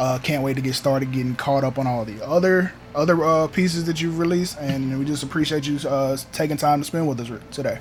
Uh, 0.00 0.18
can't 0.18 0.42
wait 0.42 0.54
to 0.54 0.62
get 0.62 0.74
started 0.74 1.12
getting 1.12 1.36
caught 1.36 1.62
up 1.62 1.78
on 1.78 1.86
all 1.86 2.06
the 2.06 2.24
other 2.26 2.72
other 2.94 3.22
uh, 3.22 3.46
pieces 3.48 3.84
that 3.84 4.00
you've 4.00 4.18
released, 4.18 4.56
and 4.58 4.98
we 4.98 5.04
just 5.04 5.22
appreciate 5.22 5.66
you 5.66 5.78
uh, 5.86 6.16
taking 6.32 6.56
time 6.56 6.80
to 6.80 6.86
spend 6.86 7.06
with 7.06 7.20
us 7.20 7.30
today. 7.50 7.78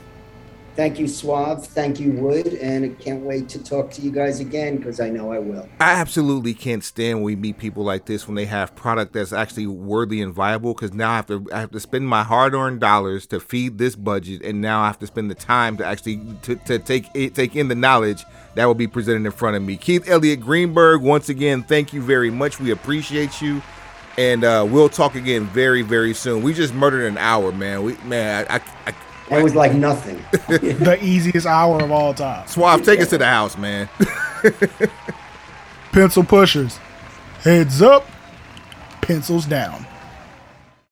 Thank 0.80 0.98
you, 0.98 1.10
Suave. 1.10 1.66
Thank 1.66 2.00
you, 2.00 2.14
Wood. 2.14 2.54
And 2.54 2.86
I 2.86 3.04
can't 3.04 3.22
wait 3.24 3.50
to 3.50 3.62
talk 3.62 3.92
to 3.92 4.02
you 4.02 4.12
guys 4.12 4.40
again 4.40 4.78
because 4.78 5.02
I 5.02 5.10
know 5.10 5.34
I 5.34 5.40
will. 5.40 5.68
I 5.82 5.92
absolutely 5.96 6.54
can't 6.54 6.86
stand 6.86 7.18
when 7.18 7.26
we 7.26 7.36
meet 7.36 7.58
people 7.58 7.84
like 7.84 8.06
this 8.06 8.30
when 8.30 8.36
they 8.36 8.46
have 8.46 8.74
product 8.78 9.12
that's 9.12 9.34
actually 9.34 9.68
worthy 9.68 10.22
and 10.22 10.34
viable. 10.34 10.74
Because 10.74 10.94
now 10.94 11.12
I 11.12 11.16
have 11.18 11.28
to 11.28 11.46
I 11.52 11.60
have 11.60 11.72
to 11.72 11.82
spend 11.82 12.08
my 12.08 12.24
hard-earned 12.24 12.80
dollars 12.80 13.28
to 13.28 13.42
feed 13.42 13.78
this 13.78 13.98
budget, 13.98 14.42
and 14.42 14.62
now 14.62 14.80
I 14.84 14.88
have 14.88 15.00
to 15.00 15.08
spend 15.08 15.30
the 15.30 15.36
time 15.36 15.76
to 15.76 15.86
actually 15.86 16.22
to, 16.44 16.56
to 16.56 16.80
take 16.80 17.14
it, 17.14 17.36
take 17.36 17.58
in 17.58 17.68
the 17.68 17.76
knowledge 17.76 18.24
that 18.56 18.64
will 18.64 18.74
be 18.74 18.88
presented 18.88 19.26
in 19.26 19.34
front 19.34 19.58
of 19.58 19.62
me. 19.62 19.76
Keith 19.76 20.10
Elliot 20.10 20.40
Greenberg, 20.40 21.02
once 21.02 21.28
again, 21.28 21.62
thank 21.62 21.92
you 21.92 22.02
very 22.02 22.32
much. 22.32 22.58
We 22.58 22.72
appreciate 22.72 23.42
you, 23.42 23.62
and 24.18 24.46
uh, 24.46 24.66
we'll 24.66 24.88
talk 24.88 25.16
again 25.16 25.44
very 25.48 25.82
very 25.82 26.14
soon. 26.14 26.42
We 26.42 26.54
just 26.54 26.74
murdered 26.74 27.06
an 27.06 27.18
hour, 27.18 27.52
man. 27.52 27.84
We 27.84 27.98
man, 28.06 28.46
I, 28.50 28.56
I, 28.56 28.62
I 28.88 28.94
That 29.30 29.44
was 29.44 29.56
like 29.56 29.74
nothing. 29.74 30.24
The 30.48 30.98
easiest 31.02 31.46
hour 31.46 31.82
of 31.84 31.92
all 31.92 32.14
time. 32.14 32.48
Suave, 32.48 32.84
take 32.84 33.00
us 33.00 33.10
to 33.10 33.18
the 33.18 33.26
house, 33.26 33.58
man. 33.58 33.88
Pencil 35.92 36.24
pushers, 36.24 36.78
heads 37.42 37.82
up, 37.82 38.08
pencils 39.02 39.46
down. 39.46 39.86